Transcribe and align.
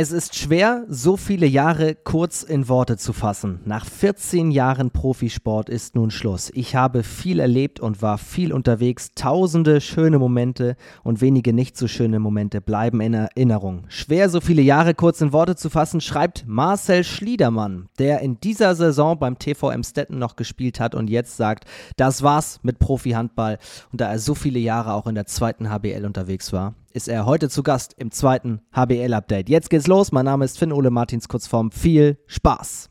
Es 0.00 0.12
ist 0.12 0.36
schwer, 0.36 0.84
so 0.88 1.16
viele 1.16 1.46
Jahre 1.46 1.96
kurz 1.96 2.44
in 2.44 2.68
Worte 2.68 2.96
zu 2.98 3.12
fassen. 3.12 3.58
Nach 3.64 3.84
14 3.84 4.52
Jahren 4.52 4.92
Profisport 4.92 5.68
ist 5.68 5.96
nun 5.96 6.12
Schluss. 6.12 6.52
Ich 6.54 6.76
habe 6.76 7.02
viel 7.02 7.40
erlebt 7.40 7.80
und 7.80 8.00
war 8.00 8.16
viel 8.16 8.52
unterwegs. 8.52 9.10
Tausende 9.16 9.80
schöne 9.80 10.20
Momente 10.20 10.76
und 11.02 11.20
wenige 11.20 11.52
nicht 11.52 11.76
so 11.76 11.88
schöne 11.88 12.20
Momente 12.20 12.60
bleiben 12.60 13.00
in 13.00 13.12
Erinnerung. 13.12 13.86
Schwer, 13.88 14.30
so 14.30 14.40
viele 14.40 14.62
Jahre 14.62 14.94
kurz 14.94 15.20
in 15.20 15.32
Worte 15.32 15.56
zu 15.56 15.68
fassen, 15.68 16.00
schreibt 16.00 16.44
Marcel 16.46 17.02
Schliedermann, 17.02 17.88
der 17.98 18.20
in 18.20 18.38
dieser 18.38 18.76
Saison 18.76 19.18
beim 19.18 19.40
TV 19.40 19.72
Emstetten 19.72 20.20
noch 20.20 20.36
gespielt 20.36 20.78
hat 20.78 20.94
und 20.94 21.10
jetzt 21.10 21.36
sagt, 21.36 21.64
das 21.96 22.22
war's 22.22 22.60
mit 22.62 22.78
Profi-Handball. 22.78 23.58
Und 23.90 24.00
da 24.00 24.12
er 24.12 24.20
so 24.20 24.36
viele 24.36 24.60
Jahre 24.60 24.92
auch 24.92 25.08
in 25.08 25.16
der 25.16 25.26
zweiten 25.26 25.70
HBL 25.70 26.06
unterwegs 26.06 26.52
war, 26.52 26.74
ist 26.98 27.06
er 27.06 27.26
heute 27.26 27.48
zu 27.48 27.62
Gast 27.62 27.94
im 27.96 28.10
zweiten 28.10 28.60
HBL-Update. 28.74 29.48
Jetzt 29.48 29.70
geht's 29.70 29.86
los. 29.86 30.10
Mein 30.10 30.24
Name 30.24 30.44
ist 30.44 30.58
Finn 30.58 30.72
Ole 30.72 30.90
Martins, 30.90 31.28
Kurzform. 31.28 31.70
Viel 31.70 32.18
Spaß! 32.26 32.90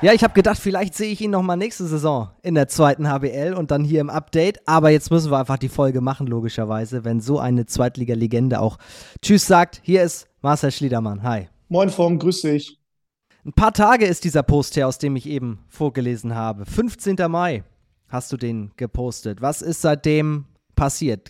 Ja, 0.00 0.12
ich 0.12 0.24
habe 0.24 0.34
gedacht, 0.34 0.58
vielleicht 0.58 0.96
sehe 0.96 1.12
ich 1.12 1.20
ihn 1.20 1.30
noch 1.30 1.42
mal 1.42 1.54
nächste 1.54 1.86
Saison 1.86 2.30
in 2.42 2.56
der 2.56 2.66
zweiten 2.66 3.08
HBL 3.08 3.54
und 3.56 3.70
dann 3.70 3.84
hier 3.84 4.00
im 4.00 4.10
Update. 4.10 4.58
Aber 4.66 4.90
jetzt 4.90 5.12
müssen 5.12 5.30
wir 5.30 5.38
einfach 5.38 5.58
die 5.58 5.68
Folge 5.68 6.00
machen, 6.00 6.26
logischerweise, 6.26 7.04
wenn 7.04 7.20
so 7.20 7.38
eine 7.38 7.66
Zweitliga-Legende 7.66 8.58
auch 8.58 8.76
Tschüss 9.22 9.46
sagt. 9.46 9.80
Hier 9.84 10.02
ist 10.02 10.26
Marcel 10.40 10.72
Schliedermann. 10.72 11.22
Hi. 11.22 11.48
Moin 11.68 11.90
Form, 11.90 12.18
grüß 12.18 12.42
dich. 12.42 12.81
Ein 13.44 13.52
paar 13.54 13.72
Tage 13.72 14.06
ist 14.06 14.22
dieser 14.22 14.44
Post 14.44 14.76
her, 14.76 14.86
aus 14.86 14.98
dem 14.98 15.16
ich 15.16 15.28
eben 15.28 15.64
vorgelesen 15.68 16.36
habe. 16.36 16.64
15. 16.64 17.16
Mai 17.28 17.64
hast 18.06 18.30
du 18.30 18.36
den 18.36 18.70
gepostet. 18.76 19.42
Was 19.42 19.62
ist 19.62 19.82
seitdem 19.82 20.44
passiert? 20.76 21.28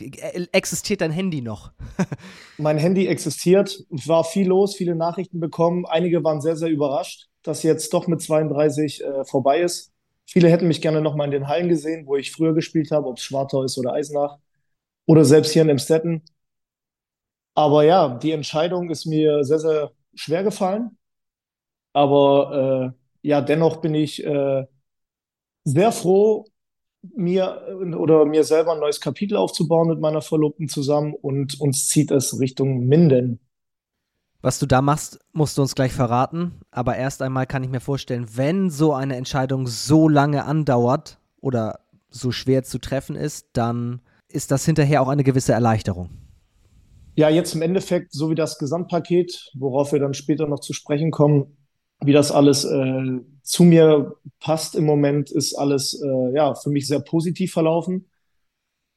Existiert 0.52 1.00
dein 1.00 1.10
Handy 1.10 1.40
noch? 1.40 1.72
mein 2.58 2.76
Handy 2.76 3.06
existiert. 3.06 3.86
Es 3.90 4.08
war 4.08 4.24
viel 4.24 4.48
los, 4.48 4.76
viele 4.76 4.94
Nachrichten 4.94 5.40
bekommen. 5.40 5.86
Einige 5.86 6.22
waren 6.22 6.42
sehr, 6.42 6.54
sehr 6.54 6.68
überrascht, 6.68 7.30
dass 7.42 7.62
jetzt 7.62 7.94
doch 7.94 8.06
mit 8.06 8.20
32 8.20 9.02
äh, 9.02 9.24
vorbei 9.24 9.60
ist. 9.60 9.90
Viele 10.26 10.50
hätten 10.50 10.68
mich 10.68 10.82
gerne 10.82 11.00
noch 11.00 11.16
mal 11.16 11.24
in 11.24 11.30
den 11.30 11.48
Hallen 11.48 11.70
gesehen, 11.70 12.06
wo 12.06 12.16
ich 12.16 12.30
früher 12.30 12.52
gespielt 12.52 12.90
habe, 12.90 13.08
ob 13.08 13.16
es 13.16 13.24
Schwartau 13.24 13.62
ist 13.62 13.78
oder 13.78 13.94
Eisenach 13.94 14.36
oder 15.06 15.24
selbst 15.24 15.52
hier 15.52 15.62
in 15.62 15.70
Emstetten. 15.70 16.22
Aber 17.54 17.84
ja, 17.84 18.18
die 18.18 18.32
Entscheidung 18.32 18.90
ist 18.90 19.06
mir 19.06 19.44
sehr, 19.44 19.58
sehr 19.58 19.92
schwer 20.14 20.42
gefallen. 20.42 20.98
Aber 21.92 22.94
äh, 23.22 23.28
ja, 23.28 23.40
dennoch 23.40 23.76
bin 23.76 23.94
ich 23.94 24.24
äh, 24.24 24.66
sehr 25.64 25.92
froh, 25.92 26.46
mir 27.16 27.66
oder 27.98 28.24
mir 28.26 28.44
selber 28.44 28.72
ein 28.72 28.80
neues 28.80 29.00
Kapitel 29.00 29.36
aufzubauen 29.36 29.88
mit 29.88 30.00
meiner 30.00 30.22
Verlobten 30.22 30.68
zusammen 30.68 31.14
und 31.14 31.60
uns 31.60 31.88
zieht 31.88 32.10
es 32.10 32.38
Richtung 32.38 32.86
Minden. 32.86 33.40
Was 34.40 34.58
du 34.58 34.66
da 34.66 34.82
machst, 34.82 35.20
musst 35.32 35.56
du 35.56 35.62
uns 35.62 35.74
gleich 35.74 35.92
verraten. 35.92 36.60
Aber 36.72 36.96
erst 36.96 37.22
einmal 37.22 37.46
kann 37.46 37.62
ich 37.62 37.70
mir 37.70 37.80
vorstellen, 37.80 38.26
wenn 38.34 38.70
so 38.70 38.92
eine 38.92 39.16
Entscheidung 39.16 39.68
so 39.68 40.08
lange 40.08 40.44
andauert 40.44 41.18
oder 41.40 41.80
so 42.10 42.32
schwer 42.32 42.64
zu 42.64 42.78
treffen 42.78 43.14
ist, 43.14 43.46
dann 43.52 44.00
ist 44.28 44.50
das 44.50 44.64
hinterher 44.64 45.00
auch 45.00 45.08
eine 45.08 45.24
gewisse 45.24 45.52
Erleichterung. 45.52 46.10
Ja, 47.14 47.28
jetzt 47.28 47.54
im 47.54 47.62
Endeffekt, 47.62 48.12
so 48.12 48.30
wie 48.30 48.34
das 48.34 48.58
Gesamtpaket, 48.58 49.52
worauf 49.54 49.92
wir 49.92 50.00
dann 50.00 50.14
später 50.14 50.48
noch 50.48 50.60
zu 50.60 50.72
sprechen 50.72 51.10
kommen, 51.10 51.56
wie 52.04 52.12
das 52.12 52.30
alles 52.30 52.64
äh, 52.64 53.20
zu 53.42 53.64
mir 53.64 54.16
passt 54.40 54.74
im 54.74 54.84
Moment, 54.84 55.30
ist 55.30 55.54
alles 55.54 56.00
äh, 56.00 56.34
ja 56.34 56.54
für 56.54 56.70
mich 56.70 56.86
sehr 56.86 57.00
positiv 57.00 57.52
verlaufen. 57.52 58.08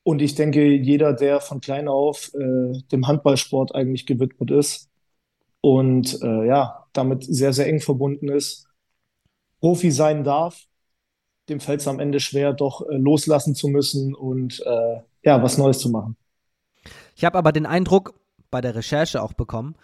Und 0.03 0.21
ich 0.21 0.35
denke, 0.35 0.63
jeder, 0.63 1.13
der 1.13 1.41
von 1.41 1.61
klein 1.61 1.87
auf 1.87 2.31
äh, 2.35 2.79
dem 2.91 3.07
Handballsport 3.07 3.73
eigentlich 3.73 4.05
gewidmet 4.05 4.51
ist 4.51 4.89
und 5.61 6.21
äh, 6.21 6.45
ja, 6.45 6.85
damit 6.93 7.23
sehr, 7.23 7.53
sehr 7.53 7.67
eng 7.67 7.79
verbunden 7.79 8.29
ist, 8.29 8.67
Profi 9.59 9.89
sein 9.89 10.23
darf, 10.23 10.67
dem 11.49 11.59
fällt 11.59 11.81
es 11.81 11.87
am 11.87 11.99
Ende 11.99 12.19
schwer, 12.19 12.53
doch 12.53 12.81
äh, 12.87 12.97
loslassen 12.97 13.55
zu 13.55 13.67
müssen 13.67 14.13
und 14.13 14.61
äh, 14.63 15.01
ja, 15.23 15.41
was 15.41 15.57
Neues 15.57 15.79
zu 15.79 15.89
machen. 15.89 16.15
Ich 17.15 17.25
habe 17.25 17.37
aber 17.37 17.51
den 17.51 17.65
Eindruck, 17.65 18.13
bei 18.51 18.61
der 18.61 18.75
Recherche 18.75 19.23
auch 19.23 19.33
bekommen, 19.33 19.75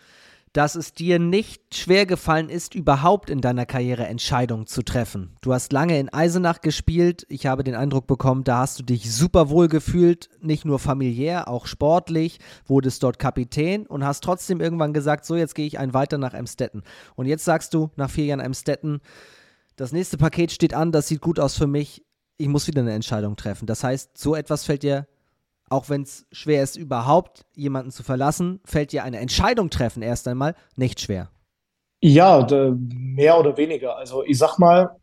dass 0.53 0.75
es 0.75 0.94
dir 0.94 1.17
nicht 1.17 1.75
schwer 1.75 2.06
gefallen 2.06 2.50
ist, 2.50 2.75
überhaupt 2.75 3.29
in 3.29 3.39
deiner 3.39 3.66
Karriere 3.66 4.06
Entscheidungen 4.07 4.67
zu 4.67 4.81
treffen. 4.81 5.38
Du 5.41 5.53
hast 5.53 5.72
lange 5.72 5.97
in 5.97 6.09
Eisenach 6.09 6.59
gespielt. 6.62 7.25
Ich 7.29 7.45
habe 7.45 7.63
den 7.63 7.75
Eindruck 7.75 8.06
bekommen, 8.06 8.44
da 8.44 8.59
hast 8.59 8.78
du 8.79 8.84
dich 8.84 9.13
super 9.13 9.50
wohl 9.50 9.69
gefühlt, 9.69 10.29
nicht 10.41 10.66
nur 10.66 10.79
familiär, 10.79 11.47
auch 11.47 11.67
sportlich, 11.67 12.40
wurdest 12.66 13.03
dort 13.03 13.17
Kapitän 13.17 13.85
und 13.85 14.03
hast 14.03 14.23
trotzdem 14.23 14.59
irgendwann 14.59 14.94
gesagt, 14.94 15.25
so 15.25 15.35
jetzt 15.35 15.56
gehe 15.56 15.67
ich 15.67 15.79
ein 15.79 15.94
weiter 15.94 16.17
nach 16.17 16.34
Emstetten. 16.34 16.84
Und 17.16 17.28
jetzt 17.28 17.45
sagst 17.45 17.73
du 17.73 17.91
nach 17.95 18.09
vier 18.09 18.25
Jahren 18.25 18.41
Emstetten, 18.41 19.00
das 19.78 19.94
nächste 19.94 20.17
Paket 20.17 20.51
steht 20.51 20.73
an, 20.73 20.91
das 20.91 21.07
sieht 21.07 21.22
gut 21.22 21.40
aus 21.40 21.57
für 21.57 21.67
mich. 21.67 22.06
Ich 22.38 22.47
muss 22.47 22.67
wieder 22.67 22.81
eine 22.81 22.94
Entscheidung 22.94 23.35
treffen. 23.38 23.67
Das 23.67 23.84
heißt, 23.84 24.17
so 24.17 24.35
etwas 24.35 24.66
fällt 24.66 24.84
dir 24.84 25.07
auch 25.71 25.89
wenn 25.89 26.01
es 26.01 26.25
schwer 26.31 26.63
ist, 26.63 26.75
überhaupt 26.75 27.45
jemanden 27.55 27.91
zu 27.91 28.03
verlassen, 28.03 28.59
fällt 28.65 28.91
dir 28.91 29.03
eine 29.03 29.19
Entscheidung 29.19 29.69
treffen 29.69 30.03
erst 30.03 30.27
einmal 30.27 30.55
nicht 30.75 30.99
schwer. 30.99 31.29
Ja, 32.01 32.45
mehr 32.77 33.39
oder 33.39 33.55
weniger. 33.57 33.95
Also 33.95 34.23
ich 34.23 34.37
sag 34.37 34.57
mal, 34.57 34.97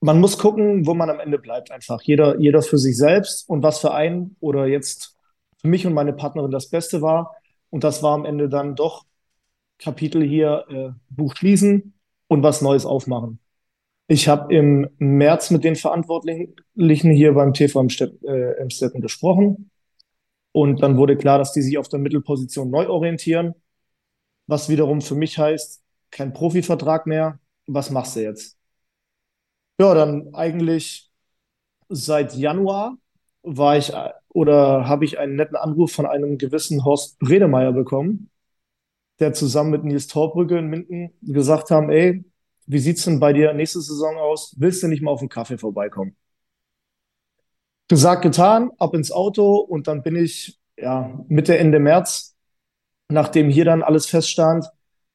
man 0.00 0.20
muss 0.20 0.38
gucken, 0.38 0.86
wo 0.86 0.94
man 0.94 1.10
am 1.10 1.18
Ende 1.18 1.38
bleibt 1.38 1.72
einfach. 1.72 2.00
Jeder, 2.02 2.38
jeder 2.38 2.62
für 2.62 2.78
sich 2.78 2.96
selbst 2.96 3.48
und 3.48 3.62
was 3.62 3.80
für 3.80 3.92
einen 3.92 4.36
oder 4.38 4.66
jetzt 4.66 5.16
für 5.56 5.68
mich 5.68 5.86
und 5.86 5.94
meine 5.94 6.12
Partnerin 6.12 6.52
das 6.52 6.70
Beste 6.70 7.02
war. 7.02 7.34
Und 7.70 7.82
das 7.82 8.02
war 8.02 8.14
am 8.14 8.24
Ende 8.24 8.48
dann 8.48 8.76
doch 8.76 9.06
Kapitel 9.78 10.22
hier, 10.22 10.64
äh, 10.68 10.90
Buch 11.08 11.34
schließen 11.36 11.94
und 12.28 12.42
was 12.42 12.62
Neues 12.62 12.86
aufmachen. 12.86 13.40
Ich 14.10 14.26
habe 14.26 14.54
im 14.54 14.88
März 14.98 15.50
mit 15.50 15.64
den 15.64 15.76
Verantwortlichen 15.76 17.10
hier 17.10 17.34
beim 17.34 17.52
TV 17.52 17.82
äh, 17.82 18.52
Emstetten 18.58 19.02
gesprochen. 19.02 19.70
Und 20.52 20.82
dann 20.82 20.96
wurde 20.96 21.18
klar, 21.18 21.36
dass 21.36 21.52
die 21.52 21.60
sich 21.60 21.76
auf 21.76 21.88
der 21.88 21.98
Mittelposition 21.98 22.70
neu 22.70 22.88
orientieren. 22.88 23.54
Was 24.46 24.70
wiederum 24.70 25.02
für 25.02 25.14
mich 25.14 25.38
heißt, 25.38 25.82
kein 26.10 26.32
Profivertrag 26.32 27.06
mehr. 27.06 27.38
Was 27.66 27.90
machst 27.90 28.16
du 28.16 28.22
jetzt? 28.22 28.56
Ja, 29.78 29.92
dann 29.92 30.34
eigentlich 30.34 31.10
seit 31.90 32.34
Januar 32.34 32.96
war 33.42 33.76
ich 33.76 33.92
oder 34.30 34.88
habe 34.88 35.04
ich 35.04 35.18
einen 35.18 35.36
netten 35.36 35.56
Anruf 35.56 35.92
von 35.92 36.06
einem 36.06 36.38
gewissen 36.38 36.82
Horst 36.84 37.18
Bredemeier 37.18 37.72
bekommen, 37.72 38.30
der 39.20 39.34
zusammen 39.34 39.70
mit 39.70 39.84
Nils 39.84 40.06
Torbrücke 40.06 40.58
in 40.58 40.68
Minden 40.68 41.10
gesagt 41.20 41.70
haben, 41.70 41.90
ey, 41.90 42.24
wie 42.68 42.78
sieht's 42.78 43.04
denn 43.04 43.18
bei 43.18 43.32
dir 43.32 43.52
nächste 43.54 43.80
Saison 43.80 44.18
aus? 44.18 44.54
Willst 44.58 44.82
du 44.82 44.88
nicht 44.88 45.02
mal 45.02 45.10
auf 45.10 45.20
einen 45.20 45.30
Kaffee 45.30 45.56
vorbeikommen? 45.58 46.16
Gesagt, 47.88 48.22
getan, 48.22 48.70
ab 48.78 48.94
ins 48.94 49.10
Auto 49.10 49.56
und 49.56 49.88
dann 49.88 50.02
bin 50.02 50.14
ich, 50.16 50.58
ja, 50.76 51.18
Mitte, 51.28 51.56
Ende 51.56 51.78
März, 51.78 52.36
nachdem 53.08 53.48
hier 53.48 53.64
dann 53.64 53.82
alles 53.82 54.06
feststand, 54.06 54.66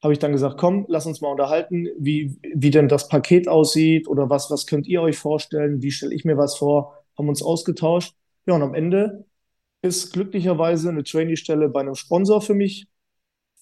habe 0.01 0.13
ich 0.13 0.19
dann 0.19 0.31
gesagt, 0.31 0.57
komm, 0.57 0.85
lass 0.89 1.05
uns 1.05 1.21
mal 1.21 1.29
unterhalten, 1.29 1.87
wie, 1.99 2.37
wie 2.41 2.71
denn 2.71 2.87
das 2.87 3.07
Paket 3.07 3.47
aussieht 3.47 4.07
oder 4.07 4.29
was, 4.31 4.49
was 4.49 4.65
könnt 4.65 4.87
ihr 4.87 5.03
euch 5.03 5.17
vorstellen, 5.17 5.83
wie 5.83 5.91
stelle 5.91 6.15
ich 6.15 6.25
mir 6.25 6.37
was 6.37 6.57
vor, 6.57 6.97
haben 7.17 7.29
uns 7.29 7.43
ausgetauscht. 7.43 8.15
Ja, 8.47 8.55
und 8.55 8.63
am 8.63 8.73
Ende 8.73 9.25
ist 9.83 10.11
glücklicherweise 10.11 10.89
eine 10.89 11.03
Trainee-Stelle 11.03 11.69
bei 11.69 11.81
einem 11.81 11.95
Sponsor 11.95 12.41
für 12.41 12.55
mich 12.55 12.87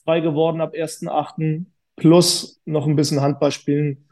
frei 0.06 0.22
geworden 0.22 0.62
ab 0.62 0.73
1.8 0.73 1.66
plus 1.96 2.62
noch 2.66 2.88
ein 2.88 2.96
bisschen 2.96 3.22
Handball 3.22 3.52
spielen 3.52 4.07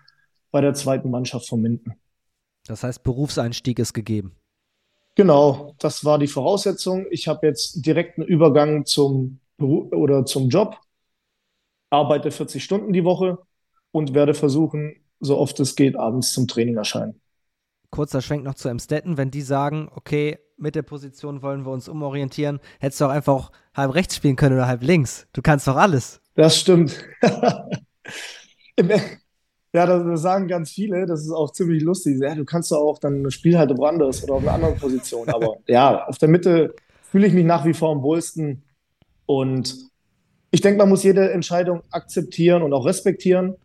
bei 0.52 0.62
der 0.62 0.74
zweiten 0.74 1.10
Mannschaft 1.10 1.48
von 1.48 1.62
Minden. 1.62 1.94
Das 2.66 2.84
heißt, 2.84 3.04
Berufseinstieg 3.04 3.80
ist 3.80 3.94
gegeben. 3.94 4.36
Genau, 5.16 5.76
das 5.80 6.06
war 6.06 6.18
die 6.20 6.28
Voraussetzung. 6.28 7.06
Ich 7.12 7.28
habe 7.28 7.48
jetzt 7.48 7.86
direkt 7.86 8.18
einen 8.18 8.28
Übergang 8.28 8.86
zum 8.86 9.40
Beruf 9.58 9.92
oder 9.92 10.26
zum 10.26 10.50
Job, 10.50 10.78
arbeite 11.90 12.32
40 12.32 12.64
Stunden 12.64 12.94
die 12.94 13.04
Woche 13.04 13.40
und 13.92 14.14
werde 14.14 14.34
versuchen, 14.34 14.96
so 15.20 15.38
oft 15.38 15.60
es 15.60 15.76
geht, 15.76 15.98
abends 15.98 16.32
zum 16.32 16.48
Training 16.48 16.78
erscheinen. 16.78 17.20
Kurzer 17.92 18.22
Schwenk 18.22 18.44
noch 18.44 18.54
zu 18.54 18.70
Emstetten, 18.70 19.18
wenn 19.18 19.32
die 19.32 19.42
sagen, 19.42 19.90
okay, 19.94 20.38
mit 20.58 20.76
der 20.76 20.84
Position 20.84 21.42
wollen 21.42 21.66
wir 21.66 21.72
uns 21.72 21.90
umorientieren, 21.90 22.60
hättest 22.80 23.02
du 23.02 23.06
auch 23.06 23.10
einfach 23.10 23.34
auch 23.34 23.52
halb 23.74 23.96
rechts 23.96 24.16
spielen 24.16 24.36
können 24.36 24.56
oder 24.56 24.68
halb 24.68 24.84
links. 24.84 25.28
Du 25.34 25.42
kannst 25.42 25.68
doch 25.68 25.76
alles. 25.76 26.22
Das 26.40 26.58
stimmt. 26.58 27.06
ja, 29.74 29.86
das 29.86 30.22
sagen 30.22 30.48
ganz 30.48 30.72
viele, 30.72 31.06
das 31.06 31.20
ist 31.20 31.32
auch 31.32 31.52
ziemlich 31.52 31.84
lustig. 31.84 32.18
Ja, 32.22 32.34
du 32.34 32.46
kannst 32.46 32.72
doch 32.72 32.78
auch 32.78 32.98
dann 32.98 33.30
Spiel 33.30 33.58
halt 33.58 33.78
woanders 33.78 34.24
oder 34.24 34.36
auf 34.36 34.44
einer 34.44 34.54
anderen 34.54 34.78
Position. 34.78 35.28
Aber 35.28 35.58
ja, 35.68 36.08
auf 36.08 36.18
der 36.18 36.30
Mitte 36.30 36.74
fühle 37.12 37.28
ich 37.28 37.34
mich 37.34 37.44
nach 37.44 37.66
wie 37.66 37.74
vor 37.74 37.92
am 37.92 38.04
wohlsten. 38.04 38.64
Und 39.26 39.90
ich 40.52 40.62
denke, 40.62 40.78
man 40.78 40.88
muss 40.88 41.04
jede 41.04 41.30
Entscheidung 41.30 41.82
akzeptieren 41.92 42.62
und 42.62 42.72
auch 42.72 42.86
respektieren. 42.86 43.58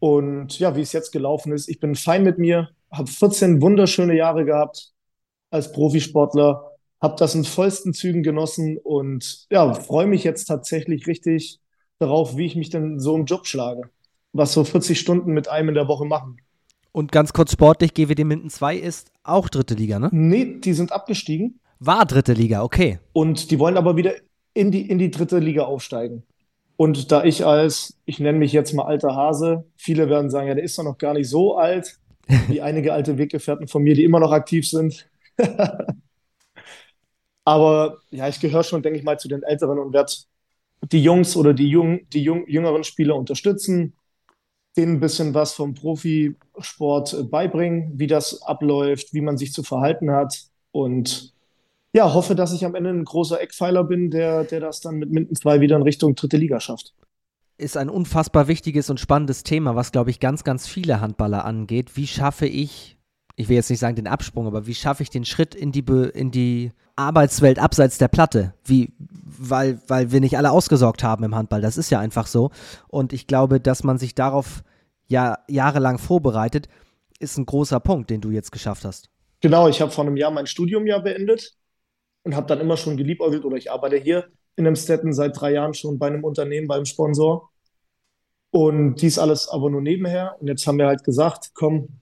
Und 0.00 0.58
ja, 0.58 0.74
wie 0.74 0.82
es 0.82 0.92
jetzt 0.92 1.12
gelaufen 1.12 1.52
ist, 1.52 1.68
ich 1.68 1.78
bin 1.78 1.94
fein 1.94 2.24
mit 2.24 2.38
mir. 2.38 2.70
habe 2.90 3.08
14 3.08 3.62
wunderschöne 3.62 4.16
Jahre 4.16 4.44
gehabt 4.44 4.90
als 5.52 5.70
Profisportler, 5.70 6.72
habe 7.00 7.14
das 7.20 7.36
in 7.36 7.44
vollsten 7.44 7.94
Zügen 7.94 8.24
genossen 8.24 8.78
und 8.82 9.46
ja, 9.48 9.74
freue 9.74 10.08
mich 10.08 10.24
jetzt 10.24 10.46
tatsächlich 10.46 11.06
richtig 11.06 11.60
darauf, 12.00 12.36
wie 12.36 12.46
ich 12.46 12.56
mich 12.56 12.70
denn 12.70 12.98
so 12.98 13.14
im 13.14 13.26
Job 13.26 13.46
schlage. 13.46 13.90
Was 14.32 14.52
so 14.52 14.64
40 14.64 14.98
Stunden 14.98 15.32
mit 15.32 15.48
einem 15.48 15.70
in 15.70 15.74
der 15.74 15.88
Woche 15.88 16.04
machen. 16.04 16.38
Und 16.92 17.12
ganz 17.12 17.32
kurz 17.32 17.52
sportlich, 17.52 17.94
GWD 17.94 18.24
Minden 18.24 18.50
2 18.50 18.76
ist 18.76 19.12
auch 19.22 19.48
dritte 19.48 19.74
Liga, 19.74 19.98
ne? 19.98 20.08
Nee, 20.12 20.58
die 20.58 20.72
sind 20.72 20.92
abgestiegen. 20.92 21.60
War 21.78 22.04
dritte 22.04 22.32
Liga, 22.32 22.62
okay. 22.62 22.98
Und 23.12 23.50
die 23.50 23.58
wollen 23.58 23.76
aber 23.76 23.96
wieder 23.96 24.14
in 24.54 24.70
die, 24.70 24.88
in 24.88 24.98
die 24.98 25.10
dritte 25.10 25.38
Liga 25.38 25.62
aufsteigen. 25.62 26.24
Und 26.76 27.12
da 27.12 27.24
ich 27.24 27.44
als, 27.44 27.98
ich 28.06 28.18
nenne 28.18 28.38
mich 28.38 28.52
jetzt 28.52 28.72
mal 28.72 28.84
alter 28.84 29.14
Hase, 29.14 29.64
viele 29.76 30.08
werden 30.08 30.30
sagen, 30.30 30.48
ja, 30.48 30.54
der 30.54 30.64
ist 30.64 30.78
doch 30.78 30.82
noch 30.82 30.98
gar 30.98 31.14
nicht 31.14 31.28
so 31.28 31.56
alt, 31.56 31.98
wie 32.48 32.60
einige 32.62 32.92
alte 32.92 33.18
Weggefährten 33.18 33.68
von 33.68 33.82
mir, 33.82 33.94
die 33.94 34.04
immer 34.04 34.18
noch 34.18 34.32
aktiv 34.32 34.68
sind. 34.68 35.08
aber 37.44 37.98
ja, 38.10 38.28
ich 38.28 38.40
gehöre 38.40 38.64
schon, 38.64 38.82
denke 38.82 38.98
ich 38.98 39.04
mal, 39.04 39.18
zu 39.18 39.28
den 39.28 39.42
Älteren 39.42 39.78
und 39.78 39.92
werde 39.92 40.12
die 40.82 41.02
Jungs 41.02 41.36
oder 41.36 41.54
die, 41.54 41.68
jung, 41.68 42.08
die 42.10 42.22
jung, 42.22 42.46
jüngeren 42.46 42.84
Spieler 42.84 43.16
unterstützen, 43.16 43.94
denen 44.76 44.94
ein 44.94 45.00
bisschen 45.00 45.34
was 45.34 45.52
vom 45.52 45.74
Profisport 45.74 47.14
äh, 47.14 47.22
beibringen, 47.24 47.92
wie 47.98 48.06
das 48.06 48.42
abläuft, 48.42 49.12
wie 49.12 49.20
man 49.20 49.36
sich 49.36 49.52
zu 49.52 49.62
verhalten 49.62 50.10
hat 50.10 50.44
und 50.72 51.34
ja, 51.92 52.14
hoffe, 52.14 52.36
dass 52.36 52.52
ich 52.52 52.64
am 52.64 52.76
Ende 52.76 52.90
ein 52.90 53.04
großer 53.04 53.40
Eckpfeiler 53.40 53.82
bin, 53.82 54.10
der, 54.10 54.44
der 54.44 54.60
das 54.60 54.80
dann 54.80 54.96
mit 54.96 55.10
Minden 55.10 55.34
2 55.34 55.60
wieder 55.60 55.76
in 55.76 55.82
Richtung 55.82 56.14
dritte 56.14 56.36
Liga 56.36 56.60
schafft. 56.60 56.94
Ist 57.58 57.76
ein 57.76 57.88
unfassbar 57.88 58.46
wichtiges 58.46 58.90
und 58.90 59.00
spannendes 59.00 59.42
Thema, 59.42 59.74
was, 59.74 59.90
glaube 59.90 60.10
ich, 60.10 60.20
ganz, 60.20 60.44
ganz 60.44 60.68
viele 60.68 61.00
Handballer 61.00 61.44
angeht. 61.44 61.96
Wie 61.96 62.06
schaffe 62.06 62.46
ich, 62.46 62.96
ich 63.40 63.48
will 63.48 63.56
jetzt 63.56 63.70
nicht 63.70 63.78
sagen 63.78 63.96
den 63.96 64.06
Absprung, 64.06 64.46
aber 64.46 64.66
wie 64.66 64.74
schaffe 64.74 65.02
ich 65.02 65.08
den 65.08 65.24
Schritt 65.24 65.54
in 65.54 65.72
die, 65.72 65.84
in 66.14 66.30
die 66.30 66.72
Arbeitswelt 66.94 67.58
abseits 67.58 67.96
der 67.96 68.08
Platte? 68.08 68.52
Wie, 68.64 68.92
weil, 68.98 69.80
weil 69.88 70.12
wir 70.12 70.20
nicht 70.20 70.36
alle 70.36 70.50
ausgesorgt 70.50 71.02
haben 71.02 71.24
im 71.24 71.34
Handball. 71.34 71.62
Das 71.62 71.78
ist 71.78 71.90
ja 71.90 71.98
einfach 72.00 72.26
so. 72.26 72.50
Und 72.88 73.14
ich 73.14 73.26
glaube, 73.26 73.58
dass 73.58 73.82
man 73.82 73.98
sich 73.98 74.14
darauf 74.14 74.62
ja 75.08 75.38
jahrelang 75.48 75.96
vorbereitet, 75.98 76.68
ist 77.18 77.38
ein 77.38 77.46
großer 77.46 77.80
Punkt, 77.80 78.10
den 78.10 78.20
du 78.20 78.30
jetzt 78.30 78.52
geschafft 78.52 78.84
hast. 78.84 79.08
Genau, 79.40 79.68
ich 79.68 79.80
habe 79.80 79.90
vor 79.90 80.04
einem 80.04 80.18
Jahr 80.18 80.30
mein 80.30 80.46
Studium 80.46 80.86
ja 80.86 80.98
beendet 80.98 81.54
und 82.24 82.36
habe 82.36 82.46
dann 82.46 82.60
immer 82.60 82.76
schon 82.76 82.98
geliebäugelt 82.98 83.44
oder 83.46 83.56
ich 83.56 83.72
arbeite 83.72 83.96
hier 83.96 84.26
in 84.56 84.66
Emstetten 84.66 85.14
seit 85.14 85.40
drei 85.40 85.52
Jahren 85.52 85.72
schon 85.72 85.98
bei 85.98 86.08
einem 86.08 86.24
Unternehmen, 86.24 86.68
beim 86.68 86.84
Sponsor. 86.84 87.50
Und 88.50 88.96
dies 88.96 89.18
alles 89.18 89.48
aber 89.48 89.70
nur 89.70 89.80
nebenher. 89.80 90.36
Und 90.40 90.48
jetzt 90.48 90.66
haben 90.66 90.76
wir 90.76 90.86
halt 90.86 91.04
gesagt, 91.04 91.52
komm, 91.54 91.99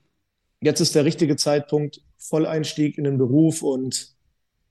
jetzt 0.61 0.79
ist 0.79 0.95
der 0.95 1.05
richtige 1.05 1.35
Zeitpunkt, 1.35 2.01
Volleinstieg 2.17 2.97
in 2.97 3.03
den 3.05 3.17
Beruf 3.17 3.61
und 3.61 4.15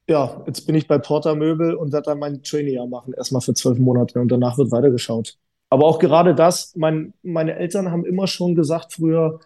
ja, 0.08 0.42
jetzt 0.46 0.66
bin 0.66 0.74
ich 0.74 0.88
bei 0.88 0.98
Porter 0.98 1.34
Möbel 1.34 1.74
und 1.74 1.92
werde 1.92 2.10
dann 2.10 2.18
mein 2.18 2.42
Trainee-Jahr 2.42 2.86
machen, 2.86 3.12
erstmal 3.12 3.42
für 3.42 3.54
zwölf 3.54 3.78
Monate 3.78 4.20
und 4.20 4.28
danach 4.28 4.56
wird 4.56 4.70
weitergeschaut. 4.70 5.36
Aber 5.70 5.86
auch 5.86 5.98
gerade 5.98 6.34
das, 6.34 6.74
mein, 6.76 7.12
meine 7.22 7.56
Eltern 7.56 7.90
haben 7.90 8.06
immer 8.06 8.26
schon 8.26 8.54
gesagt 8.54 8.94
früher, 8.94 9.40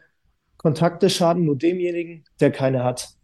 Kontakte 0.57 1.11
schaden 1.11 1.45
nur 1.45 1.57
demjenigen, 1.57 2.25
der 2.41 2.53
keine 2.53 2.85
hat. 2.85 3.17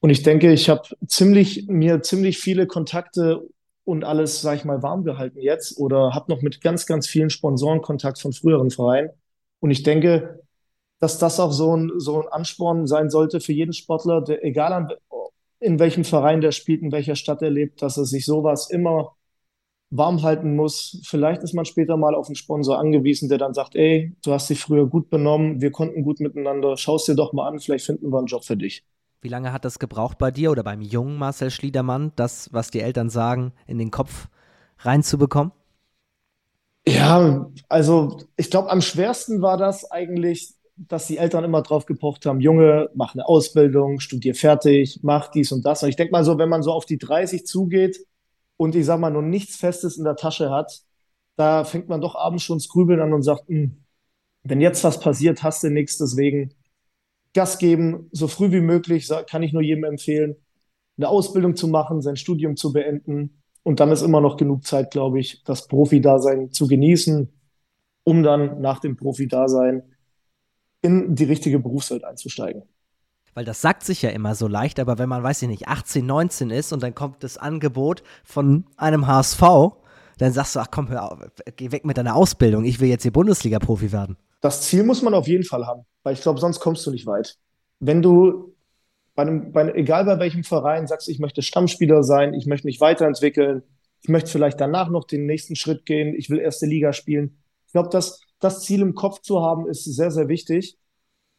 Und 0.00 0.10
ich 0.10 0.22
denke, 0.22 0.52
ich 0.52 0.68
habe 0.68 0.82
ziemlich, 1.08 1.66
mir 1.66 2.02
ziemlich 2.02 2.38
viele 2.38 2.68
Kontakte 2.68 3.42
und 3.82 4.04
alles, 4.04 4.40
sag 4.40 4.56
ich 4.56 4.64
mal, 4.64 4.82
warm 4.82 5.02
gehalten 5.02 5.40
jetzt 5.40 5.76
oder 5.78 6.14
habe 6.14 6.30
noch 6.30 6.42
mit 6.42 6.60
ganz, 6.60 6.86
ganz 6.86 7.08
vielen 7.08 7.30
Sponsoren 7.30 7.82
Kontakt 7.82 8.20
von 8.20 8.32
früheren 8.32 8.70
Vereinen. 8.70 9.10
Und 9.58 9.72
ich 9.72 9.82
denke, 9.82 10.40
dass 11.00 11.18
das 11.18 11.38
auch 11.40 11.52
so 11.52 11.76
ein, 11.76 11.92
so 11.96 12.22
ein 12.22 12.28
Ansporn 12.28 12.86
sein 12.86 13.10
sollte 13.10 13.40
für 13.40 13.52
jeden 13.52 13.72
Sportler, 13.72 14.20
der, 14.20 14.44
egal 14.44 14.72
an, 14.72 14.88
in 15.60 15.78
welchem 15.78 16.04
Verein 16.04 16.40
der 16.40 16.52
spielt, 16.52 16.82
in 16.82 16.92
welcher 16.92 17.16
Stadt 17.16 17.42
er 17.42 17.50
lebt, 17.50 17.82
dass 17.82 17.96
er 17.96 18.04
sich 18.04 18.24
sowas 18.24 18.70
immer 18.70 19.16
warm 19.90 20.22
halten 20.22 20.54
muss. 20.54 21.00
Vielleicht 21.04 21.42
ist 21.42 21.54
man 21.54 21.64
später 21.64 21.96
mal 21.96 22.14
auf 22.14 22.26
einen 22.26 22.36
Sponsor 22.36 22.78
angewiesen, 22.78 23.28
der 23.28 23.38
dann 23.38 23.54
sagt, 23.54 23.74
ey, 23.74 24.14
du 24.22 24.32
hast 24.32 24.50
dich 24.50 24.60
früher 24.60 24.86
gut 24.86 25.08
benommen, 25.08 25.60
wir 25.60 25.70
konnten 25.70 26.02
gut 26.02 26.20
miteinander, 26.20 26.76
schau 26.76 26.96
es 26.96 27.04
dir 27.04 27.14
doch 27.14 27.32
mal 27.32 27.48
an, 27.48 27.58
vielleicht 27.58 27.86
finden 27.86 28.10
wir 28.12 28.18
einen 28.18 28.26
Job 28.26 28.44
für 28.44 28.56
dich. 28.56 28.84
Wie 29.20 29.28
lange 29.28 29.52
hat 29.52 29.64
das 29.64 29.78
gebraucht 29.78 30.18
bei 30.18 30.30
dir 30.30 30.50
oder 30.52 30.62
beim 30.62 30.80
jungen 30.80 31.16
Marcel 31.16 31.50
Schliedermann, 31.50 32.12
das, 32.16 32.52
was 32.52 32.70
die 32.70 32.80
Eltern 32.80 33.10
sagen, 33.10 33.52
in 33.66 33.78
den 33.78 33.90
Kopf 33.90 34.28
reinzubekommen? 34.78 35.52
Ja, 36.86 37.50
also 37.68 38.18
ich 38.36 38.50
glaube, 38.50 38.70
am 38.70 38.80
schwersten 38.80 39.42
war 39.42 39.56
das 39.56 39.90
eigentlich, 39.90 40.54
dass 40.86 41.06
die 41.08 41.18
Eltern 41.18 41.44
immer 41.44 41.62
drauf 41.62 41.86
gepocht 41.86 42.24
haben, 42.26 42.40
Junge, 42.40 42.90
mach 42.94 43.14
eine 43.14 43.26
Ausbildung, 43.26 43.98
studier 43.98 44.34
fertig, 44.34 45.00
mach 45.02 45.28
dies 45.28 45.50
und 45.50 45.66
das. 45.66 45.82
Und 45.82 45.88
ich 45.88 45.96
denke 45.96 46.12
mal 46.12 46.24
so, 46.24 46.38
wenn 46.38 46.48
man 46.48 46.62
so 46.62 46.72
auf 46.72 46.86
die 46.86 46.98
30 46.98 47.44
zugeht 47.44 47.98
und 48.56 48.76
ich 48.76 48.86
sag 48.86 49.00
mal 49.00 49.10
nur 49.10 49.22
nichts 49.22 49.56
Festes 49.56 49.98
in 49.98 50.04
der 50.04 50.16
Tasche 50.16 50.50
hat, 50.50 50.82
da 51.36 51.64
fängt 51.64 51.88
man 51.88 52.00
doch 52.00 52.14
abends 52.14 52.44
schon 52.44 52.58
Grübeln 52.58 53.00
an 53.00 53.12
und 53.12 53.22
sagt, 53.22 53.48
hm, 53.48 53.84
wenn 54.44 54.60
jetzt 54.60 54.84
was 54.84 55.00
passiert, 55.00 55.42
hast 55.42 55.62
du 55.64 55.70
nichts, 55.70 55.98
deswegen 55.98 56.54
Gas 57.34 57.58
geben, 57.58 58.08
so 58.12 58.28
früh 58.28 58.50
wie 58.52 58.60
möglich, 58.60 59.08
kann 59.28 59.42
ich 59.42 59.52
nur 59.52 59.62
jedem 59.62 59.84
empfehlen, 59.84 60.36
eine 60.96 61.08
Ausbildung 61.08 61.56
zu 61.56 61.68
machen, 61.68 62.02
sein 62.02 62.16
Studium 62.16 62.56
zu 62.56 62.72
beenden. 62.72 63.42
Und 63.62 63.80
dann 63.80 63.92
ist 63.92 64.02
immer 64.02 64.20
noch 64.20 64.36
genug 64.36 64.64
Zeit, 64.64 64.90
glaube 64.90 65.20
ich, 65.20 65.42
das 65.44 65.68
Profi-Dasein 65.68 66.52
zu 66.52 66.66
genießen, 66.66 67.28
um 68.04 68.22
dann 68.22 68.60
nach 68.60 68.80
dem 68.80 68.96
Profi-Dasein 68.96 69.82
in 70.82 71.14
die 71.14 71.24
richtige 71.24 71.58
Berufswelt 71.58 72.04
einzusteigen. 72.04 72.62
Weil 73.34 73.44
das 73.44 73.60
sagt 73.60 73.84
sich 73.84 74.02
ja 74.02 74.10
immer 74.10 74.34
so 74.34 74.48
leicht, 74.48 74.80
aber 74.80 74.98
wenn 74.98 75.08
man, 75.08 75.22
weiß 75.22 75.42
ich 75.42 75.48
nicht, 75.48 75.68
18, 75.68 76.04
19 76.04 76.50
ist 76.50 76.72
und 76.72 76.82
dann 76.82 76.94
kommt 76.94 77.22
das 77.22 77.38
Angebot 77.38 78.02
von 78.24 78.64
einem 78.76 79.06
HSV, 79.06 79.42
dann 80.18 80.32
sagst 80.32 80.56
du, 80.56 80.60
ach 80.60 80.68
komm, 80.70 80.88
hör 80.88 81.12
auf, 81.12 81.18
geh 81.56 81.70
weg 81.70 81.84
mit 81.84 81.96
deiner 81.96 82.16
Ausbildung, 82.16 82.64
ich 82.64 82.80
will 82.80 82.88
jetzt 82.88 83.02
hier 83.02 83.12
Bundesliga-Profi 83.12 83.92
werden. 83.92 84.16
Das 84.40 84.62
Ziel 84.62 84.82
muss 84.84 85.02
man 85.02 85.14
auf 85.14 85.28
jeden 85.28 85.44
Fall 85.44 85.66
haben, 85.66 85.84
weil 86.02 86.14
ich 86.14 86.20
glaube, 86.20 86.40
sonst 86.40 86.60
kommst 86.60 86.86
du 86.86 86.90
nicht 86.90 87.06
weit. 87.06 87.36
Wenn 87.80 88.02
du 88.02 88.54
bei 89.14 89.22
einem, 89.22 89.52
bei, 89.52 89.72
egal 89.72 90.04
bei 90.04 90.18
welchem 90.18 90.44
Verein 90.44 90.86
sagst, 90.86 91.08
ich 91.08 91.18
möchte 91.18 91.42
Stammspieler 91.42 92.02
sein, 92.02 92.34
ich 92.34 92.46
möchte 92.46 92.66
mich 92.66 92.80
weiterentwickeln, 92.80 93.62
ich 94.02 94.08
möchte 94.08 94.30
vielleicht 94.30 94.60
danach 94.60 94.90
noch 94.90 95.04
den 95.04 95.26
nächsten 95.26 95.56
Schritt 95.56 95.86
gehen, 95.86 96.14
ich 96.14 96.30
will 96.30 96.38
erste 96.38 96.66
Liga 96.66 96.92
spielen. 96.92 97.38
Ich 97.66 97.72
glaube, 97.72 97.88
das, 97.90 98.20
das 98.40 98.62
Ziel 98.62 98.82
im 98.82 98.94
Kopf 98.94 99.20
zu 99.20 99.42
haben, 99.42 99.66
ist 99.68 99.84
sehr, 99.84 100.10
sehr 100.10 100.28
wichtig. 100.28 100.78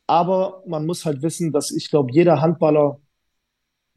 Aber 0.07 0.63
man 0.66 0.86
muss 0.86 1.06
halt 1.06 1.22
wissen, 1.22 1.51
dass 1.51 1.72
ich 1.72 1.90
glaube, 1.90 2.12
jeder 2.12 2.42
Handballer 2.42 3.00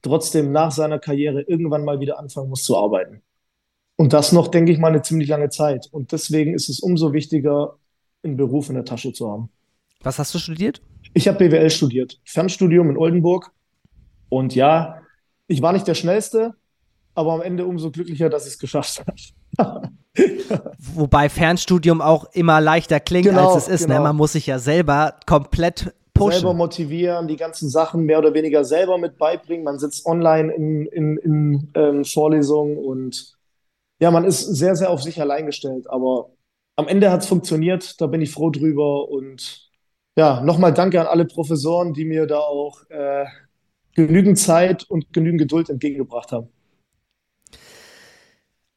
trotzdem 0.03 0.53
nach 0.53 0.71
seiner 0.71 0.99
Karriere 0.99 1.43
irgendwann 1.43 1.85
mal 1.85 2.01
wieder 2.01 2.19
anfangen 2.19 2.51
muss 2.51 2.65
zu 2.65 2.77
arbeiten. 2.77 3.23
Und 3.97 4.13
das 4.13 4.33
noch, 4.33 4.49
denke 4.49 4.73
ich 4.73 4.79
mal, 4.79 4.89
eine 4.89 5.03
ziemlich 5.03 5.29
lange 5.29 5.49
Zeit. 5.49 5.89
Und 5.91 6.13
deswegen 6.13 6.55
ist 6.55 6.69
es 6.69 6.81
umso 6.81 7.13
wichtiger, 7.13 7.79
einen 8.23 8.37
Beruf 8.37 8.69
in 8.69 8.75
der 8.75 8.85
Tasche 8.85 9.13
zu 9.13 9.31
haben. 9.31 9.51
Was 10.03 10.19
hast 10.19 10.35
du 10.35 10.39
studiert? 10.39 10.83
Ich 11.15 11.29
habe 11.29 11.39
BWL 11.39 11.71
studiert, 11.71 12.21
Fernstudium 12.25 12.91
in 12.91 12.97
Oldenburg. 12.97 13.53
Und 14.29 14.55
ja, 14.55 15.01
ich 15.47 15.63
war 15.63 15.73
nicht 15.73 15.87
der 15.87 15.95
Schnellste, 15.95 16.55
aber 17.15 17.33
am 17.33 17.43
Ende 17.43 17.67
umso 17.67 17.91
glücklicher, 17.91 18.29
dass 18.29 18.47
ich 18.47 18.55
es 18.55 18.59
geschafft 18.59 19.05
habe. 19.59 19.93
Wobei 20.79 21.29
Fernstudium 21.29 22.01
auch 22.01 22.27
immer 22.33 22.61
leichter 22.61 23.01
klingt, 23.01 23.27
genau, 23.27 23.53
als 23.55 23.67
es 23.67 23.69
ist. 23.69 23.81
Ne? 23.83 23.95
Genau. 23.95 23.99
Ne? 23.99 24.05
Man 24.09 24.17
muss 24.17 24.33
sich 24.33 24.47
ja 24.47 24.59
selber 24.59 25.15
komplett 25.27 25.95
pushen. 26.13 26.41
Selber 26.41 26.55
motivieren, 26.55 27.29
die 27.29 27.37
ganzen 27.37 27.69
Sachen 27.69 28.05
mehr 28.05 28.19
oder 28.19 28.35
weniger 28.35 28.65
selber 28.65 28.99
mit 28.99 29.19
beibringen. 29.19 29.65
Man 29.65 29.79
sitzt 29.79 30.05
online 30.07 30.53
in, 30.53 30.87
in, 30.87 31.17
in 31.19 31.71
ähm, 31.75 32.05
Vorlesungen 32.05 32.77
und 32.77 33.35
ja, 34.01 34.11
man 34.11 34.25
ist 34.25 34.45
sehr, 34.45 34.77
sehr 34.77 34.91
auf 34.91 35.03
sich 35.03 35.21
allein 35.21 35.47
gestellt. 35.47 35.89
Aber 35.89 36.31
am 36.77 36.89
Ende 36.89 37.11
hat 37.11 37.23
es 37.23 37.29
funktioniert, 37.29 38.01
da 38.01 38.07
bin 38.07 38.21
ich 38.21 38.31
froh 38.31 38.51
drüber. 38.51 39.09
Und 39.09 39.71
ja, 40.17 40.43
nochmal 40.43 40.75
danke 40.75 41.01
an 41.01 41.07
alle 41.07 41.25
Professoren, 41.25 41.95
die 41.95 42.05
mir 42.05 42.27
da 42.27 42.39
auch 42.39 42.83
äh, 42.91 43.25
genügend 43.95 44.39
Zeit 44.39 44.85
und 44.91 45.13
genügend 45.13 45.41
Geduld 45.41 45.71
entgegengebracht 45.71 46.33
haben. 46.33 46.49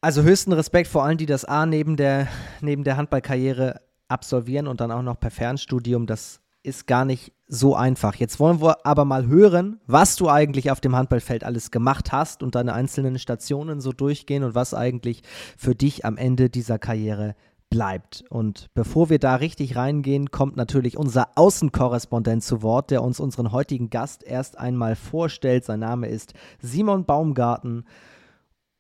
Also 0.06 0.22
höchsten 0.22 0.54
Respekt 0.54 0.88
vor 0.88 1.04
allen, 1.04 1.18
die 1.18 1.26
das 1.26 1.46
A 1.46 1.66
neben 1.66 1.98
der, 1.98 2.28
neben 2.62 2.84
der 2.84 2.96
Handballkarriere 2.96 3.82
absolvieren 4.08 4.68
und 4.68 4.80
dann 4.80 4.92
auch 4.92 5.02
noch 5.02 5.20
per 5.20 5.32
Fernstudium. 5.32 6.06
Das 6.06 6.42
ist 6.62 6.86
gar 6.86 7.06
nicht 7.06 7.34
so 7.48 7.76
einfach. 7.76 8.14
Jetzt 8.14 8.40
wollen 8.40 8.62
wir 8.62 8.86
aber 8.86 9.04
mal 9.04 9.26
hören, 9.26 9.80
was 9.88 10.16
du 10.16 10.30
eigentlich 10.30 10.70
auf 10.70 10.80
dem 10.80 10.96
Handballfeld 10.96 11.44
alles 11.44 11.72
gemacht 11.72 12.12
hast 12.12 12.44
und 12.44 12.54
deine 12.54 12.74
einzelnen 12.74 13.18
Stationen 13.18 13.82
so 13.82 13.94
durchgehen 13.94 14.44
und 14.44 14.54
was 14.54 14.76
eigentlich 14.76 15.24
für 15.58 15.74
dich 15.74 16.06
am 16.06 16.18
Ende 16.18 16.52
dieser 16.52 16.78
Karriere 16.78 17.34
bleibt. 17.72 18.26
Und 18.30 18.68
bevor 18.76 19.10
wir 19.10 19.18
da 19.18 19.38
richtig 19.38 19.76
reingehen, 19.76 20.30
kommt 20.30 20.56
natürlich 20.56 21.00
unser 21.00 21.30
Außenkorrespondent 21.34 22.44
zu 22.44 22.62
Wort, 22.62 22.92
der 22.92 23.02
uns 23.02 23.20
unseren 23.20 23.52
heutigen 23.52 23.90
Gast 23.90 24.22
erst 24.22 24.60
einmal 24.60 24.96
vorstellt. 24.96 25.66
Sein 25.66 25.80
Name 25.80 26.10
ist 26.10 26.36
Simon 26.62 27.06
Baumgarten 27.06 27.86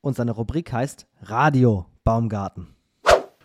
und 0.06 0.16
seine 0.16 0.32
Rubrik 0.32 0.72
heißt 0.72 1.08
Radio 1.24 1.88
Baumgarten. 2.04 2.68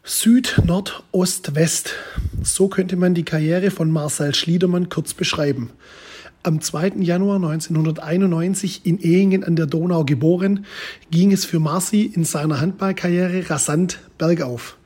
Süd, 0.03 0.61
Nord, 0.65 1.03
Ost, 1.11 1.55
West. 1.55 1.95
So 2.43 2.69
könnte 2.69 2.97
man 2.97 3.15
die 3.15 3.25
Karriere 3.25 3.71
von 3.71 3.91
Marcel 3.91 4.35
Schliedermann 4.35 4.91
kurz 4.91 5.15
beschreiben. 5.15 5.71
Am 6.43 6.61
2. 6.61 6.93
Januar 7.01 7.37
1991 7.37 8.85
in 8.85 8.99
Ehingen 8.99 9.45
an 9.45 9.57
der 9.57 9.67
Donau 9.67 10.05
geboren, 10.05 10.67
ging 11.11 11.33
es 11.33 11.45
für 11.45 11.61
Marci 11.61 12.05
in 12.05 12.25
seiner 12.25 12.61
Handballkarriere 12.61 13.49
rasant 13.49 13.99
bergauf. 14.19 14.77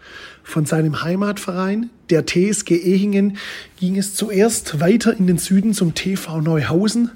Von 0.46 0.66
seinem 0.66 1.02
Heimatverein, 1.02 1.88
der 2.10 2.26
TSG 2.26 2.72
Ehingen, 2.76 3.38
ging 3.80 3.96
es 3.96 4.14
zuerst 4.14 4.78
weiter 4.78 5.16
in 5.16 5.26
den 5.26 5.38
Süden 5.38 5.72
zum 5.72 5.94
TV 5.94 6.42
Neuhausen, 6.42 7.10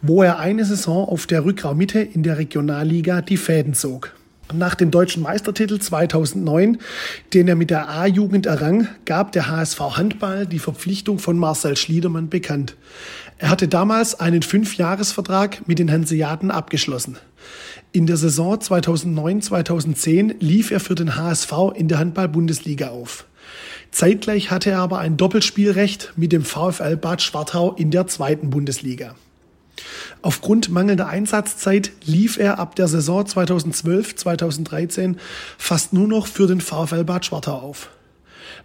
wo 0.00 0.22
er 0.22 0.38
eine 0.38 0.64
Saison 0.64 1.06
auf 1.06 1.26
der 1.26 1.44
Rückraummitte 1.44 2.00
in 2.00 2.22
der 2.22 2.38
Regionalliga 2.38 3.20
die 3.20 3.36
Fäden 3.36 3.74
zog. 3.74 4.14
Nach 4.52 4.74
dem 4.74 4.90
deutschen 4.90 5.22
Meistertitel 5.22 5.78
2009, 5.78 6.78
den 7.34 7.46
er 7.46 7.54
mit 7.54 7.70
der 7.70 7.88
A-Jugend 7.88 8.46
errang, 8.46 8.88
gab 9.04 9.30
der 9.32 9.48
HSV 9.48 9.78
Handball 9.78 10.46
die 10.46 10.58
Verpflichtung 10.58 11.18
von 11.18 11.38
Marcel 11.38 11.76
Schliedermann 11.76 12.30
bekannt. 12.30 12.76
Er 13.40 13.48
hatte 13.48 13.68
damals 13.68 14.20
einen 14.20 14.42
Fünfjahresvertrag 14.42 15.66
mit 15.66 15.78
den 15.78 15.90
Hanseaten 15.90 16.50
abgeschlossen. 16.50 17.16
In 17.90 18.06
der 18.06 18.18
Saison 18.18 18.56
2009-2010 18.56 20.34
lief 20.40 20.70
er 20.70 20.78
für 20.78 20.94
den 20.94 21.16
HSV 21.16 21.52
in 21.74 21.88
der 21.88 21.98
Handball-Bundesliga 21.98 22.90
auf. 22.90 23.24
Zeitgleich 23.92 24.50
hatte 24.50 24.70
er 24.70 24.80
aber 24.80 24.98
ein 24.98 25.16
Doppelspielrecht 25.16 26.12
mit 26.16 26.32
dem 26.32 26.44
VfL 26.44 26.96
Bad 26.96 27.22
Schwartau 27.22 27.72
in 27.72 27.90
der 27.90 28.06
zweiten 28.06 28.50
Bundesliga. 28.50 29.14
Aufgrund 30.20 30.68
mangelnder 30.68 31.08
Einsatzzeit 31.08 31.92
lief 32.04 32.36
er 32.36 32.58
ab 32.58 32.76
der 32.76 32.88
Saison 32.88 33.24
2012-2013 33.24 35.16
fast 35.56 35.94
nur 35.94 36.06
noch 36.06 36.26
für 36.26 36.46
den 36.46 36.60
VfL 36.60 37.04
Bad 37.04 37.24
Schwartau 37.24 37.54
auf. 37.54 37.88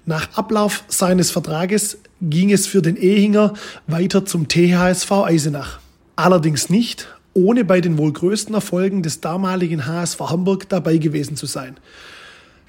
Nach 0.05 0.38
Ablauf 0.38 0.83
seines 0.88 1.31
Vertrages 1.31 1.97
ging 2.21 2.51
es 2.51 2.67
für 2.67 2.83
den 2.83 2.95
Ehinger 2.95 3.53
weiter 3.88 4.24
zum 4.24 4.47
THSV 4.47 5.12
Eisenach. 5.12 5.79
Allerdings 6.15 6.69
nicht, 6.69 7.07
ohne 7.33 7.65
bei 7.65 7.81
den 7.81 7.97
wohl 7.97 8.13
größten 8.13 8.53
Erfolgen 8.53 9.01
des 9.01 9.19
damaligen 9.19 9.88
HSV 9.88 10.19
Hamburg 10.19 10.69
dabei 10.69 10.97
gewesen 10.97 11.35
zu 11.35 11.47
sein. 11.47 11.77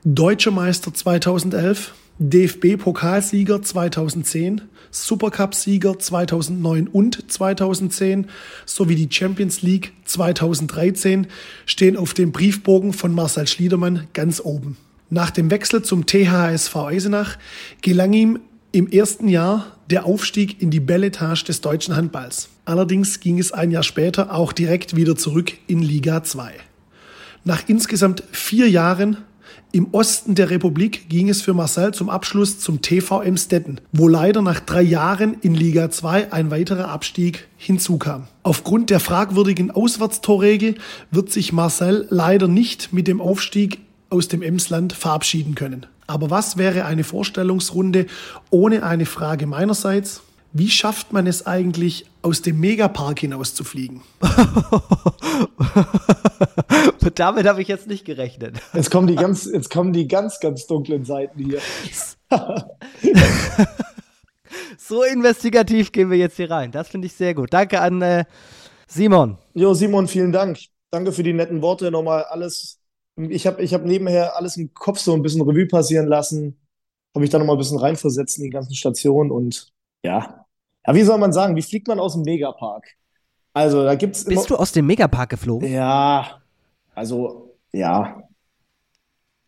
Deutscher 0.02 0.50
Meister 0.50 0.94
2011, 0.94 1.92
DFB-Pokalsieger 2.18 3.60
2010, 3.60 4.62
Supercup-Sieger 4.90 5.98
2009 5.98 6.88
und 6.88 7.30
2010 7.30 8.28
sowie 8.64 8.94
die 8.94 9.14
Champions 9.14 9.60
League 9.60 9.92
2013 10.06 11.26
stehen 11.66 11.98
auf 11.98 12.14
dem 12.14 12.32
Briefbogen 12.32 12.94
von 12.94 13.12
Marcel 13.12 13.46
Schliedermann 13.46 14.06
ganz 14.14 14.40
oben. 14.40 14.78
Nach 15.08 15.30
dem 15.30 15.50
Wechsel 15.52 15.82
zum 15.82 16.06
THSV 16.06 16.76
Eisenach 16.76 17.38
gelang 17.80 18.12
ihm 18.12 18.40
im 18.72 18.88
ersten 18.88 19.28
Jahr 19.28 19.76
der 19.88 20.04
Aufstieg 20.04 20.60
in 20.60 20.70
die 20.70 20.80
Belletage 20.80 21.44
des 21.44 21.60
deutschen 21.60 21.94
Handballs. 21.94 22.48
Allerdings 22.64 23.20
ging 23.20 23.38
es 23.38 23.52
ein 23.52 23.70
Jahr 23.70 23.84
später 23.84 24.34
auch 24.34 24.52
direkt 24.52 24.96
wieder 24.96 25.14
zurück 25.14 25.52
in 25.68 25.80
Liga 25.80 26.24
2. 26.24 26.52
Nach 27.44 27.62
insgesamt 27.68 28.24
vier 28.32 28.68
Jahren 28.68 29.18
im 29.70 29.92
Osten 29.92 30.34
der 30.34 30.50
Republik 30.50 31.08
ging 31.08 31.28
es 31.28 31.42
für 31.42 31.54
Marcel 31.54 31.94
zum 31.94 32.10
Abschluss 32.10 32.58
zum 32.58 32.82
TV 32.82 33.22
Emstetten, 33.22 33.80
wo 33.92 34.08
leider 34.08 34.42
nach 34.42 34.58
drei 34.58 34.82
Jahren 34.82 35.36
in 35.42 35.54
Liga 35.54 35.90
2 35.90 36.32
ein 36.32 36.50
weiterer 36.50 36.88
Abstieg 36.88 37.46
hinzukam. 37.56 38.26
Aufgrund 38.42 38.90
der 38.90 39.00
fragwürdigen 39.00 39.70
Auswärtstorregel 39.70 40.74
wird 41.12 41.30
sich 41.30 41.52
Marcel 41.52 42.06
leider 42.10 42.48
nicht 42.48 42.92
mit 42.92 43.06
dem 43.06 43.20
Aufstieg 43.20 43.78
aus 44.10 44.28
dem 44.28 44.42
Emsland 44.42 44.92
verabschieden 44.92 45.54
können. 45.54 45.86
Aber 46.06 46.30
was 46.30 46.56
wäre 46.56 46.84
eine 46.84 47.04
Vorstellungsrunde 47.04 48.06
ohne 48.50 48.84
eine 48.84 49.06
Frage 49.06 49.46
meinerseits? 49.46 50.22
Wie 50.52 50.70
schafft 50.70 51.12
man 51.12 51.26
es 51.26 51.46
eigentlich, 51.46 52.06
aus 52.22 52.40
dem 52.42 52.60
Megapark 52.60 53.20
hinauszufliegen? 53.20 54.00
Damit 57.14 57.46
habe 57.46 57.62
ich 57.62 57.68
jetzt 57.68 57.86
nicht 57.86 58.04
gerechnet. 58.04 58.56
Jetzt 58.72 58.90
kommen 58.90 59.06
die 59.06 59.16
ganz, 59.16 59.46
jetzt 59.46 59.70
kommen 59.70 59.92
die 59.92 60.08
ganz, 60.08 60.40
ganz 60.40 60.66
dunklen 60.66 61.04
Seiten 61.04 61.44
hier. 61.44 61.60
so 64.78 65.02
investigativ 65.02 65.92
gehen 65.92 66.10
wir 66.10 66.18
jetzt 66.18 66.36
hier 66.36 66.50
rein. 66.50 66.72
Das 66.72 66.88
finde 66.88 67.06
ich 67.06 67.12
sehr 67.14 67.34
gut. 67.34 67.52
Danke 67.52 67.80
an 67.80 68.02
äh, 68.02 68.24
Simon. 68.86 69.38
Jo, 69.54 69.74
Simon, 69.74 70.08
vielen 70.08 70.32
Dank. 70.32 70.58
Danke 70.90 71.12
für 71.12 71.22
die 71.22 71.32
netten 71.32 71.62
Worte. 71.62 71.90
Nochmal 71.90 72.24
alles. 72.24 72.78
Ich 73.16 73.46
habe 73.46 73.62
ich 73.62 73.72
hab 73.72 73.84
nebenher 73.84 74.36
alles 74.36 74.56
im 74.56 74.72
Kopf 74.74 74.98
so 74.98 75.14
ein 75.14 75.22
bisschen 75.22 75.42
Revue 75.42 75.66
passieren 75.66 76.06
lassen. 76.06 76.56
Habe 77.14 77.24
ich 77.24 77.30
da 77.30 77.38
nochmal 77.38 77.56
ein 77.56 77.58
bisschen 77.58 77.78
reinversetzt 77.78 78.38
in 78.38 78.44
die 78.44 78.50
ganzen 78.50 78.74
Stationen 78.74 79.30
und 79.30 79.72
ja. 80.02 80.44
Ja, 80.86 80.94
wie 80.94 81.02
soll 81.02 81.18
man 81.18 81.32
sagen? 81.32 81.56
Wie 81.56 81.62
fliegt 81.62 81.88
man 81.88 81.98
aus 81.98 82.12
dem 82.12 82.22
Megapark? 82.22 82.86
Also, 83.54 83.82
da 83.82 83.94
gibt's. 83.94 84.24
Bist 84.24 84.50
du 84.50 84.56
aus 84.56 84.70
dem 84.72 84.86
Megapark 84.86 85.30
geflogen? 85.30 85.72
Ja, 85.72 86.42
also, 86.94 87.56
ja. 87.72 88.22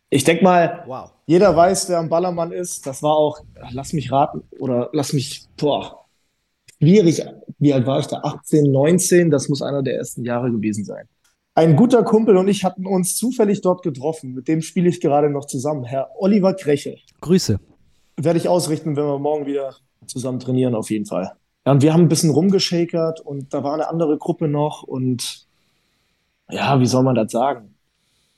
Ich 0.09 0.23
denke 0.23 0.43
mal, 0.43 0.83
wow. 0.87 1.11
jeder 1.27 1.55
weiß, 1.55 1.89
wer 1.89 1.99
am 1.99 2.09
Ballermann 2.09 2.51
ist. 2.51 2.87
Das 2.87 3.03
war 3.03 3.15
auch, 3.15 3.39
lass 3.71 3.93
mich 3.93 4.11
raten, 4.11 4.41
oder 4.59 4.89
lass 4.91 5.13
mich, 5.13 5.45
boah, 5.55 6.05
schwierig. 6.79 7.23
Wie 7.59 7.73
alt 7.73 7.85
war 7.85 7.99
ich 7.99 8.07
da? 8.07 8.17
18, 8.17 8.71
19? 8.71 9.29
Das 9.29 9.47
muss 9.47 9.61
einer 9.61 9.83
der 9.83 9.97
ersten 9.97 10.25
Jahre 10.25 10.51
gewesen 10.51 10.83
sein. 10.83 11.07
Ein 11.55 11.75
guter 11.75 12.03
Kumpel 12.03 12.37
und 12.37 12.47
ich 12.47 12.63
hatten 12.63 12.85
uns 12.85 13.17
zufällig 13.17 13.61
dort 13.61 13.83
getroffen. 13.83 14.33
Mit 14.33 14.47
dem 14.47 14.61
spiele 14.61 14.89
ich 14.89 15.01
gerade 15.01 15.29
noch 15.29 15.45
zusammen. 15.45 15.83
Herr 15.83 16.09
Oliver 16.17 16.53
Kreche. 16.53 16.97
Grüße. 17.21 17.59
Werde 18.17 18.39
ich 18.39 18.47
ausrichten, 18.47 18.95
wenn 18.95 19.05
wir 19.05 19.19
morgen 19.19 19.45
wieder 19.45 19.75
zusammen 20.05 20.39
trainieren, 20.39 20.75
auf 20.75 20.89
jeden 20.89 21.05
Fall. 21.05 21.33
Ja, 21.65 21.73
und 21.73 21.81
wir 21.81 21.93
haben 21.93 22.03
ein 22.03 22.07
bisschen 22.07 22.31
rumgeschakert 22.31 23.21
und 23.21 23.53
da 23.53 23.63
war 23.63 23.73
eine 23.73 23.89
andere 23.89 24.17
Gruppe 24.17 24.47
noch 24.47 24.83
und 24.83 25.47
ja, 26.49 26.79
wie 26.79 26.85
soll 26.85 27.03
man 27.03 27.15
das 27.15 27.31
sagen? 27.31 27.75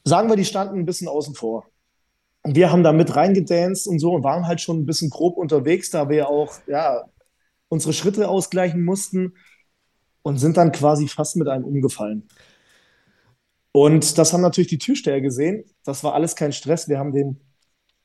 Sagen 0.04 0.30
wir, 0.30 0.36
die 0.36 0.46
standen 0.46 0.80
ein 0.80 0.86
bisschen 0.86 1.08
außen 1.08 1.36
vor. 1.36 1.66
Und 2.44 2.56
wir 2.56 2.72
haben 2.72 2.84
da 2.84 2.92
mit 2.92 3.16
reingedanced 3.16 3.88
und 3.88 4.00
so 4.00 4.14
und 4.14 4.24
waren 4.24 4.48
halt 4.48 4.62
schon 4.62 4.80
ein 4.80 4.86
bisschen 4.86 5.10
grob 5.10 5.38
unterwegs, 5.38 5.92
da 5.92 6.10
wir 6.10 6.28
auch, 6.28 6.54
ja, 6.68 7.06
unsere 7.70 7.94
Schritte 7.94 8.28
ausgleichen 8.28 8.84
mussten 8.84 9.36
und 10.24 10.38
sind 10.38 10.58
dann 10.58 10.72
quasi 10.72 11.08
fast 11.08 11.36
mit 11.38 11.48
einem 11.48 11.64
umgefallen. 11.64 12.28
Und 13.74 14.18
das 14.18 14.34
haben 14.34 14.42
natürlich 14.42 14.70
die 14.70 14.78
Türsteher 14.78 15.22
gesehen. 15.22 15.64
Das 15.84 16.04
war 16.04 16.14
alles 16.14 16.36
kein 16.36 16.52
Stress. 16.52 16.90
Wir 16.90 17.00
haben 17.00 17.14
den, 17.14 17.40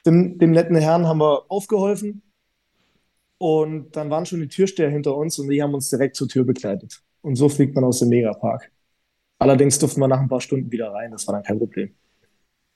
dem, 0.04 0.38
dem 0.38 0.52
netten 0.52 0.76
Herrn 0.76 1.06
haben 1.06 1.18
wir 1.18 1.50
aufgeholfen. 1.50 2.22
Und 3.38 3.94
dann 3.96 4.08
waren 4.08 4.24
schon 4.24 4.40
die 4.40 4.48
Türsteher 4.48 4.90
hinter 4.90 5.16
uns 5.16 5.38
und 5.38 5.48
die 5.48 5.62
haben 5.62 5.74
uns 5.74 5.90
direkt 5.90 6.16
zur 6.16 6.28
Tür 6.28 6.44
begleitet. 6.44 7.02
Und 7.20 7.36
so 7.36 7.48
fliegt 7.48 7.74
man 7.74 7.84
aus 7.84 7.98
dem 7.98 8.08
Megapark. 8.08 8.70
Allerdings 9.38 9.78
durften 9.78 10.00
wir 10.00 10.08
nach 10.08 10.20
ein 10.20 10.28
paar 10.28 10.40
Stunden 10.40 10.70
wieder 10.72 10.92
rein, 10.92 11.10
das 11.10 11.26
war 11.26 11.34
dann 11.34 11.42
kein 11.42 11.58
Problem. 11.58 11.94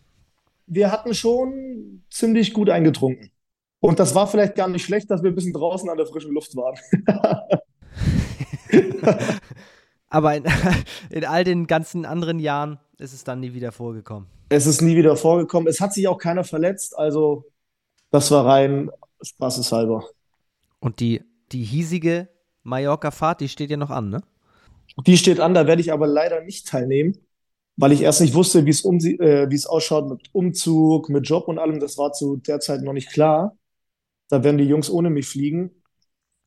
wir 0.66 0.90
hatten 0.90 1.14
schon 1.14 2.02
ziemlich 2.10 2.52
gut 2.52 2.70
eingetrunken. 2.70 3.30
Und 3.78 4.00
das 4.00 4.14
war 4.14 4.26
vielleicht 4.26 4.56
gar 4.56 4.68
nicht 4.68 4.84
schlecht, 4.84 5.10
dass 5.10 5.22
wir 5.22 5.30
ein 5.30 5.34
bisschen 5.34 5.52
draußen 5.52 5.88
an 5.88 5.96
der 5.96 6.06
frischen 6.06 6.32
Luft 6.32 6.56
waren. 6.56 6.76
Aber 10.10 10.36
in, 10.36 10.44
in, 11.10 11.24
all 11.24 11.44
den 11.44 11.66
ganzen 11.66 12.04
anderen 12.04 12.38
Jahren 12.38 12.78
ist 12.98 13.14
es 13.14 13.24
dann 13.24 13.40
nie 13.40 13.54
wieder 13.54 13.72
vorgekommen. 13.72 14.28
Es 14.50 14.66
ist 14.66 14.82
nie 14.82 14.96
wieder 14.96 15.16
vorgekommen. 15.16 15.68
Es 15.68 15.80
hat 15.80 15.94
sich 15.94 16.08
auch 16.08 16.18
keiner 16.18 16.44
verletzt. 16.44 16.98
Also, 16.98 17.44
das 18.10 18.30
war 18.30 18.44
rein 18.44 18.90
spaßeshalber. 19.22 20.04
Und 20.80 21.00
die, 21.00 21.22
die 21.52 21.62
hiesige 21.62 22.28
Mallorca-Fahrt, 22.64 23.40
die 23.40 23.48
steht 23.48 23.70
ja 23.70 23.76
noch 23.76 23.90
an, 23.90 24.10
ne? 24.10 24.22
Die 25.06 25.16
steht 25.16 25.38
an, 25.40 25.54
da 25.54 25.66
werde 25.66 25.80
ich 25.80 25.92
aber 25.92 26.06
leider 26.06 26.42
nicht 26.42 26.66
teilnehmen, 26.66 27.16
weil 27.76 27.92
ich 27.92 28.02
erst 28.02 28.20
nicht 28.20 28.34
wusste, 28.34 28.66
wie 28.66 28.76
um, 28.82 28.98
äh, 28.98 29.48
wie 29.48 29.54
es 29.54 29.66
ausschaut 29.66 30.08
mit 30.08 30.28
Umzug, 30.32 31.08
mit 31.08 31.28
Job 31.28 31.46
und 31.46 31.58
allem. 31.58 31.78
Das 31.78 31.96
war 31.96 32.12
zu 32.12 32.36
der 32.36 32.58
Zeit 32.58 32.82
noch 32.82 32.92
nicht 32.92 33.10
klar. 33.10 33.56
Da 34.28 34.42
werden 34.42 34.58
die 34.58 34.64
Jungs 34.64 34.90
ohne 34.90 35.10
mich 35.10 35.26
fliegen. 35.26 35.79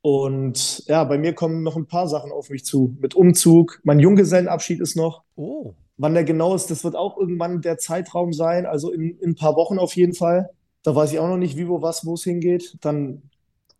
Und 0.03 0.83
ja, 0.88 1.05
bei 1.05 1.17
mir 1.17 1.33
kommen 1.33 1.63
noch 1.63 1.77
ein 1.77 1.88
paar 1.88 2.10
Sachen 2.10 2.31
auf 2.31 2.50
mich 2.50 2.65
zu. 2.65 2.98
Mit 3.00 3.15
Umzug. 3.15 3.79
Mein 3.83 4.00
Junggesellenabschied 4.00 4.81
ist 4.81 4.98
noch. 4.98 5.24
Oh. 5.36 5.75
Wann 5.95 6.13
der 6.13 6.25
genau 6.25 6.55
ist, 6.55 6.69
das 6.69 6.83
wird 6.83 6.98
auch 6.98 7.17
irgendwann 7.17 7.62
der 7.62 7.77
Zeitraum 7.77 8.33
sein. 8.33 8.65
Also 8.65 8.91
in, 8.91 9.17
in 9.19 9.31
ein 9.31 9.36
paar 9.36 9.55
Wochen 9.55 9.79
auf 9.79 9.95
jeden 9.95 10.13
Fall. 10.13 10.50
Da 10.83 10.93
weiß 10.93 11.13
ich 11.13 11.19
auch 11.19 11.29
noch 11.29 11.38
nicht, 11.38 11.55
wie, 11.55 11.69
wo, 11.69 11.81
was, 11.81 12.05
wo 12.05 12.15
es 12.15 12.24
hingeht. 12.25 12.77
Dann 12.81 13.22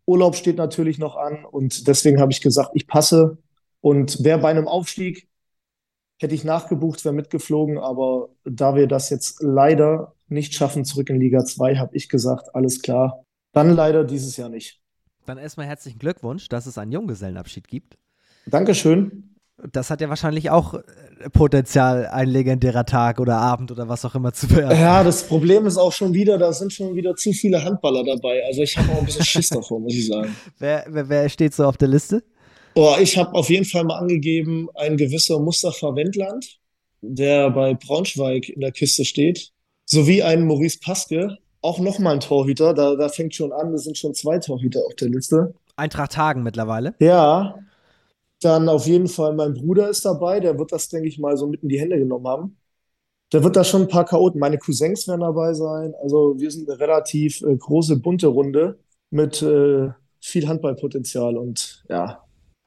Urlaub 0.06 0.34
steht 0.34 0.56
natürlich 0.56 0.98
noch 0.98 1.16
an. 1.16 1.44
Und 1.44 1.88
deswegen 1.88 2.18
habe 2.18 2.32
ich 2.32 2.40
gesagt, 2.40 2.70
ich 2.72 2.86
passe 2.86 3.36
und 3.84 4.20
wer 4.22 4.38
bei 4.38 4.48
einem 4.48 4.66
Aufstieg 4.66 5.28
hätte 6.18 6.34
ich 6.34 6.42
nachgebucht, 6.42 7.04
wäre 7.04 7.14
mitgeflogen, 7.14 7.76
aber 7.76 8.30
da 8.44 8.74
wir 8.76 8.86
das 8.86 9.10
jetzt 9.10 9.42
leider 9.42 10.14
nicht 10.26 10.54
schaffen, 10.54 10.86
zurück 10.86 11.10
in 11.10 11.20
Liga 11.20 11.44
2, 11.44 11.76
habe 11.76 11.94
ich 11.94 12.08
gesagt, 12.08 12.54
alles 12.54 12.80
klar. 12.80 13.24
Dann 13.52 13.74
leider 13.74 14.04
dieses 14.04 14.38
Jahr 14.38 14.48
nicht. 14.48 14.80
Dann 15.26 15.38
erstmal 15.38 15.66
herzlichen 15.66 15.98
Glückwunsch, 15.98 16.48
dass 16.48 16.66
es 16.66 16.78
einen 16.78 16.92
Junggesellenabschied 16.92 17.68
gibt. 17.68 17.96
Dankeschön. 18.46 19.34
Das 19.72 19.88
hat 19.88 20.00
ja 20.00 20.08
wahrscheinlich 20.08 20.50
auch 20.50 20.74
äh, 20.74 20.82
Potenzial, 21.32 22.08
ein 22.08 22.28
legendärer 22.28 22.84
Tag 22.84 23.20
oder 23.20 23.36
Abend 23.36 23.70
oder 23.70 23.88
was 23.88 24.04
auch 24.04 24.14
immer 24.14 24.32
zu 24.32 24.50
werden. 24.50 24.78
Ja, 24.78 25.04
das 25.04 25.22
Problem 25.22 25.66
ist 25.66 25.76
auch 25.78 25.92
schon 25.92 26.12
wieder, 26.12 26.38
da 26.38 26.52
sind 26.52 26.72
schon 26.72 26.94
wieder 26.94 27.14
zu 27.14 27.32
viele 27.32 27.64
Handballer 27.64 28.04
dabei. 28.04 28.44
Also 28.44 28.62
ich 28.62 28.76
habe 28.76 28.92
auch 28.92 28.98
ein 28.98 29.06
bisschen 29.06 29.24
Schiss 29.24 29.48
davor, 29.50 29.80
muss 29.80 29.94
ich 29.94 30.08
sagen. 30.08 30.34
Wer, 30.58 30.84
wer, 30.88 31.08
wer 31.08 31.28
steht 31.28 31.54
so 31.54 31.64
auf 31.64 31.76
der 31.76 31.88
Liste? 31.88 32.22
Oh, 32.74 32.96
ich 33.00 33.16
habe 33.16 33.32
auf 33.34 33.48
jeden 33.48 33.64
Fall 33.64 33.84
mal 33.84 33.98
angegeben, 33.98 34.68
ein 34.74 34.96
gewisser 34.96 35.38
Mustafa 35.38 35.94
Wendland, 35.94 36.58
der 37.00 37.50
bei 37.50 37.74
Braunschweig 37.74 38.48
in 38.48 38.60
der 38.60 38.72
Kiste 38.72 39.04
steht, 39.04 39.52
sowie 39.84 40.22
ein 40.24 40.44
Maurice 40.44 40.80
Paske, 40.80 41.38
auch 41.64 41.78
nochmal 41.78 42.14
ein 42.14 42.20
Torhüter. 42.20 42.74
Da, 42.74 42.94
da 42.94 43.08
fängt 43.08 43.34
schon 43.34 43.52
an, 43.52 43.72
es 43.74 43.84
sind 43.84 43.96
schon 43.96 44.14
zwei 44.14 44.38
Torhüter 44.38 44.80
auf 44.86 44.94
der 44.94 45.08
Liste. 45.08 45.54
Eintracht 45.76 46.16
Hagen 46.16 46.42
mittlerweile. 46.42 46.94
Ja, 47.00 47.58
dann 48.40 48.68
auf 48.68 48.86
jeden 48.86 49.08
Fall 49.08 49.34
mein 49.34 49.54
Bruder 49.54 49.88
ist 49.88 50.04
dabei, 50.04 50.38
der 50.38 50.58
wird 50.58 50.70
das, 50.70 50.88
denke 50.88 51.08
ich 51.08 51.18
mal, 51.18 51.36
so 51.36 51.46
mitten 51.46 51.66
in 51.66 51.70
die 51.70 51.80
Hände 51.80 51.98
genommen 51.98 52.28
haben. 52.28 52.56
Da 53.30 53.42
wird 53.42 53.56
da 53.56 53.64
schon 53.64 53.82
ein 53.82 53.88
paar 53.88 54.04
Chaoten. 54.04 54.38
Meine 54.38 54.58
Cousins 54.58 55.08
werden 55.08 55.22
dabei 55.22 55.54
sein. 55.54 55.94
Also 56.02 56.38
wir 56.38 56.50
sind 56.50 56.68
eine 56.68 56.78
relativ 56.78 57.40
äh, 57.40 57.56
große, 57.56 57.96
bunte 57.96 58.26
Runde 58.28 58.78
mit 59.10 59.42
äh, 59.42 59.88
viel 60.20 60.46
Handballpotenzial. 60.46 61.36
Und 61.36 61.84
ja, 61.88 62.22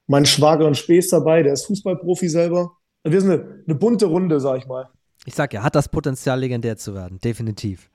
mein 0.08 0.25
Schwager 0.25 0.66
und 0.66 0.89
ist 0.89 1.13
dabei, 1.13 1.44
der 1.44 1.54
ist 1.54 1.68
Fußballprofi 1.68 2.27
selber. 2.27 2.72
Wir 3.04 3.22
sind 3.22 3.32
eine, 3.32 3.63
eine 3.66 3.75
bunte 3.75 4.08
Runde, 4.08 4.39
sag 4.39 4.58
ich 4.58 4.68
mal. 4.68 4.89
Ich 5.25 5.36
sag 5.36 5.54
ja, 5.54 5.62
hat 5.62 5.75
das 5.75 5.88
Potenzial, 5.88 6.39
legendär 6.39 6.77
zu 6.77 6.96
werden, 6.96 7.20
definitiv. 7.20 7.89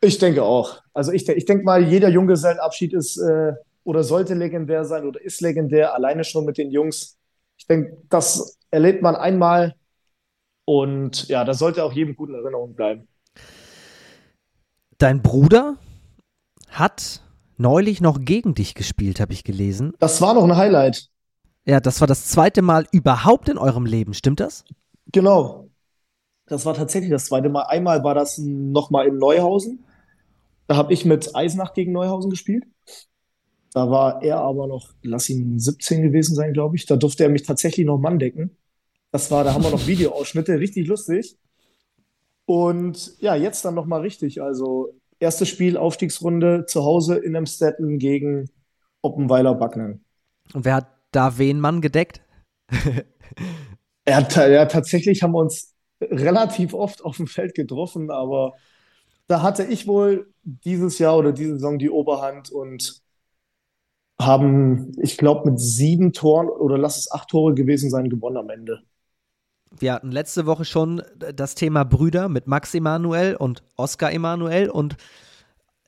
Ich 0.00 0.18
denke 0.18 0.44
auch. 0.44 0.80
Also 0.92 1.12
ich, 1.12 1.28
ich 1.28 1.44
denke 1.44 1.64
mal, 1.64 1.82
jeder 1.82 2.08
Junggesellenabschied 2.08 2.92
ist 2.92 3.18
äh, 3.18 3.52
oder 3.84 4.04
sollte 4.04 4.34
legendär 4.34 4.84
sein 4.84 5.06
oder 5.06 5.20
ist 5.20 5.40
legendär, 5.40 5.94
alleine 5.94 6.24
schon 6.24 6.44
mit 6.44 6.58
den 6.58 6.70
Jungs. 6.70 7.16
Ich 7.56 7.66
denke, 7.66 7.96
das 8.08 8.58
erlebt 8.70 9.02
man 9.02 9.16
einmal 9.16 9.74
und 10.64 11.28
ja, 11.28 11.44
das 11.44 11.58
sollte 11.58 11.82
auch 11.82 11.92
jedem 11.92 12.14
guten 12.14 12.34
Erinnerung 12.34 12.74
bleiben. 12.74 13.08
Dein 14.98 15.22
Bruder 15.22 15.76
hat 16.68 17.22
neulich 17.56 18.00
noch 18.00 18.20
gegen 18.20 18.54
dich 18.54 18.74
gespielt, 18.74 19.20
habe 19.20 19.32
ich 19.32 19.44
gelesen. 19.44 19.94
Das 19.98 20.20
war 20.20 20.34
noch 20.34 20.44
ein 20.44 20.56
Highlight. 20.56 21.08
Ja, 21.64 21.80
das 21.80 22.00
war 22.00 22.06
das 22.06 22.26
zweite 22.26 22.62
Mal 22.62 22.86
überhaupt 22.92 23.48
in 23.48 23.58
eurem 23.58 23.84
Leben, 23.84 24.14
stimmt 24.14 24.40
das? 24.40 24.64
Genau. 25.12 25.68
Das 26.46 26.64
war 26.64 26.74
tatsächlich 26.74 27.10
das 27.10 27.26
zweite 27.26 27.48
Mal. 27.48 27.62
Einmal 27.62 28.04
war 28.04 28.14
das 28.14 28.38
nochmal 28.38 29.06
in 29.06 29.18
Neuhausen. 29.18 29.84
Da 30.68 30.76
habe 30.76 30.92
ich 30.92 31.04
mit 31.04 31.34
Eisenach 31.34 31.72
gegen 31.72 31.92
Neuhausen 31.92 32.30
gespielt. 32.30 32.64
Da 33.72 33.90
war 33.90 34.22
er 34.22 34.38
aber 34.38 34.66
noch, 34.66 34.94
lass 35.02 35.28
ihn 35.28 35.58
17 35.58 36.02
gewesen 36.02 36.34
sein, 36.34 36.52
glaube 36.52 36.76
ich. 36.76 36.86
Da 36.86 36.96
durfte 36.96 37.24
er 37.24 37.30
mich 37.30 37.42
tatsächlich 37.42 37.86
noch 37.86 37.98
Mann 37.98 38.18
decken. 38.18 38.56
Das 39.10 39.30
war, 39.30 39.44
da 39.44 39.54
haben 39.54 39.64
wir 39.64 39.70
noch 39.70 39.86
Videoausschnitte, 39.86 40.60
richtig 40.60 40.86
lustig. 40.86 41.38
Und 42.44 43.18
ja, 43.20 43.34
jetzt 43.34 43.64
dann 43.64 43.74
nochmal 43.74 44.02
richtig. 44.02 44.42
Also, 44.42 44.94
erstes 45.18 45.48
Spiel, 45.48 45.78
Aufstiegsrunde 45.78 46.66
zu 46.66 46.84
Hause 46.84 47.16
in 47.16 47.34
Emstetten 47.34 47.98
gegen 47.98 48.50
Oppenweiler 49.00 49.54
Backnen. 49.54 50.04
Und 50.52 50.66
wer 50.66 50.76
hat 50.76 50.88
da 51.12 51.38
wen 51.38 51.60
Mann 51.60 51.80
gedeckt? 51.80 52.20
ja, 54.06 54.46
ja, 54.46 54.66
tatsächlich 54.66 55.22
haben 55.22 55.32
wir 55.32 55.40
uns 55.40 55.74
relativ 56.02 56.74
oft 56.74 57.02
auf 57.02 57.16
dem 57.16 57.26
Feld 57.26 57.54
getroffen, 57.54 58.10
aber 58.10 58.54
da 59.28 59.42
hatte 59.42 59.64
ich 59.64 59.86
wohl 59.86 60.32
dieses 60.64 60.98
Jahr 60.98 61.16
oder 61.16 61.32
diese 61.32 61.54
Saison 61.54 61.78
die 61.78 61.90
Oberhand 61.90 62.50
und 62.50 63.02
haben, 64.20 64.92
ich 65.00 65.16
glaube, 65.16 65.50
mit 65.50 65.60
sieben 65.60 66.12
Toren 66.12 66.48
oder 66.48 66.78
lass 66.78 66.98
es 66.98 67.10
acht 67.10 67.28
Tore 67.28 67.54
gewesen 67.54 67.90
sein, 67.90 68.08
gewonnen 68.08 68.36
am 68.36 68.50
Ende. 68.50 68.82
Wir 69.78 69.92
hatten 69.92 70.10
letzte 70.10 70.46
Woche 70.46 70.64
schon 70.64 71.02
das 71.34 71.54
Thema 71.54 71.84
Brüder 71.84 72.28
mit 72.28 72.46
Max 72.46 72.74
Emanuel 72.74 73.36
und 73.36 73.62
Oskar 73.76 74.12
Emanuel 74.12 74.70
und 74.70 74.96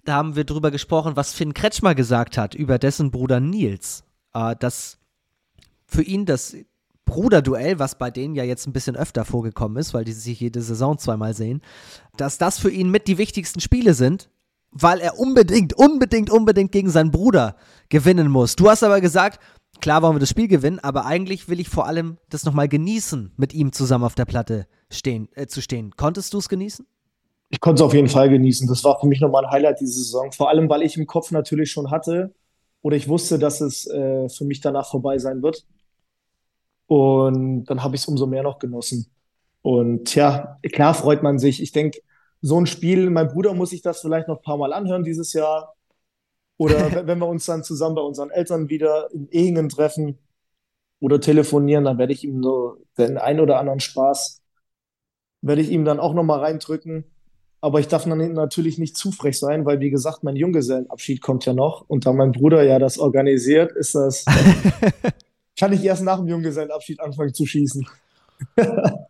da 0.04 0.14
haben 0.14 0.36
wir 0.36 0.44
drüber 0.44 0.70
gesprochen, 0.70 1.16
was 1.16 1.32
Finn 1.32 1.54
Kretschmer 1.54 1.94
gesagt 1.94 2.38
hat 2.38 2.54
über 2.54 2.78
dessen 2.78 3.10
Bruder 3.10 3.40
Nils. 3.40 4.04
Äh, 4.34 4.54
dass 4.56 4.98
für 5.86 6.02
ihn 6.02 6.24
das 6.24 6.56
Bruderduell, 7.04 7.78
was 7.78 7.96
bei 7.96 8.10
denen 8.10 8.36
ja 8.36 8.44
jetzt 8.44 8.66
ein 8.66 8.72
bisschen 8.72 8.96
öfter 8.96 9.24
vorgekommen 9.24 9.76
ist, 9.78 9.92
weil 9.94 10.04
die 10.04 10.12
sich 10.12 10.38
jede 10.38 10.62
Saison 10.62 10.96
zweimal 10.96 11.34
sehen, 11.34 11.60
dass 12.16 12.38
das 12.38 12.58
für 12.58 12.70
ihn 12.70 12.90
mit 12.90 13.08
die 13.08 13.18
wichtigsten 13.18 13.60
Spiele 13.60 13.94
sind, 13.94 14.30
weil 14.72 15.00
er 15.00 15.18
unbedingt, 15.18 15.74
unbedingt, 15.74 16.30
unbedingt 16.30 16.72
gegen 16.72 16.90
seinen 16.90 17.10
Bruder 17.10 17.56
gewinnen 17.88 18.30
muss. 18.30 18.56
Du 18.56 18.68
hast 18.68 18.82
aber 18.82 19.00
gesagt, 19.00 19.40
klar 19.80 20.02
wollen 20.02 20.14
wir 20.14 20.20
das 20.20 20.30
Spiel 20.30 20.48
gewinnen, 20.48 20.78
aber 20.78 21.06
eigentlich 21.06 21.48
will 21.48 21.60
ich 21.60 21.68
vor 21.68 21.86
allem 21.86 22.18
das 22.28 22.44
nochmal 22.44 22.68
genießen, 22.68 23.32
mit 23.36 23.52
ihm 23.52 23.72
zusammen 23.72 24.04
auf 24.04 24.14
der 24.14 24.24
Platte 24.24 24.66
stehen, 24.90 25.28
äh, 25.34 25.46
zu 25.46 25.60
stehen. 25.60 25.92
Konntest 25.96 26.32
du 26.34 26.38
es 26.38 26.48
genießen? 26.48 26.86
Ich 27.48 27.60
konnte 27.60 27.82
es 27.82 27.86
auf 27.86 27.94
jeden 27.94 28.08
Fall 28.08 28.30
genießen. 28.30 28.68
Das 28.68 28.84
war 28.84 29.00
für 29.00 29.08
mich 29.08 29.20
nochmal 29.20 29.44
ein 29.44 29.50
Highlight 29.50 29.80
diese 29.80 29.94
Saison. 29.94 30.30
Vor 30.30 30.48
allem, 30.48 30.68
weil 30.68 30.82
ich 30.82 30.96
im 30.96 31.06
Kopf 31.06 31.32
natürlich 31.32 31.70
schon 31.72 31.90
hatte 31.90 32.32
oder 32.80 32.96
ich 32.96 33.08
wusste, 33.08 33.38
dass 33.38 33.60
es 33.60 33.86
äh, 33.88 34.28
für 34.28 34.44
mich 34.44 34.60
danach 34.60 34.88
vorbei 34.88 35.18
sein 35.18 35.42
wird. 35.42 35.66
Und 36.86 37.64
dann 37.64 37.82
habe 37.82 37.96
ich 37.96 38.02
es 38.02 38.08
umso 38.08 38.26
mehr 38.26 38.44
noch 38.44 38.60
genossen. 38.60 39.06
Und 39.62 40.14
ja, 40.14 40.58
klar 40.72 40.94
freut 40.94 41.22
man 41.22 41.38
sich. 41.38 41.62
Ich 41.62 41.72
denke, 41.72 42.00
so 42.42 42.60
ein 42.60 42.66
Spiel, 42.66 43.10
mein 43.10 43.28
Bruder 43.28 43.54
muss 43.54 43.70
sich 43.70 43.82
das 43.82 44.00
vielleicht 44.00 44.28
noch 44.28 44.38
ein 44.38 44.42
paar 44.42 44.56
Mal 44.56 44.72
anhören 44.72 45.04
dieses 45.04 45.32
Jahr. 45.32 45.74
Oder 46.56 46.76
wenn 47.06 47.18
wir 47.18 47.26
uns 47.26 47.46
dann 47.46 47.64
zusammen 47.64 47.94
bei 47.94 48.02
unseren 48.02 48.30
Eltern 48.30 48.68
wieder 48.68 49.10
in 49.12 49.28
Ehingen 49.30 49.68
treffen 49.68 50.18
oder 51.00 51.20
telefonieren, 51.20 51.84
dann 51.84 51.98
werde 51.98 52.12
ich 52.12 52.24
ihm 52.24 52.42
so 52.42 52.76
den 52.98 53.18
ein 53.18 53.40
oder 53.40 53.58
anderen 53.58 53.80
Spaß, 53.80 54.42
werde 55.42 55.62
ich 55.62 55.70
ihm 55.70 55.84
dann 55.84 56.00
auch 56.00 56.14
nochmal 56.14 56.40
reindrücken. 56.40 57.04
Aber 57.62 57.78
ich 57.78 57.88
darf 57.88 58.04
dann 58.04 58.32
natürlich 58.32 58.78
nicht 58.78 58.96
zu 58.96 59.12
frech 59.12 59.38
sein, 59.38 59.66
weil 59.66 59.80
wie 59.80 59.90
gesagt, 59.90 60.24
mein 60.24 60.36
Junggesellenabschied 60.36 61.20
kommt 61.20 61.44
ja 61.44 61.52
noch. 61.52 61.84
Und 61.88 62.06
da 62.06 62.12
mein 62.14 62.32
Bruder 62.32 62.62
ja 62.62 62.78
das 62.78 62.98
organisiert, 62.98 63.72
ist 63.72 63.94
das, 63.94 64.24
kann 65.58 65.74
ich 65.74 65.84
erst 65.84 66.02
nach 66.02 66.18
dem 66.18 66.28
Junggesellenabschied 66.28 67.00
anfangen 67.00 67.34
zu 67.34 67.44
schießen. 67.44 67.86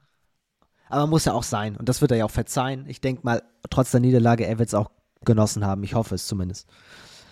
Aber 0.90 1.06
muss 1.06 1.24
ja 1.24 1.32
auch 1.32 1.44
sein. 1.44 1.76
Und 1.76 1.88
das 1.88 2.00
wird 2.00 2.10
er 2.10 2.18
ja 2.18 2.24
auch 2.24 2.30
verzeihen. 2.30 2.84
Ich 2.88 3.00
denke 3.00 3.22
mal, 3.24 3.42
trotz 3.70 3.92
der 3.92 4.00
Niederlage, 4.00 4.46
er 4.46 4.58
wird 4.58 4.68
es 4.68 4.74
auch 4.74 4.90
genossen 5.24 5.64
haben. 5.64 5.82
Ich 5.84 5.94
hoffe 5.94 6.14
es 6.14 6.26
zumindest. 6.26 6.68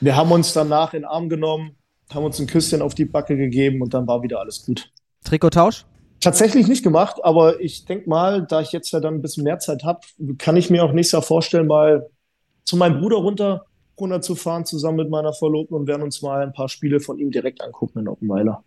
Wir 0.01 0.17
haben 0.17 0.31
uns 0.31 0.53
danach 0.53 0.95
in 0.95 1.03
den 1.03 1.09
Arm 1.09 1.29
genommen, 1.29 1.73
haben 2.13 2.25
uns 2.25 2.39
ein 2.39 2.47
Küsschen 2.47 2.83
auf 2.83 2.95
die 2.95 3.05
Backe 3.05 3.37
gegeben 3.37 3.83
und 3.83 3.93
dann 3.93 4.07
war 4.07 4.23
wieder 4.23 4.41
alles 4.41 4.65
gut. 4.65 4.91
Trikottausch? 5.25 5.85
Tatsächlich 6.21 6.67
nicht 6.67 6.83
gemacht, 6.83 7.17
aber 7.23 7.61
ich 7.61 7.85
denke 7.85 8.09
mal, 8.09 8.45
da 8.47 8.61
ich 8.61 8.73
jetzt 8.73 8.91
ja 8.91 9.01
dann 9.01 9.15
ein 9.15 9.23
bisschen 9.23 9.45
mehr 9.45 9.59
Zeit 9.59 9.85
habe, 9.85 10.01
kann 10.39 10.57
ich 10.57 10.71
mir 10.71 10.85
auch 10.85 10.93
nächstes 10.93 11.13
Jahr 11.13 11.23
vorstellen, 11.23 11.67
mal 11.67 12.09
zu 12.65 12.77
meinem 12.77 13.01
Bruder 13.01 13.19
runter, 13.19 13.67
runter 13.99 14.21
zu 14.21 14.35
fahren, 14.35 14.65
zusammen 14.65 14.97
mit 14.97 15.11
meiner 15.11 15.33
Verlobten 15.33 15.77
und 15.77 15.87
werden 15.87 16.03
uns 16.03 16.23
mal 16.23 16.43
ein 16.43 16.53
paar 16.53 16.69
Spiele 16.69 17.01
von 17.01 17.19
ihm 17.19 17.31
direkt 17.31 17.63
angucken 17.63 18.01
in 18.01 18.09
Oppenweiler. 18.09 18.63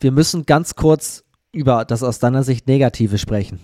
Wir 0.00 0.12
müssen 0.12 0.44
ganz 0.44 0.74
kurz 0.74 1.24
über 1.52 1.84
das 1.84 2.02
aus 2.02 2.18
deiner 2.18 2.42
Sicht 2.42 2.66
Negative 2.66 3.18
sprechen. 3.18 3.60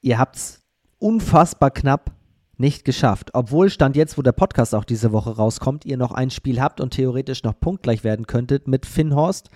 Ihr 0.00 0.18
habt 0.18 0.36
es 0.36 0.62
unfassbar 0.98 1.70
knapp 1.70 2.12
nicht 2.56 2.84
geschafft. 2.84 3.30
Obwohl 3.34 3.70
Stand 3.70 3.96
jetzt, 3.96 4.16
wo 4.16 4.22
der 4.22 4.32
Podcast 4.32 4.74
auch 4.74 4.84
diese 4.84 5.12
Woche 5.12 5.36
rauskommt, 5.36 5.84
ihr 5.84 5.96
noch 5.96 6.12
ein 6.12 6.30
Spiel 6.30 6.60
habt 6.60 6.80
und 6.80 6.92
theoretisch 6.92 7.42
noch 7.42 7.58
punktgleich 7.58 8.04
werden 8.04 8.26
könntet 8.26 8.68
mit 8.68 8.86
Finnhorst, 8.86 9.50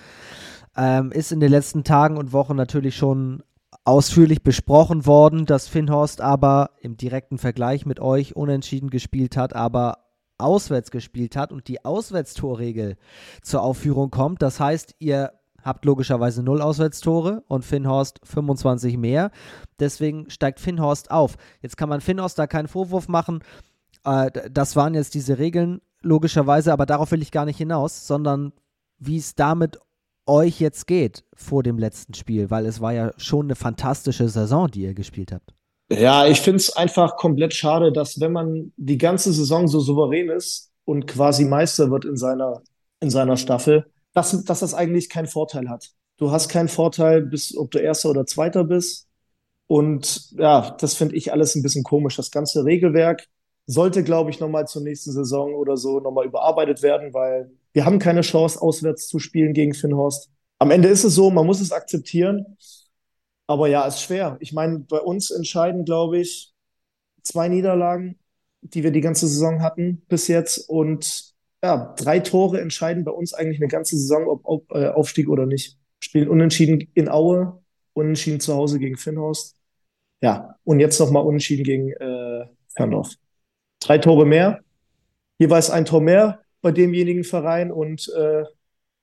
ähm, 0.77 1.13
ist 1.13 1.33
in 1.33 1.41
den 1.41 1.51
letzten 1.51 1.85
Tagen 1.85 2.17
und 2.17 2.33
Wochen 2.33 2.57
natürlich 2.57 2.97
schon 2.97 3.43
ausführlich 3.85 4.43
besprochen 4.43 5.07
worden, 5.07 5.47
dass 5.47 5.69
Finnhorst 5.69 6.21
aber 6.21 6.71
im 6.81 6.97
direkten 6.97 7.39
Vergleich 7.39 7.87
mit 7.87 8.01
euch 8.01 8.37
unentschieden 8.37 8.91
gespielt 8.91 9.37
hat, 9.37 9.55
aber 9.55 9.99
auswärts 10.39 10.91
gespielt 10.91 11.37
hat 11.37 11.53
und 11.53 11.69
die 11.69 11.85
Auswärtstorregel 11.85 12.97
zur 13.43 13.63
Aufführung 13.63 14.11
kommt. 14.11 14.43
Das 14.43 14.61
heißt, 14.61 14.95
ihr 14.99 15.33
habt 15.63 15.85
logischerweise 15.85 16.43
null 16.43 16.61
Auswärtstore 16.61 17.43
und 17.49 17.65
Finnhorst 17.65 18.21
25 18.25 18.97
mehr. 18.97 19.31
Deswegen 19.81 20.31
steigt 20.31 20.61
Finnhorst 20.61 21.11
auf. 21.11 21.37
Jetzt 21.61 21.77
kann 21.77 21.89
man 21.89 22.01
Finnhorst 22.01 22.39
da 22.39 22.47
keinen 22.47 22.69
Vorwurf 22.69 23.09
machen. 23.09 23.41
Äh, 24.05 24.31
das 24.51 24.77
waren 24.77 24.95
jetzt 24.95 25.15
diese 25.15 25.39
Regeln, 25.39 25.81
logischerweise, 26.03 26.73
aber 26.73 26.87
darauf 26.87 27.11
will 27.11 27.23
ich 27.23 27.33
gar 27.33 27.45
nicht 27.45 27.59
hinaus, 27.59 28.07
sondern 28.07 28.53
wie 28.99 29.17
es 29.17 29.35
damit 29.35 29.79
euch 30.27 30.61
jetzt 30.61 30.87
geht 30.87 31.25
vor 31.35 31.63
dem 31.63 31.79
letzten 31.79 32.15
Spiel, 32.15 32.51
weil 32.51 32.67
es 32.67 32.81
war 32.81 32.93
ja 32.93 33.13
schon 33.17 33.47
eine 33.47 33.57
fantastische 33.57 34.29
Saison, 34.29 34.71
die 34.71 34.83
ihr 34.83 34.95
gespielt 34.95 35.33
habt. 35.33 35.55
Ja, 35.91 36.27
ich 36.27 36.41
finde 36.43 36.59
es 36.59 36.77
einfach 36.77 37.17
komplett 37.17 37.55
schade, 37.55 37.93
dass 37.93 38.21
wenn 38.21 38.33
man 38.33 38.73
die 38.77 38.99
ganze 38.99 39.33
Saison 39.33 39.69
so 39.69 39.81
souverän 39.81 40.29
ist 40.29 40.71
und 40.85 41.07
quasi 41.07 41.47
Meister 41.47 41.91
wird 41.91 42.05
in 42.05 42.17
seiner, 42.17 42.63
in 43.01 43.09
seiner 43.09 43.39
Staffel, 43.39 43.87
dass, 44.19 44.45
dass 44.45 44.61
das 44.61 44.75
eigentlich 44.75 45.09
keinen 45.09 45.29
Vorteil 45.29 45.69
hat. 45.69 45.93
Du 46.17 46.33
hast 46.33 46.49
keinen 46.49 46.67
Vorteil, 46.69 47.23
bis, 47.23 47.57
ob 47.57 47.71
du 47.71 47.79
Erster 47.79 48.11
oder 48.11 48.27
Zweiter 48.27 48.65
bist. 48.65 49.07
Und 49.69 50.33
ja, 50.33 50.77
das 50.81 50.95
finde 50.95 51.15
ich 51.15 51.33
alles 51.33 51.55
ein 51.55 51.63
bisschen 51.63 51.85
komisch. 51.85 52.17
Das 52.17 52.33
ganze 52.33 52.65
Regelwerk 52.65 53.29
sollte, 53.67 54.03
glaube 54.03 54.31
ich, 54.31 54.41
nochmal 54.41 54.67
zur 54.67 54.83
nächsten 54.83 55.13
Saison 55.13 55.55
oder 55.55 55.77
so 55.77 56.01
nochmal 56.01 56.27
überarbeitet 56.27 56.83
werden, 56.83 57.15
weil 57.15 57.53
wir 57.73 57.85
haben 57.85 58.01
keine 58.01 58.23
Chance, 58.23 58.61
auswärts 58.61 59.07
zu 59.07 59.21
spielen 59.21 59.53
gegen 59.53 59.73
Finnhorst. 59.73 60.31
Am 60.59 60.73
Ende 60.73 60.89
ist 60.89 61.05
es 61.05 61.15
so, 61.15 61.31
man 61.31 61.47
muss 61.47 61.61
es 61.61 61.71
akzeptieren. 61.71 62.57
Aber 63.47 63.69
ja, 63.69 63.87
ist 63.87 64.03
schwer. 64.03 64.37
Ich 64.41 64.53
meine, 64.53 64.81
bei 64.81 64.99
uns 64.99 65.31
entscheiden, 65.31 65.85
glaube 65.85 66.19
ich, 66.19 66.53
zwei 67.23 67.49
Niederlagen, 67.49 68.19
die 68.63 68.83
wir 68.83 68.91
die 68.91 69.01
ganze 69.01 69.29
Saison 69.29 69.63
hatten 69.63 70.03
bis 70.09 70.27
jetzt. 70.27 70.69
Und 70.69 71.28
ja, 71.63 71.95
drei 71.97 72.21
Tore 72.21 72.61
entscheiden 72.61 73.05
bei 73.05 73.11
uns 73.11 73.35
eigentlich 73.35 73.61
eine 73.61 73.69
ganze 73.69 73.97
Saison, 73.97 74.27
ob, 74.29 74.41
ob 74.45 74.71
äh, 74.73 74.89
Aufstieg 74.89 75.29
oder 75.29 75.47
nicht. 75.47 75.77
Spielen 76.01 76.29
unentschieden 76.29 76.89
in 76.95 77.09
Aue, 77.09 77.61
unentschieden 77.95 78.41
zu 78.41 78.55
Hause 78.55 78.79
gegen 78.79 78.97
Finnhorst. 78.97 79.57
Ja, 80.21 80.57
und 80.65 80.81
jetzt 80.81 80.99
nochmal 81.01 81.25
unentschieden 81.25 81.65
gegen 81.65 81.93
äh, 81.93 82.47
Ferndorf. 82.69 83.15
Drei 83.81 83.99
Tore 83.99 84.27
mehr, 84.27 84.61
jeweils 85.39 85.71
ein 85.71 85.85
Tor 85.85 86.01
mehr 86.01 86.41
bei 86.61 86.73
demjenigen 86.73 87.25
Verein 87.25 87.71
und 87.71 88.09
äh, 88.17 88.45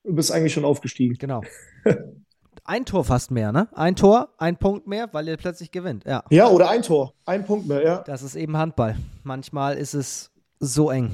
du 0.04 0.16
bist 0.16 0.32
eigentlich 0.32 0.54
schon 0.54 0.66
aufgestiegen. 0.66 1.16
Genau. 1.18 1.42
ein 2.66 2.86
Tor 2.86 3.06
fast 3.06 3.32
mehr, 3.32 3.52
ne? 3.52 3.70
Ein 3.74 3.96
Tor, 3.96 4.30
ein 4.38 4.58
Punkt 4.58 4.88
mehr, 4.88 5.10
weil 5.14 5.28
ihr 5.28 5.38
plötzlich 5.38 5.72
gewinnt. 5.72 6.04
Ja. 6.06 6.24
Ja, 6.30 6.48
oder 6.48 6.70
ein 6.70 6.82
Tor, 6.82 7.14
ein 7.26 7.46
Punkt 7.46 7.68
mehr, 7.68 7.84
ja. 7.84 8.04
Das 8.06 8.22
ist 8.22 8.36
eben 8.36 8.58
Handball. 8.58 8.98
Manchmal 9.24 9.78
ist 9.78 9.94
es 9.94 10.32
so 10.60 10.90
eng. 10.90 11.12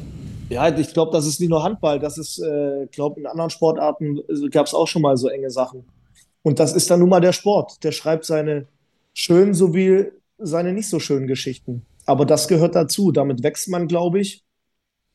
Ja, 0.49 0.75
ich 0.75 0.93
glaube, 0.93 1.11
das 1.11 1.25
ist 1.25 1.39
nicht 1.39 1.49
nur 1.49 1.63
Handball, 1.63 1.99
das 1.99 2.17
ist, 2.17 2.39
äh, 2.39 2.87
glaube 2.91 3.19
in 3.19 3.25
anderen 3.25 3.49
Sportarten 3.49 4.17
äh, 4.17 4.49
gab 4.49 4.67
es 4.67 4.73
auch 4.73 4.87
schon 4.87 5.01
mal 5.01 5.17
so 5.17 5.27
enge 5.29 5.49
Sachen. 5.49 5.85
Und 6.43 6.59
das 6.59 6.73
ist 6.73 6.89
dann 6.89 6.99
nun 6.99 7.09
mal 7.09 7.21
der 7.21 7.33
Sport. 7.33 7.83
Der 7.83 7.91
schreibt 7.91 8.25
seine 8.25 8.67
schönen 9.13 9.53
sowie 9.53 10.11
seine 10.37 10.73
nicht 10.73 10.89
so 10.89 10.99
schönen 10.99 11.27
Geschichten. 11.27 11.85
Aber 12.05 12.25
das 12.25 12.47
gehört 12.47 12.75
dazu. 12.75 13.11
Damit 13.11 13.43
wächst 13.43 13.69
man, 13.69 13.87
glaube 13.87 14.19
ich, 14.19 14.43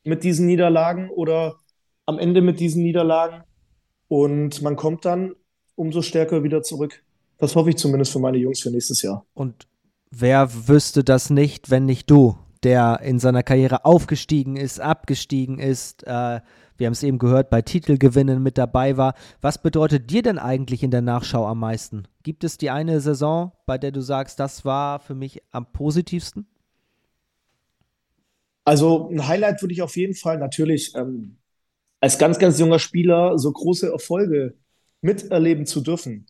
mit 0.03 0.23
diesen 0.23 0.47
Niederlagen 0.47 1.09
oder 1.09 1.55
am 2.05 2.17
Ende 2.17 2.41
mit 2.41 2.59
diesen 2.59 2.83
Niederlagen. 2.83 3.43
Und 4.07 4.61
man 4.61 4.77
kommt 4.77 5.03
dann 5.03 5.35
umso 5.75 6.01
stärker 6.01 6.43
wieder 6.43 6.63
zurück. 6.63 7.03
Das 7.37 7.55
hoffe 7.55 7.69
ich 7.69 7.77
zumindest 7.77 8.13
für 8.13 8.19
meine 8.19 8.37
Jungs 8.37 8.61
für 8.61 8.71
nächstes 8.71 9.01
Jahr. 9.01 9.25
Und 9.33 9.67
wer 10.09 10.67
wüsste 10.67 11.03
das 11.03 11.29
nicht, 11.29 11.69
wenn 11.69 11.85
nicht 11.85 12.09
du, 12.09 12.37
der 12.63 12.99
in 13.03 13.19
seiner 13.19 13.43
Karriere 13.43 13.85
aufgestiegen 13.85 14.55
ist, 14.55 14.79
abgestiegen 14.79 15.59
ist, 15.59 16.03
äh, 16.05 16.41
wir 16.77 16.85
haben 16.85 16.93
es 16.93 17.03
eben 17.03 17.17
gehört, 17.17 17.49
bei 17.49 17.61
Titelgewinnen 17.61 18.41
mit 18.41 18.57
dabei 18.57 18.97
war. 18.97 19.15
Was 19.41 19.61
bedeutet 19.61 20.09
dir 20.11 20.21
denn 20.21 20.37
eigentlich 20.37 20.83
in 20.83 20.91
der 20.91 21.01
Nachschau 21.01 21.47
am 21.47 21.59
meisten? 21.59 22.07
Gibt 22.23 22.43
es 22.43 22.57
die 22.57 22.69
eine 22.69 23.01
Saison, 23.01 23.51
bei 23.65 23.77
der 23.77 23.91
du 23.91 24.01
sagst, 24.01 24.39
das 24.39 24.63
war 24.63 24.99
für 24.99 25.15
mich 25.15 25.41
am 25.51 25.71
positivsten? 25.71 26.47
Also 28.63 29.09
ein 29.09 29.27
Highlight 29.27 29.61
würde 29.61 29.73
ich 29.73 29.81
auf 29.81 29.95
jeden 29.95 30.13
Fall 30.13 30.37
natürlich 30.37 30.93
ähm, 30.95 31.37
als 31.99 32.17
ganz, 32.17 32.37
ganz 32.37 32.59
junger 32.59 32.79
Spieler 32.79 33.37
so 33.39 33.51
große 33.51 33.91
Erfolge 33.91 34.55
miterleben 35.01 35.65
zu 35.65 35.81
dürfen. 35.81 36.27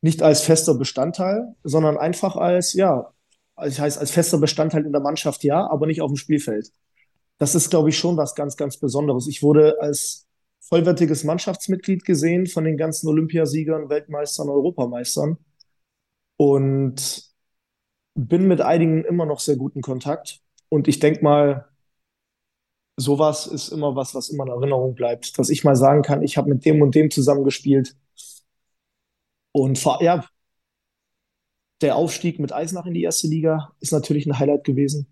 Nicht 0.00 0.22
als 0.22 0.42
fester 0.42 0.74
Bestandteil, 0.74 1.54
sondern 1.64 1.96
einfach 1.96 2.36
als, 2.36 2.72
ja, 2.72 3.12
also 3.58 3.74
ich 3.74 3.80
heißt 3.80 3.98
als 3.98 4.10
fester 4.10 4.38
Bestandteil 4.38 4.86
in 4.86 4.92
der 4.92 5.00
Mannschaft, 5.00 5.44
ja, 5.44 5.68
aber 5.68 5.86
nicht 5.86 6.00
auf 6.00 6.10
dem 6.10 6.16
Spielfeld. 6.16 6.70
Das 7.38 7.54
ist, 7.54 7.70
glaube 7.70 7.90
ich, 7.90 7.98
schon 7.98 8.16
was 8.16 8.34
ganz, 8.34 8.56
ganz 8.56 8.78
Besonderes. 8.78 9.26
Ich 9.28 9.42
wurde 9.42 9.76
als 9.80 10.26
vollwertiges 10.60 11.24
Mannschaftsmitglied 11.24 12.04
gesehen 12.04 12.46
von 12.46 12.64
den 12.64 12.76
ganzen 12.76 13.08
Olympiasiegern, 13.08 13.88
Weltmeistern, 13.88 14.48
Europameistern 14.48 15.38
und 16.36 17.24
bin 18.14 18.48
mit 18.48 18.60
einigen 18.60 19.04
immer 19.04 19.26
noch 19.26 19.40
sehr 19.40 19.56
guten 19.56 19.80
Kontakt. 19.82 20.40
Und 20.68 20.88
ich 20.88 20.98
denke 20.98 21.22
mal, 21.22 21.68
sowas 22.96 23.46
ist 23.46 23.68
immer 23.68 23.94
was, 23.96 24.14
was 24.14 24.28
immer 24.28 24.44
in 24.44 24.50
Erinnerung 24.50 24.94
bleibt, 24.94 25.38
dass 25.38 25.50
ich 25.50 25.64
mal 25.64 25.76
sagen 25.76 26.02
kann, 26.02 26.22
ich 26.22 26.36
habe 26.36 26.48
mit 26.50 26.64
dem 26.64 26.82
und 26.82 26.94
dem 26.94 27.10
zusammengespielt. 27.10 27.96
Und 29.52 29.82
ja, 30.00 30.24
der 31.80 31.96
Aufstieg 31.96 32.38
mit 32.38 32.52
Eisenach 32.52 32.86
in 32.86 32.94
die 32.94 33.02
erste 33.02 33.28
Liga 33.28 33.72
ist 33.80 33.92
natürlich 33.92 34.26
ein 34.26 34.38
Highlight 34.38 34.64
gewesen, 34.64 35.06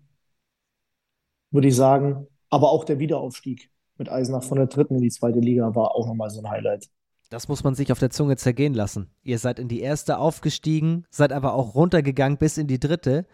würde 1.51 1.67
ich 1.67 1.75
sagen. 1.75 2.27
Aber 2.49 2.71
auch 2.71 2.85
der 2.85 2.99
Wiederaufstieg 2.99 3.69
mit 3.97 4.09
Eisenach 4.09 4.43
von 4.43 4.57
der 4.57 4.67
dritten 4.67 4.95
in 4.95 5.01
die 5.01 5.09
zweite 5.09 5.39
Liga 5.39 5.75
war 5.75 5.95
auch 5.95 6.07
nochmal 6.07 6.29
so 6.29 6.39
ein 6.39 6.49
Highlight. 6.49 6.89
Das 7.29 7.49
muss 7.49 7.63
man 7.63 7.75
sich 7.75 7.91
auf 7.91 7.99
der 7.99 8.09
Zunge 8.09 8.37
zergehen 8.37 8.73
lassen. 8.73 9.09
Ihr 9.23 9.37
seid 9.37 9.59
in 9.59 9.67
die 9.67 9.81
erste 9.81 10.17
aufgestiegen, 10.17 11.05
seid 11.09 11.33
aber 11.33 11.53
auch 11.55 11.75
runtergegangen 11.75 12.37
bis 12.37 12.57
in 12.57 12.67
die 12.67 12.79
dritte 12.79 13.25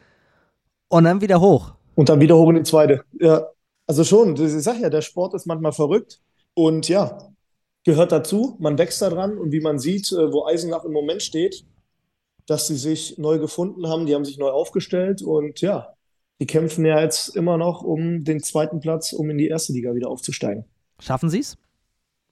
und 0.87 1.03
dann 1.03 1.21
wieder 1.21 1.41
hoch. 1.41 1.75
Und 1.95 2.09
dann 2.09 2.19
wieder 2.19 2.35
hoch 2.35 2.49
in 2.49 2.55
die 2.55 2.63
zweite. 2.63 3.03
Ja, 3.19 3.47
also 3.85 4.03
schon. 4.03 4.35
Ich 4.35 4.63
sag 4.63 4.79
ja, 4.79 4.89
der 4.89 5.01
Sport 5.01 5.35
ist 5.35 5.45
manchmal 5.45 5.73
verrückt 5.73 6.21
und 6.55 6.89
ja, 6.89 7.19
gehört 7.83 8.11
dazu. 8.11 8.55
Man 8.59 8.79
wächst 8.79 9.01
daran 9.01 9.37
und 9.37 9.51
wie 9.51 9.61
man 9.61 9.77
sieht, 9.77 10.11
äh, 10.11 10.31
wo 10.31 10.45
Eisenach 10.45 10.85
im 10.85 10.91
Moment 10.93 11.21
steht, 11.21 11.63
dass 12.47 12.67
sie 12.67 12.75
sich 12.75 13.17
neu 13.17 13.39
gefunden 13.39 13.87
haben, 13.87 14.05
die 14.05 14.15
haben 14.15 14.25
sich 14.25 14.37
neu 14.37 14.49
aufgestellt 14.49 15.21
und 15.21 15.61
ja, 15.61 15.93
die 16.39 16.45
kämpfen 16.45 16.85
ja 16.85 17.01
jetzt 17.01 17.35
immer 17.35 17.57
noch 17.57 17.83
um 17.83 18.23
den 18.23 18.41
zweiten 18.41 18.79
Platz, 18.79 19.13
um 19.13 19.29
in 19.29 19.37
die 19.37 19.47
erste 19.47 19.73
Liga 19.73 19.95
wieder 19.95 20.09
aufzusteigen. 20.09 20.65
Schaffen 20.99 21.29
sie 21.29 21.39
es? 21.39 21.57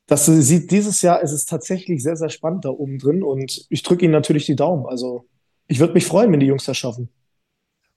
Das 0.07 0.25
sieht 0.25 0.71
dieses 0.71 1.01
Jahr 1.01 1.21
ist 1.21 1.31
es 1.31 1.45
tatsächlich 1.45 2.03
sehr, 2.03 2.17
sehr 2.17 2.29
spannend 2.29 2.65
da 2.65 2.69
oben 2.69 2.97
drin 2.97 3.23
und 3.23 3.65
ich 3.69 3.83
drücke 3.83 4.03
ihnen 4.03 4.11
natürlich 4.11 4.45
die 4.45 4.55
Daumen. 4.57 4.85
Also 4.85 5.25
ich 5.67 5.79
würde 5.79 5.93
mich 5.93 6.05
freuen, 6.05 6.31
wenn 6.31 6.41
die 6.41 6.47
Jungs 6.47 6.65
das 6.65 6.77
schaffen. 6.77 7.09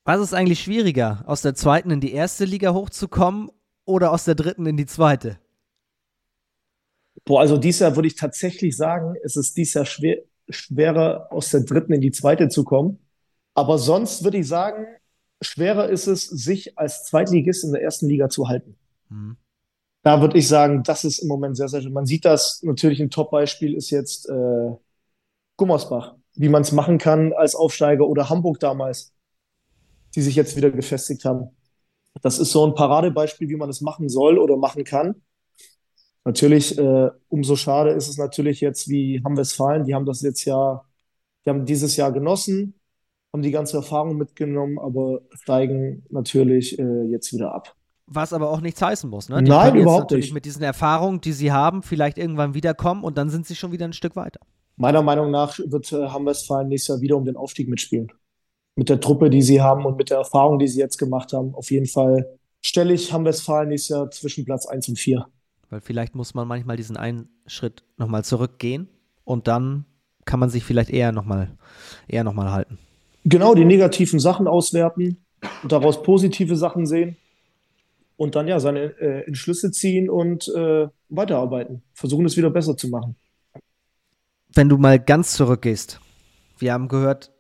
Was 0.05 0.21
ist 0.21 0.35
eigentlich 0.35 0.61
schwieriger, 0.61 1.25
aus 1.27 1.43
der 1.43 1.55
zweiten 1.55 1.91
in 1.91 2.01
die 2.01 2.13
erste 2.13 2.45
Liga 2.45 2.73
hochzukommen 2.75 3.51
oder 3.85 4.13
aus 4.13 4.25
der 4.25 4.35
dritten 4.35 4.67
in 4.67 4.77
die 4.77 4.87
zweite? 4.87 5.39
Boah, 7.25 7.41
also 7.41 7.57
dieses 7.57 7.81
Jahr 7.81 7.97
würde 7.97 8.09
ich 8.09 8.17
tatsächlich 8.17 8.77
sagen, 8.77 9.15
es 9.25 9.35
ist 9.35 9.57
dieses 9.57 9.75
Jahr 9.75 9.87
schwer, 9.87 10.19
schwerer, 10.49 11.29
aus 11.31 11.51
der 11.51 11.61
dritten 11.61 11.93
in 11.93 12.01
die 12.01 12.13
zweite 12.13 12.49
zu 12.49 12.65
kommen. 12.65 12.99
Aber 13.55 13.79
sonst 13.79 14.25
würde 14.25 14.39
ich 14.39 14.49
sagen, 14.49 14.87
schwerer 15.41 15.89
ist 15.89 16.07
es, 16.07 16.25
sich 16.25 16.79
als 16.79 17.05
Zweitligist 17.05 17.65
in 17.65 17.73
der 17.73 17.83
ersten 17.83 18.09
Liga 18.09 18.29
zu 18.29 18.49
halten. 18.49 18.77
Mhm. 19.09 19.37
Da 20.03 20.21
würde 20.21 20.37
ich 20.37 20.49
sagen, 20.49 20.83
das 20.83 21.05
ist 21.05 21.21
im 21.21 21.29
Moment 21.29 21.57
sehr, 21.57 21.69
sehr 21.69 21.81
schön. 21.81 21.93
Man 21.93 22.05
sieht 22.05 22.27
das, 22.27 22.63
natürlich 22.63 23.01
ein 23.01 23.11
Top-Beispiel 23.11 23.75
ist 23.75 23.91
jetzt 23.91 24.29
äh, 24.29 24.71
Gummersbach, 25.57 26.15
wie 26.35 26.51
man 26.51 26.63
es 26.63 26.73
machen 26.73 26.99
kann 26.99 27.33
als 27.33 27.55
Aufsteiger 27.55 28.07
oder 28.07 28.29
Hamburg 28.29 28.61
damals, 28.61 29.15
die 30.15 30.21
sich 30.21 30.37
jetzt 30.37 30.57
wieder 30.57 30.71
gefestigt 30.71 31.25
haben. 31.25 31.51
Das 32.21 32.39
ist 32.39 32.53
so 32.53 32.67
ein 32.67 32.75
Paradebeispiel, 32.75 33.49
wie 33.49 33.57
man 33.57 33.71
es 33.71 33.81
machen 33.81 34.09
soll 34.09 34.39
oder 34.39 34.57
machen 34.57 34.85
kann. 34.85 35.23
Natürlich, 36.25 36.79
äh, 36.79 37.11
umso 37.29 37.55
schade 37.55 37.91
ist 37.91 38.09
es 38.09 38.17
natürlich 38.17 38.61
jetzt 38.61 38.89
wie 38.89 39.21
Hamm-Westfalen, 39.23 39.85
die 39.85 39.95
haben 39.95 40.07
das 40.07 40.23
jetzt 40.23 40.45
ja, 40.45 40.83
die 41.45 41.51
haben 41.51 41.67
dieses 41.67 41.97
Jahr 41.97 42.13
genossen, 42.13 42.75
haben 43.33 43.43
die 43.43 43.51
ganze 43.51 43.77
Erfahrung 43.77 44.17
mitgenommen, 44.17 44.79
aber 44.79 45.21
steigen 45.33 46.05
natürlich 46.09 46.79
äh, 46.79 47.03
jetzt 47.05 47.33
wieder 47.33 47.55
ab. 47.55 47.75
Was 48.07 48.33
aber 48.33 48.51
auch 48.51 48.61
nichts 48.61 48.81
heißen 48.81 49.09
muss, 49.09 49.29
ne? 49.29 49.43
Die 49.43 49.51
Nein, 49.51 49.77
überhaupt 49.77 50.05
natürlich 50.05 50.27
nicht. 50.27 50.35
mit 50.35 50.45
diesen 50.47 50.63
Erfahrungen, 50.63 51.21
die 51.21 51.33
sie 51.33 51.53
haben, 51.53 51.83
vielleicht 51.83 52.17
irgendwann 52.17 52.55
wiederkommen 52.55 53.03
und 53.03 53.19
dann 53.19 53.29
sind 53.29 53.47
sie 53.47 53.55
schon 53.55 53.73
wieder 53.73 53.87
ein 53.87 53.93
Stück 53.93 54.17
weiter. 54.17 54.41
Meiner 54.77 55.03
Meinung 55.03 55.31
nach 55.31 55.59
wird 55.59 55.93
äh, 55.93 56.09
Hamm-Westfalen 56.09 56.69
nächstes 56.69 56.89
Jahr 56.89 57.01
wieder 57.01 57.17
um 57.17 57.25
den 57.25 57.37
Aufstieg 57.37 57.69
mitspielen. 57.69 58.11
Mit 58.77 58.89
der 58.89 59.01
Truppe, 59.01 59.31
die 59.31 59.43
sie 59.43 59.61
haben 59.61 59.85
und 59.85 59.97
mit 59.97 60.11
der 60.11 60.19
Erfahrung, 60.19 60.59
die 60.59 60.69
sie 60.69 60.81
jetzt 60.81 60.99
gemacht 60.99 61.33
haben. 61.33 61.55
Auf 61.55 61.71
jeden 61.71 61.87
Fall 61.87 62.39
stelle 62.63 62.95
ich 62.95 63.13
Hamm-Westfalen 63.13 63.69
nächstes 63.69 63.91
Jahr 63.91 64.11
zwischen 64.11 64.45
Platz 64.45 64.67
1 64.67 64.89
und 64.89 64.99
4. 64.99 65.27
Weil 65.71 65.81
vielleicht 65.81 66.15
muss 66.15 66.35
man 66.35 66.47
manchmal 66.47 66.77
diesen 66.77 66.97
einen 66.97 67.29
Schritt 67.47 67.85
nochmal 67.97 68.25
zurückgehen 68.25 68.89
und 69.25 69.49
dann 69.49 69.87
kann 70.25 70.41
man 70.41 70.51
sich 70.51 70.65
vielleicht 70.65 70.91
eher 70.91 71.13
nochmal 71.13 71.57
eher 72.09 72.25
noch 72.25 72.35
mal 72.35 72.53
halten. 72.53 72.79
Genau, 73.25 73.55
die 73.55 73.65
negativen 73.65 74.21
Sachen 74.21 74.47
auswerten 74.47 75.19
und 75.63 75.73
daraus 75.73 76.03
positive 76.03 76.57
Sachen 76.57 76.87
sehen 76.87 77.17
und 78.17 78.35
dann 78.35 78.49
ja 78.49 78.61
seine 78.61 78.99
äh, 79.01 79.27
Entschlüsse 79.27 79.71
ziehen 79.71 80.09
und 80.09 80.49
äh, 80.49 80.89
weiterarbeiten. 81.09 81.83
Versuchen 81.95 82.27
es 82.27 82.37
wieder 82.37 82.51
besser 82.51 82.77
zu 82.77 82.89
machen. 82.89 83.17
Wenn 84.55 84.69
du 84.69 84.79
mal 84.79 85.01
ganz 85.01 85.33
zurückgehst, 85.33 86.01
wir 86.59 86.73
haben 86.73 86.89
gehört, 86.89 87.33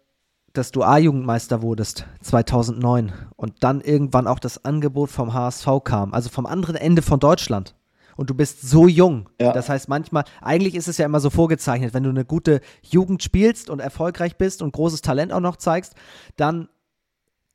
dass 0.52 0.72
du 0.72 0.82
A-Jugendmeister 0.82 1.62
wurdest 1.62 2.06
2009 2.22 3.12
und 3.36 3.62
dann 3.62 3.80
irgendwann 3.80 4.26
auch 4.26 4.38
das 4.38 4.64
Angebot 4.64 5.10
vom 5.10 5.34
HSV 5.34 5.66
kam, 5.84 6.14
also 6.14 6.28
vom 6.30 6.46
anderen 6.46 6.76
Ende 6.76 7.02
von 7.02 7.20
Deutschland 7.20 7.74
und 8.16 8.30
du 8.30 8.34
bist 8.34 8.62
so 8.62 8.86
jung. 8.86 9.28
Ja. 9.40 9.52
Das 9.52 9.68
heißt, 9.68 9.88
manchmal, 9.88 10.24
eigentlich 10.40 10.74
ist 10.74 10.88
es 10.88 10.98
ja 10.98 11.06
immer 11.06 11.20
so 11.20 11.30
vorgezeichnet, 11.30 11.94
wenn 11.94 12.02
du 12.02 12.10
eine 12.10 12.24
gute 12.24 12.60
Jugend 12.82 13.22
spielst 13.22 13.70
und 13.70 13.80
erfolgreich 13.80 14.36
bist 14.36 14.62
und 14.62 14.72
großes 14.72 15.02
Talent 15.02 15.32
auch 15.32 15.40
noch 15.40 15.56
zeigst, 15.56 15.94
dann, 16.36 16.68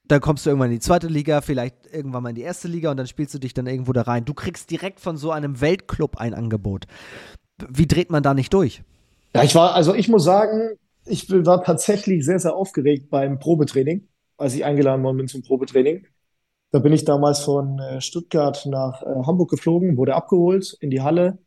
dann 0.07 0.21
kommst 0.21 0.45
du 0.45 0.49
irgendwann 0.49 0.71
in 0.71 0.77
die 0.77 0.83
zweite 0.83 1.07
Liga, 1.07 1.41
vielleicht 1.41 1.75
irgendwann 1.91 2.23
mal 2.23 2.29
in 2.29 2.35
die 2.35 2.41
erste 2.41 2.67
Liga 2.67 2.91
und 2.91 2.97
dann 2.97 3.07
spielst 3.07 3.33
du 3.33 3.39
dich 3.39 3.53
dann 3.53 3.67
irgendwo 3.67 3.93
da 3.93 4.01
rein. 4.01 4.25
Du 4.25 4.33
kriegst 4.33 4.71
direkt 4.71 4.99
von 4.99 5.17
so 5.17 5.31
einem 5.31 5.61
Weltclub 5.61 6.17
ein 6.17 6.33
Angebot. 6.33 6.85
Wie 7.67 7.87
dreht 7.87 8.09
man 8.09 8.23
da 8.23 8.33
nicht 8.33 8.53
durch? 8.53 8.83
Ja, 9.35 9.43
ich 9.43 9.53
war, 9.53 9.75
also 9.75 9.93
ich 9.93 10.07
muss 10.07 10.23
sagen, 10.23 10.71
ich 11.05 11.29
war 11.29 11.63
tatsächlich 11.63 12.25
sehr, 12.25 12.39
sehr 12.39 12.55
aufgeregt 12.55 13.09
beim 13.09 13.39
Probetraining, 13.39 14.07
als 14.37 14.53
ich 14.55 14.65
eingeladen 14.65 15.03
worden 15.03 15.17
bin 15.17 15.27
zum 15.27 15.41
Probetraining. 15.41 16.05
Da 16.71 16.79
bin 16.79 16.93
ich 16.93 17.03
damals 17.05 17.39
von 17.39 17.79
äh, 17.79 18.01
Stuttgart 18.01 18.65
nach 18.67 19.01
äh, 19.01 19.07
Hamburg 19.25 19.49
geflogen, 19.49 19.97
wurde 19.97 20.15
abgeholt 20.15 20.77
in 20.81 20.89
die 20.91 21.01
Halle. 21.01 21.39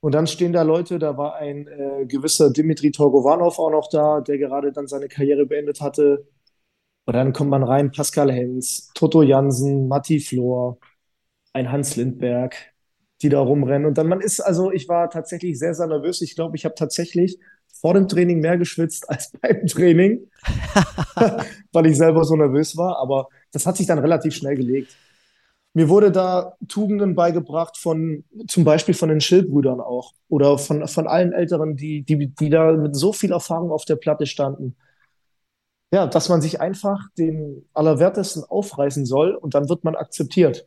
Und 0.00 0.14
dann 0.14 0.26
stehen 0.26 0.52
da 0.52 0.62
Leute, 0.62 0.98
da 0.98 1.16
war 1.18 1.36
ein 1.36 1.66
äh, 1.68 2.06
gewisser 2.06 2.50
Dimitri 2.52 2.92
Torgovanov 2.92 3.58
auch 3.58 3.70
noch 3.70 3.88
da, 3.90 4.20
der 4.20 4.38
gerade 4.38 4.72
dann 4.72 4.86
seine 4.88 5.08
Karriere 5.08 5.46
beendet 5.46 5.80
hatte. 5.80 6.28
Und 7.06 7.14
dann 7.14 7.32
kommt 7.32 7.50
man 7.50 7.64
rein, 7.64 7.92
Pascal 7.92 8.32
Hens, 8.32 8.90
Toto 8.94 9.22
Jansen, 9.22 9.88
Matti 9.88 10.20
Flor, 10.20 10.78
ein 11.52 11.72
Hans 11.72 11.96
Lindberg. 11.96 12.56
die 13.22 13.28
da 13.30 13.40
rumrennen. 13.40 13.86
Und 13.88 13.98
dann 13.98 14.08
man 14.08 14.20
ist, 14.20 14.40
also 14.40 14.72
ich 14.72 14.88
war 14.88 15.10
tatsächlich 15.10 15.58
sehr, 15.58 15.74
sehr 15.74 15.86
nervös. 15.86 16.20
Ich 16.22 16.34
glaube, 16.34 16.56
ich 16.56 16.64
habe 16.64 16.74
tatsächlich 16.74 17.38
vor 17.80 17.94
dem 17.94 18.08
Training 18.08 18.40
mehr 18.40 18.58
geschwitzt 18.58 19.08
als 19.10 19.32
beim 19.40 19.66
Training, 19.66 20.30
weil 21.72 21.86
ich 21.86 21.96
selber 21.96 22.24
so 22.24 22.36
nervös 22.36 22.76
war. 22.76 22.98
Aber 22.98 23.28
das 23.54 23.66
hat 23.66 23.76
sich 23.76 23.86
dann 23.86 24.00
relativ 24.00 24.34
schnell 24.34 24.56
gelegt. 24.56 24.96
Mir 25.74 25.88
wurde 25.88 26.10
da 26.10 26.56
Tugenden 26.68 27.14
beigebracht 27.14 27.78
von, 27.78 28.24
zum 28.48 28.64
Beispiel 28.64 28.94
von 28.94 29.08
den 29.08 29.20
Schildbrüdern 29.20 29.80
auch 29.80 30.12
oder 30.28 30.58
von, 30.58 30.86
von 30.86 31.06
allen 31.06 31.32
Älteren, 31.32 31.76
die, 31.76 32.02
die, 32.02 32.28
die 32.28 32.50
da 32.50 32.72
mit 32.72 32.96
so 32.96 33.12
viel 33.12 33.32
Erfahrung 33.32 33.70
auf 33.70 33.84
der 33.84 33.96
Platte 33.96 34.26
standen. 34.26 34.76
Ja, 35.92 36.06
dass 36.06 36.28
man 36.28 36.40
sich 36.40 36.60
einfach 36.60 37.00
den 37.16 37.68
Allerwertesten 37.72 38.42
aufreißen 38.44 39.06
soll 39.06 39.34
und 39.34 39.54
dann 39.54 39.68
wird 39.68 39.84
man 39.84 39.94
akzeptiert. 39.94 40.66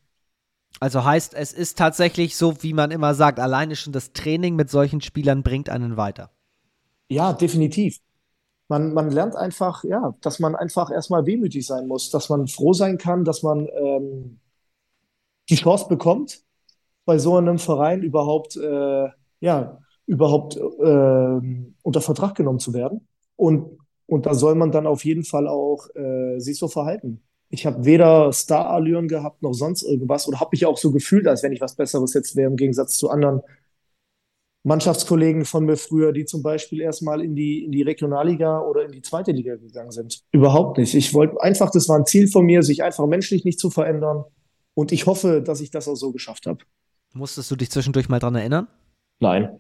Also 0.80 1.04
heißt, 1.04 1.34
es 1.34 1.52
ist 1.52 1.78
tatsächlich 1.78 2.38
so, 2.38 2.64
wie 2.64 2.74
man 2.74 2.92
immer 2.92 3.14
sagt, 3.16 3.40
alleine 3.40 3.76
schon 3.76 3.94
das 3.94 4.14
Training 4.14 4.56
mit 4.56 4.70
solchen 4.70 5.02
Spielern 5.02 5.44
bringt 5.44 5.70
einen 5.70 5.98
weiter. 5.98 6.32
Ja, 7.10 7.34
definitiv. 7.34 8.00
Man, 8.70 8.94
man 8.94 9.12
lernt 9.12 9.36
einfach, 9.36 9.84
ja, 9.84 10.16
dass 10.22 10.40
man 10.40 10.56
einfach 10.56 10.92
erstmal 10.92 11.26
wehmütig 11.26 11.66
sein 11.66 11.88
muss, 11.88 12.10
dass 12.10 12.30
man 12.30 12.48
froh 12.48 12.74
sein 12.74 12.98
kann, 12.98 13.24
dass 13.24 13.44
man 13.44 13.68
ähm, 13.74 14.40
die 15.50 15.56
Chance 15.56 15.88
bekommt, 15.88 16.44
bei 17.06 17.18
so 17.18 17.38
einem 17.38 17.60
Verein 17.60 18.04
überhaupt, 18.04 18.58
äh, 18.58 19.08
ja, 19.40 19.80
überhaupt 20.06 20.58
äh, 20.58 21.42
unter 21.82 22.02
Vertrag 22.02 22.36
genommen 22.36 22.60
zu 22.60 22.74
werden. 22.74 23.08
Und, 23.38 23.78
und 24.06 24.26
da 24.26 24.34
soll 24.34 24.56
man 24.56 24.72
dann 24.72 24.88
auf 24.88 25.06
jeden 25.06 25.24
Fall 25.24 25.48
auch 25.48 25.88
äh, 25.96 26.40
sich 26.40 26.58
so 26.58 26.68
verhalten. 26.68 27.22
Ich 27.50 27.66
habe 27.66 27.86
weder 27.86 28.34
Star-Allüren 28.34 29.08
gehabt 29.08 29.42
noch 29.42 29.54
sonst 29.54 29.84
irgendwas 29.84 30.28
oder 30.28 30.42
habe 30.42 30.50
mich 30.52 30.66
auch 30.66 30.78
so 30.78 30.92
gefühlt, 30.92 31.28
als 31.28 31.44
wenn 31.44 31.54
ich 31.54 31.62
was 31.62 31.76
Besseres 31.76 32.14
jetzt 32.14 32.36
wäre 32.36 32.50
im 32.50 32.58
Gegensatz 32.58 32.98
zu 32.98 33.10
anderen 33.10 33.42
Mannschaftskollegen 34.68 35.46
von 35.46 35.64
mir 35.64 35.78
früher, 35.78 36.12
die 36.12 36.26
zum 36.26 36.44
Beispiel 36.44 36.82
erstmal 36.82 37.22
in 37.24 37.36
die, 37.36 37.64
in 37.64 37.72
die 37.72 37.84
Regionalliga 37.84 38.60
oder 38.60 38.84
in 38.84 38.92
die 38.92 39.02
zweite 39.02 39.32
Liga 39.32 39.56
gegangen 39.56 39.92
sind. 39.92 40.24
Überhaupt 40.34 40.78
nicht. 40.78 40.94
Ich 40.94 41.14
wollte 41.14 41.42
einfach, 41.42 41.72
das 41.72 41.88
war 41.88 41.98
ein 41.98 42.06
Ziel 42.06 42.28
von 42.28 42.46
mir, 42.46 42.62
sich 42.64 42.84
einfach 42.84 43.08
menschlich 43.08 43.46
nicht 43.46 43.60
zu 43.60 43.70
verändern 43.70 44.26
und 44.74 44.92
ich 44.92 45.06
hoffe, 45.06 45.42
dass 45.42 45.62
ich 45.62 45.72
das 45.72 45.88
auch 45.88 45.96
so 45.96 46.12
geschafft 46.12 46.48
habe. 46.48 46.60
Musstest 47.14 47.50
du 47.50 47.56
dich 47.56 47.72
zwischendurch 47.72 48.10
mal 48.10 48.20
dran 48.20 48.36
erinnern? 48.36 48.68
Nein. 49.22 49.58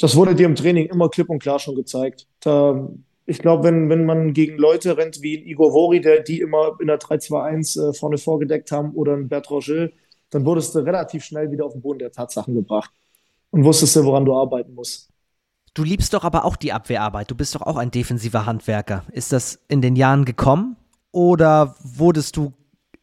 Das 0.00 0.16
wurde 0.16 0.34
dir 0.34 0.46
im 0.46 0.56
Training 0.56 0.86
immer 0.86 1.08
klipp 1.08 1.30
und 1.30 1.38
klar 1.38 1.60
schon 1.60 1.76
gezeigt. 1.76 2.26
Da, 2.40 2.90
ich 3.26 3.38
glaube, 3.38 3.62
wenn, 3.62 3.88
wenn 3.88 4.06
man 4.06 4.32
gegen 4.32 4.58
Leute 4.58 4.96
rennt 4.96 5.22
wie 5.22 5.36
Igor 5.36 5.72
Vori, 5.72 6.00
der 6.00 6.24
die 6.24 6.40
immer 6.40 6.76
in 6.80 6.88
der 6.88 6.98
3-2-1 6.98 7.90
äh, 7.90 7.94
vorne 7.94 8.18
vorgedeckt 8.18 8.72
haben, 8.72 8.92
oder 8.94 9.14
ein 9.14 9.28
Bertrand 9.28 9.64
Gilles, 9.64 9.90
dann 10.30 10.44
wurdest 10.44 10.74
du 10.74 10.80
relativ 10.80 11.22
schnell 11.24 11.52
wieder 11.52 11.64
auf 11.64 11.74
den 11.74 11.80
Boden 11.80 12.00
der 12.00 12.10
Tatsachen 12.10 12.54
gebracht 12.56 12.90
und 13.50 13.64
wusstest 13.64 13.96
du, 13.96 14.04
woran 14.04 14.24
du 14.24 14.34
arbeiten 14.34 14.74
musst. 14.74 15.08
Du 15.74 15.84
liebst 15.84 16.12
doch 16.12 16.24
aber 16.24 16.44
auch 16.44 16.56
die 16.56 16.72
Abwehrarbeit. 16.72 17.30
Du 17.30 17.34
bist 17.34 17.54
doch 17.54 17.62
auch 17.62 17.76
ein 17.76 17.90
defensiver 17.90 18.46
Handwerker. 18.46 19.04
Ist 19.12 19.32
das 19.32 19.60
in 19.68 19.80
den 19.80 19.96
Jahren 19.96 20.24
gekommen 20.24 20.76
oder 21.12 21.76
wurdest 21.82 22.36
du 22.36 22.52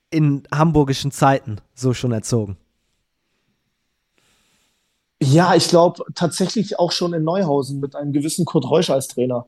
in 0.10 0.44
hamburgischen 0.54 1.12
Zeiten 1.12 1.62
so 1.74 1.94
schon 1.94 2.12
erzogen? 2.12 2.58
Ja, 5.22 5.56
ich 5.56 5.70
glaube 5.70 6.04
tatsächlich 6.14 6.78
auch 6.78 6.92
schon 6.92 7.14
in 7.14 7.24
Neuhausen 7.24 7.80
mit 7.80 7.96
einem 7.96 8.12
gewissen 8.12 8.46
Kurt 8.46 8.70
Reusch 8.70 8.90
als 8.90 9.08
Trainer, 9.08 9.48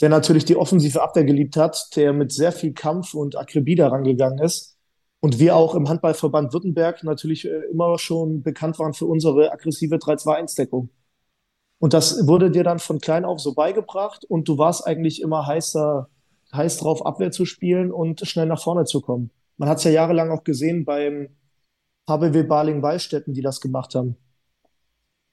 der 0.00 0.08
natürlich 0.08 0.46
die 0.46 0.56
offensive 0.56 1.02
Abwehr 1.02 1.24
geliebt 1.24 1.56
hat, 1.56 1.94
der 1.96 2.12
mit 2.14 2.32
sehr 2.32 2.52
viel 2.52 2.72
Kampf 2.72 3.12
und 3.12 3.36
Akribie 3.36 3.74
daran 3.74 4.04
gegangen 4.04 4.38
ist. 4.38 4.77
Und 5.20 5.38
wir 5.38 5.56
auch 5.56 5.74
im 5.74 5.88
Handballverband 5.88 6.52
Württemberg 6.52 7.02
natürlich 7.02 7.44
äh, 7.44 7.62
immer 7.70 7.98
schon 7.98 8.42
bekannt 8.42 8.78
waren 8.78 8.94
für 8.94 9.06
unsere 9.06 9.52
aggressive 9.52 9.96
3-2-1-Deckung. 9.96 10.90
Und 11.78 11.94
das 11.94 12.26
wurde 12.26 12.50
dir 12.50 12.64
dann 12.64 12.78
von 12.78 12.98
klein 12.98 13.24
auf 13.24 13.40
so 13.40 13.54
beigebracht 13.54 14.24
und 14.24 14.48
du 14.48 14.58
warst 14.58 14.86
eigentlich 14.86 15.22
immer 15.22 15.46
heißer, 15.46 16.08
heiß 16.52 16.78
drauf, 16.78 17.06
Abwehr 17.06 17.30
zu 17.30 17.44
spielen 17.44 17.92
und 17.92 18.26
schnell 18.26 18.46
nach 18.46 18.62
vorne 18.62 18.84
zu 18.84 19.00
kommen. 19.00 19.30
Man 19.56 19.68
hat 19.68 19.78
es 19.78 19.84
ja 19.84 19.90
jahrelang 19.90 20.30
auch 20.30 20.44
gesehen 20.44 20.84
beim 20.84 21.28
HBW 22.08 22.44
Baling-Wallstätten, 22.44 23.34
die 23.34 23.42
das 23.42 23.60
gemacht 23.60 23.94
haben. 23.94 24.16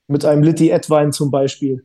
Mit 0.08 0.24
einem 0.24 0.42
Litti 0.42 0.70
Edwein 0.70 1.12
zum 1.12 1.30
Beispiel, 1.30 1.84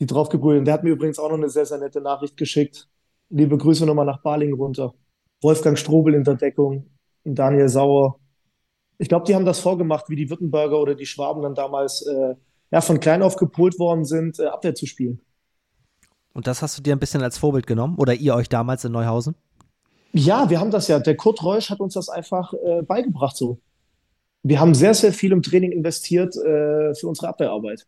die 0.00 0.06
draufgebrüllt. 0.06 0.66
Der 0.66 0.74
hat 0.74 0.84
mir 0.84 0.90
übrigens 0.90 1.18
auch 1.18 1.28
noch 1.28 1.36
eine 1.36 1.50
sehr, 1.50 1.66
sehr 1.66 1.78
nette 1.78 2.00
Nachricht 2.00 2.36
geschickt. 2.36 2.88
Liebe 3.28 3.58
Grüße 3.58 3.86
nochmal 3.86 4.06
nach 4.06 4.22
Baling 4.22 4.54
runter. 4.54 4.94
Wolfgang 5.42 5.78
Strobel 5.78 6.14
in 6.14 6.24
der 6.24 6.34
Deckung, 6.34 6.86
Daniel 7.34 7.68
Sauer. 7.68 8.18
Ich 8.98 9.08
glaube, 9.08 9.24
die 9.26 9.34
haben 9.34 9.44
das 9.44 9.60
vorgemacht, 9.60 10.08
wie 10.08 10.16
die 10.16 10.28
Württemberger 10.28 10.78
oder 10.80 10.94
die 10.94 11.06
Schwaben 11.06 11.42
dann 11.42 11.54
damals 11.54 12.02
äh, 12.06 12.34
ja, 12.70 12.80
von 12.80 13.00
klein 13.00 13.22
auf 13.22 13.36
gepolt 13.36 13.78
worden 13.78 14.04
sind, 14.04 14.38
äh, 14.38 14.46
Abwehr 14.46 14.74
zu 14.74 14.86
spielen. 14.86 15.20
Und 16.34 16.46
das 16.46 16.62
hast 16.62 16.78
du 16.78 16.82
dir 16.82 16.94
ein 16.94 16.98
bisschen 16.98 17.22
als 17.22 17.38
Vorbild 17.38 17.66
genommen? 17.66 17.96
Oder 17.96 18.14
ihr 18.14 18.34
euch 18.34 18.48
damals 18.48 18.84
in 18.84 18.92
Neuhausen? 18.92 19.34
Ja, 20.12 20.48
wir 20.50 20.60
haben 20.60 20.70
das 20.70 20.88
ja. 20.88 20.98
Der 20.98 21.16
Kurt 21.16 21.42
Reusch 21.42 21.70
hat 21.70 21.80
uns 21.80 21.94
das 21.94 22.08
einfach 22.08 22.52
äh, 22.54 22.82
beigebracht 22.82 23.36
so. 23.36 23.58
Wir 24.42 24.60
haben 24.60 24.74
sehr, 24.74 24.94
sehr 24.94 25.12
viel 25.12 25.32
im 25.32 25.42
Training 25.42 25.72
investiert 25.72 26.36
äh, 26.36 26.94
für 26.94 27.08
unsere 27.08 27.28
Abwehrarbeit. 27.28 27.86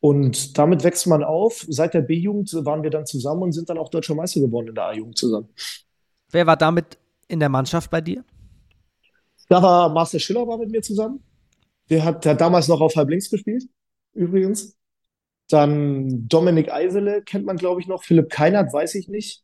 Und 0.00 0.56
damit 0.56 0.84
wächst 0.84 1.06
man 1.06 1.22
auf. 1.22 1.66
Seit 1.68 1.94
der 1.94 2.00
B-Jugend 2.02 2.52
waren 2.64 2.82
wir 2.82 2.90
dann 2.90 3.06
zusammen 3.06 3.42
und 3.42 3.52
sind 3.52 3.68
dann 3.68 3.78
auch 3.78 3.88
deutscher 3.88 4.14
Meister 4.14 4.40
geworden 4.40 4.68
in 4.68 4.74
der 4.74 4.84
A-Jugend 4.84 5.18
zusammen. 5.18 5.48
Wer 6.30 6.46
war 6.46 6.56
damit 6.56 6.98
in 7.28 7.40
der 7.40 7.48
Mannschaft 7.48 7.90
bei 7.90 8.00
dir? 8.00 8.24
Da 9.50 9.60
war 9.60 9.88
Marcel 9.88 10.20
Schiller 10.20 10.46
war 10.46 10.58
mit 10.58 10.70
mir 10.70 10.80
zusammen. 10.80 11.24
Der 11.90 12.04
hat, 12.04 12.24
der 12.24 12.32
hat 12.32 12.40
damals 12.40 12.68
noch 12.68 12.80
auf 12.80 12.94
halb 12.94 13.10
links 13.10 13.28
gespielt, 13.28 13.64
übrigens. 14.12 14.76
Dann 15.48 16.28
Dominik 16.28 16.72
Eisele 16.72 17.22
kennt 17.22 17.46
man, 17.46 17.56
glaube 17.56 17.80
ich, 17.80 17.88
noch. 17.88 18.04
Philipp 18.04 18.30
Keinert 18.30 18.72
weiß 18.72 18.94
ich 18.94 19.08
nicht. 19.08 19.42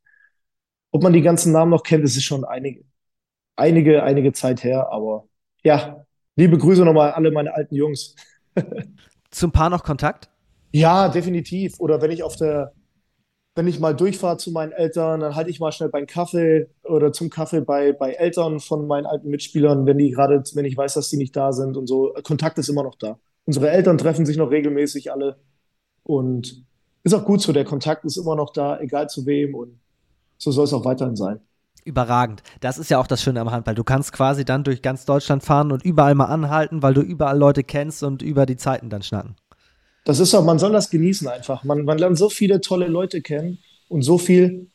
Ob 0.92 1.03
man 1.03 1.12
die 1.12 1.23
ganzen 1.23 1.51
Namen 1.51 1.73
noch 1.73 1.83
kennt, 1.83 2.05
das 2.05 2.16
ist 2.16 2.23
schon 2.23 2.45
einige, 2.45 2.85
einige, 3.57 4.05
einige 4.05 4.33
Zeit 4.33 4.62
her. 4.62 4.92
Aber 4.92 5.27
ja, 5.64 6.07
liebe 6.37 6.57
Grüße 6.57 6.85
nochmal 6.85 7.11
alle 7.11 7.33
meine 7.33 7.53
alten 7.53 7.75
Jungs. 7.75 8.14
Zum 9.33 9.51
Paar 9.51 9.71
noch 9.71 9.83
Kontakt? 9.83 10.31
Ja, 10.71 11.09
definitiv. 11.09 11.81
Oder 11.81 12.01
wenn 12.01 12.12
ich 12.12 12.23
auf 12.23 12.37
der, 12.37 12.73
wenn 13.57 13.66
ich 13.66 13.81
mal 13.81 13.97
durchfahre 13.97 14.37
zu 14.37 14.53
meinen 14.53 14.73
Eltern, 14.73 15.21
dann 15.21 15.35
halte 15.35 15.49
ich 15.49 15.61
mal 15.61 15.73
schnell 15.73 15.88
beim 15.88 16.07
Kaffee 16.07 16.69
oder 16.85 17.11
zum 17.11 17.31
Kaffee 17.31 17.62
bei, 17.62 17.92
bei 17.92 18.12
Eltern 18.12 18.61
von 18.61 18.87
meinen 18.87 19.07
alten 19.07 19.31
Mitspielern, 19.31 19.87
wenn 19.87 19.97
die 19.97 20.11
gerade, 20.11 20.45
wenn 20.53 20.66
ich 20.66 20.77
weiß, 20.77 20.92
dass 20.92 21.09
die 21.09 21.16
nicht 21.16 21.35
da 21.35 21.53
sind 21.53 21.79
und 21.79 21.87
so. 21.87 22.14
Kontakt 22.23 22.59
ist 22.59 22.69
immer 22.69 22.83
noch 22.83 22.97
da. 22.97 23.19
Unsere 23.47 23.71
Eltern 23.71 23.97
treffen 23.97 24.27
sich 24.27 24.37
noch 24.37 24.51
regelmäßig 24.51 25.11
alle. 25.11 25.38
Und 26.03 26.66
ist 27.03 27.14
auch 27.14 27.25
gut 27.25 27.40
so, 27.40 27.55
der 27.55 27.64
Kontakt 27.64 28.05
ist 28.05 28.19
immer 28.19 28.37
noch 28.37 28.53
da, 28.53 28.79
egal 28.79 29.09
zu 29.09 29.25
wem. 29.25 29.55
Und 29.55 29.81
so 30.37 30.51
soll 30.51 30.64
es 30.64 30.75
auch 30.75 30.85
weiterhin 30.85 31.16
sein. 31.16 31.40
Überragend. 31.83 32.42
Das 32.61 32.77
ist 32.77 32.90
ja 32.90 32.99
auch 32.99 33.07
das 33.07 33.23
Schöne 33.23 33.40
am 33.40 33.51
Handball. 33.51 33.75
Du 33.75 33.85
kannst 33.85 34.12
quasi 34.12 34.45
dann 34.45 34.64
durch 34.64 34.83
ganz 34.83 35.07
Deutschland 35.07 35.42
fahren 35.42 35.73
und 35.73 35.83
überall 35.83 36.14
mal 36.14 36.27
anhalten, 36.27 36.83
weil 36.83 36.92
du 36.92 37.01
überall 37.01 37.38
Leute 37.38 37.64
kennst 37.64 38.03
und 38.03 38.21
über 38.21 38.45
die 38.45 38.57
Zeiten 38.57 38.90
dann 38.90 39.03
schnacken. 39.03 39.37
Das 40.07 40.21
ist 40.21 40.33
auch, 40.37 40.45
man 40.45 40.61
soll 40.61 40.71
das 40.71 40.88
genießen 40.88 41.27
einfach. 41.27 41.64
Man, 41.64 41.85
man 41.85 41.99
lernt 41.99 42.16
so 42.16 42.31
viele 42.31 42.61
tolle 42.61 42.87
Leute 42.87 43.23
kennen 43.23 43.59
und 43.88 44.03
so 44.03 44.19
viel 44.19 44.71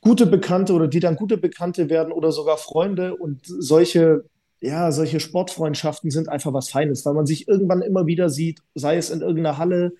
gute 0.00 0.24
Bekannte 0.24 0.72
oder 0.72 0.88
die 0.88 0.98
dann 0.98 1.16
gute 1.16 1.36
Bekannte 1.36 1.90
werden 1.90 2.10
oder 2.10 2.32
sogar 2.32 2.56
Freunde 2.56 3.14
und 3.14 3.40
solche, 3.44 4.24
ja, 4.62 4.90
solche 4.90 5.20
Sportfreundschaften 5.20 6.10
sind 6.10 6.30
einfach 6.30 6.54
was 6.54 6.70
Feines, 6.70 7.04
weil 7.04 7.12
man 7.12 7.26
sich 7.26 7.48
irgendwann 7.48 7.82
immer 7.82 8.06
wieder 8.06 8.30
sieht, 8.30 8.62
sei 8.74 8.96
es 8.96 9.10
in 9.10 9.20
irgendeiner 9.20 9.58
Halle, 9.58 9.92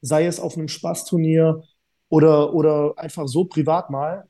sei 0.00 0.26
es 0.26 0.38
auf 0.38 0.56
einem 0.56 0.68
Spaßturnier 0.68 1.64
oder, 2.08 2.54
oder 2.54 2.94
einfach 2.98 3.26
so 3.26 3.46
privat 3.46 3.90
mal. 3.90 4.28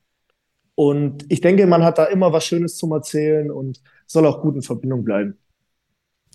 Und 0.73 1.31
ich 1.31 1.41
denke, 1.41 1.67
man 1.67 1.83
hat 1.83 1.99
da 1.99 2.05
immer 2.05 2.33
was 2.33 2.43
Schönes 2.43 2.75
zum 2.75 2.91
Erzählen 2.91 3.51
und 3.51 3.79
soll 4.07 4.25
auch 4.25 4.41
gut 4.41 4.55
in 4.55 4.63
Verbindung 4.63 5.03
bleiben. 5.03 5.37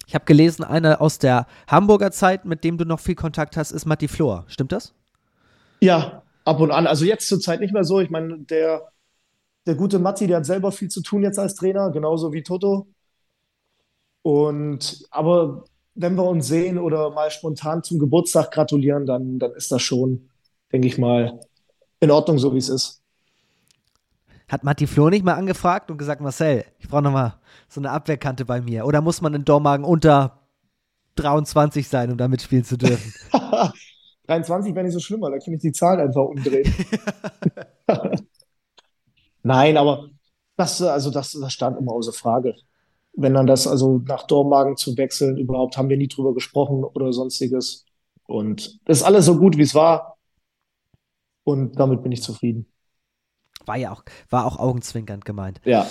Ich 0.07 0.14
habe 0.14 0.25
gelesen, 0.25 0.62
einer 0.62 1.01
aus 1.01 1.19
der 1.19 1.47
Hamburger 1.66 2.12
Zeit, 2.12 2.45
mit 2.45 2.62
dem 2.62 2.79
du 2.79 2.85
noch 2.85 3.01
viel 3.01 3.16
Kontakt 3.16 3.57
hast, 3.57 3.73
ist 3.73 3.87
Matti 3.87 4.07
Flor. 4.07 4.45
Stimmt 4.47 4.71
das? 4.73 4.95
Ja, 5.81 6.23
ab 6.45 6.61
und 6.61 6.71
an. 6.71 6.87
Also 6.87 7.05
jetzt 7.05 7.29
zur 7.29 7.40
Zeit 7.40 7.61
nicht 7.61 7.75
mehr 7.75 7.85
so. 7.85 8.01
Ich 8.01 8.09
meine, 8.09 8.38
der, 8.38 8.83
der 9.66 9.75
gute 9.75 9.99
Matti, 9.99 10.29
der 10.29 10.38
hat 10.38 10.47
selber 10.47 10.71
viel 10.71 10.88
zu 10.88 11.03
tun 11.03 11.23
jetzt 11.23 11.38
als 11.38 11.57
Trainer, 11.57 11.90
genauso 11.90 12.33
wie 12.33 12.45
Toto. 12.45 12.87
Und 14.23 15.05
aber 15.11 15.64
wenn 15.95 16.14
wir 16.14 16.25
uns 16.25 16.47
sehen 16.47 16.79
oder 16.79 17.11
mal 17.11 17.31
spontan 17.31 17.83
zum 17.83 17.99
Geburtstag 17.99 18.53
gratulieren, 18.53 19.07
dann, 19.07 19.38
dann 19.38 19.53
ist 19.55 19.73
das 19.73 19.83
schon, 19.83 20.29
denke 20.73 20.87
ich 20.87 20.99
mal, 20.99 21.40
in 22.01 22.11
Ordnung, 22.11 22.38
so 22.38 22.55
wie 22.55 22.59
es 22.59 22.69
ist. 22.69 23.03
Hat 24.48 24.64
Matti 24.64 24.87
Floh 24.87 25.11
nicht 25.11 25.24
mal 25.24 25.35
angefragt 25.35 25.90
und 25.90 25.98
gesagt, 25.98 26.20
Marcel, 26.20 26.64
ich 26.78 26.88
brauche 26.88 27.02
nochmal 27.02 27.35
so 27.68 27.80
eine 27.80 27.90
Abwehrkante 27.90 28.44
bei 28.44 28.61
mir? 28.61 28.87
Oder 28.87 29.00
muss 29.00 29.20
man 29.20 29.35
in 29.35 29.44
Dormagen 29.44 29.85
unter 29.85 30.40
23 31.16 31.88
sein, 31.88 32.11
um 32.12 32.18
da 32.18 32.28
mitspielen 32.28 32.64
zu 32.64 32.76
dürfen? 32.78 33.12
23 34.26 34.74
wäre 34.74 34.85
nicht 34.85 34.94
so 34.94 35.00
schlimm, 35.00 35.20
weil 35.22 35.32
da 35.32 35.38
kann 35.38 35.54
ich 35.54 35.61
die 35.61 35.72
Zahlen 35.72 36.00
einfach 36.00 36.22
umdrehen. 36.24 36.72
Nein, 39.42 39.76
aber 39.76 40.11
das, 40.56 40.82
also 40.82 41.11
das, 41.11 41.32
das 41.32 41.52
stand 41.52 41.78
immer 41.78 41.92
außer 41.92 42.12
Frage. 42.12 42.54
wenn 43.14 43.35
dann 43.35 43.46
das, 43.46 43.66
also 43.68 43.98
nach 44.06 44.26
Dormagen 44.26 44.76
zu 44.76 44.96
wechseln, 44.96 45.38
überhaupt 45.38 45.76
haben 45.78 45.88
wir 45.88 45.96
nie 45.96 46.09
drüber 46.09 46.35
gesprochen 46.35 46.85
oder 46.85 47.12
sonstiges. 47.12 47.87
Und 48.26 48.80
das 48.87 48.98
ist 48.98 49.04
alles 49.04 49.26
so 49.26 49.38
gut, 49.38 49.56
wie 49.59 49.62
es 49.62 49.74
war. 49.74 50.18
Und 51.44 51.78
damit 51.78 52.02
bin 52.02 52.12
ich 52.12 52.22
zufrieden. 52.22 52.66
War 53.66 53.76
ja 53.76 53.92
auch, 53.92 54.05
war 54.31 54.46
auch 54.46 54.59
augenzwinkernd 54.59 55.24
gemeint. 55.24 55.61
Ja. 55.64 55.87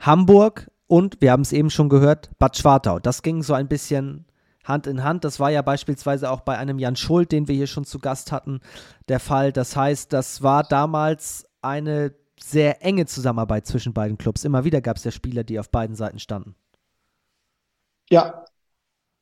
Hamburg 0.00 0.70
und, 0.86 1.20
wir 1.20 1.32
haben 1.32 1.42
es 1.42 1.52
eben 1.52 1.70
schon 1.70 1.88
gehört, 1.88 2.30
Bad 2.38 2.56
Schwartau. 2.56 2.98
Das 2.98 3.22
ging 3.22 3.42
so 3.42 3.54
ein 3.54 3.68
bisschen 3.68 4.26
Hand 4.64 4.86
in 4.86 5.02
Hand. 5.02 5.24
Das 5.24 5.40
war 5.40 5.50
ja 5.50 5.62
beispielsweise 5.62 6.30
auch 6.30 6.40
bei 6.42 6.58
einem 6.58 6.78
Jan 6.78 6.96
Schuld, 6.96 7.32
den 7.32 7.48
wir 7.48 7.54
hier 7.54 7.66
schon 7.66 7.84
zu 7.84 7.98
Gast 7.98 8.30
hatten, 8.30 8.60
der 9.08 9.20
Fall. 9.20 9.52
Das 9.52 9.74
heißt, 9.76 10.12
das 10.12 10.42
war 10.42 10.62
damals 10.64 11.46
eine 11.62 12.14
sehr 12.38 12.84
enge 12.84 13.06
Zusammenarbeit 13.06 13.66
zwischen 13.66 13.92
beiden 13.92 14.18
Clubs. 14.18 14.44
Immer 14.44 14.64
wieder 14.64 14.80
gab 14.80 14.96
es 14.96 15.04
ja 15.04 15.10
Spieler, 15.10 15.44
die 15.44 15.58
auf 15.58 15.70
beiden 15.70 15.96
Seiten 15.96 16.18
standen. 16.18 16.56
Ja, 18.10 18.44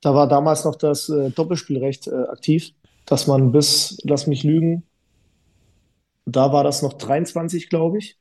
da 0.01 0.15
war 0.15 0.27
damals 0.27 0.65
noch 0.65 0.75
das 0.75 1.07
äh, 1.09 1.29
Doppelspielrecht 1.29 2.07
äh, 2.07 2.23
aktiv, 2.23 2.73
dass 3.05 3.27
man 3.27 3.51
bis, 3.51 3.97
lass 4.03 4.27
mich 4.27 4.43
lügen, 4.43 4.83
da 6.35 6.53
war 6.53 6.63
das 6.63 6.81
noch 6.81 6.93
23, 6.93 7.69
glaube 7.69 7.99
ich, 7.99 8.19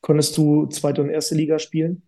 konntest 0.00 0.36
du 0.36 0.66
zweite 0.66 1.02
und 1.02 1.10
erste 1.10 1.34
Liga 1.34 1.58
spielen. 1.58 2.06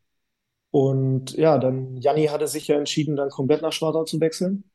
Und 0.70 1.32
ja, 1.32 1.58
dann 1.58 1.96
Janni 1.96 2.26
hatte 2.26 2.46
sich 2.48 2.68
ja 2.68 2.76
entschieden, 2.76 3.16
dann 3.16 3.30
komplett 3.30 3.62
nach 3.62 3.72
Schwartau 3.72 4.04
zu 4.04 4.20
wechseln. 4.20 4.70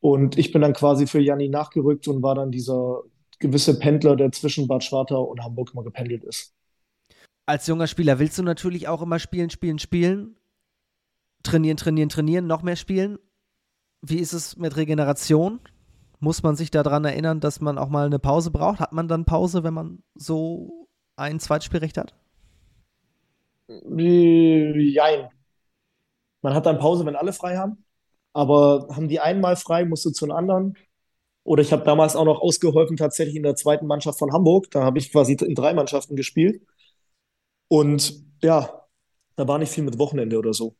Und 0.00 0.36
ich 0.36 0.52
bin 0.52 0.60
dann 0.60 0.74
quasi 0.74 1.06
für 1.06 1.20
Janni 1.20 1.48
nachgerückt 1.48 2.06
und 2.08 2.22
war 2.22 2.34
dann 2.34 2.50
dieser 2.50 3.02
gewisse 3.38 3.78
Pendler, 3.78 4.16
der 4.16 4.32
zwischen 4.32 4.68
Bad 4.68 4.84
Schwartau 4.84 5.22
und 5.22 5.42
Hamburg 5.42 5.70
immer 5.72 5.82
gependelt 5.82 6.24
ist. 6.24 6.52
Als 7.46 7.66
junger 7.66 7.86
Spieler 7.86 8.18
willst 8.18 8.38
du 8.38 8.42
natürlich 8.42 8.88
auch 8.88 9.02
immer 9.02 9.18
spielen, 9.18 9.50
spielen, 9.50 9.78
spielen. 9.78 10.36
Trainieren, 11.42 11.76
trainieren, 11.76 12.08
trainieren, 12.08 12.46
noch 12.46 12.62
mehr 12.62 12.76
spielen. 12.76 13.18
Wie 14.00 14.18
ist 14.18 14.32
es 14.32 14.56
mit 14.56 14.76
Regeneration? 14.76 15.60
Muss 16.24 16.42
man 16.42 16.56
sich 16.56 16.70
daran 16.70 17.04
erinnern, 17.04 17.40
dass 17.40 17.60
man 17.60 17.76
auch 17.76 17.90
mal 17.90 18.06
eine 18.06 18.18
Pause 18.18 18.50
braucht? 18.50 18.80
Hat 18.80 18.94
man 18.94 19.08
dann 19.08 19.26
Pause, 19.26 19.62
wenn 19.62 19.74
man 19.74 20.02
so 20.14 20.88
ein 21.16 21.38
Zweitspielrecht 21.38 21.98
hat? 21.98 22.14
Jein. 23.68 25.28
Man 26.40 26.54
hat 26.54 26.64
dann 26.64 26.78
Pause, 26.78 27.04
wenn 27.04 27.14
alle 27.14 27.34
frei 27.34 27.58
haben. 27.58 27.84
Aber 28.32 28.88
haben 28.96 29.08
die 29.08 29.20
einmal 29.20 29.56
frei, 29.56 29.84
musst 29.84 30.06
du 30.06 30.10
zu 30.12 30.24
den 30.24 30.32
anderen. 30.32 30.78
Oder 31.42 31.60
ich 31.60 31.72
habe 31.74 31.84
damals 31.84 32.16
auch 32.16 32.24
noch 32.24 32.40
ausgeholfen, 32.40 32.96
tatsächlich 32.96 33.36
in 33.36 33.42
der 33.42 33.54
zweiten 33.54 33.86
Mannschaft 33.86 34.18
von 34.18 34.32
Hamburg. 34.32 34.70
Da 34.70 34.82
habe 34.82 34.98
ich 34.98 35.12
quasi 35.12 35.34
in 35.34 35.54
drei 35.54 35.74
Mannschaften 35.74 36.16
gespielt. 36.16 36.62
Und 37.68 38.24
ja, 38.42 38.86
da 39.36 39.46
war 39.46 39.58
nicht 39.58 39.72
viel 39.72 39.84
mit 39.84 39.98
Wochenende 39.98 40.38
oder 40.38 40.54
so. 40.54 40.74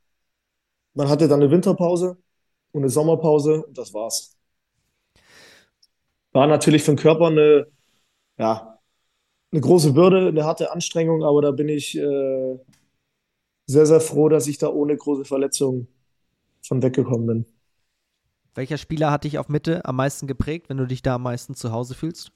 Man 0.94 1.10
hatte 1.10 1.28
dann 1.28 1.42
eine 1.42 1.50
Winterpause 1.50 2.16
und 2.72 2.80
eine 2.80 2.88
Sommerpause 2.88 3.66
und 3.66 3.76
das 3.76 3.92
war's. 3.92 4.33
War 6.34 6.48
natürlich 6.48 6.82
für 6.82 6.92
den 6.92 6.98
Körper 6.98 7.28
eine, 7.28 7.68
ja, 8.38 8.78
eine 9.52 9.60
große 9.60 9.92
Bürde, 9.92 10.28
eine 10.28 10.44
harte 10.44 10.72
Anstrengung, 10.72 11.22
aber 11.22 11.40
da 11.40 11.52
bin 11.52 11.68
ich 11.68 11.96
äh, 11.96 12.58
sehr, 13.66 13.86
sehr 13.86 14.00
froh, 14.00 14.28
dass 14.28 14.48
ich 14.48 14.58
da 14.58 14.68
ohne 14.68 14.96
große 14.96 15.24
Verletzungen 15.24 15.86
von 16.60 16.82
weggekommen 16.82 17.26
bin. 17.26 17.46
Welcher 18.56 18.78
Spieler 18.78 19.12
hat 19.12 19.24
dich 19.24 19.38
auf 19.38 19.48
Mitte 19.48 19.84
am 19.84 19.96
meisten 19.96 20.26
geprägt, 20.26 20.68
wenn 20.68 20.76
du 20.76 20.86
dich 20.86 21.02
da 21.02 21.14
am 21.14 21.22
meisten 21.22 21.54
zu 21.54 21.70
Hause 21.70 21.94
fühlst? 21.94 22.32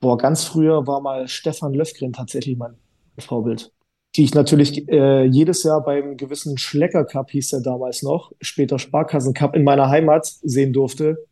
Boah, 0.00 0.16
ganz 0.16 0.44
früher 0.44 0.86
war 0.86 1.00
mal 1.00 1.26
Stefan 1.26 1.74
Löfgren 1.74 2.12
tatsächlich 2.12 2.56
mein 2.56 2.76
Vorbild. 3.18 3.72
Die 4.14 4.22
ich 4.22 4.34
natürlich 4.34 4.88
äh, 4.88 5.24
jedes 5.24 5.64
Jahr 5.64 5.82
beim 5.82 6.16
gewissen 6.16 6.58
Schlecker 6.58 7.04
Cup, 7.04 7.30
hieß 7.30 7.54
er 7.54 7.62
damals 7.62 8.02
noch, 8.02 8.32
später 8.40 8.78
Sparkassen 8.78 9.34
Cup 9.34 9.56
in 9.56 9.64
meiner 9.64 9.88
Heimat 9.88 10.26
sehen 10.26 10.72
durfte. 10.72 11.26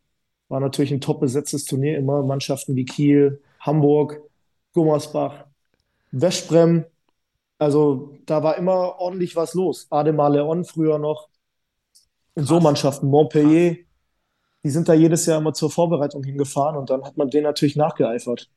War 0.51 0.59
natürlich 0.59 0.91
ein 0.91 0.99
top 0.99 1.21
besetztes 1.21 1.63
Turnier 1.63 1.97
immer. 1.97 2.23
Mannschaften 2.23 2.75
wie 2.75 2.83
Kiel, 2.83 3.41
Hamburg, 3.61 4.19
Gummersbach, 4.73 5.45
Westbrem. 6.11 6.83
Also 7.57 8.17
da 8.25 8.43
war 8.43 8.57
immer 8.57 8.99
ordentlich 8.99 9.37
was 9.37 9.53
los. 9.53 9.87
Ademar 9.89 10.29
Leon 10.29 10.65
früher 10.65 10.99
noch. 10.99 11.29
In 12.35 12.43
so 12.43 12.59
Mannschaften, 12.59 13.07
Montpellier, 13.07 13.77
die 14.65 14.69
sind 14.69 14.89
da 14.89 14.93
jedes 14.93 15.25
Jahr 15.25 15.39
immer 15.39 15.53
zur 15.53 15.71
Vorbereitung 15.71 16.21
hingefahren 16.21 16.75
und 16.75 16.89
dann 16.89 17.05
hat 17.05 17.15
man 17.15 17.29
denen 17.29 17.43
natürlich 17.43 17.77
nachgeeifert. 17.77 18.49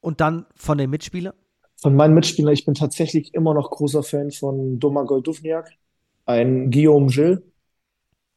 Und 0.00 0.20
dann 0.20 0.44
von 0.56 0.76
den 0.76 0.90
Mitspielern? 0.90 1.32
Von 1.80 1.96
meinen 1.96 2.12
Mitspielern, 2.12 2.52
ich 2.52 2.66
bin 2.66 2.74
tatsächlich 2.74 3.32
immer 3.32 3.54
noch 3.54 3.70
großer 3.70 4.02
Fan 4.02 4.30
von 4.30 4.78
Domagoj 4.78 5.22
Duvniak, 5.22 5.72
ein 6.26 6.70
Guillaume 6.70 7.06
Gilles, 7.06 7.40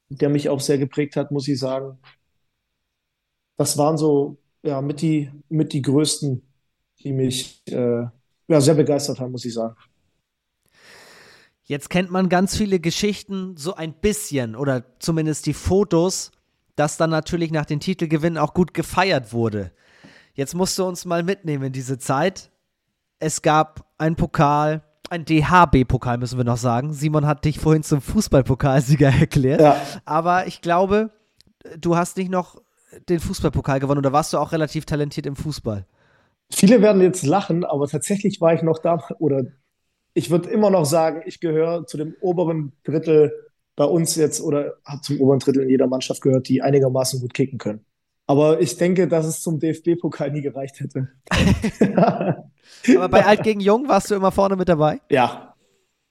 der 0.08 0.30
mich 0.30 0.48
auch 0.48 0.62
sehr 0.62 0.78
geprägt 0.78 1.18
hat, 1.18 1.32
muss 1.32 1.50
ich 1.50 1.60
sagen. 1.60 2.00
Das 3.60 3.78
waren 3.78 3.98
so 3.98 4.38
ja, 4.64 4.82
mit 4.82 5.02
die, 5.02 5.30
mit 5.50 5.74
die 5.74 5.82
größten, 5.82 6.42
die 7.00 7.12
mich 7.12 7.62
äh, 7.68 8.06
ja, 8.48 8.62
sehr 8.62 8.76
begeistert 8.76 9.20
haben, 9.20 9.34
muss 9.34 9.44
ich 9.44 9.54
sagen. 9.54 9.76
Jetzt 11.64 11.90
kennt 11.90 12.10
man 12.10 12.30
ganz 12.30 12.56
viele 12.56 12.80
Geschichten 12.80 13.58
so 13.58 13.76
ein 13.76 13.92
bisschen 13.92 14.56
oder 14.56 14.86
zumindest 15.00 15.46
die 15.46 15.54
Fotos, 15.54 16.32
dass 16.78 16.96
dann 16.96 17.10
natürlich 17.10 17.52
nach 17.52 17.66
den 17.66 17.82
Titelgewinnen 17.82 18.38
auch 18.38 18.54
gut 18.54 18.74
gefeiert 18.74 19.34
wurde. 19.34 19.74
Jetzt 20.36 20.56
musst 20.56 20.80
du 20.80 20.86
uns 20.86 21.04
mal 21.04 21.24
mitnehmen 21.24 21.66
in 21.66 21.74
diese 21.74 21.98
Zeit. 21.98 22.52
Es 23.20 23.42
gab 23.42 23.86
einen 23.98 24.16
Pokal, 24.16 24.84
ein 25.10 25.26
DHB-Pokal 25.26 26.18
müssen 26.18 26.38
wir 26.38 26.46
noch 26.46 26.56
sagen. 26.56 26.94
Simon 26.94 27.28
hat 27.28 27.44
dich 27.44 27.60
vorhin 27.60 27.84
zum 27.84 28.00
Fußballpokalsieger 28.00 29.10
erklärt. 29.20 29.60
Ja. 29.60 29.82
Aber 30.06 30.48
ich 30.48 30.62
glaube, 30.62 31.12
du 31.78 31.98
hast 31.98 32.16
nicht 32.16 32.32
noch 32.32 32.62
den 33.08 33.20
Fußballpokal 33.20 33.80
gewonnen 33.80 34.00
oder 34.00 34.14
warst 34.14 34.34
du 34.34 34.38
auch 34.38 34.52
relativ 34.52 34.86
talentiert 34.86 35.26
im 35.26 35.36
Fußball? 35.36 35.86
Viele 36.52 36.82
werden 36.82 37.02
jetzt 37.02 37.24
lachen, 37.24 37.64
aber 37.64 37.88
tatsächlich 37.88 38.42
war 38.42 38.54
ich 38.54 38.64
noch 38.64 38.80
da 38.80 39.00
oder 39.20 39.44
ich 40.14 40.32
würde 40.32 40.50
immer 40.50 40.70
noch 40.72 40.86
sagen, 40.86 41.22
ich 41.26 41.40
gehöre 41.40 41.86
zu 41.86 41.98
dem 41.98 42.16
oberen 42.22 42.74
Drittel 42.84 43.32
bei 43.76 43.86
uns 43.86 44.16
jetzt 44.16 44.42
oder 44.42 44.74
habe 44.84 45.02
zum 45.02 45.22
oberen 45.22 45.40
Drittel 45.40 45.64
in 45.64 45.70
jeder 45.70 45.88
Mannschaft 45.88 46.22
gehört, 46.22 46.50
die 46.50 46.62
einigermaßen 46.62 47.22
gut 47.22 47.34
kicken 47.34 47.60
können. 47.60 47.86
Aber 48.28 48.62
ich 48.62 48.78
denke, 48.78 49.08
dass 49.08 49.26
es 49.26 49.42
zum 49.42 49.60
DFB-Pokal 49.60 50.32
nie 50.32 50.42
gereicht 50.42 50.80
hätte. 50.80 51.10
Aber 52.96 53.10
bei 53.10 53.26
Alt 53.26 53.44
gegen 53.44 53.60
Jung 53.60 53.88
warst 53.88 54.12
du 54.12 54.16
immer 54.16 54.32
vorne 54.32 54.56
mit 54.56 54.70
dabei? 54.70 55.02
Ja, 55.10 55.56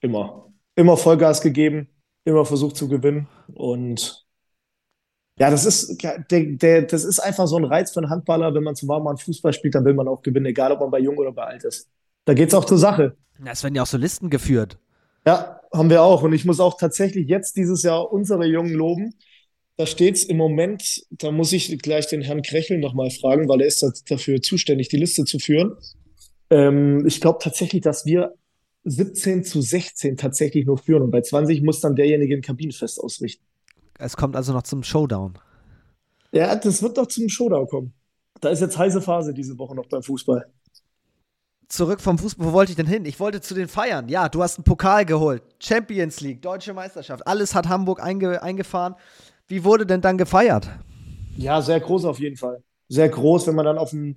immer. 0.00 0.52
Immer 0.74 0.96
Vollgas 0.96 1.40
gegeben, 1.40 1.88
immer 2.24 2.44
versucht 2.44 2.76
zu 2.76 2.88
gewinnen. 2.88 3.28
Und 3.54 4.26
ja, 5.38 5.50
das 5.50 5.64
ist, 5.64 6.02
der, 6.02 6.18
der, 6.28 6.82
das 6.82 7.04
ist 7.04 7.20
einfach 7.20 7.46
so 7.46 7.56
ein 7.56 7.64
Reiz 7.64 7.92
für 7.92 8.00
einen 8.00 8.10
Handballer. 8.10 8.54
Wenn 8.54 8.64
man 8.64 8.74
zum 8.74 8.88
Warmen 8.88 9.16
Fußball 9.16 9.52
spielt, 9.52 9.74
dann 9.74 9.84
will 9.84 9.94
man 9.94 10.08
auch 10.08 10.22
gewinnen, 10.22 10.46
egal 10.46 10.72
ob 10.72 10.80
man 10.80 10.90
bei 10.90 10.98
Jung 10.98 11.16
oder 11.16 11.32
bei 11.32 11.44
Alt 11.44 11.64
ist. 11.64 11.88
Da 12.24 12.34
geht 12.34 12.48
es 12.48 12.54
auch 12.54 12.64
zur 12.64 12.78
Sache. 12.78 13.16
Es 13.44 13.62
werden 13.62 13.74
ja 13.74 13.82
auch 13.82 13.86
so 13.86 13.98
Listen 13.98 14.30
geführt. 14.30 14.78
Ja, 15.26 15.60
haben 15.72 15.90
wir 15.90 16.02
auch. 16.02 16.22
Und 16.22 16.32
ich 16.32 16.44
muss 16.44 16.60
auch 16.60 16.76
tatsächlich 16.76 17.28
jetzt 17.28 17.56
dieses 17.56 17.82
Jahr 17.82 18.12
unsere 18.12 18.46
Jungen 18.46 18.72
loben. 18.72 19.14
Da 19.76 19.86
steht 19.86 20.16
es 20.16 20.24
im 20.24 20.36
Moment, 20.36 21.02
da 21.10 21.30
muss 21.30 21.52
ich 21.52 21.78
gleich 21.78 22.08
den 22.08 22.22
Herrn 22.22 22.42
Krechel 22.42 22.78
nochmal 22.78 23.10
fragen, 23.10 23.48
weil 23.48 23.60
er 23.60 23.68
ist 23.68 23.86
dafür 24.10 24.42
zuständig, 24.42 24.88
die 24.88 24.96
Liste 24.96 25.24
zu 25.24 25.38
führen. 25.38 25.76
Ähm, 26.50 27.06
ich 27.06 27.20
glaube 27.20 27.38
tatsächlich, 27.40 27.82
dass 27.82 28.04
wir 28.04 28.34
17 28.84 29.44
zu 29.44 29.60
16 29.60 30.16
tatsächlich 30.16 30.66
nur 30.66 30.78
führen 30.78 31.02
und 31.02 31.10
bei 31.10 31.20
20 31.20 31.62
muss 31.62 31.80
dann 31.80 31.94
derjenige 31.94 32.34
ein 32.34 32.42
Kabinenfest 32.42 32.98
ausrichten. 33.00 33.44
Es 33.98 34.16
kommt 34.16 34.36
also 34.36 34.52
noch 34.52 34.62
zum 34.62 34.82
Showdown. 34.82 35.38
Ja, 36.32 36.54
das 36.56 36.82
wird 36.82 36.96
doch 36.96 37.06
zum 37.06 37.28
Showdown 37.28 37.66
kommen. 37.66 37.92
Da 38.40 38.50
ist 38.50 38.60
jetzt 38.60 38.78
heiße 38.78 39.02
Phase 39.02 39.34
diese 39.34 39.58
Woche 39.58 39.74
noch 39.74 39.86
beim 39.86 40.02
Fußball 40.02 40.46
zurück 41.68 42.00
vom 42.00 42.18
Fußball, 42.18 42.46
wo 42.46 42.52
wollte 42.52 42.72
ich 42.72 42.76
denn 42.76 42.86
hin? 42.86 43.04
Ich 43.04 43.20
wollte 43.20 43.40
zu 43.40 43.54
den 43.54 43.68
Feiern. 43.68 44.08
Ja, 44.08 44.28
du 44.28 44.42
hast 44.42 44.58
einen 44.58 44.64
Pokal 44.64 45.04
geholt, 45.04 45.42
Champions 45.60 46.20
League, 46.20 46.42
Deutsche 46.42 46.72
Meisterschaft, 46.72 47.26
alles 47.26 47.54
hat 47.54 47.68
Hamburg 47.68 48.02
einge 48.02 48.42
eingefahren. 48.42 48.94
Wie 49.46 49.64
wurde 49.64 49.86
denn 49.86 50.00
dann 50.00 50.18
gefeiert? 50.18 50.68
Ja, 51.36 51.62
sehr 51.62 51.80
groß 51.80 52.04
auf 52.06 52.18
jeden 52.18 52.36
Fall. 52.36 52.62
Sehr 52.88 53.08
groß, 53.08 53.46
wenn 53.46 53.54
man 53.54 53.64
dann 53.64 53.78
auf 53.78 53.90
dem, 53.90 54.16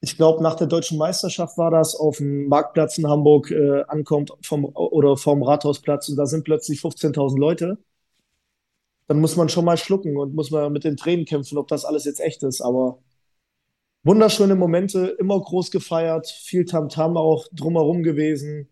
ich 0.00 0.16
glaube, 0.16 0.42
nach 0.42 0.54
der 0.54 0.66
Deutschen 0.66 0.98
Meisterschaft 0.98 1.58
war 1.58 1.70
das, 1.70 1.94
auf 1.94 2.18
dem 2.18 2.48
Marktplatz 2.48 2.98
in 2.98 3.08
Hamburg 3.08 3.50
äh, 3.50 3.82
ankommt 3.86 4.32
vom, 4.42 4.64
oder 4.64 5.16
vom 5.16 5.42
Rathausplatz 5.42 6.08
und 6.08 6.16
da 6.16 6.26
sind 6.26 6.44
plötzlich 6.44 6.80
15.000 6.80 7.38
Leute. 7.38 7.78
Dann 9.06 9.20
muss 9.20 9.36
man 9.36 9.48
schon 9.48 9.64
mal 9.64 9.76
schlucken 9.76 10.16
und 10.16 10.34
muss 10.34 10.50
man 10.50 10.72
mit 10.72 10.84
den 10.84 10.96
Tränen 10.96 11.26
kämpfen, 11.26 11.58
ob 11.58 11.68
das 11.68 11.84
alles 11.84 12.04
jetzt 12.04 12.20
echt 12.20 12.42
ist. 12.42 12.60
Aber 12.60 12.98
wunderschöne 14.02 14.54
Momente, 14.54 15.08
immer 15.18 15.40
groß 15.40 15.70
gefeiert, 15.70 16.26
viel 16.28 16.64
Tamtam 16.64 17.12
-Tam 17.12 17.18
auch 17.18 17.46
drumherum 17.52 18.02
gewesen. 18.02 18.68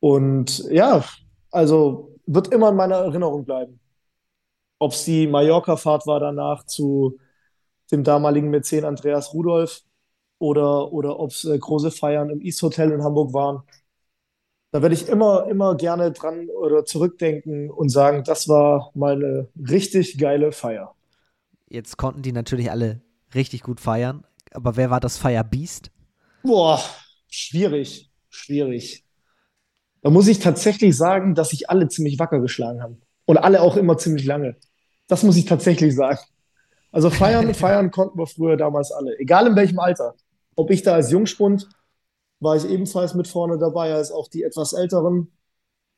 Und 0.00 0.64
ja, 0.70 1.04
also 1.50 2.14
wird 2.26 2.48
immer 2.52 2.70
in 2.70 2.76
meiner 2.76 2.96
Erinnerung 2.96 3.44
bleiben. 3.44 3.80
Ob 4.78 4.92
es 4.92 5.04
die 5.04 5.26
Mallorca-Fahrt 5.26 6.06
war 6.06 6.20
danach 6.20 6.64
zu 6.66 7.18
dem 7.92 8.04
damaligen 8.04 8.50
Mäzen 8.50 8.84
Andreas 8.84 9.34
Rudolf 9.34 9.82
oder, 10.38 10.92
oder 10.92 11.20
ob 11.20 11.30
es 11.32 11.44
äh, 11.44 11.58
große 11.58 11.90
Feiern 11.90 12.30
im 12.30 12.40
East 12.42 12.62
Hotel 12.62 12.92
in 12.92 13.02
Hamburg 13.04 13.34
waren. 13.34 13.62
Da 14.70 14.82
werde 14.82 14.94
ich 14.94 15.08
immer, 15.08 15.46
immer 15.48 15.76
gerne 15.76 16.12
dran 16.12 16.48
oder 16.50 16.84
zurückdenken 16.84 17.70
und 17.70 17.88
sagen, 17.88 18.22
das 18.24 18.48
war 18.48 18.90
mal 18.94 19.14
eine 19.14 19.48
richtig 19.56 20.18
geile 20.18 20.52
Feier. 20.52 20.94
Jetzt 21.68 21.96
konnten 21.96 22.22
die 22.22 22.32
natürlich 22.32 22.70
alle 22.70 23.00
richtig 23.34 23.62
gut 23.62 23.80
feiern, 23.80 24.24
aber 24.52 24.76
wer 24.76 24.90
war 24.90 25.00
das 25.00 25.16
Feierbiest? 25.16 25.90
Boah, 26.42 26.80
schwierig, 27.28 28.10
schwierig. 28.28 29.04
Da 30.02 30.10
muss 30.10 30.28
ich 30.28 30.38
tatsächlich 30.38 30.96
sagen, 30.96 31.34
dass 31.34 31.50
sich 31.50 31.70
alle 31.70 31.88
ziemlich 31.88 32.18
wacker 32.18 32.40
geschlagen 32.40 32.82
haben. 32.82 33.00
Und 33.24 33.38
alle 33.38 33.60
auch 33.62 33.76
immer 33.76 33.98
ziemlich 33.98 34.24
lange. 34.24 34.56
Das 35.06 35.22
muss 35.22 35.36
ich 35.36 35.44
tatsächlich 35.44 35.94
sagen. 35.94 36.20
Also 36.92 37.10
feiern, 37.10 37.52
feiern 37.54 37.90
konnten 37.90 38.18
wir 38.18 38.26
früher 38.26 38.56
damals 38.56 38.92
alle. 38.92 39.18
Egal 39.18 39.46
in 39.46 39.56
welchem 39.56 39.78
Alter. 39.78 40.14
Ob 40.56 40.70
ich 40.70 40.82
da 40.82 40.94
als 40.94 41.10
Jungspund 41.10 41.68
war 42.40 42.56
ich 42.56 42.64
ebenfalls 42.68 43.14
mit 43.14 43.28
vorne 43.28 43.58
dabei, 43.58 43.94
als 43.94 44.12
auch 44.12 44.28
die 44.28 44.42
etwas 44.42 44.72
Älteren. 44.72 45.32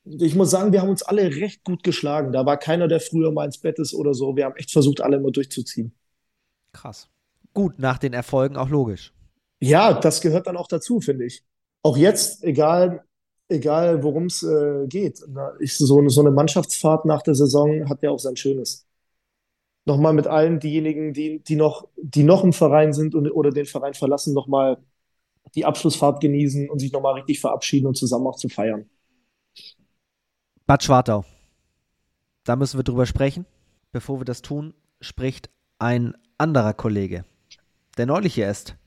Ich 0.03 0.35
muss 0.35 0.49
sagen, 0.49 0.71
wir 0.71 0.81
haben 0.81 0.89
uns 0.89 1.03
alle 1.03 1.23
recht 1.35 1.63
gut 1.63 1.83
geschlagen. 1.83 2.31
Da 2.31 2.45
war 2.45 2.57
keiner, 2.57 2.87
der 2.87 2.99
früher 2.99 3.31
mal 3.31 3.45
ins 3.45 3.59
Bett 3.59 3.77
ist 3.77 3.93
oder 3.93 4.13
so. 4.13 4.35
Wir 4.35 4.45
haben 4.45 4.55
echt 4.55 4.71
versucht, 4.71 5.01
alle 5.01 5.17
immer 5.17 5.31
durchzuziehen. 5.31 5.93
Krass. 6.73 7.07
Gut, 7.53 7.77
nach 7.77 7.97
den 7.99 8.13
Erfolgen 8.13 8.55
auch 8.55 8.69
logisch. 8.69 9.13
Ja, 9.59 9.93
das 9.93 10.21
gehört 10.21 10.47
dann 10.47 10.57
auch 10.57 10.67
dazu, 10.67 11.01
finde 11.01 11.25
ich. 11.25 11.43
Auch 11.83 11.97
jetzt, 11.97 12.43
egal, 12.43 13.03
egal 13.47 14.03
worum 14.03 14.25
es 14.25 14.41
äh, 14.41 14.87
geht. 14.87 15.21
Ich, 15.59 15.77
so, 15.77 16.07
so 16.09 16.21
eine 16.21 16.31
Mannschaftsfahrt 16.31 17.05
nach 17.05 17.21
der 17.21 17.35
Saison 17.35 17.87
hat 17.89 18.01
ja 18.01 18.09
auch 18.09 18.19
sein 18.19 18.35
Schönes. 18.35 18.87
Nochmal 19.85 20.13
mit 20.13 20.27
allen 20.27 20.59
diejenigen, 20.59 21.13
die, 21.13 21.43
die, 21.43 21.55
noch, 21.55 21.87
die 21.97 22.23
noch 22.23 22.43
im 22.43 22.53
Verein 22.53 22.93
sind 22.93 23.13
und, 23.13 23.29
oder 23.31 23.51
den 23.51 23.65
Verein 23.65 23.93
verlassen, 23.93 24.33
nochmal 24.33 24.77
die 25.55 25.65
Abschlussfahrt 25.65 26.21
genießen 26.21 26.69
und 26.69 26.79
sich 26.79 26.91
nochmal 26.91 27.15
richtig 27.15 27.39
verabschieden 27.39 27.87
und 27.87 27.97
zusammen 27.97 28.27
auch 28.27 28.37
zu 28.37 28.49
feiern. 28.49 28.89
Bad 30.65 30.83
Schwartau. 30.83 31.25
Da 32.43 32.55
müssen 32.55 32.77
wir 32.77 32.83
drüber 32.83 33.05
sprechen. 33.05 33.45
Bevor 33.91 34.19
wir 34.19 34.25
das 34.25 34.41
tun, 34.41 34.73
spricht 35.01 35.49
ein 35.79 36.15
anderer 36.37 36.73
Kollege, 36.73 37.25
der 37.97 38.05
neulich 38.05 38.35
hier 38.35 38.49
ist, 38.49 38.77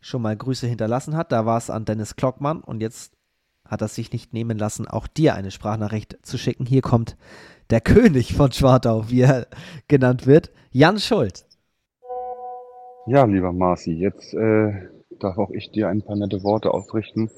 schon 0.00 0.22
mal 0.22 0.36
Grüße 0.36 0.66
hinterlassen 0.66 1.16
hat. 1.16 1.30
Da 1.30 1.46
war 1.46 1.56
es 1.56 1.70
an 1.70 1.84
Dennis 1.84 2.16
Klockmann 2.16 2.60
und 2.62 2.80
jetzt 2.80 3.12
hat 3.64 3.80
er 3.80 3.88
sich 3.88 4.12
nicht 4.12 4.32
nehmen 4.32 4.58
lassen, 4.58 4.88
auch 4.88 5.06
dir 5.06 5.34
eine 5.34 5.52
Sprachnachricht 5.52 6.18
zu 6.22 6.36
schicken. 6.36 6.66
Hier 6.66 6.82
kommt 6.82 7.16
der 7.70 7.80
König 7.80 8.34
von 8.34 8.50
Schwartau, 8.50 9.08
wie 9.08 9.20
er 9.20 9.46
genannt 9.86 10.26
wird, 10.26 10.50
Jan 10.72 10.98
Schuld. 10.98 11.46
Ja, 13.06 13.24
lieber 13.24 13.52
Marci, 13.52 13.92
jetzt 13.92 14.34
äh, 14.34 14.88
darf 15.20 15.38
auch 15.38 15.50
ich 15.50 15.70
dir 15.70 15.88
ein 15.88 16.02
paar 16.02 16.16
nette 16.16 16.42
Worte 16.42 16.72
ausrichten. 16.72 17.30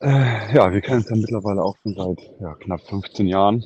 Äh, 0.00 0.54
ja, 0.54 0.72
wir 0.72 0.80
kennen 0.80 0.98
uns 0.98 1.10
ja 1.10 1.16
mittlerweile 1.16 1.62
auch 1.62 1.76
schon 1.82 1.94
seit 1.94 2.30
ja, 2.40 2.54
knapp 2.54 2.80
15 2.82 3.26
Jahren. 3.26 3.64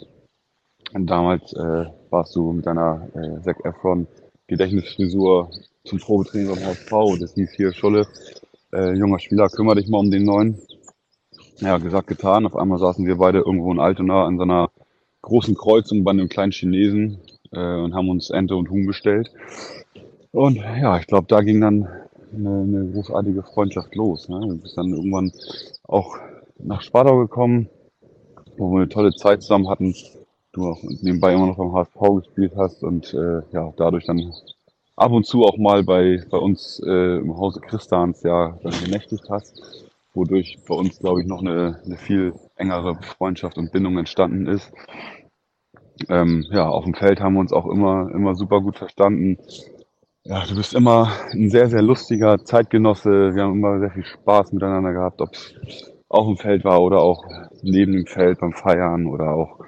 Und 0.94 1.06
damals 1.06 1.52
äh, 1.52 1.86
warst 2.10 2.34
du 2.36 2.52
mit 2.52 2.66
deiner 2.66 3.08
äh, 3.14 3.42
Zac 3.42 3.64
Efron 3.64 4.06
Gedächtnisfrisur 4.46 5.50
zum 5.84 5.98
Probetraining 5.98 6.48
beim 6.48 6.64
HSV. 6.64 7.20
Das 7.20 7.34
hieß 7.34 7.52
hier, 7.54 7.72
Scholle, 7.72 8.06
äh, 8.72 8.94
junger 8.94 9.18
Spieler, 9.18 9.48
kümmere 9.48 9.76
dich 9.76 9.88
mal 9.88 9.98
um 9.98 10.10
den 10.10 10.24
neuen. 10.24 10.58
Ja, 11.58 11.78
gesagt, 11.78 12.06
getan. 12.06 12.46
Auf 12.46 12.56
einmal 12.56 12.78
saßen 12.78 13.04
wir 13.06 13.16
beide 13.16 13.38
irgendwo 13.38 13.72
in 13.72 13.80
Altona 13.80 14.24
an 14.24 14.36
so 14.36 14.44
einer 14.44 14.70
großen 15.22 15.56
Kreuzung 15.56 16.04
bei 16.04 16.12
einem 16.12 16.28
kleinen 16.28 16.52
Chinesen 16.52 17.18
äh, 17.52 17.58
und 17.58 17.94
haben 17.94 18.08
uns 18.08 18.30
Ente 18.30 18.56
und 18.56 18.70
Huhn 18.70 18.86
bestellt. 18.86 19.30
Und 20.30 20.56
ja, 20.56 20.98
ich 20.98 21.06
glaube, 21.06 21.26
da 21.28 21.40
ging 21.40 21.60
dann 21.60 21.88
eine, 22.32 22.62
eine 22.62 22.92
großartige 22.92 23.42
Freundschaft 23.42 23.94
los. 23.94 24.28
Ne? 24.28 24.40
Du 24.40 24.56
bist 24.56 24.76
dann 24.76 24.92
irgendwann 24.92 25.32
auch 25.84 26.16
nach 26.58 26.82
Spadau 26.82 27.18
gekommen, 27.18 27.68
wo 28.56 28.70
wir 28.72 28.78
eine 28.78 28.88
tolle 28.88 29.12
Zeit 29.12 29.42
zusammen 29.42 29.68
hatten. 29.68 29.94
Du 30.52 30.66
auch 30.66 30.82
nebenbei 30.82 31.34
immer 31.34 31.46
noch 31.46 31.56
beim 31.56 31.72
HSV 31.72 32.24
gespielt 32.24 32.52
hast 32.56 32.82
und 32.82 33.12
äh, 33.14 33.42
ja, 33.52 33.72
dadurch 33.76 34.06
dann 34.06 34.32
ab 34.96 35.12
und 35.12 35.26
zu 35.26 35.44
auch 35.44 35.56
mal 35.56 35.84
bei, 35.84 36.22
bei 36.30 36.38
uns 36.38 36.80
äh, 36.84 37.18
im 37.18 37.36
Hause 37.36 37.60
Christans 37.60 38.22
ja 38.22 38.58
dann 38.62 38.72
genächtigt 38.84 39.28
hast, 39.30 39.86
wodurch 40.14 40.58
bei 40.66 40.74
uns, 40.74 40.98
glaube 40.98 41.20
ich, 41.20 41.26
noch 41.26 41.40
eine, 41.40 41.80
eine 41.84 41.96
viel 41.96 42.34
engere 42.56 42.96
Freundschaft 43.02 43.58
und 43.58 43.72
Bindung 43.72 43.98
entstanden 43.98 44.46
ist. 44.46 44.72
Ähm, 46.08 46.44
ja, 46.50 46.68
auf 46.68 46.84
dem 46.84 46.94
Feld 46.94 47.20
haben 47.20 47.34
wir 47.34 47.40
uns 47.40 47.52
auch 47.52 47.66
immer, 47.66 48.10
immer 48.12 48.34
super 48.34 48.60
gut 48.60 48.76
verstanden. 48.76 49.38
Ja, 50.28 50.44
du 50.44 50.56
bist 50.56 50.74
immer 50.74 51.10
ein 51.30 51.48
sehr, 51.48 51.70
sehr 51.70 51.80
lustiger 51.80 52.44
Zeitgenosse. 52.44 53.34
Wir 53.34 53.44
haben 53.44 53.54
immer 53.54 53.80
sehr 53.80 53.90
viel 53.90 54.04
Spaß 54.04 54.52
miteinander 54.52 54.92
gehabt, 54.92 55.22
ob 55.22 55.32
es 55.32 55.90
auf 56.10 56.26
dem 56.26 56.36
Feld 56.36 56.66
war 56.66 56.82
oder 56.82 57.00
auch 57.00 57.24
neben 57.62 57.92
dem 57.92 58.04
Feld 58.04 58.38
beim 58.38 58.52
Feiern 58.52 59.06
oder 59.06 59.32
auch 59.32 59.58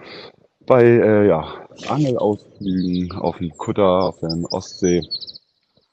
bei 0.67 0.85
äh, 0.85 1.29
ja, 1.29 1.67
Angelausflügen 1.89 3.11
auf 3.13 3.39
dem 3.39 3.57
Kutter 3.57 4.05
auf 4.05 4.21
der 4.21 4.37
Ostsee, 4.51 5.01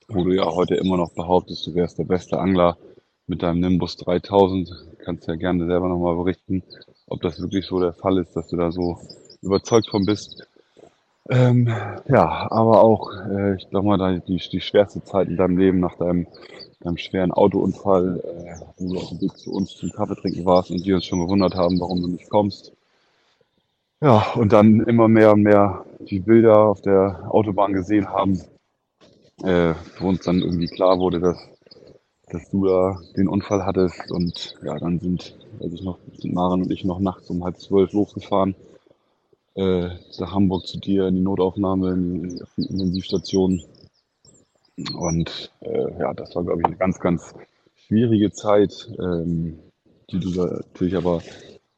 wo 0.09 0.26
du 0.26 0.34
ja 0.34 0.43
heute 0.53 0.76
immer 0.76 0.97
noch 0.97 1.13
behauptest, 1.13 1.65
du 1.65 1.74
wärst 1.74 1.97
der 1.97 2.03
beste 2.03 2.38
Angler 2.38 2.78
mit 3.26 3.43
deinem 3.43 3.61
Nimbus 3.61 3.95
3000. 3.95 4.70
Kannst 4.99 5.30
ja 5.30 5.36
gerne 5.36 5.65
selber 5.65 5.88
nochmal 5.88 6.18
berichten, 6.18 6.61
ob 7.07 7.22
das 7.22 7.39
wirklich 7.39 7.65
so 7.65 7.80
der 7.80 7.93
Fall 7.93 8.18
ist, 8.18 8.36
dass 8.36 8.49
du 8.49 8.57
da 8.57 8.70
so 8.74 8.99
überzeugt 9.41 9.88
von 9.89 10.05
bist. 10.05 10.45
Ähm, 11.30 11.67
ja, 12.07 12.51
aber 12.51 12.82
auch, 12.82 13.11
äh, 13.30 13.55
ich 13.55 13.69
glaube 13.69 13.88
mal, 13.88 14.21
die, 14.21 14.38
die 14.38 14.61
schwerste 14.61 15.03
Zeit 15.03 15.28
in 15.28 15.36
deinem 15.36 15.57
Leben 15.57 15.80
nach 15.80 15.95
deinem, 15.97 16.28
deinem 16.80 16.97
schweren 16.97 17.32
Autounfall, 17.32 18.21
äh, 18.23 18.55
wo 18.78 18.93
du 18.93 18.99
auf 18.99 19.09
dem 19.09 19.21
Weg 19.21 19.38
zu 19.38 19.51
uns 19.51 19.75
zum 19.75 19.91
Kaffee 19.91 20.15
trinken 20.15 20.45
warst 20.45 20.71
und 20.71 20.86
die 20.86 20.93
uns 20.93 21.05
schon 21.05 21.19
gewundert 21.19 21.55
haben, 21.55 21.80
warum 21.80 22.01
du 22.01 22.07
nicht 22.07 22.30
kommst. 22.30 22.71
Ja, 24.01 24.32
und 24.36 24.53
dann 24.53 24.82
immer 24.82 25.07
mehr 25.07 25.34
und 25.34 25.41
mehr 25.41 25.84
die 25.99 26.19
Bilder 26.19 26.59
auf 26.59 26.82
der 26.82 27.28
Autobahn 27.30 27.73
gesehen 27.73 28.07
haben, 28.07 28.39
äh, 29.43 29.73
wo 29.99 30.07
uns 30.07 30.23
dann 30.23 30.39
irgendwie 30.39 30.67
klar 30.67 30.99
wurde, 30.99 31.19
dass, 31.19 31.38
dass 32.30 32.49
du 32.51 32.67
da 32.67 32.99
den 33.17 33.28
Unfall 33.28 33.65
hattest. 33.65 34.11
Und 34.11 34.55
ja, 34.63 34.78
dann 34.78 34.99
sind, 34.99 35.36
weiß 35.59 35.73
ich 35.73 35.84
noch, 35.84 35.97
sind 36.19 36.34
Maren 36.34 36.61
und 36.61 36.71
ich 36.71 36.86
noch 36.86 36.99
nachts 36.99 37.30
um 37.30 37.43
halb 37.43 37.59
zwölf 37.59 37.91
losgefahren 37.91 38.55
äh, 39.57 39.89
nach 40.19 40.33
Hamburg 40.33 40.67
zu 40.67 40.79
dir 40.79 41.07
in 41.07 41.15
die 41.15 41.21
Notaufnahme, 41.21 41.91
in 41.91 42.29
die 42.29 42.41
Intensivstation. 42.57 43.63
Und 44.95 45.51
äh, 45.61 45.99
ja, 45.99 46.13
das 46.13 46.35
war, 46.35 46.43
glaube 46.43 46.61
ich, 46.61 46.67
eine 46.67 46.77
ganz, 46.77 46.99
ganz 46.99 47.33
schwierige 47.75 48.31
Zeit, 48.31 48.89
ähm, 48.99 49.59
die 50.11 50.19
du 50.19 50.29
natürlich 50.29 50.95
aber 50.95 51.21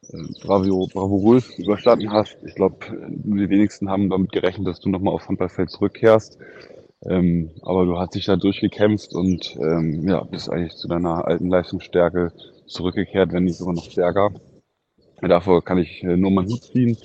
äh, 0.09 0.17
bravo, 0.41 0.87
bravourös 0.87 1.57
überstanden 1.57 2.11
hast. 2.11 2.37
Ich 2.45 2.55
glaube, 2.55 2.77
die 3.09 3.49
wenigsten 3.49 3.89
haben 3.89 4.09
damit 4.09 4.33
gerechnet, 4.33 4.67
dass 4.67 4.81
du 4.81 4.89
nochmal 4.89 5.13
aufs 5.13 5.29
Handballfeld 5.29 5.69
zurückkehrst. 5.69 6.37
Ähm, 7.05 7.51
aber 7.61 7.85
du 7.85 7.97
hast 7.97 8.15
dich 8.15 8.25
da 8.25 8.35
durchgekämpft 8.35 9.13
und 9.13 9.55
ähm, 9.55 10.05
ja, 10.05 10.21
bist 10.23 10.49
eigentlich 10.49 10.75
zu 10.75 10.89
deiner 10.89 11.25
alten 11.25 11.47
Leistungsstärke 11.47 12.33
zurückgekehrt, 12.67 13.31
wenn 13.31 13.45
nicht 13.45 13.57
sogar 13.57 13.73
noch 13.73 13.89
stärker. 13.89 14.31
Davor 15.21 15.63
kann 15.63 15.77
ich 15.77 16.03
äh, 16.03 16.17
nur 16.17 16.31
meinen 16.31 16.49
Hut 16.49 16.63
ziehen. 16.63 16.97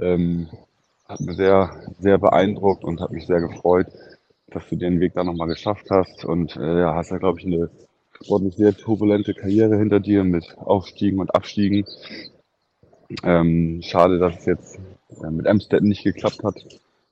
Ähm, 0.00 0.48
hat 1.06 1.20
mich 1.20 1.36
sehr, 1.36 1.70
sehr 1.98 2.18
beeindruckt 2.18 2.84
und 2.84 3.00
hat 3.00 3.10
mich 3.10 3.26
sehr 3.26 3.40
gefreut, 3.40 3.86
dass 4.48 4.68
du 4.68 4.76
den 4.76 5.00
Weg 5.00 5.14
da 5.14 5.24
nochmal 5.24 5.48
geschafft 5.48 5.86
hast. 5.90 6.24
Und 6.24 6.56
äh, 6.56 6.80
ja, 6.80 6.94
hast 6.94 7.10
ja, 7.10 7.18
glaube 7.18 7.40
ich, 7.40 7.46
eine 7.46 7.70
sportlich 8.12 8.54
sehr 8.54 8.76
turbulente 8.76 9.34
Karriere 9.34 9.76
hinter 9.76 10.00
dir 10.00 10.24
mit 10.24 10.56
Aufstiegen 10.58 11.20
und 11.20 11.34
Abstiegen. 11.34 11.84
Ähm, 13.24 13.80
schade, 13.82 14.18
dass 14.18 14.38
es 14.38 14.46
jetzt 14.46 14.78
äh, 15.22 15.30
mit 15.30 15.46
Amstetten 15.46 15.88
nicht 15.88 16.04
geklappt 16.04 16.44
hat, 16.44 16.64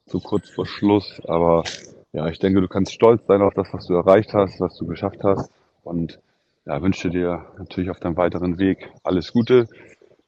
so 0.06 0.20
kurz 0.20 0.48
vor 0.48 0.66
Schluss. 0.66 1.20
Aber 1.26 1.64
ja, 2.12 2.28
ich 2.28 2.38
denke, 2.38 2.60
du 2.60 2.68
kannst 2.68 2.92
stolz 2.92 3.26
sein 3.26 3.42
auf 3.42 3.54
das, 3.54 3.72
was 3.72 3.86
du 3.86 3.94
erreicht 3.94 4.32
hast, 4.32 4.60
was 4.60 4.76
du 4.76 4.86
geschafft 4.86 5.24
hast. 5.24 5.50
Und 5.82 6.20
ja, 6.66 6.80
wünsche 6.82 7.10
dir 7.10 7.46
natürlich 7.58 7.90
auf 7.90 7.98
deinem 7.98 8.16
weiteren 8.16 8.58
Weg 8.58 8.90
alles 9.02 9.32
Gute. 9.32 9.68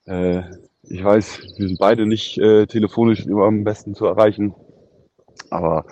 Äh, 0.06 0.42
ich 0.82 1.04
weiß, 1.04 1.58
wir 1.58 1.68
sind 1.68 1.78
beide 1.78 2.06
nicht 2.06 2.38
äh, 2.38 2.66
telefonisch 2.66 3.26
immer 3.26 3.44
am 3.44 3.64
besten 3.64 3.94
zu 3.94 4.06
erreichen. 4.06 4.54
Aber 5.50 5.84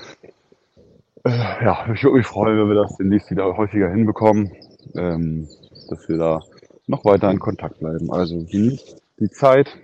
äh, 1.24 1.30
ja, 1.30 1.92
ich 1.92 2.02
würde 2.02 2.18
mich 2.18 2.26
freuen, 2.26 2.58
wenn 2.58 2.68
wir 2.68 2.82
das 2.82 2.96
demnächst 2.96 3.30
wieder 3.30 3.56
häufiger 3.56 3.90
hinbekommen, 3.90 4.52
ähm, 4.94 5.48
dass 5.88 6.08
wir 6.08 6.18
da 6.18 6.40
noch 6.86 7.04
weiter 7.04 7.30
in 7.30 7.38
Kontakt 7.38 7.78
bleiben. 7.78 8.10
Also 8.10 8.44
genießt 8.44 9.02
die 9.20 9.30
Zeit, 9.30 9.76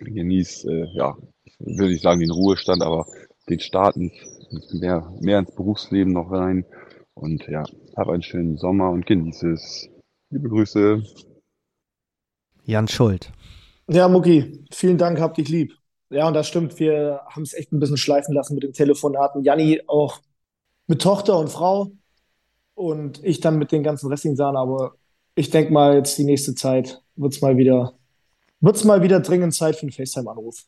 genießt, 0.00 0.66
äh, 0.66 0.86
ja, 0.92 1.16
ich 1.44 1.58
will 1.60 1.88
nicht 1.88 2.02
sagen 2.02 2.20
den 2.20 2.30
Ruhestand, 2.30 2.82
aber 2.82 3.06
den 3.48 3.60
Start 3.60 3.96
mehr, 3.96 5.12
mehr 5.20 5.38
ins 5.40 5.54
Berufsleben 5.54 6.12
noch 6.12 6.30
rein. 6.30 6.64
Und 7.14 7.46
ja, 7.48 7.64
hab 7.96 8.08
einen 8.08 8.22
schönen 8.22 8.56
Sommer 8.56 8.90
und 8.90 9.04
genieße 9.04 9.50
es. 9.50 9.90
Liebe 10.30 10.48
Grüße. 10.48 11.02
Jan 12.64 12.88
Schuld. 12.88 13.32
Ja, 13.92 14.08
Mucki, 14.08 14.64
vielen 14.72 14.98
Dank, 14.98 15.20
hab 15.20 15.34
dich 15.34 15.48
lieb. 15.48 15.74
Ja, 16.10 16.28
und 16.28 16.34
das 16.34 16.46
stimmt, 16.46 16.78
wir 16.78 17.22
haben 17.28 17.42
es 17.42 17.54
echt 17.54 17.72
ein 17.72 17.80
bisschen 17.80 17.96
schleifen 17.96 18.34
lassen 18.34 18.54
mit 18.54 18.62
den 18.62 18.72
Telefonaten. 18.72 19.42
Janni 19.42 19.82
auch 19.86 20.20
mit 20.86 21.02
Tochter 21.02 21.38
und 21.38 21.48
Frau 21.48 21.90
und 22.74 23.22
ich 23.24 23.40
dann 23.40 23.58
mit 23.58 23.72
den 23.72 23.82
ganzen 23.82 24.08
Wrestling-Sachen, 24.08 24.56
aber 24.56 24.94
ich 25.34 25.50
denke 25.50 25.72
mal, 25.72 25.96
jetzt 25.96 26.16
die 26.18 26.24
nächste 26.24 26.54
Zeit 26.54 27.02
wird 27.16 27.32
es 27.32 27.40
mal 27.40 27.56
wieder 27.56 27.94
wird 28.60 28.76
es 28.76 28.84
mal 28.84 29.02
wieder 29.02 29.20
dringend 29.20 29.54
Zeit 29.54 29.76
für 29.76 29.82
einen 29.82 29.92
FaceTime-Anruf. 29.92 30.64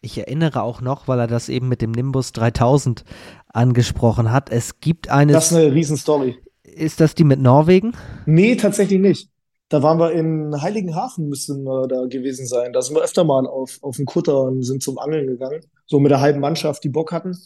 Ich 0.00 0.18
erinnere 0.18 0.62
auch 0.62 0.80
noch, 0.80 1.06
weil 1.06 1.20
er 1.20 1.26
das 1.26 1.48
eben 1.48 1.68
mit 1.68 1.82
dem 1.82 1.92
Nimbus 1.92 2.32
3000 2.32 3.04
angesprochen 3.48 4.32
hat. 4.32 4.50
Es 4.50 4.80
gibt 4.80 5.10
eine. 5.10 5.32
Das 5.32 5.50
ist 5.50 5.56
eine 5.56 5.72
Riesenstory. 5.72 6.38
Ist 6.62 7.00
das 7.00 7.14
die 7.14 7.24
mit 7.24 7.40
Norwegen? 7.40 7.92
Nee, 8.24 8.56
tatsächlich 8.56 8.98
nicht. 8.98 9.28
Da 9.72 9.82
waren 9.82 9.98
wir 9.98 10.12
in 10.12 10.60
Heiligenhafen, 10.60 11.30
müssen 11.30 11.64
wir 11.64 11.88
da 11.88 12.04
gewesen 12.04 12.46
sein. 12.46 12.74
Da 12.74 12.82
sind 12.82 12.94
wir 12.94 13.02
öfter 13.02 13.24
mal 13.24 13.46
auf, 13.46 13.78
auf 13.80 13.96
den 13.96 14.04
Kutter 14.04 14.42
und 14.42 14.62
sind 14.62 14.82
zum 14.82 14.98
Angeln 14.98 15.26
gegangen. 15.26 15.62
So 15.86 15.98
mit 15.98 16.10
der 16.10 16.20
halben 16.20 16.40
Mannschaft, 16.40 16.84
die 16.84 16.90
Bock 16.90 17.10
hatten. 17.10 17.38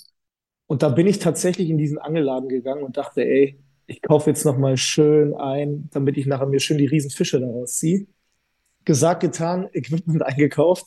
Und 0.67 0.83
da 0.83 0.89
bin 0.89 1.07
ich 1.07 1.21
tatsächlich 1.21 1.71
in 1.71 1.79
diesen 1.79 1.99
Angelladen 1.99 2.49
gegangen 2.49 2.83
und 2.83 2.97
dachte, 2.97 3.23
ey, 3.23 3.63
ich 3.87 4.03
kaufe 4.03 4.29
jetzt 4.29 4.45
noch 4.45 4.59
mal 4.59 4.77
schön 4.77 5.35
ein, 5.35 5.89
damit 5.93 6.17
ich 6.17 6.27
nachher 6.27 6.47
mir 6.47 6.59
schön 6.59 6.79
die 6.79 6.87
Riesenfische 6.87 7.39
daraus 7.39 7.75
ziehe. 7.75 8.09
Gesagt, 8.85 9.21
getan, 9.21 9.69
Equipment 9.73 10.23
eingekauft 10.27 10.87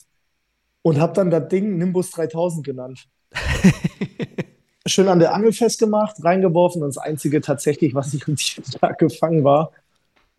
und 0.82 1.00
habe 1.00 1.14
dann 1.14 1.30
das 1.30 1.48
Ding 1.48 1.78
Nimbus 1.78 2.10
3000 2.10 2.66
genannt. 2.66 3.08
schön 4.86 5.08
an 5.08 5.20
der 5.20 5.32
Angel 5.32 5.52
festgemacht, 5.52 6.22
reingeworfen 6.22 6.82
und 6.82 6.94
das 6.94 7.02
Einzige 7.02 7.40
tatsächlich, 7.40 7.94
was 7.94 8.12
ich 8.12 8.26
diesem 8.26 8.36
Tag 8.78 8.98
gefangen 8.98 9.42
war 9.42 9.72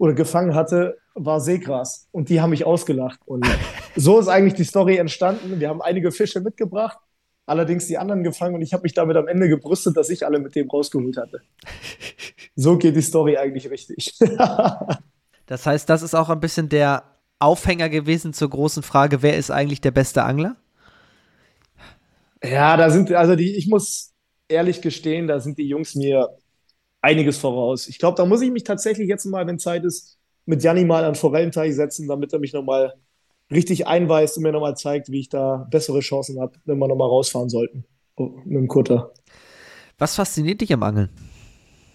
oder 0.01 0.13
gefangen 0.13 0.55
hatte, 0.55 0.97
war 1.13 1.39
Seegras. 1.39 2.07
Und 2.11 2.29
die 2.29 2.41
haben 2.41 2.49
mich 2.49 2.65
ausgelacht. 2.65 3.19
Und 3.25 3.45
so 3.95 4.19
ist 4.19 4.29
eigentlich 4.29 4.55
die 4.55 4.63
Story 4.63 4.97
entstanden. 4.97 5.59
Wir 5.59 5.69
haben 5.69 5.79
einige 5.79 6.11
Fische 6.11 6.41
mitgebracht, 6.41 6.97
allerdings 7.45 7.85
die 7.85 7.99
anderen 7.99 8.23
gefangen 8.23 8.55
und 8.55 8.63
ich 8.63 8.73
habe 8.73 8.81
mich 8.81 8.95
damit 8.95 9.15
am 9.15 9.27
Ende 9.27 9.47
gebrüstet, 9.47 9.95
dass 9.95 10.09
ich 10.09 10.25
alle 10.25 10.39
mit 10.39 10.55
dem 10.55 10.71
rausgeholt 10.71 11.17
hatte. 11.17 11.41
So 12.55 12.79
geht 12.79 12.95
die 12.95 13.01
Story 13.03 13.37
eigentlich 13.37 13.69
richtig. 13.69 14.17
das 15.45 15.67
heißt, 15.67 15.87
das 15.87 16.01
ist 16.01 16.15
auch 16.15 16.29
ein 16.29 16.39
bisschen 16.39 16.67
der 16.67 17.03
Aufhänger 17.37 17.89
gewesen 17.89 18.33
zur 18.33 18.49
großen 18.49 18.81
Frage, 18.81 19.21
wer 19.21 19.37
ist 19.37 19.51
eigentlich 19.51 19.81
der 19.81 19.91
beste 19.91 20.23
Angler? 20.23 20.55
Ja, 22.43 22.75
da 22.75 22.89
sind, 22.89 23.11
also 23.13 23.35
die, 23.35 23.55
ich 23.55 23.67
muss 23.67 24.13
ehrlich 24.47 24.81
gestehen, 24.81 25.27
da 25.27 25.39
sind 25.39 25.59
die 25.59 25.67
Jungs 25.67 25.93
mir 25.93 26.27
einiges 27.01 27.37
voraus. 27.37 27.87
Ich 27.87 27.99
glaube, 27.99 28.15
da 28.15 28.25
muss 28.25 28.41
ich 28.41 28.51
mich 28.51 28.63
tatsächlich 28.63 29.07
jetzt 29.07 29.25
mal, 29.25 29.45
wenn 29.47 29.59
Zeit 29.59 29.83
ist, 29.83 30.17
mit 30.45 30.63
Janni 30.63 30.85
mal 30.85 31.03
an 31.03 31.15
Forellenteich 31.15 31.75
setzen, 31.75 32.07
damit 32.07 32.33
er 32.33 32.39
mich 32.39 32.53
nochmal 32.53 32.93
richtig 33.51 33.87
einweist 33.87 34.37
und 34.37 34.43
mir 34.43 34.51
nochmal 34.51 34.77
zeigt, 34.77 35.11
wie 35.11 35.19
ich 35.19 35.29
da 35.29 35.67
bessere 35.69 35.99
Chancen 35.99 36.39
habe, 36.39 36.53
wenn 36.65 36.79
wir 36.79 36.87
nochmal 36.87 37.09
rausfahren 37.09 37.49
sollten 37.49 37.85
oh, 38.15 38.31
mit 38.45 38.57
dem 38.57 38.67
Kutter. 38.67 39.11
Was 39.97 40.15
fasziniert 40.15 40.61
dich 40.61 40.73
am 40.73 40.83
Angeln? 40.83 41.09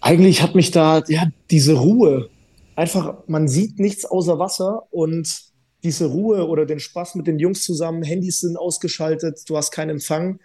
Eigentlich 0.01 0.41
hat 0.41 0.55
mich 0.55 0.71
da, 0.71 1.03
ja, 1.07 1.27
diese 1.49 1.73
Ruhe. 1.73 2.29
Einfach, 2.75 3.23
man 3.27 3.47
sieht 3.47 3.79
nichts 3.79 4.05
außer 4.05 4.37
Wasser 4.37 4.83
und 4.91 5.47
diese 5.83 6.05
Ruhe 6.05 6.47
oder 6.47 6.65
den 6.65 6.79
Spaß 6.79 7.15
mit 7.15 7.27
den 7.27 7.39
Jungs 7.39 7.63
zusammen, 7.63 8.03
Handys 8.03 8.41
sind 8.41 8.57
ausgeschaltet, 8.57 9.41
du 9.47 9.57
hast 9.57 9.71
keinen 9.71 9.91
Empfang. 9.91 10.39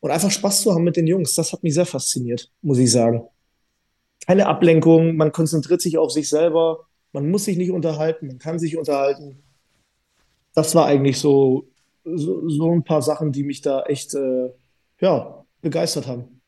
Und 0.00 0.10
einfach 0.10 0.30
Spaß 0.30 0.62
zu 0.62 0.72
haben 0.72 0.84
mit 0.84 0.96
den 0.96 1.06
Jungs, 1.06 1.34
das 1.34 1.52
hat 1.52 1.62
mich 1.62 1.74
sehr 1.74 1.86
fasziniert, 1.86 2.52
muss 2.60 2.78
ich 2.78 2.92
sagen. 2.92 3.22
Keine 4.26 4.46
Ablenkung, 4.46 5.16
man 5.16 5.32
konzentriert 5.32 5.80
sich 5.80 5.98
auf 5.98 6.10
sich 6.10 6.28
selber, 6.28 6.86
man 7.12 7.30
muss 7.30 7.44
sich 7.44 7.56
nicht 7.56 7.70
unterhalten, 7.70 8.26
man 8.26 8.38
kann 8.38 8.58
sich 8.58 8.76
unterhalten 8.76 9.42
das 10.56 10.74
war 10.74 10.86
eigentlich 10.86 11.18
so, 11.18 11.68
so, 12.02 12.48
so, 12.48 12.72
ein 12.72 12.82
paar 12.82 13.02
Sachen, 13.02 13.30
die 13.30 13.44
mich 13.44 13.60
da 13.60 13.82
echt 13.82 14.14
äh, 14.14 14.50
ja, 15.00 15.44
begeistert 15.60 16.06
haben. 16.06 16.40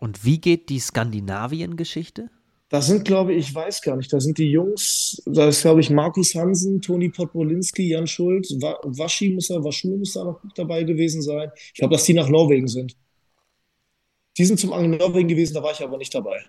Und 0.00 0.24
wie 0.24 0.40
geht 0.40 0.68
die 0.68 0.80
Skandinavien-Geschichte? 0.80 2.28
Da 2.70 2.82
sind, 2.82 3.04
glaube 3.04 3.32
ich, 3.34 3.48
ich 3.48 3.54
weiß 3.54 3.82
gar 3.82 3.96
nicht, 3.96 4.12
da 4.12 4.20
sind 4.20 4.38
die 4.38 4.50
Jungs, 4.50 5.22
da 5.26 5.48
ist, 5.48 5.62
glaube 5.62 5.80
ich, 5.80 5.90
Markus 5.90 6.34
Hansen, 6.34 6.80
Toni 6.80 7.08
Podbolinski, 7.08 7.88
Jan 7.88 8.06
Schulz, 8.06 8.50
Waschi 8.50 9.32
muss 9.32 9.50
er, 9.50 9.62
Waschul 9.62 9.96
muss 9.96 10.14
da 10.14 10.24
noch 10.24 10.40
dabei 10.56 10.82
gewesen 10.82 11.22
sein. 11.22 11.50
Ich 11.66 11.74
glaube, 11.74 11.94
dass 11.94 12.04
die 12.04 12.14
nach 12.14 12.28
Norwegen 12.28 12.68
sind. 12.68 12.96
Die 14.38 14.44
sind 14.44 14.58
zum 14.58 14.72
Angeln 14.72 14.94
in 14.94 14.98
Norwegen 14.98 15.28
gewesen, 15.28 15.54
da 15.54 15.62
war 15.62 15.72
ich 15.72 15.82
aber 15.82 15.98
nicht 15.98 16.14
dabei. 16.14 16.40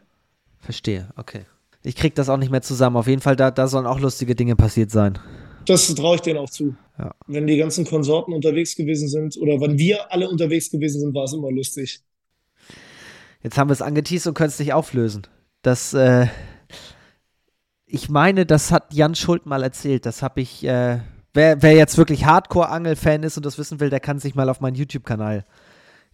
Verstehe, 0.61 1.09
okay. 1.17 1.45
Ich 1.83 1.95
krieg 1.95 2.13
das 2.15 2.29
auch 2.29 2.37
nicht 2.37 2.51
mehr 2.51 2.61
zusammen. 2.61 2.95
Auf 2.95 3.07
jeden 3.07 3.21
Fall, 3.21 3.35
da, 3.35 3.49
da 3.51 3.67
sollen 3.67 3.87
auch 3.87 3.99
lustige 3.99 4.35
Dinge 4.35 4.55
passiert 4.55 4.91
sein. 4.91 5.17
Das 5.65 5.93
traue 5.93 6.15
ich 6.15 6.21
denen 6.21 6.39
auch 6.39 6.49
zu. 6.49 6.75
Ja. 6.97 7.13
Wenn 7.27 7.47
die 7.47 7.57
ganzen 7.57 7.85
Konsorten 7.85 8.33
unterwegs 8.33 8.75
gewesen 8.75 9.07
sind 9.07 9.37
oder 9.37 9.59
wenn 9.59 9.77
wir 9.77 10.11
alle 10.11 10.29
unterwegs 10.29 10.69
gewesen 10.69 11.01
sind, 11.01 11.15
war 11.15 11.23
es 11.23 11.33
immer 11.33 11.51
lustig. 11.51 12.01
Jetzt 13.43 13.57
haben 13.57 13.69
wir 13.69 13.73
es 13.73 13.81
angeteased 13.81 14.27
und 14.27 14.35
können 14.35 14.49
es 14.49 14.59
nicht 14.59 14.73
auflösen. 14.73 15.23
Das, 15.63 15.93
äh, 15.93 16.27
ich 17.85 18.09
meine, 18.09 18.45
das 18.45 18.71
hat 18.71 18.93
Jan 18.93 19.15
Schuld 19.15 19.47
mal 19.47 19.63
erzählt. 19.63 20.05
Das 20.05 20.21
habe 20.21 20.41
ich, 20.41 20.63
äh, 20.63 20.99
wer, 21.33 21.61
wer 21.63 21.73
jetzt 21.73 21.97
wirklich 21.97 22.25
Hardcore-Angel-Fan 22.25 23.23
ist 23.23 23.37
und 23.37 23.45
das 23.45 23.57
wissen 23.57 23.79
will, 23.79 23.89
der 23.89 23.99
kann 23.99 24.19
sich 24.19 24.35
mal 24.35 24.49
auf 24.49 24.61
meinen 24.61 24.75
YouTube-Kanal 24.75 25.45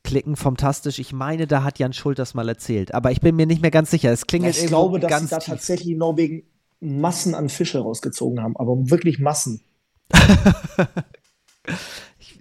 klicken, 0.08 0.38
fantastisch. 0.38 0.99
Ich 0.99 1.12
meine, 1.12 1.47
da 1.47 1.64
hat 1.64 1.80
Jan 1.80 1.91
Schuld 1.91 2.18
das 2.18 2.34
mal 2.34 2.47
erzählt. 2.47 2.93
Aber 2.93 3.12
ich 3.12 3.20
bin 3.20 3.36
mir 3.36 3.45
nicht 3.45 3.62
mehr 3.62 3.72
ganz 3.72 3.91
sicher. 3.91 4.10
Es 4.12 4.26
klingt 4.26 4.47
Ich 4.47 4.66
glaube, 4.66 4.99
dass 4.99 5.22
sie 5.22 5.28
da 5.28 5.39
tatsächlich 5.39 5.89
in 5.89 5.97
Norwegen 5.97 6.43
Massen 6.80 7.36
an 7.36 7.49
Fische 7.49 7.80
rausgezogen 7.80 8.41
haben, 8.41 8.55
aber 8.55 8.89
wirklich 8.89 9.20
Massen. 9.20 9.62
ich, 12.20 12.39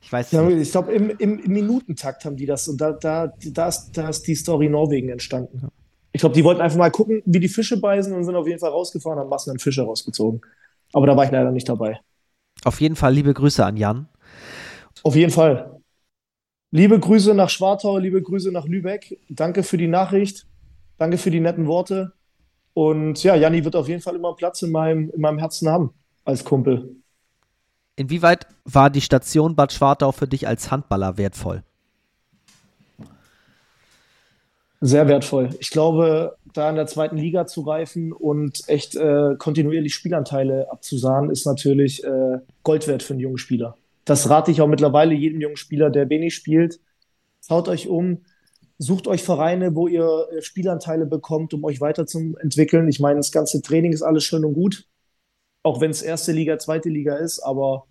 ich, 0.00 0.12
weiß 0.12 0.32
nicht. 0.32 0.58
Ich 0.58 0.70
glaube, 0.70 0.92
im, 0.92 1.10
im, 1.10 1.38
im, 1.38 1.52
Minutentakt 1.52 2.24
haben 2.24 2.36
die 2.36 2.46
das 2.46 2.66
und 2.68 2.80
da, 2.80 2.92
da, 2.92 3.30
da, 3.44 3.68
ist, 3.68 3.90
da 3.92 4.08
ist 4.08 4.26
die 4.26 4.34
Story 4.34 4.70
Norwegen 4.70 5.10
entstanden. 5.10 5.68
Ich 6.12 6.20
glaube, 6.20 6.34
die 6.34 6.44
wollten 6.44 6.62
einfach 6.62 6.78
mal 6.78 6.90
gucken, 6.90 7.22
wie 7.26 7.40
die 7.40 7.48
Fische 7.48 7.78
beißen 7.78 8.14
und 8.14 8.24
sind 8.24 8.36
auf 8.36 8.46
jeden 8.46 8.60
Fall 8.60 8.70
rausgefahren 8.70 9.18
und 9.18 9.24
haben 9.24 9.30
Massen 9.30 9.50
an 9.50 9.58
Fische 9.58 9.82
rausgezogen. 9.82 10.40
Aber 10.94 11.06
da 11.06 11.16
war 11.16 11.26
ich 11.26 11.30
leider 11.30 11.50
nicht 11.50 11.68
dabei. 11.68 12.00
Auf 12.64 12.80
jeden 12.80 12.96
Fall 12.96 13.12
liebe 13.12 13.34
Grüße 13.34 13.64
an 13.64 13.76
Jan. 13.76 14.08
Auf 15.02 15.16
jeden 15.16 15.32
Fall. 15.32 15.81
Liebe 16.74 16.98
Grüße 16.98 17.34
nach 17.34 17.50
Schwartau, 17.50 17.98
liebe 17.98 18.22
Grüße 18.22 18.50
nach 18.50 18.64
Lübeck. 18.64 19.18
Danke 19.28 19.62
für 19.62 19.76
die 19.76 19.88
Nachricht. 19.88 20.46
Danke 20.96 21.18
für 21.18 21.30
die 21.30 21.38
netten 21.38 21.66
Worte. 21.66 22.14
Und 22.72 23.22
ja, 23.22 23.34
Janni 23.34 23.62
wird 23.62 23.76
auf 23.76 23.88
jeden 23.88 24.00
Fall 24.00 24.16
immer 24.16 24.34
Platz 24.34 24.62
in 24.62 24.72
meinem, 24.72 25.10
in 25.10 25.20
meinem 25.20 25.36
Herzen 25.36 25.68
haben 25.68 25.90
als 26.24 26.44
Kumpel. 26.44 26.96
Inwieweit 27.96 28.46
war 28.64 28.88
die 28.88 29.02
Station 29.02 29.54
Bad 29.54 29.74
Schwartau 29.74 30.12
für 30.12 30.26
dich 30.26 30.48
als 30.48 30.70
Handballer 30.70 31.18
wertvoll? 31.18 31.62
Sehr 34.80 35.06
wertvoll. 35.08 35.50
Ich 35.60 35.68
glaube, 35.68 36.38
da 36.54 36.70
in 36.70 36.76
der 36.76 36.86
zweiten 36.86 37.18
Liga 37.18 37.46
zu 37.46 37.60
reifen 37.60 38.14
und 38.14 38.66
echt 38.66 38.96
äh, 38.96 39.34
kontinuierlich 39.36 39.92
Spielanteile 39.92 40.72
abzusahnen, 40.72 41.28
ist 41.28 41.44
natürlich 41.44 42.02
äh, 42.02 42.38
Gold 42.62 42.88
wert 42.88 43.02
für 43.02 43.12
einen 43.12 43.20
jungen 43.20 43.36
Spieler. 43.36 43.76
Das 44.04 44.28
rate 44.28 44.50
ich 44.50 44.60
auch 44.60 44.68
mittlerweile 44.68 45.14
jedem 45.14 45.40
jungen 45.40 45.56
Spieler, 45.56 45.90
der 45.90 46.08
wenig 46.08 46.34
spielt. 46.34 46.80
Schaut 47.40 47.68
euch 47.68 47.88
um, 47.88 48.22
Sucht 48.82 49.06
euch 49.06 49.22
Vereine, 49.22 49.76
wo 49.76 49.86
ihr 49.86 50.26
äh, 50.32 50.42
Spielanteile 50.42 51.06
bekommt, 51.06 51.54
um 51.54 51.62
euch 51.62 51.80
weiterzuentwickeln. 51.80 52.88
Ich 52.88 52.98
meine, 52.98 53.20
das 53.20 53.30
ganze 53.30 53.62
Training 53.62 53.92
ist 53.92 54.02
alles 54.02 54.24
schön 54.24 54.44
und 54.44 54.54
gut, 54.54 54.88
auch 55.62 55.80
wenn 55.80 55.92
es 55.92 56.02
erste 56.02 56.32
Liga, 56.32 56.58
zweite 56.58 56.88
Liga 56.88 57.14
ist, 57.14 57.38
aber 57.38 57.86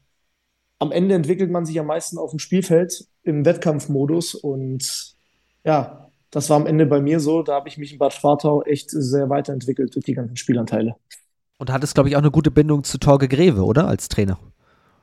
am 0.80 0.92
Ende 0.92 1.16
entwickelt 1.16 1.50
man 1.50 1.66
sich 1.66 1.80
am 1.80 1.86
meisten 1.86 2.18
auf 2.18 2.32
dem 2.32 2.40
Spielfeld 2.40 3.08
im 3.24 3.46
Wettkampfmodus 3.46 4.36
und 4.36 5.16
ja, 5.64 6.10
das 6.30 6.50
war 6.50 6.58
am 6.58 6.66
Ende 6.66 6.86
bei 6.86 7.00
mir 7.00 7.22
so. 7.22 7.42
Da 7.42 7.54
habe 7.54 7.70
ich 7.70 7.78
mich 7.78 7.94
in 7.94 8.00
Bad 8.00 8.12
Schwartau 8.12 8.64
echt 8.64 8.90
sehr 8.90 9.30
weiterentwickelt 9.30 9.96
durch 9.96 10.04
die 10.04 10.14
ganzen 10.14 10.36
Spielanteile. 10.36 10.96
Und 11.58 11.72
hattest, 11.72 11.94
glaube 11.94 12.10
ich, 12.10 12.16
auch 12.18 12.22
eine 12.22 12.32
gute 12.32 12.52
Bindung 12.52 12.84
zu 12.84 12.98
Torge 12.98 13.30
Greve, 13.30 13.64
oder? 13.64 13.88
Als 13.88 14.10
Trainer. 14.10 14.40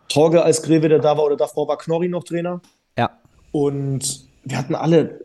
Torge 0.08 0.42
als 0.42 0.62
Greve, 0.62 0.88
der 0.88 0.98
da 0.98 1.16
war, 1.16 1.24
oder 1.24 1.36
davor 1.36 1.68
war 1.68 1.78
Knorri 1.78 2.08
noch 2.08 2.24
Trainer. 2.24 2.60
Ja. 2.96 3.10
Und 3.52 4.26
wir 4.44 4.58
hatten 4.58 4.74
alle 4.74 5.20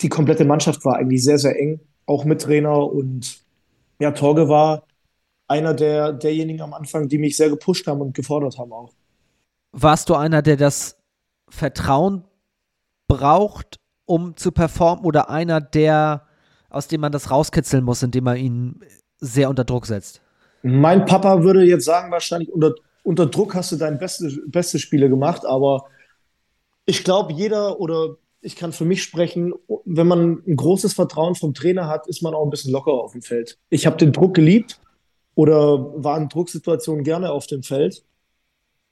die 0.00 0.08
komplette 0.08 0.44
Mannschaft 0.44 0.84
war 0.84 0.96
eigentlich 0.96 1.22
sehr, 1.22 1.38
sehr 1.38 1.58
eng, 1.58 1.80
auch 2.06 2.24
mit 2.24 2.42
Trainer. 2.42 2.84
Und 2.84 3.40
ja, 3.98 4.12
Torge 4.12 4.48
war 4.48 4.84
einer 5.46 5.74
der, 5.74 6.12
derjenigen 6.12 6.62
am 6.62 6.72
Anfang, 6.72 7.08
die 7.08 7.18
mich 7.18 7.36
sehr 7.36 7.50
gepusht 7.50 7.86
haben 7.86 8.00
und 8.00 8.14
gefordert 8.14 8.58
haben 8.58 8.72
auch. 8.72 8.92
Warst 9.72 10.08
du 10.08 10.14
einer, 10.14 10.42
der 10.42 10.56
das 10.56 10.96
Vertrauen 11.48 12.24
braucht, 13.08 13.78
um 14.06 14.36
zu 14.36 14.52
performen, 14.52 15.04
oder 15.04 15.30
einer, 15.30 15.60
der, 15.60 16.26
aus 16.68 16.88
dem 16.88 17.00
man 17.00 17.12
das 17.12 17.30
rauskitzeln 17.30 17.84
muss, 17.84 18.02
indem 18.02 18.24
man 18.24 18.36
ihn 18.36 18.80
sehr 19.18 19.50
unter 19.50 19.64
Druck 19.64 19.86
setzt? 19.86 20.22
Mein 20.62 21.04
Papa 21.04 21.42
würde 21.42 21.64
jetzt 21.64 21.84
sagen, 21.84 22.10
wahrscheinlich 22.10 22.52
unter, 22.52 22.74
unter 23.02 23.26
Druck 23.26 23.54
hast 23.54 23.72
du 23.72 23.76
dein 23.76 23.98
beste, 23.98 24.30
beste 24.46 24.78
Spiele 24.78 25.08
gemacht, 25.08 25.44
aber 25.44 25.86
ich 26.86 27.04
glaube, 27.04 27.32
jeder 27.32 27.80
oder 27.80 28.16
ich 28.42 28.56
kann 28.56 28.72
für 28.72 28.84
mich 28.84 29.02
sprechen, 29.02 29.52
wenn 29.84 30.06
man 30.06 30.42
ein 30.46 30.56
großes 30.56 30.94
Vertrauen 30.94 31.34
vom 31.34 31.54
Trainer 31.54 31.88
hat, 31.88 32.06
ist 32.06 32.22
man 32.22 32.34
auch 32.34 32.44
ein 32.44 32.50
bisschen 32.50 32.72
lockerer 32.72 33.02
auf 33.02 33.12
dem 33.12 33.22
Feld. 33.22 33.58
Ich 33.68 33.86
habe 33.86 33.96
den 33.96 34.12
Druck 34.12 34.34
geliebt 34.34 34.80
oder 35.34 36.02
war 36.02 36.16
in 36.16 36.28
Drucksituationen 36.28 37.04
gerne 37.04 37.32
auf 37.32 37.46
dem 37.46 37.62
Feld. 37.62 38.02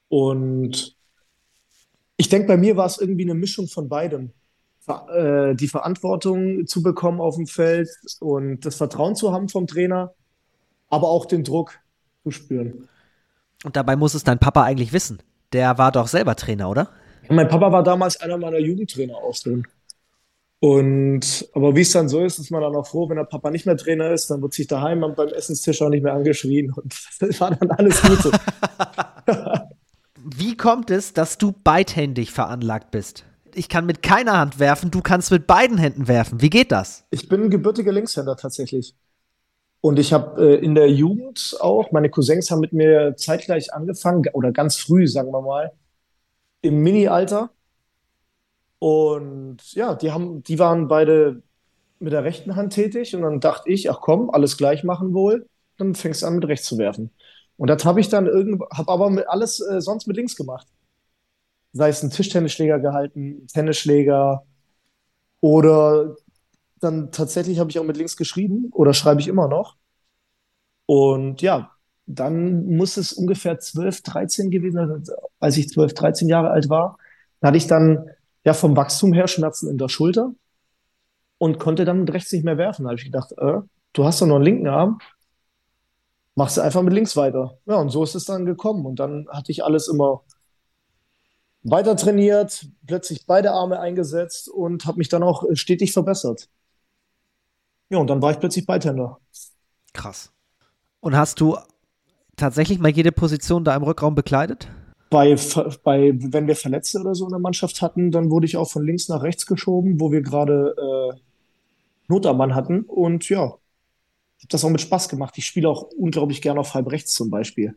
Und 0.09 0.97
ich 2.17 2.29
denke, 2.29 2.49
bei 2.49 2.57
mir 2.57 2.77
war 2.77 2.87
es 2.87 2.99
irgendwie 2.99 3.25
eine 3.25 3.35
Mischung 3.35 3.69
von 3.69 3.89
beidem. 3.89 4.33
Äh, 4.87 5.55
die 5.55 5.69
Verantwortung 5.69 6.67
zu 6.67 6.83
bekommen 6.83 7.21
auf 7.21 7.37
dem 7.37 7.47
Feld 7.47 7.91
und 8.21 8.65
das 8.65 8.77
Vertrauen 8.77 9.17
zu 9.17 9.33
haben 9.33 9.49
vom 9.49 9.67
Trainer, 9.67 10.15
aber 10.89 11.09
auch 11.09 11.27
den 11.27 11.45
Druck 11.45 11.79
zu 12.23 12.31
spüren. 12.31 12.89
Und 13.65 13.77
dabei 13.77 13.97
muss 13.97 14.15
es 14.15 14.25
dein 14.25 14.39
Papa 14.39 14.63
eigentlich 14.63 14.93
wissen. 14.93 15.19
Der 15.53 15.79
war 15.79 15.93
doch 15.93 16.09
selber 16.09 16.37
Trainer, 16.37 16.71
oder? 16.71 16.91
Mein 17.29 17.49
Papa 17.49 17.73
war 17.73 17.83
damals 17.83 18.21
einer 18.21 18.39
meiner 18.39 18.59
Jugendtrainer 18.59 19.17
auch 19.17 19.37
drin. 19.37 19.67
Und 20.61 21.49
aber 21.55 21.77
wie 21.77 21.83
es 21.83 21.93
dann 21.93 22.09
so 22.09 22.25
ist, 22.25 22.39
ist 22.39 22.51
man 22.51 22.63
dann 22.63 22.75
auch 22.75 22.87
froh, 22.87 23.09
wenn 23.09 23.17
der 23.17 23.25
Papa 23.25 23.51
nicht 23.51 23.65
mehr 23.65 23.77
Trainer 23.77 24.11
ist, 24.11 24.29
dann 24.29 24.43
wird 24.43 24.55
sich 24.55 24.67
daheim 24.67 25.01
beim 25.01 25.29
Essenstisch 25.29 25.81
auch 25.83 25.89
nicht 25.89 26.03
mehr 26.03 26.15
angeschrien 26.15 26.73
und 26.73 26.95
das 27.21 27.41
war 27.41 27.55
dann 27.55 27.71
alles 27.71 28.03
gut 28.03 28.19
so. 28.23 28.31
wie 30.17 30.57
kommt 30.57 30.91
es, 30.91 31.13
dass 31.13 31.39
du 31.39 31.53
beidhändig 31.53 32.33
veranlagt 32.33 32.91
bist? 32.91 33.25
Ich 33.55 33.69
kann 33.69 33.87
mit 33.87 34.03
keiner 34.03 34.39
Hand 34.39 34.59
werfen, 34.59 34.91
du 34.91 35.01
kannst 35.01 35.31
mit 35.31 35.47
beiden 35.47 35.79
Händen 35.79 36.09
werfen. 36.09 36.41
Wie 36.41 36.51
geht 36.51 36.73
das? 36.73 37.05
Ich 37.11 37.29
bin 37.29 37.51
gebürtiger 37.51 37.93
Linkshänder 37.93 38.37
tatsächlich. 38.37 38.95
Und 39.81 39.99
ich 39.99 40.13
habe 40.13 40.57
äh, 40.57 40.65
in 40.65 40.75
der 40.75 40.91
Jugend 40.91 41.57
auch, 41.61 41.93
meine 41.93 42.11
Cousins 42.11 42.51
haben 42.51 42.61
mit 42.61 42.73
mir 42.73 43.15
zeitgleich 43.17 43.73
angefangen, 43.73 44.25
oder 44.33 44.53
ganz 44.53 44.77
früh, 44.77 45.07
sagen 45.07 45.31
wir 45.33 45.41
mal, 45.43 45.73
im 46.63 46.83
Mini-Alter. 46.83 47.51
Und 48.81 49.59
ja, 49.75 49.95
die 49.95 50.13
haben, 50.13 50.43
die 50.43 50.59
waren 50.59 50.89
beide 50.89 51.43
mit 52.01 52.13
der 52.13 52.25
rechten 52.25 52.57
Hand 52.57 52.73
tätig 52.73 53.15
und 53.15 53.23
dann 53.23 53.41
dachte 53.41 53.71
ich, 53.71 53.91
ach 53.91 54.01
komm, 54.01 54.31
alles 54.31 54.57
gleich 54.57 54.85
machen 54.85 55.15
wohl, 55.15 55.49
dann 55.79 55.95
fängst 55.95 56.23
du 56.23 56.27
an 56.27 56.37
mit 56.37 56.47
rechts 56.47 56.67
zu 56.67 56.79
werfen. 56.79 57.11
Und 57.57 57.69
das 57.69 57.85
habe 57.85 58.01
ich 58.01 58.09
dann 58.09 58.27
irgend, 58.27 58.63
habe 58.73 58.93
aber 58.93 59.11
mit 59.11 59.29
alles 59.29 59.61
äh, 59.61 59.81
sonst 59.81 60.07
mit 60.07 60.17
links 60.17 60.37
gemacht. 60.37 60.69
Sei 61.73 61.89
es 61.89 62.03
ein 62.03 62.11
Tischtennisschläger 62.11 62.79
gehalten, 62.79 63.47
Tennisschläger 63.49 64.45
oder 65.41 66.17
dann 66.81 67.11
tatsächlich 67.13 67.59
habe 67.59 67.71
ich 67.71 67.79
auch 67.79 67.85
mit 67.85 67.97
links 67.97 68.17
geschrieben 68.17 68.71
oder 68.73 68.95
schreibe 68.95 69.21
ich 69.21 69.29
immer 69.29 69.49
noch. 69.49 69.77
Und 70.87 71.43
ja, 71.43 71.73
dann 72.07 72.65
muss 72.77 72.97
es 72.97 73.13
ungefähr 73.13 73.59
12, 73.59 74.03
13 74.03 74.51
gewesen 74.51 75.05
sein, 75.05 75.17
als 75.41 75.57
ich 75.57 75.69
12, 75.69 75.95
13 75.95 76.29
Jahre 76.29 76.51
alt 76.51 76.71
war. 76.71 76.99
Da 77.41 77.49
hatte 77.49 77.59
ich 77.59 77.67
dann 77.67 78.11
ja 78.45 78.55
vom 78.55 78.77
Wachstum 78.77 79.13
her 79.13 79.29
Schmerzen 79.29 79.69
in 79.69 79.79
der 79.79 79.89
Schulter 79.89 80.33
und 81.37 81.59
konnte 81.59 81.85
dann 81.85 82.01
mit 82.01 82.13
rechts 82.13 82.33
nicht 82.33 82.45
mehr 82.45 82.59
werfen. 82.59 82.85
Da 82.85 82.91
habe 82.91 82.99
ich 82.99 83.05
gedacht, 83.05 83.33
äh, 83.39 83.61
du 83.93 84.05
hast 84.05 84.23
doch 84.23 84.27
noch 84.27 84.37
einen 84.37 84.45
linken 84.45 84.69
Arm, 84.69 84.99
machst 86.35 86.57
du 86.57 86.63
einfach 86.63 86.83
mit 86.83 86.95
links 86.95 87.17
weiter. 87.17 87.59
Ja, 87.67 87.77
und 87.77 87.91
so 87.91 88.03
ist 88.03 88.15
es 88.15 88.25
dann 88.25 88.47
gekommen. 88.47 88.87
Und 88.87 88.99
dann 89.01 89.27
hatte 89.29 89.53
ich 89.53 89.65
alles 89.65 89.89
immer 89.89 90.23
weiter 91.63 91.97
trainiert, 91.97 92.67
plötzlich 92.87 93.27
beide 93.27 93.53
Arme 93.53 93.81
eingesetzt 93.81 94.49
und 94.49 94.87
habe 94.87 94.99
mich 94.99 95.09
dann 95.09 95.23
auch 95.23 95.45
stetig 95.53 95.93
verbessert. 95.93 96.49
Ja, 97.91 97.99
und 97.99 98.09
dann 98.09 98.21
war 98.21 98.31
ich 98.31 98.39
plötzlich 98.39 98.67
Beidhänder. 98.67 99.19
Krass. 99.93 100.33
Und 101.01 101.17
hast 101.17 101.41
du 101.41 101.57
tatsächlich 102.37 102.79
mal 102.79 102.91
jede 102.91 103.13
Position 103.13 103.65
da 103.65 103.75
im 103.75 103.83
Rückraum 103.83 104.15
bekleidet? 104.15 104.69
Bei, 105.11 105.37
bei, 105.85 106.13
wenn 106.15 106.47
wir 106.47 106.57
Verletzte 106.57 107.01
oder 107.01 107.15
so 107.15 107.25
in 107.25 107.31
der 107.31 107.41
Mannschaft 107.41 107.81
hatten, 107.81 108.11
dann 108.11 108.31
wurde 108.31 108.47
ich 108.47 108.57
auch 108.57 108.71
von 108.71 108.85
links 108.85 109.09
nach 109.09 109.23
rechts 109.23 109.47
geschoben, 109.47 110.01
wo 110.01 110.13
wir 110.13 110.21
gerade 110.21 110.75
äh, 110.77 111.19
Not 112.09 112.27
am 112.27 112.37
Mann 112.37 112.55
hatten. 112.55 112.83
Und 112.83 113.29
ja, 113.29 113.55
ich 114.37 114.45
habe 114.45 114.51
das 114.51 114.65
auch 114.65 114.71
mit 114.71 114.81
Spaß 114.81 115.09
gemacht. 115.09 115.39
Ich 115.39 115.47
spiele 115.47 115.69
auch 115.69 115.91
unglaublich 115.97 116.43
gerne 116.43 116.61
auf 116.61 116.75
halb 116.75 116.91
rechts 116.91 117.15
zum 117.15 117.31
Beispiel. 117.31 117.77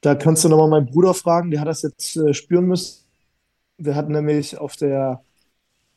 Da 0.00 0.14
kannst 0.14 0.44
du 0.44 0.48
nochmal 0.48 0.68
meinen 0.68 0.86
Bruder 0.86 1.14
fragen, 1.14 1.50
der 1.50 1.60
hat 1.60 1.68
das 1.68 1.82
jetzt 1.82 2.16
äh, 2.16 2.34
spüren 2.34 2.66
müssen. 2.66 3.04
Wir 3.78 3.94
hatten 3.94 4.12
nämlich 4.12 4.58
auf 4.58 4.76
der 4.76 5.22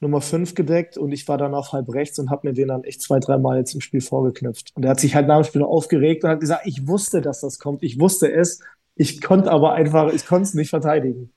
Nummer 0.02 0.22
5 0.22 0.56
gedeckt 0.56 0.98
und 0.98 1.12
ich 1.12 1.28
war 1.28 1.38
dann 1.38 1.54
auf 1.54 1.74
halb 1.74 1.94
rechts 1.94 2.18
und 2.20 2.30
habe 2.30 2.48
mir 2.48 2.54
den 2.54 2.70
dann 2.70 2.84
echt 2.84 3.02
zwei, 3.02 3.20
dreimal 3.20 3.58
jetzt 3.58 3.74
im 3.74 3.82
Spiel 3.82 4.02
vorgeknüpft. 4.02 4.72
Und 4.76 4.86
er 4.86 4.92
hat 4.92 5.00
sich 5.00 5.16
halt 5.16 5.28
nach 5.28 5.42
dem 5.42 5.44
Spiel 5.44 5.64
aufgeregt 5.64 6.24
und 6.24 6.30
hat 6.30 6.40
gesagt, 6.40 6.66
ich 6.66 6.88
wusste, 6.88 7.22
dass 7.22 7.42
das 7.42 7.60
kommt, 7.60 7.84
ich 7.84 8.00
wusste 8.00 8.32
es, 8.32 8.62
ich 8.96 9.22
konnte 9.22 9.52
aber 9.52 9.74
einfach, 9.74 10.12
ich 10.14 10.26
konnte 10.26 10.44
es 10.44 10.54
nicht 10.54 10.70
verteidigen. 10.70 11.32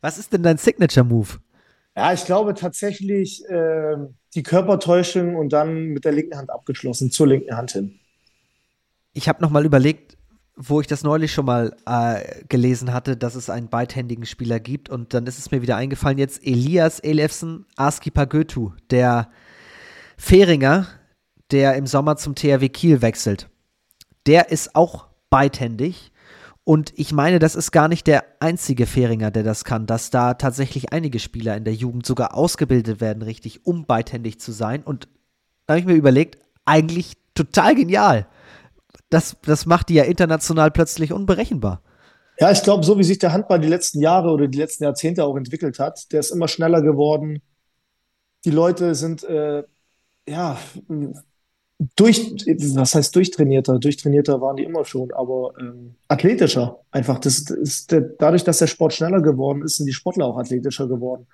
Was 0.00 0.18
ist 0.18 0.32
denn 0.32 0.42
dein 0.42 0.58
Signature-Move? 0.58 1.38
Ja, 1.96 2.12
ich 2.12 2.24
glaube 2.24 2.54
tatsächlich 2.54 3.48
äh, 3.48 3.96
die 4.34 4.42
Körpertäuschung 4.42 5.36
und 5.36 5.52
dann 5.52 5.86
mit 5.86 6.04
der 6.04 6.12
linken 6.12 6.36
Hand 6.36 6.50
abgeschlossen, 6.50 7.10
zur 7.10 7.28
linken 7.28 7.56
Hand 7.56 7.72
hin. 7.72 7.98
Ich 9.12 9.28
habe 9.28 9.42
nochmal 9.42 9.64
überlegt, 9.64 10.17
wo 10.60 10.80
ich 10.80 10.88
das 10.88 11.04
neulich 11.04 11.32
schon 11.32 11.46
mal 11.46 11.76
äh, 11.86 12.44
gelesen 12.48 12.92
hatte, 12.92 13.16
dass 13.16 13.36
es 13.36 13.48
einen 13.48 13.68
beidhändigen 13.68 14.26
Spieler 14.26 14.58
gibt. 14.58 14.88
Und 14.88 15.14
dann 15.14 15.26
ist 15.26 15.38
es 15.38 15.52
mir 15.52 15.62
wieder 15.62 15.76
eingefallen, 15.76 16.18
jetzt 16.18 16.44
Elias 16.44 16.98
Elefsen 16.98 17.64
Askipagötu, 17.76 18.72
der 18.90 19.30
Fähringer, 20.16 20.88
der 21.52 21.76
im 21.76 21.86
Sommer 21.86 22.16
zum 22.16 22.34
THW 22.34 22.68
Kiel 22.70 23.02
wechselt. 23.02 23.48
Der 24.26 24.50
ist 24.50 24.74
auch 24.74 25.06
beidhändig. 25.30 26.10
Und 26.64 26.92
ich 26.96 27.12
meine, 27.12 27.38
das 27.38 27.54
ist 27.54 27.70
gar 27.70 27.86
nicht 27.86 28.08
der 28.08 28.24
einzige 28.40 28.86
Fähringer, 28.86 29.30
der 29.30 29.44
das 29.44 29.64
kann, 29.64 29.86
dass 29.86 30.10
da 30.10 30.34
tatsächlich 30.34 30.92
einige 30.92 31.20
Spieler 31.20 31.56
in 31.56 31.64
der 31.64 31.74
Jugend 31.74 32.04
sogar 32.04 32.34
ausgebildet 32.34 33.00
werden, 33.00 33.22
richtig, 33.22 33.64
um 33.64 33.86
beidhändig 33.86 34.40
zu 34.40 34.50
sein. 34.50 34.82
Und 34.82 35.08
da 35.66 35.74
habe 35.74 35.80
ich 35.80 35.86
mir 35.86 35.94
überlegt, 35.94 36.38
eigentlich 36.64 37.12
total 37.34 37.76
genial 37.76 38.26
das, 39.10 39.36
das 39.42 39.66
macht 39.66 39.88
die 39.88 39.94
ja 39.94 40.04
international 40.04 40.70
plötzlich 40.70 41.12
unberechenbar. 41.12 41.82
Ja, 42.40 42.52
ich 42.52 42.62
glaube, 42.62 42.84
so 42.84 42.98
wie 42.98 43.04
sich 43.04 43.18
der 43.18 43.32
Handball 43.32 43.58
die 43.58 43.68
letzten 43.68 44.00
Jahre 44.00 44.30
oder 44.30 44.46
die 44.46 44.58
letzten 44.58 44.84
Jahrzehnte 44.84 45.24
auch 45.24 45.36
entwickelt 45.36 45.78
hat, 45.78 46.12
der 46.12 46.20
ist 46.20 46.30
immer 46.30 46.46
schneller 46.46 46.82
geworden. 46.82 47.42
Die 48.44 48.50
Leute 48.50 48.94
sind, 48.94 49.24
äh, 49.24 49.64
ja, 50.28 50.56
durch, 51.96 52.32
was 52.74 52.94
heißt 52.94 53.14
durchtrainierter? 53.14 53.78
Durchtrainierter 53.78 54.40
waren 54.40 54.56
die 54.56 54.64
immer 54.64 54.84
schon, 54.84 55.12
aber 55.12 55.52
ähm, 55.60 55.96
athletischer. 56.06 56.80
Einfach, 56.90 57.18
das, 57.18 57.44
das 57.44 57.56
ist 57.56 57.96
dadurch, 58.18 58.44
dass 58.44 58.58
der 58.58 58.66
Sport 58.68 58.94
schneller 58.94 59.20
geworden 59.20 59.62
ist, 59.62 59.76
sind 59.76 59.86
die 59.86 59.92
Sportler 59.92 60.26
auch 60.26 60.38
athletischer 60.38 60.86
geworden. 60.86 61.26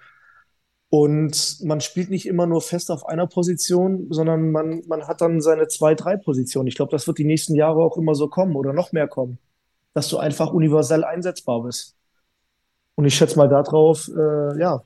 Und 0.96 1.56
man 1.64 1.80
spielt 1.80 2.08
nicht 2.08 2.24
immer 2.24 2.46
nur 2.46 2.60
fest 2.60 2.88
auf 2.88 3.04
einer 3.04 3.26
Position, 3.26 4.06
sondern 4.10 4.52
man, 4.52 4.84
man 4.86 5.08
hat 5.08 5.22
dann 5.22 5.40
seine 5.40 5.66
zwei, 5.66 5.96
drei 5.96 6.16
Positionen. 6.16 6.68
Ich 6.68 6.76
glaube, 6.76 6.92
das 6.92 7.08
wird 7.08 7.18
die 7.18 7.24
nächsten 7.24 7.56
Jahre 7.56 7.82
auch 7.82 7.96
immer 7.96 8.14
so 8.14 8.28
kommen 8.28 8.54
oder 8.54 8.72
noch 8.72 8.92
mehr 8.92 9.08
kommen, 9.08 9.40
dass 9.92 10.08
du 10.08 10.18
einfach 10.18 10.52
universell 10.52 11.02
einsetzbar 11.02 11.64
bist. 11.64 11.96
Und 12.94 13.06
ich 13.06 13.16
schätze 13.16 13.36
mal 13.36 13.48
darauf, 13.48 14.08
äh, 14.08 14.60
ja, 14.60 14.84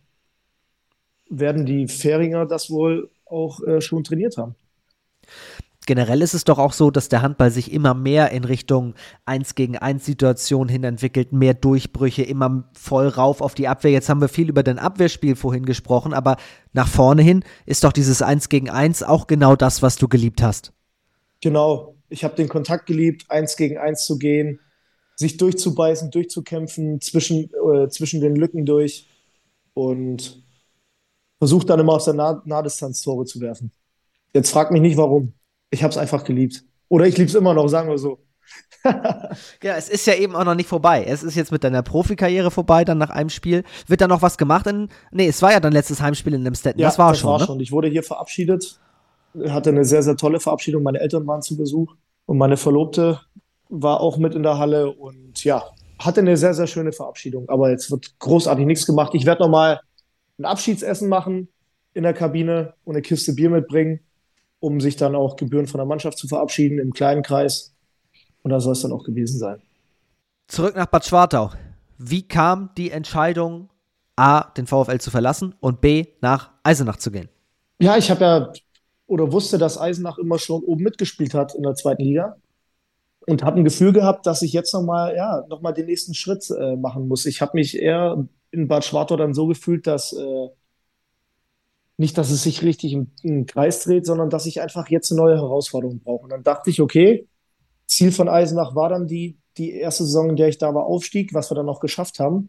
werden 1.28 1.66
die 1.66 1.88
Fähringer 1.88 2.46
das 2.46 2.70
wohl 2.70 3.10
auch 3.26 3.60
äh, 3.64 3.82
schon 3.82 4.02
trainiert 4.02 4.38
haben 4.38 4.54
generell 5.88 6.20
ist 6.20 6.34
es 6.34 6.44
doch 6.44 6.58
auch 6.58 6.74
so, 6.74 6.90
dass 6.90 7.08
der 7.08 7.22
Handball 7.22 7.50
sich 7.50 7.72
immer 7.72 7.94
mehr 7.94 8.30
in 8.30 8.44
Richtung 8.44 8.94
1 9.24 9.54
gegen 9.54 9.78
1 9.78 10.04
Situation 10.04 10.68
hin 10.68 10.84
entwickelt, 10.84 11.32
mehr 11.32 11.54
Durchbrüche, 11.54 12.22
immer 12.22 12.68
voll 12.74 13.08
rauf 13.08 13.40
auf 13.40 13.54
die 13.54 13.66
Abwehr. 13.66 13.90
Jetzt 13.90 14.10
haben 14.10 14.20
wir 14.20 14.28
viel 14.28 14.50
über 14.50 14.62
dein 14.62 14.78
Abwehrspiel 14.78 15.34
vorhin 15.34 15.64
gesprochen, 15.64 16.12
aber 16.12 16.36
nach 16.74 16.86
vorne 16.86 17.22
hin 17.22 17.42
ist 17.64 17.84
doch 17.84 17.92
dieses 17.92 18.20
1 18.20 18.50
gegen 18.50 18.68
1 18.68 19.02
auch 19.02 19.26
genau 19.26 19.56
das, 19.56 19.80
was 19.80 19.96
du 19.96 20.08
geliebt 20.08 20.42
hast. 20.42 20.74
Genau, 21.40 21.96
ich 22.10 22.22
habe 22.22 22.36
den 22.36 22.48
Kontakt 22.48 22.84
geliebt, 22.84 23.24
1 23.30 23.56
gegen 23.56 23.78
1 23.78 24.04
zu 24.04 24.18
gehen, 24.18 24.60
sich 25.16 25.38
durchzubeißen, 25.38 26.10
durchzukämpfen, 26.10 27.00
zwischen, 27.00 27.50
äh, 27.74 27.88
zwischen 27.88 28.20
den 28.20 28.36
Lücken 28.36 28.66
durch 28.66 29.08
und 29.72 30.42
versucht 31.38 31.70
dann 31.70 31.80
immer 31.80 31.94
aus 31.94 32.04
der 32.04 32.14
nah 32.14 32.42
Nahdistanz 32.44 33.00
Tore 33.00 33.24
zu 33.24 33.40
werfen. 33.40 33.72
Jetzt 34.34 34.50
frag 34.50 34.70
mich 34.70 34.82
nicht, 34.82 34.98
warum 34.98 35.32
ich 35.70 35.82
habe 35.82 35.90
es 35.90 35.98
einfach 35.98 36.24
geliebt. 36.24 36.64
Oder 36.88 37.06
ich 37.06 37.16
liebe 37.16 37.28
es 37.28 37.34
immer 37.34 37.54
noch, 37.54 37.68
sagen 37.68 37.88
wir 37.88 37.98
so. 37.98 38.18
ja, 39.62 39.76
es 39.76 39.88
ist 39.88 40.06
ja 40.06 40.14
eben 40.14 40.34
auch 40.34 40.44
noch 40.44 40.54
nicht 40.54 40.68
vorbei. 40.68 41.04
Es 41.04 41.22
ist 41.22 41.34
jetzt 41.34 41.52
mit 41.52 41.64
deiner 41.64 41.82
Profikarriere 41.82 42.50
vorbei, 42.50 42.84
dann 42.84 42.98
nach 42.98 43.10
einem 43.10 43.28
Spiel. 43.28 43.64
Wird 43.86 44.00
da 44.00 44.08
noch 44.08 44.22
was 44.22 44.38
gemacht? 44.38 44.66
In, 44.66 44.88
nee, 45.10 45.26
es 45.26 45.42
war 45.42 45.52
ja 45.52 45.60
dein 45.60 45.72
letztes 45.72 46.00
Heimspiel 46.00 46.34
in 46.34 46.42
Nemstetten. 46.42 46.80
Ja, 46.80 46.88
das 46.88 46.98
war 46.98 47.10
das 47.10 47.18
schon. 47.18 47.30
War 47.30 47.40
ne? 47.40 47.46
schon. 47.46 47.60
Ich 47.60 47.72
wurde 47.72 47.88
hier 47.88 48.02
verabschiedet. 48.02 48.80
Hatte 49.48 49.70
eine 49.70 49.84
sehr, 49.84 50.02
sehr 50.02 50.16
tolle 50.16 50.40
Verabschiedung. 50.40 50.82
Meine 50.82 51.00
Eltern 51.00 51.26
waren 51.26 51.42
zu 51.42 51.56
Besuch 51.56 51.94
und 52.26 52.38
meine 52.38 52.56
Verlobte 52.56 53.20
war 53.68 54.00
auch 54.00 54.16
mit 54.16 54.34
in 54.34 54.42
der 54.42 54.58
Halle 54.58 54.90
und 54.90 55.44
ja, 55.44 55.62
hatte 55.98 56.20
eine 56.20 56.36
sehr, 56.36 56.54
sehr 56.54 56.66
schöne 56.66 56.92
Verabschiedung. 56.92 57.48
Aber 57.48 57.70
jetzt 57.70 57.90
wird 57.90 58.18
großartig 58.18 58.64
nichts 58.64 58.86
gemacht. 58.86 59.14
Ich 59.14 59.26
werde 59.26 59.42
nochmal 59.42 59.80
ein 60.38 60.46
Abschiedsessen 60.46 61.08
machen 61.08 61.48
in 61.92 62.04
der 62.04 62.14
Kabine 62.14 62.74
und 62.84 62.94
eine 62.94 63.02
Kiste 63.02 63.34
Bier 63.34 63.50
mitbringen 63.50 64.00
um 64.60 64.80
sich 64.80 64.96
dann 64.96 65.14
auch 65.14 65.36
Gebühren 65.36 65.66
von 65.66 65.78
der 65.78 65.86
Mannschaft 65.86 66.18
zu 66.18 66.28
verabschieden 66.28 66.78
im 66.78 66.92
kleinen 66.92 67.22
Kreis. 67.22 67.74
Und 68.42 68.50
da 68.50 68.60
soll 68.60 68.72
es 68.72 68.82
dann 68.82 68.92
auch 68.92 69.04
gewesen 69.04 69.38
sein. 69.38 69.60
Zurück 70.46 70.76
nach 70.76 70.86
Bad 70.86 71.04
Schwartau. 71.04 71.50
Wie 71.98 72.22
kam 72.22 72.70
die 72.76 72.90
Entscheidung, 72.90 73.70
A, 74.16 74.44
den 74.56 74.66
VfL 74.66 74.98
zu 74.98 75.10
verlassen 75.10 75.54
und 75.60 75.80
B, 75.80 76.06
nach 76.20 76.50
Eisenach 76.62 76.96
zu 76.96 77.10
gehen? 77.10 77.28
Ja, 77.80 77.96
ich 77.96 78.10
habe 78.10 78.24
ja 78.24 78.52
oder 79.06 79.32
wusste, 79.32 79.58
dass 79.58 79.80
Eisenach 79.80 80.18
immer 80.18 80.38
schon 80.38 80.62
oben 80.62 80.84
mitgespielt 80.84 81.34
hat 81.34 81.54
in 81.54 81.62
der 81.62 81.74
zweiten 81.74 82.02
Liga 82.02 82.36
und 83.26 83.42
habe 83.42 83.58
ein 83.58 83.64
Gefühl 83.64 83.92
gehabt, 83.92 84.26
dass 84.26 84.42
ich 84.42 84.52
jetzt 84.52 84.72
nochmal 84.72 85.14
ja, 85.16 85.44
noch 85.48 85.60
den 85.72 85.86
nächsten 85.86 86.14
Schritt 86.14 86.48
äh, 86.50 86.76
machen 86.76 87.08
muss. 87.08 87.26
Ich 87.26 87.40
habe 87.40 87.52
mich 87.54 87.78
eher 87.78 88.26
in 88.50 88.68
Bad 88.68 88.84
Schwartau 88.84 89.16
dann 89.16 89.34
so 89.34 89.46
gefühlt, 89.46 89.86
dass 89.86 90.12
äh, 90.12 90.48
nicht, 91.98 92.16
dass 92.16 92.30
es 92.30 92.42
sich 92.42 92.62
richtig 92.62 92.92
im, 92.94 93.10
im, 93.22 93.44
Kreis 93.46 93.84
dreht, 93.84 94.06
sondern 94.06 94.30
dass 94.30 94.46
ich 94.46 94.60
einfach 94.60 94.88
jetzt 94.88 95.10
eine 95.10 95.20
neue 95.20 95.36
Herausforderung 95.36 96.00
brauche. 96.00 96.24
Und 96.24 96.30
dann 96.30 96.42
dachte 96.42 96.70
ich, 96.70 96.80
okay, 96.80 97.28
Ziel 97.86 98.12
von 98.12 98.28
Eisenach 98.28 98.74
war 98.74 98.88
dann 98.88 99.06
die 99.06 99.38
die 99.58 99.72
erste 99.72 100.04
Saison, 100.04 100.30
in 100.30 100.36
der 100.36 100.48
ich 100.48 100.58
da 100.58 100.74
war, 100.74 100.86
Aufstieg, 100.86 101.34
was 101.34 101.50
wir 101.50 101.56
dann 101.56 101.66
noch 101.66 101.80
geschafft 101.80 102.20
haben. 102.20 102.48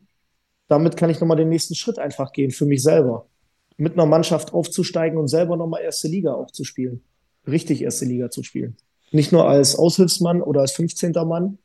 Damit 0.68 0.95
kann 0.95 1.10
ich 1.10 1.20
nochmal 1.20 1.38
den 1.38 1.50
nächsten 1.50 1.76
Schritt 1.76 2.00
einfach 2.00 2.32
gehen 2.32 2.52
für 2.52 2.66
mich 2.66 2.84
selber. 2.84 3.28
Mit 3.78 3.93
einer 3.93 4.06
Mannschaft 4.06 4.54
aufzusteigen 4.54 5.18
und 5.18 5.28
selber 5.28 5.58
nochmal 5.58 5.82
erste 5.82 6.08
Liga 6.08 6.34
auch 6.34 6.52
zu 6.52 6.64
spielen. 6.64 7.02
Richtig 7.47 7.82
erste 7.82 8.06
Liga 8.06 8.30
zu 8.30 8.43
spielen. 8.43 8.78
Nicht 9.12 9.32
nur 9.32 9.47
als 9.47 9.76
Aushilfsmann 9.76 10.41
oder 10.41 10.62
als 10.62 10.74
15. 10.74 11.14
Mann, 11.26 11.58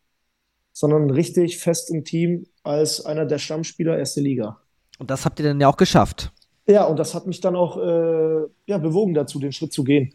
sondern 0.72 1.11
richtig 1.11 1.59
fest 1.59 1.91
im 1.91 2.05
Team 2.05 2.47
als 2.62 3.05
einer 3.05 3.26
der 3.26 3.39
Stammspieler 3.39 3.99
erste 3.99 4.22
Liga. 4.22 4.61
Und 4.99 5.11
das 5.11 5.24
habt 5.24 5.39
ihr 5.41 5.47
dann 5.47 5.61
ja 5.61 5.68
auch 5.68 5.76
geschafft. 5.76 6.32
Ja, 6.66 6.84
und 6.84 6.98
das 6.98 7.14
hat 7.14 7.26
mich 7.26 7.40
dann 7.40 7.56
auch 7.56 7.76
äh, 7.76 8.46
ja, 8.66 8.78
bewogen 8.78 9.14
dazu, 9.14 9.38
den 9.38 9.52
Schritt 9.52 9.72
zu 9.72 9.84
gehen. 9.84 10.14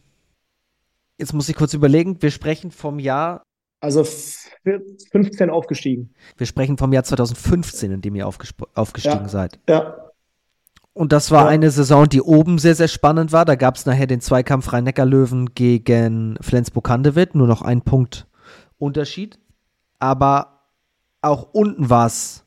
Jetzt 1.17 1.33
muss 1.33 1.49
ich 1.49 1.55
kurz 1.55 1.73
überlegen, 1.73 2.21
wir 2.21 2.31
sprechen 2.31 2.71
vom 2.71 2.97
Jahr. 2.97 3.43
Also 3.81 4.03
15 4.03 5.49
aufgestiegen. 5.49 6.13
Wir 6.37 6.47
sprechen 6.47 6.77
vom 6.77 6.91
Jahr 6.91 7.03
2015, 7.03 7.91
in 7.91 8.01
dem 8.01 8.15
ihr 8.15 8.27
aufgestiegen 8.27 9.21
ja, 9.21 9.27
seid. 9.27 9.59
Ja. 9.69 10.09
Und 10.93 11.13
das 11.13 11.31
war 11.31 11.43
ja. 11.43 11.49
eine 11.49 11.71
Saison, 11.71 12.09
die 12.09 12.21
oben 12.21 12.57
sehr, 12.57 12.75
sehr 12.75 12.87
spannend 12.87 13.31
war. 13.31 13.45
Da 13.45 13.55
gab 13.55 13.75
es 13.75 13.85
nachher 13.85 14.07
den 14.07 14.21
Zweikampf 14.21 14.73
Rhein-Neckar-Löwen 14.73 15.53
gegen 15.53 16.37
Flensburg-Handewitt. 16.41 17.35
Nur 17.35 17.47
noch 17.47 17.61
ein 17.61 17.83
Punkt 17.83 18.27
Unterschied. 18.77 19.39
Aber 19.99 20.65
auch 21.21 21.53
unten 21.53 21.89
war 21.89 22.07
es 22.07 22.45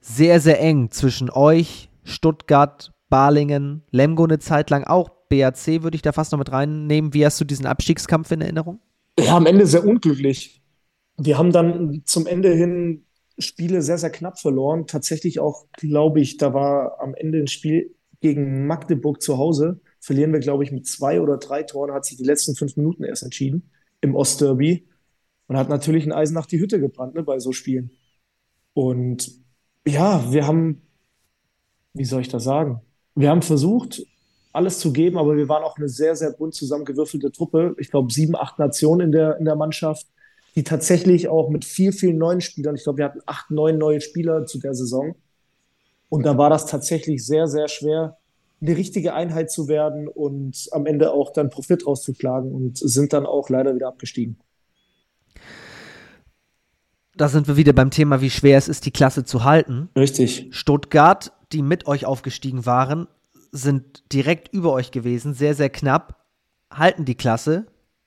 sehr, 0.00 0.40
sehr 0.40 0.60
eng 0.60 0.90
zwischen 0.90 1.30
euch, 1.30 1.90
Stuttgart, 2.02 2.92
Balingen, 3.12 3.82
Lemgo 3.90 4.24
eine 4.24 4.38
Zeit 4.38 4.70
lang 4.70 4.84
auch. 4.84 5.10
BAC 5.28 5.82
würde 5.82 5.96
ich 5.96 6.00
da 6.00 6.12
fast 6.12 6.32
noch 6.32 6.38
mit 6.38 6.50
reinnehmen. 6.50 7.12
Wie 7.12 7.26
hast 7.26 7.38
du 7.38 7.44
diesen 7.44 7.66
Abstiegskampf 7.66 8.30
in 8.30 8.40
Erinnerung? 8.40 8.80
Ja, 9.20 9.36
am 9.36 9.44
Ende 9.44 9.66
sehr 9.66 9.86
unglücklich. 9.86 10.62
Wir 11.18 11.36
haben 11.36 11.52
dann 11.52 12.00
zum 12.06 12.26
Ende 12.26 12.54
hin 12.54 13.04
Spiele 13.38 13.82
sehr, 13.82 13.98
sehr 13.98 14.08
knapp 14.08 14.40
verloren. 14.40 14.86
Tatsächlich 14.86 15.40
auch, 15.40 15.66
glaube 15.74 16.22
ich, 16.22 16.38
da 16.38 16.54
war 16.54 17.02
am 17.02 17.14
Ende 17.14 17.40
ein 17.40 17.48
Spiel 17.48 17.94
gegen 18.22 18.66
Magdeburg 18.66 19.20
zu 19.20 19.36
Hause. 19.36 19.82
Verlieren 20.00 20.32
wir, 20.32 20.40
glaube 20.40 20.64
ich, 20.64 20.72
mit 20.72 20.86
zwei 20.86 21.20
oder 21.20 21.36
drei 21.36 21.64
Toren, 21.64 21.92
hat 21.92 22.06
sich 22.06 22.16
die 22.16 22.24
letzten 22.24 22.54
fünf 22.54 22.78
Minuten 22.78 23.04
erst 23.04 23.24
entschieden 23.24 23.70
im 24.00 24.14
Ostderby. 24.14 24.88
Und 25.48 25.58
hat 25.58 25.68
natürlich 25.68 26.06
ein 26.06 26.12
Eisen 26.12 26.32
nach 26.32 26.46
die 26.46 26.60
Hütte 26.60 26.80
gebrannt 26.80 27.14
ne, 27.14 27.22
bei 27.22 27.38
so 27.40 27.52
Spielen. 27.52 27.90
Und 28.72 29.30
ja, 29.86 30.32
wir 30.32 30.46
haben, 30.46 30.80
wie 31.92 32.06
soll 32.06 32.22
ich 32.22 32.28
das 32.28 32.44
sagen? 32.44 32.80
Wir 33.14 33.30
haben 33.30 33.42
versucht, 33.42 34.02
alles 34.52 34.78
zu 34.78 34.92
geben, 34.92 35.18
aber 35.18 35.36
wir 35.36 35.48
waren 35.48 35.62
auch 35.62 35.76
eine 35.76 35.88
sehr, 35.88 36.14
sehr 36.14 36.30
bunt 36.30 36.54
zusammengewürfelte 36.54 37.32
Truppe. 37.32 37.74
Ich 37.78 37.90
glaube, 37.90 38.12
sieben, 38.12 38.36
acht 38.36 38.58
Nationen 38.58 39.08
in 39.08 39.12
der, 39.12 39.38
in 39.38 39.44
der 39.44 39.56
Mannschaft, 39.56 40.06
die 40.54 40.64
tatsächlich 40.64 41.28
auch 41.28 41.48
mit 41.48 41.64
viel, 41.64 41.92
vielen 41.92 42.18
neuen 42.18 42.40
Spielern, 42.40 42.76
ich 42.76 42.84
glaube, 42.84 42.98
wir 42.98 43.04
hatten 43.06 43.20
acht, 43.26 43.50
neun 43.50 43.78
neue 43.78 44.00
Spieler 44.00 44.44
zu 44.46 44.58
der 44.58 44.74
Saison. 44.74 45.14
Und 46.10 46.24
da 46.26 46.36
war 46.36 46.50
das 46.50 46.66
tatsächlich 46.66 47.24
sehr, 47.24 47.48
sehr 47.48 47.68
schwer, 47.68 48.18
eine 48.60 48.76
richtige 48.76 49.14
Einheit 49.14 49.50
zu 49.50 49.66
werden 49.66 50.08
und 50.08 50.68
am 50.72 50.84
Ende 50.86 51.12
auch 51.12 51.32
dann 51.32 51.48
Profit 51.48 51.86
rauszuschlagen 51.86 52.52
und 52.52 52.78
sind 52.78 53.12
dann 53.12 53.24
auch 53.26 53.48
leider 53.48 53.74
wieder 53.74 53.88
abgestiegen. 53.88 54.36
Da 57.16 57.28
sind 57.28 57.48
wir 57.48 57.56
wieder 57.56 57.72
beim 57.72 57.90
Thema, 57.90 58.20
wie 58.20 58.30
schwer 58.30 58.58
es 58.58 58.68
ist, 58.68 58.86
die 58.86 58.90
Klasse 58.90 59.24
zu 59.24 59.44
halten. 59.44 59.88
Richtig. 59.96 60.48
Stuttgart 60.50 61.32
die 61.52 61.62
mit 61.62 61.86
euch 61.86 62.06
aufgestiegen 62.06 62.66
waren, 62.66 63.08
sind 63.50 64.12
direkt 64.12 64.52
über 64.52 64.72
euch 64.72 64.90
gewesen, 64.90 65.34
sehr, 65.34 65.54
sehr 65.54 65.70
knapp, 65.70 66.24
halten 66.70 67.04
die 67.04 67.14
Klasse 67.14 67.66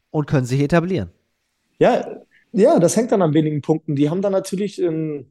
und 0.10 0.26
können 0.26 0.46
sich 0.46 0.62
etablieren. 0.62 1.12
Ja, 1.78 2.22
ja, 2.52 2.80
das 2.80 2.96
hängt 2.96 3.12
dann 3.12 3.22
an 3.22 3.34
wenigen 3.34 3.62
Punkten. 3.62 3.96
Die 3.96 4.10
haben 4.10 4.22
dann 4.22 4.32
natürlich 4.32 4.82
ähm, 4.82 5.28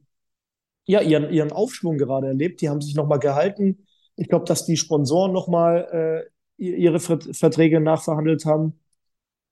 ja, 0.85 1.01
ihren, 1.01 1.31
ihren 1.31 1.51
Aufschwung 1.51 1.97
gerade 1.97 2.27
erlebt. 2.27 2.61
Die 2.61 2.69
haben 2.69 2.81
sich 2.81 2.95
nochmal 2.95 3.19
gehalten. 3.19 3.85
Ich 4.15 4.29
glaube, 4.29 4.45
dass 4.45 4.65
die 4.65 4.77
Sponsoren 4.77 5.33
nochmal 5.33 6.29
äh, 6.57 6.63
ihre 6.63 6.99
Verträge 6.99 7.81
nachverhandelt 7.81 8.45
haben. 8.45 8.79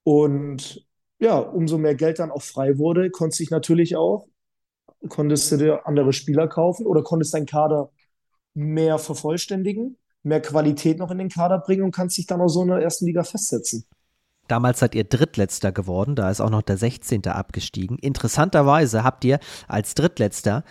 Und 0.04 0.86
ja, 1.20 1.38
umso 1.40 1.78
mehr 1.78 1.96
Geld 1.96 2.20
dann 2.20 2.32
auch 2.32 2.42
frei 2.42 2.78
wurde, 2.78 3.10
konntest 3.10 3.50
du 3.50 3.54
natürlich 3.54 3.96
auch, 3.96 4.28
konntest 5.10 5.52
du 5.52 5.58
dir 5.58 5.88
andere 5.88 6.14
Spieler 6.14 6.48
kaufen 6.48 6.86
oder 6.86 7.04
konntest 7.04 7.34
deinen 7.34 7.46
Kader 7.46 7.92
mehr 8.54 8.98
vervollständigen, 9.00 9.98
mehr 10.24 10.42
Qualität 10.42 11.00
noch 11.00 11.12
in 11.12 11.18
den 11.18 11.30
Kader 11.30 11.60
bringen 11.60 11.84
und 11.84 11.92
kannst 11.92 12.18
dich 12.18 12.28
dann 12.28 12.42
auch 12.42 12.48
so 12.48 12.62
in 12.62 12.70
der 12.70 12.82
ersten 12.82 13.06
Liga 13.06 13.24
festsetzen. 13.24 13.86
Damals 14.48 14.80
seid 14.80 14.94
ihr 14.96 15.06
Drittletzter 15.06 15.72
geworden, 15.72 16.16
da 16.16 16.30
ist 16.30 16.42
auch 16.42 16.50
noch 16.50 16.62
der 16.62 16.78
16. 16.78 17.26
abgestiegen. 17.28 17.98
Interessanterweise 17.98 19.04
habt 19.04 19.24
ihr 19.24 19.40
als 19.68 19.96
Drittletzter 19.96 20.64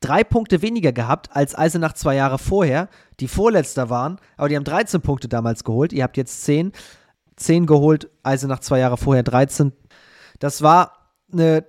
drei 0.00 0.24
Punkte 0.24 0.62
weniger 0.62 0.92
gehabt 0.92 1.30
als 1.34 1.56
Eisenach 1.56 1.92
zwei 1.94 2.14
Jahre 2.14 2.38
vorher, 2.38 2.88
die 3.20 3.28
Vorletzter 3.28 3.90
waren, 3.90 4.18
aber 4.36 4.48
die 4.48 4.56
haben 4.56 4.64
13 4.64 5.00
Punkte 5.00 5.28
damals 5.28 5.64
geholt. 5.64 5.92
Ihr 5.92 6.04
habt 6.04 6.16
jetzt 6.16 6.44
10, 6.44 6.72
10 7.36 7.66
geholt, 7.66 8.10
Eisenach 8.22 8.60
zwei 8.60 8.78
Jahre 8.78 8.96
vorher 8.96 9.22
13. 9.22 9.72
Das 10.38 10.62
war 10.62 11.10
eine 11.32 11.64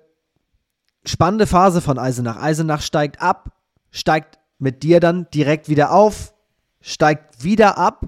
spannende 1.05 1.47
Phase 1.47 1.81
von 1.81 1.97
Eisenach. 1.97 2.41
Eisenach 2.41 2.81
steigt 2.81 3.21
ab, 3.21 3.51
steigt 3.91 4.38
mit 4.59 4.83
dir 4.83 4.99
dann 4.99 5.27
direkt 5.33 5.69
wieder 5.69 5.91
auf, 5.91 6.33
steigt 6.81 7.43
wieder 7.43 7.77
ab, 7.77 8.05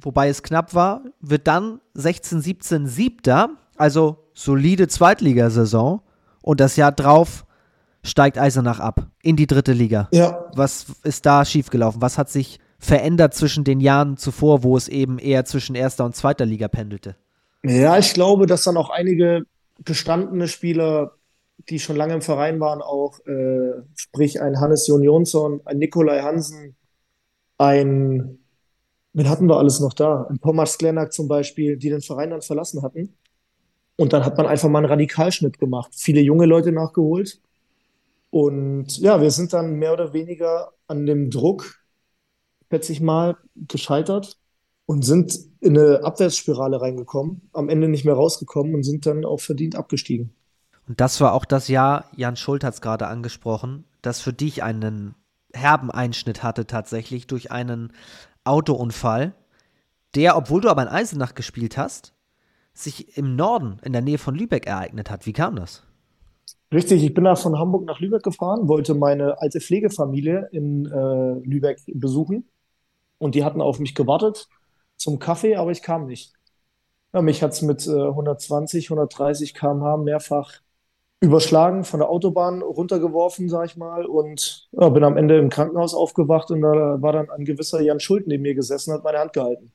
wobei 0.00 0.28
es 0.28 0.42
knapp 0.42 0.74
war, 0.74 1.02
wird 1.20 1.46
dann 1.46 1.80
16, 1.94 2.40
17 2.40 2.86
Siebter, 2.86 3.50
also 3.76 4.28
solide 4.34 4.88
Zweitligasaison 4.88 6.00
und 6.42 6.60
das 6.60 6.76
Jahr 6.76 6.92
drauf 6.92 7.44
steigt 8.04 8.38
Eisenach 8.38 8.78
ab 8.78 9.06
in 9.22 9.36
die 9.36 9.46
dritte 9.46 9.72
Liga. 9.72 10.08
Ja. 10.12 10.46
Was 10.54 10.86
ist 11.02 11.26
da 11.26 11.44
schiefgelaufen? 11.44 12.00
Was 12.00 12.18
hat 12.18 12.30
sich 12.30 12.60
verändert 12.78 13.34
zwischen 13.34 13.64
den 13.64 13.80
Jahren 13.80 14.16
zuvor, 14.16 14.62
wo 14.62 14.76
es 14.76 14.86
eben 14.88 15.18
eher 15.18 15.44
zwischen 15.44 15.74
erster 15.74 16.04
und 16.04 16.14
zweiter 16.14 16.46
Liga 16.46 16.68
pendelte? 16.68 17.16
Ja, 17.64 17.98
ich 17.98 18.14
glaube, 18.14 18.46
dass 18.46 18.62
dann 18.62 18.76
auch 18.76 18.90
einige 18.90 19.42
gestandene 19.84 20.46
Spieler 20.46 21.15
die 21.68 21.78
schon 21.78 21.96
lange 21.96 22.14
im 22.14 22.22
Verein 22.22 22.60
waren, 22.60 22.82
auch, 22.82 23.18
äh, 23.26 23.82
sprich 23.94 24.40
ein 24.40 24.60
Hannes 24.60 24.86
Jon 24.86 25.02
Jonsson, 25.02 25.60
ein 25.64 25.78
Nikolai 25.78 26.20
Hansen, 26.20 26.76
ein, 27.58 28.38
wen 29.12 29.28
hatten 29.28 29.48
wir 29.48 29.56
alles 29.58 29.80
noch 29.80 29.92
da? 29.92 30.26
Ein 30.30 30.40
Thomas 30.40 30.78
Glennack 30.78 31.12
zum 31.12 31.28
Beispiel, 31.28 31.76
die 31.76 31.90
den 31.90 32.02
Verein 32.02 32.30
dann 32.30 32.42
verlassen 32.42 32.82
hatten. 32.82 33.16
Und 33.96 34.12
dann 34.12 34.24
hat 34.24 34.36
man 34.36 34.46
einfach 34.46 34.68
mal 34.68 34.78
einen 34.80 34.88
Radikalschnitt 34.88 35.58
gemacht, 35.58 35.92
viele 35.94 36.20
junge 36.20 36.46
Leute 36.46 36.70
nachgeholt. 36.70 37.40
Und 38.30 38.98
ja, 38.98 39.20
wir 39.20 39.30
sind 39.30 39.52
dann 39.52 39.74
mehr 39.74 39.92
oder 39.92 40.12
weniger 40.12 40.72
an 40.86 41.06
dem 41.06 41.30
Druck 41.30 41.80
plötzlich 42.68 43.00
mal 43.00 43.36
gescheitert 43.54 44.38
und 44.84 45.02
sind 45.04 45.38
in 45.60 45.78
eine 45.78 46.04
Abwärtsspirale 46.04 46.80
reingekommen, 46.80 47.48
am 47.52 47.68
Ende 47.68 47.88
nicht 47.88 48.04
mehr 48.04 48.14
rausgekommen 48.14 48.74
und 48.74 48.82
sind 48.82 49.06
dann 49.06 49.24
auch 49.24 49.40
verdient 49.40 49.76
abgestiegen. 49.76 50.34
Und 50.88 51.00
das 51.00 51.20
war 51.20 51.32
auch 51.32 51.44
das 51.44 51.68
Jahr, 51.68 52.04
Jan 52.14 52.36
Schult 52.36 52.62
hat 52.62 52.74
es 52.74 52.80
gerade 52.80 53.08
angesprochen, 53.08 53.84
das 54.02 54.20
für 54.20 54.32
dich 54.32 54.62
einen 54.62 55.14
herben 55.52 55.90
Einschnitt 55.90 56.42
hatte 56.42 56.66
tatsächlich 56.66 57.26
durch 57.26 57.50
einen 57.50 57.92
Autounfall, 58.44 59.34
der, 60.14 60.36
obwohl 60.36 60.60
du 60.60 60.68
aber 60.68 60.82
in 60.82 60.88
Eisenach 60.88 61.34
gespielt 61.34 61.76
hast, 61.76 62.14
sich 62.72 63.16
im 63.16 63.36
Norden, 63.36 63.80
in 63.82 63.92
der 63.92 64.02
Nähe 64.02 64.18
von 64.18 64.34
Lübeck 64.34 64.66
ereignet 64.66 65.10
hat. 65.10 65.26
Wie 65.26 65.32
kam 65.32 65.56
das? 65.56 65.82
Richtig, 66.72 67.02
ich 67.02 67.14
bin 67.14 67.24
da 67.24 67.36
von 67.36 67.58
Hamburg 67.58 67.84
nach 67.84 68.00
Lübeck 68.00 68.22
gefahren, 68.22 68.68
wollte 68.68 68.94
meine 68.94 69.40
alte 69.40 69.60
Pflegefamilie 69.60 70.48
in 70.52 70.86
äh, 70.86 71.34
Lübeck 71.46 71.80
besuchen 71.86 72.44
und 73.18 73.34
die 73.34 73.44
hatten 73.44 73.60
auf 73.60 73.78
mich 73.78 73.94
gewartet 73.94 74.48
zum 74.96 75.18
Kaffee, 75.18 75.56
aber 75.56 75.70
ich 75.70 75.82
kam 75.82 76.06
nicht. 76.06 76.32
Ja, 77.12 77.22
mich 77.22 77.42
hat 77.42 77.52
es 77.52 77.62
mit 77.62 77.86
äh, 77.86 77.90
120, 77.90 78.90
130 78.90 79.54
km/h 79.54 79.96
mehrfach 79.98 80.60
überschlagen, 81.20 81.84
von 81.84 82.00
der 82.00 82.10
Autobahn 82.10 82.62
runtergeworfen, 82.62 83.48
sag 83.48 83.66
ich 83.66 83.76
mal, 83.76 84.04
und 84.04 84.68
ja, 84.72 84.88
bin 84.90 85.02
am 85.04 85.16
Ende 85.16 85.38
im 85.38 85.48
Krankenhaus 85.48 85.94
aufgewacht 85.94 86.50
und 86.50 86.60
da 86.60 87.00
war 87.00 87.12
dann 87.12 87.30
ein 87.30 87.44
gewisser 87.44 87.80
Jan 87.80 88.00
Schuld 88.00 88.26
neben 88.26 88.42
mir 88.42 88.54
gesessen 88.54 88.90
und 88.90 88.98
hat 88.98 89.04
meine 89.04 89.18
Hand 89.18 89.32
gehalten. 89.32 89.72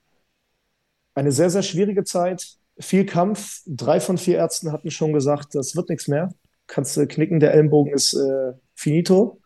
Eine 1.16 1.32
sehr, 1.32 1.50
sehr 1.50 1.64
schwierige 1.64 2.04
Zeit, 2.04 2.58
viel 2.80 3.06
Kampf. 3.06 3.62
Drei 3.66 4.00
von 4.00 4.18
vier 4.18 4.38
Ärzten 4.38 4.72
hatten 4.72 4.92
schon 4.92 5.14
gesagt, 5.14 5.56
das 5.56 5.76
wird 5.76 5.90
nichts 5.90 6.08
mehr. 6.08 6.30
Kannst 6.68 6.96
du 6.96 7.08
knicken, 7.08 7.40
der 7.40 7.54
Ellenbogen 7.54 7.94
ist 7.94 8.14
äh, 8.14 8.54
finito. 8.76 9.42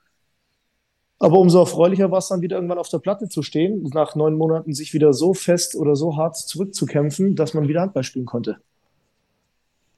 Aber 1.17 1.39
umso 1.39 1.59
erfreulicher 1.59 2.11
war 2.11 2.19
es 2.19 2.27
dann 2.27 2.41
wieder 2.41 2.57
irgendwann 2.57 2.77
auf 2.77 2.89
der 2.89 2.99
Platte 2.99 3.29
zu 3.29 3.41
stehen, 3.41 3.83
nach 3.93 4.15
neun 4.15 4.35
Monaten 4.35 4.73
sich 4.73 4.93
wieder 4.93 5.13
so 5.13 5.33
fest 5.33 5.75
oder 5.75 5.95
so 5.95 6.17
hart 6.17 6.37
zurückzukämpfen, 6.37 7.35
dass 7.35 7.53
man 7.53 7.67
wieder 7.69 7.81
Handball 7.81 8.03
spielen 8.03 8.25
konnte 8.25 8.57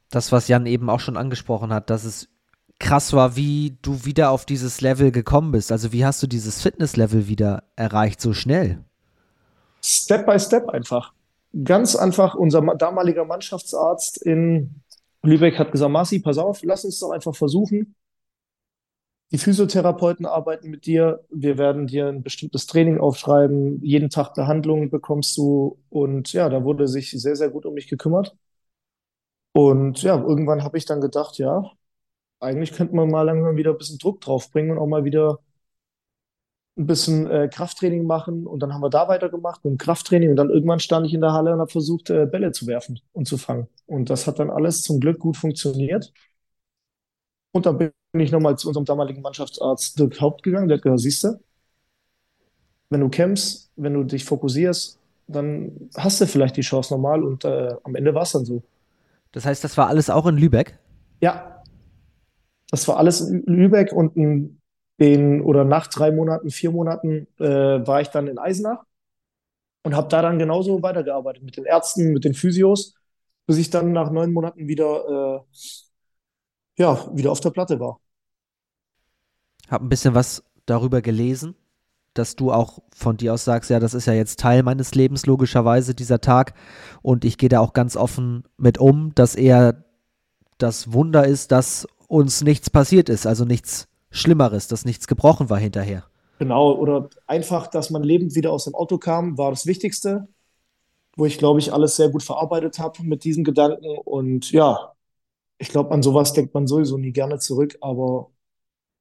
das, 0.10 0.32
was 0.32 0.48
Jan 0.48 0.66
eben 0.66 0.90
auch 0.90 1.00
schon 1.00 1.18
angesprochen 1.18 1.74
hat, 1.74 1.90
dass 1.90 2.04
es 2.04 2.30
krass 2.80 3.14
war, 3.14 3.36
wie 3.36 3.78
du 3.82 4.06
wieder 4.06 4.30
auf 4.32 4.46
dieses 4.46 4.82
Level 4.82 5.12
gekommen 5.12 5.52
bist. 5.52 5.72
Also 5.72 5.92
wie 5.92 6.06
hast 6.06 6.22
du 6.22 6.28
dieses 6.28 6.62
Fitnesslevel 6.62 7.28
wieder 7.28 7.64
erreicht 7.76 8.22
so 8.22 8.34
schnell? 8.34 8.84
Step 9.82 10.26
by 10.26 10.40
Step 10.40 10.70
einfach. 10.70 11.14
Ganz 11.64 11.96
einfach, 11.96 12.36
unser 12.36 12.62
damaliger 12.76 13.26
Mannschaftsarzt 13.26 14.22
in 14.22 14.82
Lübeck 15.24 15.58
hat 15.58 15.72
gesagt, 15.72 15.92
Marci, 15.92 16.20
pass 16.20 16.38
auf, 16.38 16.62
lass 16.64 16.86
uns 16.86 17.00
doch 17.00 17.12
einfach 17.12 17.36
versuchen. 17.36 17.96
Die 19.32 19.38
Physiotherapeuten 19.38 20.26
arbeiten 20.26 20.70
mit 20.70 20.86
dir. 20.86 21.26
Wir 21.30 21.58
werden 21.58 21.88
dir 21.88 22.08
ein 22.08 22.24
bestimmtes 22.24 22.66
Training 22.66 23.00
aufschreiben. 23.00 23.84
Jeden 23.84 24.10
Tag 24.10 24.36
Behandlung 24.36 24.90
bekommst 24.90 25.36
du. 25.38 25.78
Und 25.90 26.32
ja, 26.32 26.48
da 26.48 26.64
wurde 26.64 26.88
sich 26.88 27.12
sehr, 27.12 27.36
sehr 27.36 27.50
gut 27.50 27.66
um 27.66 27.74
mich 27.74 27.90
gekümmert. 27.90 28.38
Und 29.58 30.04
ja, 30.04 30.16
irgendwann 30.22 30.64
habe 30.64 30.78
ich 30.78 30.86
dann 30.86 31.02
gedacht, 31.02 31.38
ja, 31.40 31.72
eigentlich 32.40 32.74
könnte 32.74 32.96
man 32.96 33.10
mal 33.10 33.24
langsam 33.24 33.58
wieder 33.58 33.72
ein 33.72 33.78
bisschen 33.80 34.00
Druck 34.00 34.22
draufbringen 34.22 34.72
und 34.74 34.80
auch 34.80 34.88
mal 34.88 35.06
wieder 35.06 35.40
ein 36.78 36.86
bisschen 36.86 37.30
äh, 37.30 37.50
Krafttraining 37.52 38.06
machen. 38.06 38.46
Und 38.48 38.60
dann 38.62 38.74
haben 38.74 38.82
wir 38.82 38.90
da 38.90 39.08
weitergemacht 39.08 39.64
mit 39.66 39.72
dem 39.74 39.78
Krafttraining. 39.78 40.30
Und 40.32 40.36
dann 40.36 40.50
irgendwann 40.50 40.80
stand 40.80 41.08
ich 41.08 41.14
in 41.14 41.22
der 41.22 41.34
Halle 41.34 41.54
und 41.54 41.60
habe 41.60 41.72
versucht, 41.72 42.10
äh, 42.10 42.26
Bälle 42.28 42.52
zu 42.52 42.68
werfen 42.68 43.00
und 43.14 43.28
zu 43.28 43.38
fangen. 43.38 43.68
Und 43.88 44.10
das 44.10 44.28
hat 44.28 44.40
dann 44.40 44.50
alles 44.52 44.82
zum 44.84 45.00
Glück 45.00 45.20
gut 45.20 45.38
funktioniert. 45.38 46.14
Und 47.52 47.66
dann 47.66 47.78
bin 47.78 47.92
ich 48.22 48.32
nochmal 48.32 48.58
zu 48.58 48.68
unserem 48.68 48.86
damaligen 48.86 49.22
Mannschaftsarzt 49.22 50.00
Dirk 50.00 50.22
Haupt 50.22 50.44
gegangen. 50.44 50.68
Der 50.70 50.78
hat 50.78 50.84
gesagt, 50.84 51.02
siehst 51.02 51.24
du, 51.24 51.40
wenn 52.90 53.02
du 53.02 53.10
kämpfst, 53.10 53.70
wenn 53.76 53.94
du 53.94 54.04
dich 54.04 54.24
fokussierst, 54.26 54.98
dann 55.28 55.90
hast 55.98 56.22
du 56.22 56.28
vielleicht 56.28 56.58
die 56.58 56.62
Chance 56.62 56.94
normal. 56.94 57.24
Und 57.24 57.44
äh, 57.46 57.76
am 57.84 57.96
Ende 57.96 58.14
war 58.14 58.24
es 58.24 58.32
dann 58.32 58.46
so. 58.46 58.64
Das 59.32 59.46
heißt, 59.46 59.64
das 59.64 59.78
war 59.78 59.88
alles 59.88 60.10
auch 60.10 60.26
in 60.26 60.38
Lübeck? 60.38 60.80
Ja, 61.22 61.64
das 62.70 62.88
war 62.88 62.98
alles 62.98 63.22
in 63.22 63.44
Lübeck 63.46 63.92
und 63.94 64.16
in 64.16 64.62
den, 65.00 65.42
oder 65.42 65.64
nach 65.64 65.88
drei 65.88 66.12
Monaten, 66.12 66.50
vier 66.50 66.72
Monaten 66.72 67.28
äh, 67.40 67.46
war 67.88 68.02
ich 68.02 68.10
dann 68.10 68.28
in 68.28 68.38
Eisenach 68.38 68.84
und 69.84 69.96
habe 69.96 70.08
da 70.10 70.22
dann 70.22 70.40
genauso 70.40 70.82
weitergearbeitet 70.82 71.44
mit 71.44 71.56
den 71.56 71.66
Ärzten, 71.66 72.12
mit 72.14 72.26
den 72.26 72.34
Physios, 72.34 72.96
bis 73.46 73.58
ich 73.58 73.70
dann 73.70 73.92
nach 73.92 74.12
neun 74.12 74.34
Monaten 74.34 74.68
wieder, 74.68 75.46
äh, 75.48 76.82
ja, 76.82 77.10
wieder 77.16 77.32
auf 77.32 77.40
der 77.40 77.52
Platte 77.52 77.80
war. 77.80 78.00
Hab 79.70 79.82
ein 79.82 79.90
bisschen 79.90 80.16
was 80.16 80.44
darüber 80.66 81.02
gelesen, 81.02 81.56
dass 82.18 82.36
du 82.36 82.52
auch 82.52 82.80
von 82.94 83.18
dir 83.18 83.34
aus 83.34 83.44
sagst, 83.44 83.70
ja, 83.70 83.80
das 83.80 83.94
ist 83.94 84.08
ja 84.08 84.14
jetzt 84.14 84.40
Teil 84.40 84.64
meines 84.64 84.96
Lebens, 84.96 85.26
logischerweise, 85.26 85.96
dieser 85.96 86.22
Tag. 86.22 86.54
Und 87.02 87.26
ich 87.26 87.38
gehe 87.38 87.50
da 87.50 87.60
auch 87.60 87.74
ganz 87.74 87.96
offen 87.96 88.44
mit 88.58 88.78
um, 88.78 89.14
dass 89.16 89.36
eher 89.36 89.84
das 90.58 90.94
Wunder 90.94 91.26
ist, 91.26 91.52
dass 91.52 91.88
uns 92.08 92.42
nichts 92.42 92.70
passiert 92.70 93.10
ist, 93.10 93.28
also 93.28 93.46
nichts 93.46 93.88
Schlimmeres, 94.10 94.68
dass 94.68 94.86
nichts 94.86 95.08
gebrochen 95.08 95.50
war 95.50 95.60
hinterher. 95.60 96.06
Genau, 96.40 96.74
oder 96.74 97.10
einfach, 97.26 97.68
dass 97.68 97.90
man 97.90 98.04
lebend 98.04 98.36
wieder 98.36 98.52
aus 98.52 98.66
dem 98.66 98.76
Auto 98.76 98.98
kam, 98.98 99.38
war 99.38 99.50
das 99.50 99.66
Wichtigste, 99.66 100.28
wo 101.16 101.26
ich, 101.26 101.38
glaube 101.38 101.60
ich, 101.60 101.74
alles 101.74 101.96
sehr 101.96 102.10
gut 102.10 102.24
verarbeitet 102.24 102.80
habe 102.80 103.04
mit 103.04 103.24
diesem 103.24 103.44
Gedanken. 103.44 103.98
Und 104.06 104.52
ja, 104.52 104.94
ich 105.58 105.70
glaube, 105.70 105.92
an 105.92 106.04
sowas 106.04 106.34
denkt 106.34 106.54
man 106.54 106.68
sowieso 106.68 106.98
nie 106.98 107.12
gerne 107.12 107.40
zurück, 107.40 107.78
aber 107.82 108.30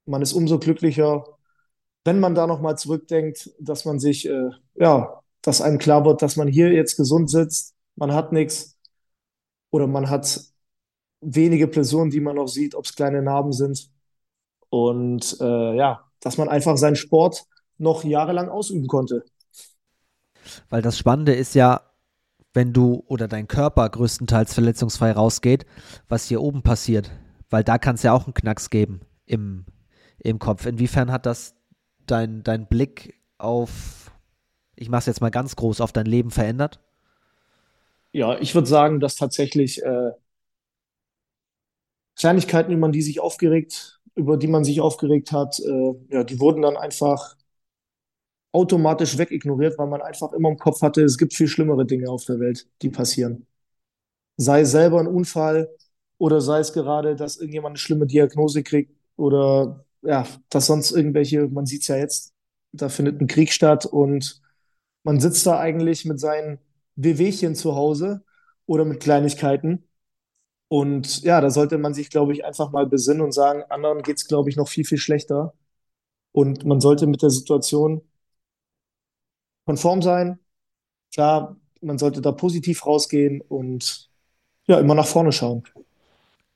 man 0.06 0.22
ist 0.22 0.32
umso 0.32 0.58
glücklicher, 0.58 1.35
wenn 2.06 2.20
man 2.20 2.34
da 2.34 2.46
nochmal 2.46 2.78
zurückdenkt, 2.78 3.50
dass 3.58 3.84
man 3.84 3.98
sich, 3.98 4.28
äh, 4.28 4.50
ja, 4.76 5.22
dass 5.42 5.60
einem 5.60 5.78
klar 5.78 6.04
wird, 6.04 6.22
dass 6.22 6.36
man 6.36 6.48
hier 6.48 6.72
jetzt 6.72 6.96
gesund 6.96 7.28
sitzt, 7.28 7.74
man 7.96 8.14
hat 8.14 8.32
nichts 8.32 8.78
oder 9.70 9.86
man 9.86 10.08
hat 10.08 10.40
wenige 11.20 11.66
Personen, 11.66 12.10
die 12.10 12.20
man 12.20 12.36
noch 12.36 12.46
sieht, 12.46 12.74
ob 12.74 12.84
es 12.84 12.94
kleine 12.94 13.22
Narben 13.22 13.52
sind. 13.52 13.90
Und 14.68 15.36
äh, 15.40 15.76
ja, 15.76 16.04
dass 16.20 16.38
man 16.38 16.48
einfach 16.48 16.76
seinen 16.76 16.96
Sport 16.96 17.44
noch 17.78 18.04
jahrelang 18.04 18.48
ausüben 18.48 18.86
konnte. 18.86 19.24
Weil 20.68 20.82
das 20.82 20.98
Spannende 20.98 21.34
ist 21.34 21.54
ja, 21.54 21.80
wenn 22.52 22.72
du 22.72 23.04
oder 23.06 23.28
dein 23.28 23.48
Körper 23.48 23.88
größtenteils 23.88 24.54
verletzungsfrei 24.54 25.12
rausgeht, 25.12 25.66
was 26.08 26.26
hier 26.26 26.40
oben 26.40 26.62
passiert. 26.62 27.10
Weil 27.50 27.64
da 27.64 27.78
kann 27.78 27.96
es 27.96 28.02
ja 28.02 28.12
auch 28.12 28.24
einen 28.26 28.34
Knacks 28.34 28.70
geben 28.70 29.00
im, 29.24 29.66
im 30.18 30.38
Kopf. 30.38 30.66
Inwiefern 30.66 31.12
hat 31.12 31.26
das 31.26 31.56
dein, 32.10 32.42
dein 32.42 32.66
Blick 32.66 33.14
auf, 33.38 34.12
ich 34.76 34.88
mache 34.90 35.00
es 35.00 35.06
jetzt 35.06 35.20
mal 35.20 35.30
ganz 35.30 35.56
groß, 35.56 35.80
auf 35.80 35.92
dein 35.92 36.06
Leben 36.06 36.30
verändert? 36.30 36.80
Ja, 38.12 38.38
ich 38.40 38.54
würde 38.54 38.66
sagen, 38.68 38.98
dass 39.00 39.16
tatsächlich 39.16 39.82
äh, 39.82 40.10
Kleinigkeiten, 42.18 42.72
über 42.72 42.88
die 42.90 43.02
sich 43.02 43.20
aufgeregt, 43.20 44.00
über 44.14 44.36
die 44.36 44.46
man 44.48 44.64
sich 44.64 44.80
aufgeregt 44.80 45.32
hat, 45.32 45.58
äh, 45.60 45.94
ja, 46.10 46.24
die 46.24 46.40
wurden 46.40 46.62
dann 46.62 46.76
einfach 46.76 47.36
automatisch 48.52 49.18
wegignoriert, 49.18 49.78
weil 49.78 49.86
man 49.88 50.00
einfach 50.02 50.32
immer 50.32 50.48
im 50.50 50.58
Kopf 50.58 50.80
hatte, 50.82 51.02
es 51.04 51.18
gibt 51.18 51.34
viel 51.34 51.48
schlimmere 51.48 51.84
Dinge 51.86 52.08
auf 52.10 52.24
der 52.24 52.40
Welt, 52.40 52.68
die 52.82 52.90
passieren. 52.90 53.46
Sei 54.38 54.62
es 54.62 54.72
selber 54.72 55.00
ein 55.00 55.08
Unfall 55.08 55.70
oder 56.18 56.42
sei 56.42 56.60
es 56.60 56.74
gerade, 56.74 57.16
dass 57.16 57.38
irgendjemand 57.38 57.74
eine 57.74 57.78
schlimme 57.80 58.06
Diagnose 58.08 58.64
kriegt 58.64 58.94
oder 59.16 59.85
ja, 60.06 60.26
dass 60.50 60.66
sonst 60.66 60.92
irgendwelche, 60.92 61.48
man 61.48 61.66
sieht 61.66 61.82
es 61.82 61.88
ja 61.88 61.96
jetzt, 61.96 62.32
da 62.72 62.88
findet 62.88 63.20
ein 63.20 63.26
Krieg 63.26 63.52
statt 63.52 63.86
und 63.86 64.42
man 65.04 65.20
sitzt 65.20 65.46
da 65.46 65.58
eigentlich 65.58 66.04
mit 66.04 66.20
seinen 66.20 66.58
Wehwehchen 66.96 67.54
zu 67.54 67.74
Hause 67.74 68.24
oder 68.66 68.84
mit 68.84 69.00
Kleinigkeiten 69.00 69.86
und 70.68 71.22
ja, 71.22 71.40
da 71.40 71.50
sollte 71.50 71.78
man 71.78 71.94
sich, 71.94 72.10
glaube 72.10 72.32
ich, 72.32 72.44
einfach 72.44 72.72
mal 72.72 72.86
besinnen 72.86 73.22
und 73.22 73.32
sagen, 73.32 73.62
anderen 73.68 74.02
geht 74.02 74.16
es, 74.16 74.26
glaube 74.26 74.50
ich, 74.50 74.56
noch 74.56 74.68
viel, 74.68 74.84
viel 74.84 74.98
schlechter. 74.98 75.54
Und 76.32 76.64
man 76.64 76.80
sollte 76.80 77.06
mit 77.06 77.22
der 77.22 77.30
Situation 77.30 78.02
konform 79.64 80.02
sein. 80.02 80.38
Klar, 81.14 81.56
man 81.80 81.98
sollte 81.98 82.20
da 82.20 82.32
positiv 82.32 82.84
rausgehen 82.84 83.40
und 83.40 84.10
ja, 84.66 84.80
immer 84.80 84.94
nach 84.94 85.06
vorne 85.06 85.32
schauen. 85.32 85.62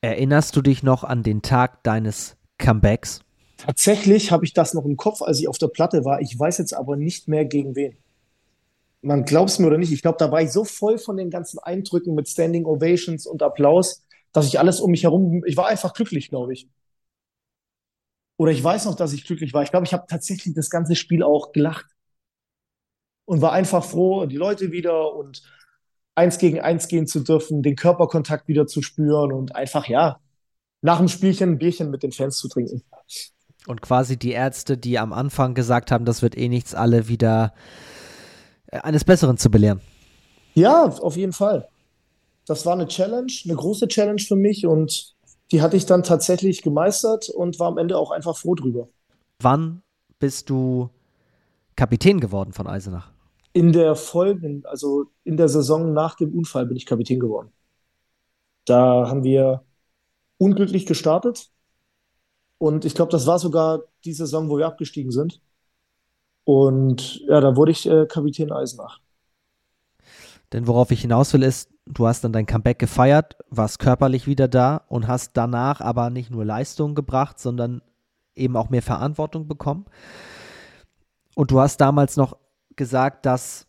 Erinnerst 0.01 0.57
du 0.57 0.63
dich 0.63 0.83
noch 0.83 1.05
an 1.05 1.23
den 1.23 1.43
Tag 1.43 1.85
deines 1.85 2.37
Comebacks? 2.59 3.21
Tatsächlich 3.65 4.33
habe 4.33 4.45
ich 4.45 4.53
das 4.53 4.75
noch 4.75 4.85
im 4.85 4.97
Kopf, 4.97 5.23
als 5.23 5.41
ich 5.41 5.49
auf 5.49 5.59
der 5.59 5.69
Platte 5.69 6.05
war. 6.05 6.21
Ich 6.21 6.39
weiß 6.39 6.59
jetzt 6.59 6.75
aber 6.75 6.97
nicht 6.97 7.29
mehr 7.29 7.45
gegen 7.45 7.77
wen 7.77 7.97
man 9.03 9.25
glaubt 9.25 9.51
es 9.51 9.59
mir 9.59 9.67
oder 9.67 9.79
nicht, 9.79 9.93
ich 9.93 10.03
glaube, 10.03 10.19
da 10.19 10.31
war 10.31 10.43
ich 10.43 10.53
so 10.53 10.65
voll 10.65 10.99
von 10.99 11.17
den 11.17 11.31
ganzen 11.31 11.59
Eindrücken 11.59 12.15
mit 12.15 12.29
Standing 12.29 12.67
Ovations 12.67 13.27
und 13.27 13.43
Applaus, 13.43 14.05
dass 14.33 14.47
ich 14.47 14.59
alles 14.59 14.81
um 14.81 14.91
mich 14.91 15.05
herum, 15.05 15.43
ich 15.47 15.57
war 15.57 15.67
einfach 15.67 15.95
glücklich, 15.95 16.29
glaube 16.29 16.53
ich. 16.53 16.69
Oder 18.37 18.53
ich 18.53 18.63
weiß 18.63 18.87
noch, 18.87 18.95
dass 18.95 19.13
ich 19.13 19.25
glücklich 19.25 19.53
war. 19.53 19.63
Ich 19.63 19.71
glaube, 19.71 19.85
ich 19.87 19.93
habe 19.93 20.07
tatsächlich 20.09 20.55
das 20.55 20.71
ganze 20.71 20.97
Spiel 20.97 21.23
auch 21.23 21.53
gelacht 21.53 21.87
und 23.27 23.43
war 23.43 23.53
einfach 23.53 23.85
froh, 23.85 24.27
die 24.27 24.37
Leute 24.37 24.73
wieder 24.73 25.15
und 25.15 25.43
eins 26.15 26.39
gegen 26.39 26.61
eins 26.61 26.89
gehen 26.89 27.07
zu 27.07 27.21
dürfen, 27.21 27.63
den 27.63 27.77
Körperkontakt 27.77 28.49
wieder 28.49 28.67
zu 28.67 28.83
spüren 28.83 29.33
und 29.33 29.55
einfach, 29.55 29.87
ja, 29.89 30.21
nach 30.83 30.99
dem 30.99 31.09
Spielchen 31.09 31.53
ein 31.53 31.59
Bierchen 31.59 31.91
mit 31.91 32.03
den 32.03 32.13
Fans 32.13 32.39
zu 32.39 32.49
trinken. 32.49 32.83
Und 33.71 33.83
quasi 33.83 34.17
die 34.17 34.33
Ärzte, 34.33 34.77
die 34.77 34.99
am 34.99 35.13
Anfang 35.13 35.55
gesagt 35.55 35.93
haben, 35.93 36.05
das 36.05 36.23
wird 36.23 36.37
eh 36.37 36.49
nichts, 36.49 36.75
alle 36.75 37.07
wieder 37.07 37.55
äh, 38.67 38.79
eines 38.81 39.05
Besseren 39.05 39.37
zu 39.37 39.49
belehren. 39.49 39.81
Ja, 40.55 40.87
auf 40.87 41.17
jeden 41.17 41.33
Fall. 41.33 41.69
Das 42.47 42.67
war 42.67 42.73
eine 42.73 42.89
Challenge, 42.89 43.33
eine 43.45 43.55
große 43.55 43.87
Challenge 43.87 44.21
für 44.21 44.35
mich 44.35 44.67
und 44.67 45.15
die 45.53 45.63
hatte 45.63 45.77
ich 45.77 45.87
dann 45.87 46.03
tatsächlich 46.03 46.63
gemeistert 46.63 47.29
und 47.29 47.61
war 47.61 47.69
am 47.69 47.79
Ende 47.79 47.97
auch 47.97 48.11
einfach 48.11 48.37
froh 48.37 48.57
drüber. 48.57 48.89
Wann 49.39 49.83
bist 50.19 50.51
du 50.51 50.91
Kapitän 51.77 52.19
geworden 52.19 52.53
von 52.53 52.67
Eisenach? 52.67 53.13
In 53.53 53.73
der 53.73 53.95
folgenden, 53.95 54.67
also 54.67 55.05
in 55.23 55.37
der 55.37 55.49
Saison 55.49 55.93
nach 55.93 56.17
dem 56.17 56.37
Unfall 56.37 56.67
bin 56.67 56.77
ich 56.77 56.87
Kapitän 56.87 57.21
geworden. 57.21 57.53
Da 58.65 59.09
haben 59.09 59.23
wir 59.23 59.63
unglücklich 60.39 60.87
gestartet 60.87 61.53
und 62.61 62.85
ich 62.85 62.95
glaube, 62.95 63.11
das 63.11 63.27
war 63.27 63.39
sogar 63.39 63.85
die 64.05 64.13
Saison, 64.13 64.51
wo 64.51 64.59
wir 64.59 64.67
abgestiegen 64.67 65.11
sind. 65.11 65.41
Und 66.45 67.21
ja, 67.21 67.41
da 67.41 67.57
wurde 67.57 67.73
ich 67.73 67.89
äh, 67.89 68.05
Kapitän 68.05 68.53
Eisenach. 68.53 69.01
Denn 70.53 70.67
worauf 70.67 70.91
ich 70.91 71.01
hinaus 71.01 71.33
will, 71.33 71.43
ist, 71.43 71.71
du 71.87 72.07
hast 72.07 72.23
dann 72.23 72.35
dein 72.35 72.45
Comeback 72.45 72.79
gefeiert, 72.79 73.39
warst 73.49 73.79
körperlich 73.79 74.27
wieder 74.27 74.47
da 74.47 74.85
und 74.89 75.09
hast 75.09 75.39
danach 75.39 75.81
aber 75.81 76.11
nicht 76.11 76.31
nur 76.31 76.45
Leistung 76.45 76.95
gebracht, 76.95 77.39
sondern 77.39 77.81
eben 78.35 78.59
auch 78.59 78.69
mehr 78.69 78.83
Verantwortung 78.83 79.49
bekommen. 79.49 79.87
Und 81.35 81.53
du 81.53 81.61
hast 81.61 81.79
damals 81.79 82.19
noch 82.19 82.37
gesagt, 82.77 83.25
dass 83.25 83.69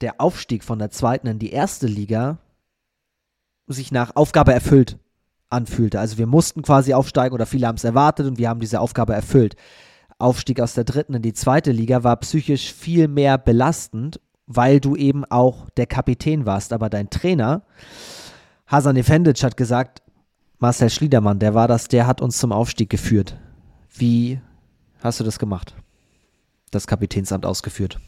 der 0.00 0.22
Aufstieg 0.22 0.64
von 0.64 0.78
der 0.78 0.90
zweiten 0.90 1.26
in 1.26 1.38
die 1.38 1.52
erste 1.52 1.86
Liga 1.86 2.38
sich 3.66 3.92
nach 3.92 4.16
Aufgabe 4.16 4.54
erfüllt 4.54 4.98
anfühlte. 5.52 6.00
Also 6.00 6.18
wir 6.18 6.26
mussten 6.26 6.62
quasi 6.62 6.94
aufsteigen 6.94 7.34
oder 7.34 7.46
viele 7.46 7.66
haben 7.66 7.76
es 7.76 7.84
erwartet 7.84 8.26
und 8.26 8.38
wir 8.38 8.48
haben 8.48 8.60
diese 8.60 8.80
Aufgabe 8.80 9.14
erfüllt. 9.14 9.56
Aufstieg 10.18 10.60
aus 10.60 10.74
der 10.74 10.84
dritten 10.84 11.14
in 11.14 11.22
die 11.22 11.32
zweite 11.32 11.72
Liga 11.72 12.04
war 12.04 12.16
psychisch 12.16 12.72
viel 12.72 13.08
mehr 13.08 13.38
belastend, 13.38 14.20
weil 14.46 14.80
du 14.80 14.96
eben 14.96 15.24
auch 15.24 15.68
der 15.70 15.86
Kapitän 15.86 16.46
warst. 16.46 16.72
Aber 16.72 16.88
dein 16.88 17.10
Trainer, 17.10 17.62
Hasan 18.66 18.96
Efendic, 18.96 19.42
hat 19.42 19.56
gesagt, 19.56 20.02
Marcel 20.58 20.90
Schliedermann, 20.90 21.40
der 21.40 21.54
war 21.54 21.66
das, 21.66 21.88
der 21.88 22.06
hat 22.06 22.20
uns 22.20 22.38
zum 22.38 22.52
Aufstieg 22.52 22.88
geführt. 22.88 23.36
Wie 23.92 24.40
hast 25.00 25.18
du 25.18 25.24
das 25.24 25.38
gemacht? 25.38 25.74
Das 26.70 26.86
Kapitänsamt 26.86 27.44
ausgeführt? 27.44 27.98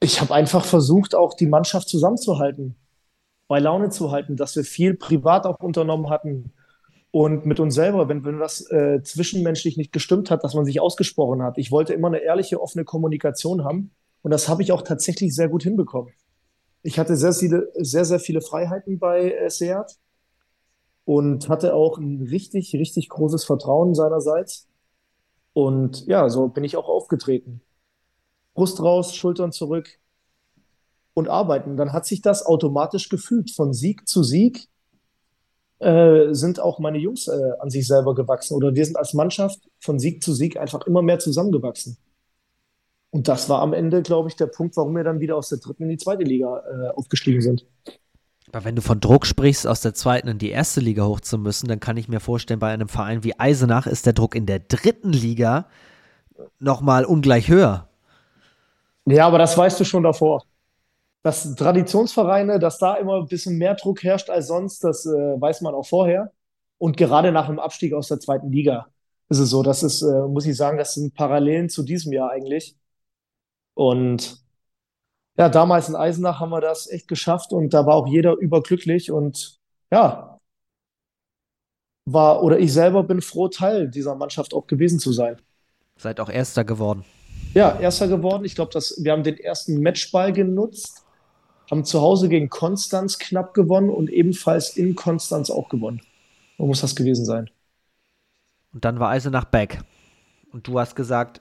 Ich 0.00 0.20
habe 0.20 0.34
einfach 0.34 0.64
versucht, 0.64 1.14
auch 1.14 1.34
die 1.34 1.46
Mannschaft 1.46 1.88
zusammenzuhalten, 1.88 2.74
bei 3.50 3.58
Laune 3.58 3.90
zu 3.90 4.12
halten, 4.12 4.36
dass 4.36 4.54
wir 4.54 4.62
viel 4.62 4.94
privat 4.94 5.44
auch 5.44 5.58
unternommen 5.58 6.08
hatten, 6.08 6.52
und 7.10 7.44
mit 7.44 7.58
uns 7.58 7.74
selber, 7.74 8.08
wenn, 8.08 8.24
wenn 8.24 8.38
das 8.38 8.70
äh, 8.70 9.02
zwischenmenschlich 9.02 9.76
nicht 9.76 9.90
gestimmt 9.90 10.30
hat, 10.30 10.44
dass 10.44 10.54
man 10.54 10.64
sich 10.64 10.80
ausgesprochen 10.80 11.42
hat. 11.42 11.58
Ich 11.58 11.72
wollte 11.72 11.92
immer 11.92 12.06
eine 12.06 12.18
ehrliche, 12.18 12.62
offene 12.62 12.84
Kommunikation 12.84 13.64
haben 13.64 13.90
und 14.22 14.30
das 14.30 14.48
habe 14.48 14.62
ich 14.62 14.70
auch 14.70 14.82
tatsächlich 14.82 15.34
sehr 15.34 15.48
gut 15.48 15.64
hinbekommen. 15.64 16.12
Ich 16.84 17.00
hatte 17.00 17.16
sehr 17.16 17.32
viele, 17.32 17.72
sehr, 17.74 18.04
sehr 18.04 18.20
viele 18.20 18.40
Freiheiten 18.40 19.00
bei 19.00 19.32
äh, 19.32 19.50
Seat 19.50 19.96
und 21.04 21.48
hatte 21.48 21.74
auch 21.74 21.98
ein 21.98 22.22
richtig, 22.30 22.72
richtig 22.74 23.08
großes 23.08 23.44
Vertrauen 23.44 23.96
seinerseits. 23.96 24.68
Und 25.52 26.06
ja, 26.06 26.28
so 26.28 26.46
bin 26.46 26.62
ich 26.62 26.76
auch 26.76 26.88
aufgetreten. 26.88 27.60
Brust 28.54 28.80
raus, 28.80 29.16
Schultern 29.16 29.50
zurück 29.50 29.99
und 31.14 31.28
arbeiten. 31.28 31.76
Dann 31.76 31.92
hat 31.92 32.06
sich 32.06 32.22
das 32.22 32.44
automatisch 32.44 33.08
gefügt. 33.08 33.50
Von 33.50 33.72
Sieg 33.72 34.08
zu 34.08 34.22
Sieg 34.22 34.68
äh, 35.80 36.32
sind 36.32 36.60
auch 36.60 36.78
meine 36.78 36.98
Jungs 36.98 37.28
äh, 37.28 37.52
an 37.58 37.70
sich 37.70 37.86
selber 37.86 38.14
gewachsen 38.14 38.54
oder 38.54 38.74
wir 38.74 38.84
sind 38.84 38.96
als 38.96 39.14
Mannschaft 39.14 39.60
von 39.78 39.98
Sieg 39.98 40.22
zu 40.22 40.34
Sieg 40.34 40.58
einfach 40.58 40.86
immer 40.86 41.02
mehr 41.02 41.18
zusammengewachsen. 41.18 41.96
Und 43.10 43.26
das 43.26 43.48
war 43.48 43.60
am 43.60 43.72
Ende, 43.72 44.02
glaube 44.02 44.28
ich, 44.28 44.36
der 44.36 44.46
Punkt, 44.46 44.76
warum 44.76 44.94
wir 44.94 45.02
dann 45.02 45.20
wieder 45.20 45.36
aus 45.36 45.48
der 45.48 45.58
dritten 45.58 45.84
in 45.84 45.88
die 45.88 45.96
zweite 45.96 46.22
Liga 46.22 46.62
äh, 46.70 46.88
aufgestiegen 46.90 47.40
sind. 47.40 47.66
Aber 48.52 48.64
wenn 48.64 48.76
du 48.76 48.82
von 48.82 49.00
Druck 49.00 49.26
sprichst, 49.26 49.66
aus 49.66 49.80
der 49.80 49.94
zweiten 49.94 50.28
in 50.28 50.38
die 50.38 50.50
erste 50.50 50.80
Liga 50.80 51.06
hoch 51.06 51.20
zu 51.20 51.38
müssen, 51.38 51.68
dann 51.68 51.80
kann 51.80 51.96
ich 51.96 52.08
mir 52.08 52.20
vorstellen, 52.20 52.60
bei 52.60 52.72
einem 52.72 52.88
Verein 52.88 53.24
wie 53.24 53.38
Eisenach 53.38 53.86
ist 53.86 54.06
der 54.06 54.12
Druck 54.12 54.34
in 54.34 54.46
der 54.46 54.58
dritten 54.60 55.12
Liga 55.12 55.66
nochmal 56.58 57.04
ungleich 57.04 57.48
höher. 57.48 57.88
Ja, 59.06 59.26
aber 59.26 59.38
das 59.38 59.56
weißt 59.56 59.78
du 59.80 59.84
schon 59.84 60.02
davor. 60.02 60.44
Dass 61.22 61.54
Traditionsvereine, 61.54 62.58
dass 62.58 62.78
da 62.78 62.94
immer 62.94 63.16
ein 63.16 63.26
bisschen 63.26 63.58
mehr 63.58 63.74
Druck 63.74 64.02
herrscht 64.02 64.30
als 64.30 64.46
sonst, 64.46 64.82
das 64.84 65.04
äh, 65.04 65.10
weiß 65.10 65.60
man 65.60 65.74
auch 65.74 65.86
vorher. 65.86 66.32
Und 66.78 66.96
gerade 66.96 67.30
nach 67.30 67.46
dem 67.46 67.58
Abstieg 67.58 67.92
aus 67.92 68.08
der 68.08 68.20
zweiten 68.20 68.50
Liga 68.50 68.86
ist 69.28 69.38
es 69.38 69.50
so. 69.50 69.62
Das 69.62 69.82
ist, 69.82 70.02
äh, 70.02 70.22
muss 70.28 70.46
ich 70.46 70.56
sagen, 70.56 70.78
das 70.78 70.94
sind 70.94 71.14
Parallelen 71.14 71.68
zu 71.68 71.82
diesem 71.82 72.12
Jahr 72.12 72.30
eigentlich. 72.30 72.76
Und 73.74 74.42
ja, 75.38 75.48
damals 75.48 75.88
in 75.88 75.96
Eisenach 75.96 76.40
haben 76.40 76.50
wir 76.50 76.60
das 76.60 76.90
echt 76.90 77.08
geschafft 77.08 77.52
und 77.52 77.72
da 77.72 77.86
war 77.86 77.94
auch 77.94 78.06
jeder 78.06 78.36
überglücklich 78.36 79.10
und 79.10 79.58
ja, 79.90 80.38
war 82.04 82.42
oder 82.42 82.58
ich 82.58 82.72
selber 82.72 83.02
bin 83.04 83.22
froh, 83.22 83.48
Teil 83.48 83.88
dieser 83.88 84.14
Mannschaft 84.14 84.54
auch 84.54 84.66
gewesen 84.66 84.98
zu 84.98 85.12
sein. 85.12 85.36
Seid 85.96 86.20
auch 86.20 86.28
Erster 86.28 86.64
geworden. 86.64 87.04
Ja, 87.54 87.78
Erster 87.78 88.08
geworden. 88.08 88.44
Ich 88.44 88.54
glaube, 88.54 88.74
wir 88.74 89.12
haben 89.12 89.22
den 89.22 89.38
ersten 89.38 89.80
Matchball 89.80 90.32
genutzt, 90.32 91.04
haben 91.70 91.84
zu 91.84 92.00
Hause 92.00 92.28
gegen 92.28 92.48
Konstanz 92.48 93.18
knapp 93.18 93.54
gewonnen 93.54 93.90
und 93.90 94.10
ebenfalls 94.10 94.76
in 94.76 94.96
Konstanz 94.96 95.50
auch 95.50 95.68
gewonnen. 95.68 96.00
Wo 96.58 96.66
muss 96.66 96.80
das 96.80 96.96
gewesen 96.96 97.24
sein? 97.24 97.48
Und 98.72 98.84
dann 98.84 98.98
war 98.98 99.10
Eisenach 99.10 99.44
back. 99.44 99.82
Und 100.52 100.66
du 100.66 100.78
hast 100.78 100.96
gesagt, 100.96 101.40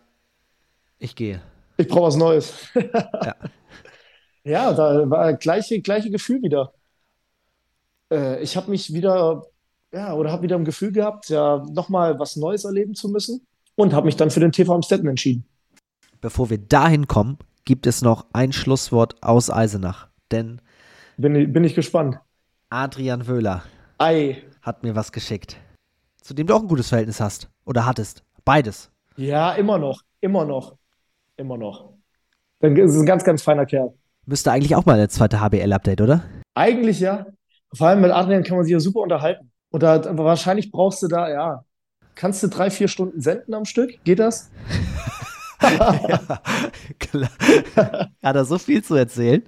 ich 1.00 1.16
gehe. 1.16 1.42
Ich 1.78 1.88
brauche 1.88 2.08
was 2.08 2.16
Neues. 2.16 2.54
ja. 2.76 3.36
ja, 4.44 4.74
da 4.74 5.10
war 5.10 5.34
gleiche, 5.34 5.82
gleiche 5.82 6.12
Gefühl 6.12 6.42
wieder. 6.42 6.74
Äh, 8.12 8.42
ich 8.42 8.56
habe 8.56 8.70
mich 8.70 8.94
wieder, 8.94 9.48
ja, 9.92 10.14
oder 10.14 10.32
habe 10.32 10.44
wieder 10.44 10.58
ein 10.58 10.66
Gefühl 10.66 10.92
gehabt, 10.92 11.30
ja, 11.30 11.66
nochmal 11.72 12.20
was 12.20 12.36
Neues 12.36 12.66
erleben 12.66 12.96
zu 12.96 13.10
müssen 13.10 13.46
und 13.76 13.94
habe 13.94 14.06
mich 14.06 14.16
dann 14.16 14.30
für 14.30 14.42
den 14.42 14.52
TV 14.52 14.74
Amstetten 14.74 15.08
entschieden. 15.08 15.46
Bevor 16.22 16.50
wir 16.50 16.58
dahin 16.58 17.08
kommen, 17.08 17.38
gibt 17.66 17.88
es 17.88 18.02
noch 18.02 18.26
ein 18.34 18.52
Schlusswort 18.52 19.24
aus 19.24 19.50
Eisenach. 19.50 20.09
Denn. 20.32 20.62
Bin, 21.18 21.52
bin 21.52 21.64
ich 21.64 21.76
gespannt. 21.76 22.20
Adrian 22.70 23.28
Wöhler 23.28 23.64
Ei. 23.98 24.44
hat 24.62 24.84
mir 24.84 24.96
was 24.96 25.12
geschickt. 25.12 25.58
Zu 26.22 26.34
dem 26.34 26.48
du 26.48 26.54
auch 26.54 26.62
ein 26.62 26.68
gutes 26.68 26.90
Verhältnis 26.90 27.20
hast. 27.20 27.50
Oder 27.66 27.86
hattest. 27.86 28.24
Beides. 28.46 28.92
Ja, 29.16 29.54
immer 29.54 29.78
noch. 29.78 30.02
Immer 30.22 30.46
noch. 30.46 30.78
Immer 31.38 31.58
noch. 31.58 31.94
Das 32.60 32.72
ist 32.72 33.00
ein 33.00 33.06
ganz, 33.06 33.24
ganz 33.24 33.42
feiner 33.42 33.66
Kerl. 33.66 33.94
Müsste 34.26 34.52
eigentlich 34.52 34.76
auch 34.76 34.86
mal 34.86 34.94
eine 34.96 35.08
zweite 35.08 35.40
HBL-Update, 35.42 36.02
oder? 36.02 36.24
Eigentlich 36.54 37.00
ja. 37.00 37.26
Vor 37.74 37.88
allem 37.88 38.02
mit 38.02 38.12
Adrian 38.12 38.44
kann 38.44 38.58
man 38.58 38.66
sich 38.66 38.74
ja 38.74 38.80
super 38.80 39.00
unterhalten. 39.00 39.52
Und 39.72 39.84
da, 39.84 40.18
wahrscheinlich 40.18 40.72
brauchst 40.72 41.02
du 41.04 41.08
da, 41.08 41.30
ja, 41.30 41.64
kannst 42.16 42.44
du 42.44 42.48
drei, 42.48 42.70
vier 42.70 42.88
Stunden 42.88 43.22
senden 43.22 43.54
am 43.54 43.66
Stück? 43.66 44.04
Geht 44.04 44.20
das? 44.20 44.52
ja, 45.62 46.42
klar. 47.00 47.30
Hat 48.24 48.36
er 48.36 48.46
so 48.46 48.58
viel 48.58 48.84
zu 48.84 48.96
erzählen? 48.96 49.44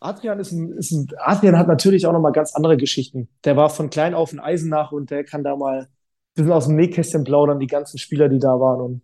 Adrian 0.00 0.40
ist 0.40 0.52
ein, 0.52 0.72
ist 0.72 0.92
ein, 0.92 1.08
Adrian 1.18 1.58
hat 1.58 1.68
natürlich 1.68 2.06
auch 2.06 2.12
nochmal 2.12 2.32
ganz 2.32 2.54
andere 2.54 2.78
Geschichten. 2.78 3.28
Der 3.44 3.56
war 3.56 3.68
von 3.68 3.90
klein 3.90 4.14
auf 4.14 4.32
in 4.32 4.40
Eisenach 4.40 4.92
und 4.92 5.10
der 5.10 5.24
kann 5.24 5.44
da 5.44 5.56
mal 5.56 5.80
ein 5.80 5.88
bisschen 6.34 6.52
aus 6.52 6.66
dem 6.66 6.76
Nähkästchen 6.76 7.24
plaudern, 7.24 7.60
die 7.60 7.66
ganzen 7.66 7.98
Spieler, 7.98 8.30
die 8.30 8.38
da 8.38 8.58
waren. 8.58 8.80
Und 8.80 9.02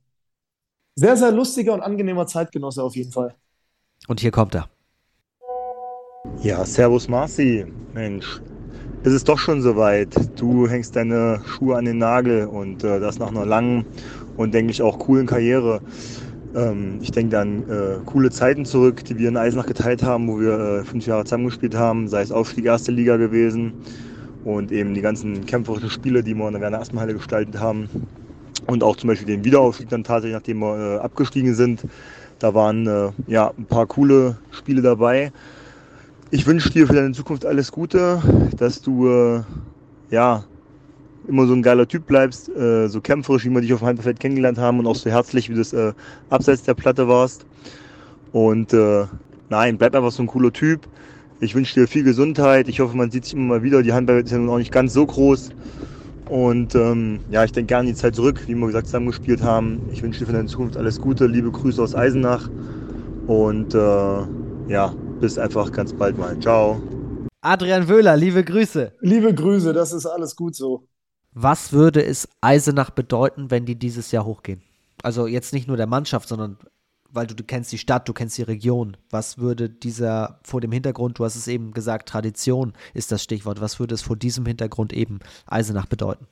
sehr, 0.94 1.16
sehr 1.16 1.32
lustiger 1.32 1.74
und 1.74 1.82
angenehmer 1.82 2.26
Zeitgenosse 2.26 2.82
auf 2.82 2.96
jeden 2.96 3.12
Fall. 3.12 3.34
Und 4.08 4.20
hier 4.20 4.30
kommt 4.30 4.54
er. 4.54 4.68
Ja, 6.42 6.64
Servus 6.64 7.08
Marci. 7.08 7.66
Mensch, 7.92 8.40
ist 9.02 9.12
es 9.12 9.24
doch 9.24 9.38
schon 9.38 9.60
soweit. 9.60 10.14
Du 10.40 10.66
hängst 10.66 10.96
deine 10.96 11.42
Schuhe 11.46 11.76
an 11.76 11.84
den 11.84 11.98
Nagel 11.98 12.46
und 12.46 12.82
äh, 12.84 13.00
das 13.00 13.18
nach 13.18 13.28
einer 13.28 13.44
langen 13.44 13.84
und 14.36 14.54
denke 14.54 14.70
ich 14.70 14.80
auch 14.80 14.98
coolen 14.98 15.26
Karriere. 15.26 15.80
Ähm, 16.56 16.98
ich 17.02 17.10
denke 17.10 17.38
an 17.38 17.68
äh, 17.68 17.98
coole 18.06 18.30
Zeiten 18.30 18.64
zurück, 18.64 19.04
die 19.04 19.18
wir 19.18 19.28
in 19.28 19.36
Eisenach 19.36 19.66
geteilt 19.66 20.02
haben, 20.02 20.26
wo 20.26 20.40
wir 20.40 20.58
äh, 20.58 20.84
fünf 20.84 21.06
Jahre 21.06 21.24
zusammengespielt 21.24 21.74
haben, 21.74 22.08
sei 22.08 22.22
es 22.22 22.32
Aufstieg 22.32 22.64
erste 22.64 22.92
Liga 22.92 23.18
gewesen 23.18 23.74
und 24.44 24.72
eben 24.72 24.94
die 24.94 25.02
ganzen 25.02 25.44
kämpferischen 25.44 25.90
Spiele, 25.90 26.22
die 26.22 26.34
wir 26.34 26.46
in 26.46 26.54
der 26.54 26.62
Werner 26.62 26.80
Aspenhalle 26.80 27.12
gestaltet 27.12 27.60
haben 27.60 27.90
und 28.66 28.82
auch 28.82 28.96
zum 28.96 29.08
Beispiel 29.08 29.26
den 29.26 29.44
Wiederaufstieg 29.44 29.90
dann 29.90 30.02
tatsächlich, 30.02 30.34
nachdem 30.34 30.60
wir 30.60 30.96
äh, 30.96 30.98
abgestiegen 30.98 31.54
sind. 31.54 31.82
Da 32.38 32.54
waren 32.54 32.86
äh, 32.86 33.10
ja 33.26 33.52
ein 33.56 33.66
paar 33.66 33.86
coole 33.86 34.38
Spiele 34.50 34.80
dabei. 34.80 35.32
Ich 36.30 36.46
wünsche 36.46 36.70
dir 36.70 36.86
für 36.86 36.94
deine 36.94 37.12
Zukunft 37.12 37.44
alles 37.44 37.70
Gute, 37.70 38.22
dass 38.56 38.80
du 38.80 39.08
äh, 39.08 39.42
ja 40.10 40.44
immer 41.28 41.46
so 41.46 41.54
ein 41.54 41.62
geiler 41.62 41.86
Typ 41.88 42.06
bleibst, 42.06 42.48
äh, 42.48 42.88
so 42.88 43.00
kämpferisch, 43.00 43.44
wie 43.44 43.50
wir 43.50 43.60
dich 43.60 43.72
auf 43.72 43.80
dem 43.80 43.88
Handballfeld 43.88 44.20
kennengelernt 44.20 44.58
haben 44.58 44.78
und 44.78 44.86
auch 44.86 44.94
so 44.94 45.10
herzlich, 45.10 45.48
wie 45.50 45.54
du 45.54 45.60
es 45.60 45.72
äh, 45.72 45.92
abseits 46.30 46.62
der 46.62 46.74
Platte 46.74 47.08
warst. 47.08 47.44
Und 48.32 48.72
äh, 48.72 49.04
nein, 49.48 49.78
bleib 49.78 49.94
einfach 49.94 50.12
so 50.12 50.22
ein 50.22 50.26
cooler 50.26 50.52
Typ. 50.52 50.86
Ich 51.40 51.54
wünsche 51.54 51.74
dir 51.74 51.86
viel 51.86 52.04
Gesundheit. 52.04 52.68
Ich 52.68 52.80
hoffe, 52.80 52.96
man 52.96 53.10
sieht 53.10 53.24
sich 53.24 53.34
immer 53.34 53.56
mal 53.56 53.62
wieder. 53.62 53.82
Die 53.82 53.92
Handballwelt 53.92 54.26
ist 54.26 54.32
ja 54.32 54.38
nun 54.38 54.48
auch 54.48 54.58
nicht 54.58 54.72
ganz 54.72 54.92
so 54.92 55.04
groß. 55.04 55.50
Und 56.28 56.74
ähm, 56.74 57.20
ja, 57.30 57.44
ich 57.44 57.52
denke 57.52 57.68
gerne 57.68 57.88
die 57.88 57.94
Zeit 57.94 58.16
zurück, 58.16 58.40
wie 58.46 58.54
wir 58.54 58.66
gesagt 58.66 58.86
zusammengespielt 58.86 59.42
haben. 59.42 59.82
Ich 59.92 60.02
wünsche 60.02 60.20
dir 60.20 60.26
für 60.26 60.32
deine 60.32 60.48
Zukunft 60.48 60.76
alles 60.76 61.00
Gute. 61.00 61.26
Liebe 61.26 61.50
Grüße 61.50 61.82
aus 61.82 61.94
Eisenach. 61.94 62.48
Und 63.26 63.74
äh, 63.74 63.78
ja, 64.68 64.94
bis 65.20 65.38
einfach 65.38 65.70
ganz 65.72 65.92
bald 65.92 66.18
mal. 66.18 66.38
Ciao. 66.40 66.80
Adrian 67.42 67.88
Wöhler, 67.88 68.16
liebe 68.16 68.42
Grüße. 68.42 68.92
Liebe 69.00 69.32
Grüße, 69.32 69.72
das 69.72 69.92
ist 69.92 70.06
alles 70.06 70.34
gut 70.34 70.56
so. 70.56 70.88
Was 71.38 71.70
würde 71.70 72.02
es 72.02 72.30
Eisenach 72.40 72.88
bedeuten, 72.88 73.50
wenn 73.50 73.66
die 73.66 73.78
dieses 73.78 74.10
Jahr 74.10 74.24
hochgehen? 74.24 74.62
Also 75.02 75.26
jetzt 75.26 75.52
nicht 75.52 75.68
nur 75.68 75.76
der 75.76 75.86
Mannschaft, 75.86 76.30
sondern 76.30 76.56
weil 77.10 77.26
du, 77.26 77.34
du 77.34 77.44
kennst 77.44 77.70
die 77.72 77.78
Stadt, 77.78 78.08
du 78.08 78.14
kennst 78.14 78.38
die 78.38 78.42
Region. 78.42 78.96
Was 79.10 79.36
würde 79.36 79.68
dieser 79.68 80.40
vor 80.42 80.62
dem 80.62 80.72
Hintergrund, 80.72 81.18
du 81.18 81.26
hast 81.26 81.36
es 81.36 81.46
eben 81.46 81.72
gesagt, 81.72 82.08
Tradition 82.08 82.72
ist 82.94 83.12
das 83.12 83.22
Stichwort. 83.22 83.60
Was 83.60 83.78
würde 83.78 83.94
es 83.94 84.00
vor 84.00 84.16
diesem 84.16 84.46
Hintergrund 84.46 84.94
eben 84.94 85.18
Eisenach 85.44 85.84
bedeuten? 85.84 86.26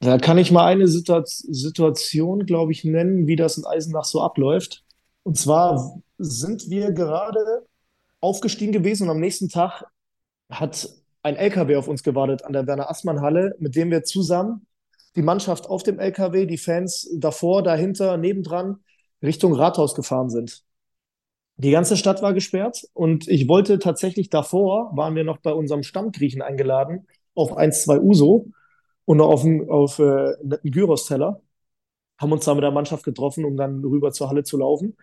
Da 0.00 0.18
kann 0.18 0.38
ich 0.38 0.50
mal 0.50 0.66
eine 0.66 0.88
Situation, 0.88 2.44
glaube 2.44 2.72
ich, 2.72 2.82
nennen, 2.82 3.28
wie 3.28 3.36
das 3.36 3.58
in 3.58 3.64
Eisenach 3.64 4.04
so 4.04 4.22
abläuft. 4.22 4.82
Und 5.22 5.38
zwar 5.38 6.02
sind 6.18 6.68
wir 6.68 6.90
gerade 6.90 7.64
aufgestiegen 8.20 8.72
gewesen 8.72 9.04
und 9.04 9.10
am 9.10 9.20
nächsten 9.20 9.48
Tag 9.48 9.84
hat 10.50 10.88
ein 11.22 11.36
LKW 11.36 11.76
auf 11.76 11.88
uns 11.88 12.02
gewartet 12.02 12.44
an 12.44 12.52
der 12.52 12.66
Werner 12.66 12.90
Assmann 12.90 13.20
Halle, 13.20 13.54
mit 13.58 13.76
dem 13.76 13.90
wir 13.90 14.04
zusammen 14.04 14.66
die 15.16 15.22
Mannschaft 15.22 15.68
auf 15.68 15.82
dem 15.82 15.98
LKW, 15.98 16.46
die 16.46 16.58
Fans 16.58 17.10
davor, 17.14 17.62
dahinter, 17.62 18.16
nebendran 18.16 18.78
Richtung 19.22 19.54
Rathaus 19.54 19.94
gefahren 19.94 20.30
sind. 20.30 20.64
Die 21.56 21.70
ganze 21.70 21.96
Stadt 21.96 22.22
war 22.22 22.32
gesperrt 22.32 22.84
und 22.94 23.28
ich 23.28 23.48
wollte 23.48 23.78
tatsächlich 23.78 24.30
davor, 24.30 24.96
waren 24.96 25.14
wir 25.14 25.24
noch 25.24 25.38
bei 25.38 25.52
unserem 25.52 25.82
Stammgriechen 25.82 26.42
eingeladen, 26.42 27.06
auf 27.34 27.56
1, 27.56 27.82
2 27.84 28.00
Uso 28.00 28.48
und 29.04 29.18
noch 29.18 29.28
auf, 29.28 29.44
einen, 29.44 29.68
auf 29.70 29.98
äh, 29.98 30.32
netten 30.42 30.70
Gyros-Teller. 30.70 31.40
Haben 32.18 32.32
uns 32.32 32.44
da 32.44 32.54
mit 32.54 32.64
der 32.64 32.70
Mannschaft 32.70 33.04
getroffen, 33.04 33.44
um 33.44 33.56
dann 33.56 33.84
rüber 33.84 34.12
zur 34.12 34.28
Halle 34.28 34.44
zu 34.44 34.56
laufen. 34.56 34.96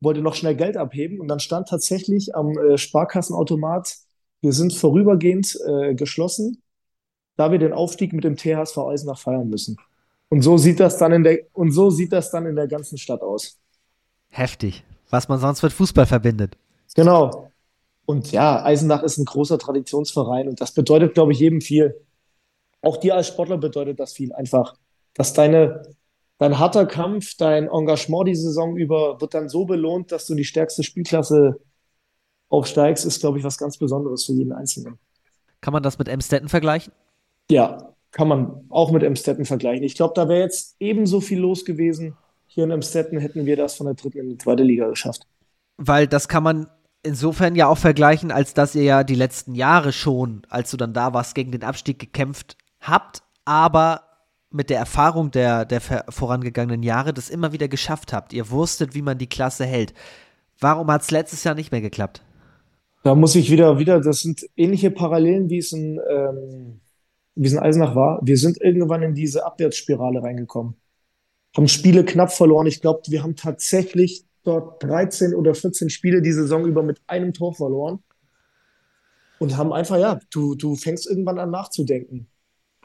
Wollte 0.00 0.22
noch 0.22 0.34
schnell 0.34 0.56
Geld 0.56 0.76
abheben 0.76 1.20
und 1.20 1.28
dann 1.28 1.40
stand 1.40 1.68
tatsächlich 1.68 2.34
am 2.34 2.56
äh, 2.58 2.78
Sparkassenautomat, 2.78 3.96
wir 4.40 4.52
sind 4.52 4.72
vorübergehend 4.72 5.58
äh, 5.66 5.94
geschlossen, 5.94 6.62
da 7.36 7.52
wir 7.52 7.58
den 7.58 7.72
Aufstieg 7.72 8.12
mit 8.12 8.24
dem 8.24 8.36
THSV 8.36 8.78
Eisenach 8.78 9.18
feiern 9.18 9.48
müssen. 9.48 9.76
Und 10.28 10.42
so 10.42 10.56
sieht 10.56 10.80
das 10.80 10.98
dann 10.98 11.12
in 11.12 11.24
der, 11.24 11.40
und 11.52 11.72
so 11.72 11.90
sieht 11.90 12.12
das 12.12 12.30
dann 12.30 12.46
in 12.46 12.56
der 12.56 12.68
ganzen 12.68 12.98
Stadt 12.98 13.22
aus. 13.22 13.58
Heftig. 14.28 14.84
Was 15.10 15.28
man 15.28 15.40
sonst 15.40 15.62
mit 15.62 15.72
Fußball 15.72 16.06
verbindet. 16.06 16.56
Genau. 16.94 17.50
Und 18.06 18.32
ja, 18.32 18.64
Eisenach 18.64 19.02
ist 19.02 19.18
ein 19.18 19.24
großer 19.24 19.58
Traditionsverein 19.58 20.48
und 20.48 20.60
das 20.60 20.72
bedeutet, 20.72 21.14
glaube 21.14 21.32
ich, 21.32 21.40
jedem 21.40 21.60
viel. 21.60 21.94
auch 22.82 22.96
dir 22.96 23.14
als 23.14 23.28
Sportler 23.28 23.58
bedeutet 23.58 24.00
das 24.00 24.12
viel 24.12 24.32
einfach, 24.32 24.74
dass 25.14 25.32
deine, 25.32 25.82
dein 26.38 26.58
harter 26.58 26.86
Kampf, 26.86 27.36
dein 27.36 27.68
Engagement 27.68 28.28
die 28.28 28.34
Saison 28.34 28.76
über 28.76 29.20
wird 29.20 29.34
dann 29.34 29.48
so 29.48 29.64
belohnt, 29.64 30.12
dass 30.12 30.26
du 30.26 30.34
die 30.34 30.44
stärkste 30.44 30.82
Spielklasse 30.82 31.60
aufsteigst, 32.50 33.06
ist, 33.06 33.20
glaube 33.20 33.38
ich, 33.38 33.44
was 33.44 33.56
ganz 33.56 33.78
Besonderes 33.78 34.26
für 34.26 34.32
jeden 34.32 34.52
Einzelnen. 34.52 34.98
Kann 35.62 35.72
man 35.72 35.82
das 35.82 35.98
mit 35.98 36.08
Emstetten 36.08 36.48
vergleichen? 36.48 36.92
Ja, 37.50 37.94
kann 38.12 38.28
man 38.28 38.64
auch 38.68 38.90
mit 38.90 39.02
Emstetten 39.02 39.44
vergleichen. 39.44 39.84
Ich 39.84 39.94
glaube, 39.94 40.14
da 40.14 40.28
wäre 40.28 40.40
jetzt 40.40 40.76
ebenso 40.80 41.20
viel 41.20 41.38
los 41.38 41.64
gewesen. 41.64 42.16
Hier 42.46 42.64
in 42.64 42.70
Emstetten 42.70 43.18
hätten 43.18 43.46
wir 43.46 43.56
das 43.56 43.76
von 43.76 43.86
der 43.86 43.94
dritten 43.94 44.18
in 44.18 44.28
die 44.30 44.38
zweite 44.38 44.64
Liga 44.64 44.88
geschafft. 44.88 45.26
Weil 45.76 46.06
das 46.06 46.28
kann 46.28 46.42
man 46.42 46.66
insofern 47.02 47.54
ja 47.54 47.68
auch 47.68 47.78
vergleichen, 47.78 48.32
als 48.32 48.52
dass 48.54 48.74
ihr 48.74 48.82
ja 48.82 49.04
die 49.04 49.14
letzten 49.14 49.54
Jahre 49.54 49.92
schon, 49.92 50.42
als 50.48 50.70
du 50.70 50.76
dann 50.76 50.92
da 50.92 51.14
warst, 51.14 51.34
gegen 51.34 51.52
den 51.52 51.62
Abstieg 51.62 51.98
gekämpft 51.98 52.56
habt, 52.80 53.22
aber 53.44 54.02
mit 54.50 54.68
der 54.68 54.78
Erfahrung 54.78 55.30
der, 55.30 55.64
der 55.64 55.80
vorangegangenen 55.80 56.82
Jahre 56.82 57.14
das 57.14 57.30
immer 57.30 57.52
wieder 57.52 57.68
geschafft 57.68 58.12
habt. 58.12 58.32
Ihr 58.32 58.50
wusstet, 58.50 58.94
wie 58.94 59.02
man 59.02 59.18
die 59.18 59.28
Klasse 59.28 59.64
hält. 59.64 59.94
Warum 60.58 60.90
hat 60.90 61.02
es 61.02 61.10
letztes 61.10 61.44
Jahr 61.44 61.54
nicht 61.54 61.70
mehr 61.70 61.80
geklappt? 61.80 62.22
Da 63.02 63.14
muss 63.14 63.34
ich 63.34 63.50
wieder, 63.50 63.78
wieder, 63.78 64.00
das 64.00 64.20
sind 64.20 64.46
ähnliche 64.56 64.90
Parallelen, 64.90 65.48
wie 65.48 65.58
es 65.58 65.72
in, 65.72 66.00
ähm, 66.08 66.80
wie 67.34 67.46
es 67.46 67.52
in 67.52 67.58
Eisenach 67.58 67.94
war. 67.94 68.20
Wir 68.22 68.36
sind 68.36 68.60
irgendwann 68.60 69.02
in 69.02 69.14
diese 69.14 69.46
Abwärtsspirale 69.46 70.22
reingekommen. 70.22 70.74
Haben 71.56 71.68
Spiele 71.68 72.04
knapp 72.04 72.32
verloren. 72.32 72.66
Ich 72.66 72.80
glaube, 72.80 73.00
wir 73.08 73.22
haben 73.22 73.36
tatsächlich 73.36 74.26
dort 74.44 74.82
13 74.82 75.34
oder 75.34 75.54
14 75.54 75.88
Spiele 75.88 76.20
die 76.20 76.32
Saison 76.32 76.66
über 76.66 76.82
mit 76.82 77.00
einem 77.06 77.32
Tor 77.32 77.54
verloren. 77.54 78.00
Und 79.38 79.56
haben 79.56 79.72
einfach, 79.72 79.98
ja, 79.98 80.18
du, 80.30 80.54
du 80.54 80.76
fängst 80.76 81.08
irgendwann 81.08 81.38
an 81.38 81.50
nachzudenken. 81.50 82.28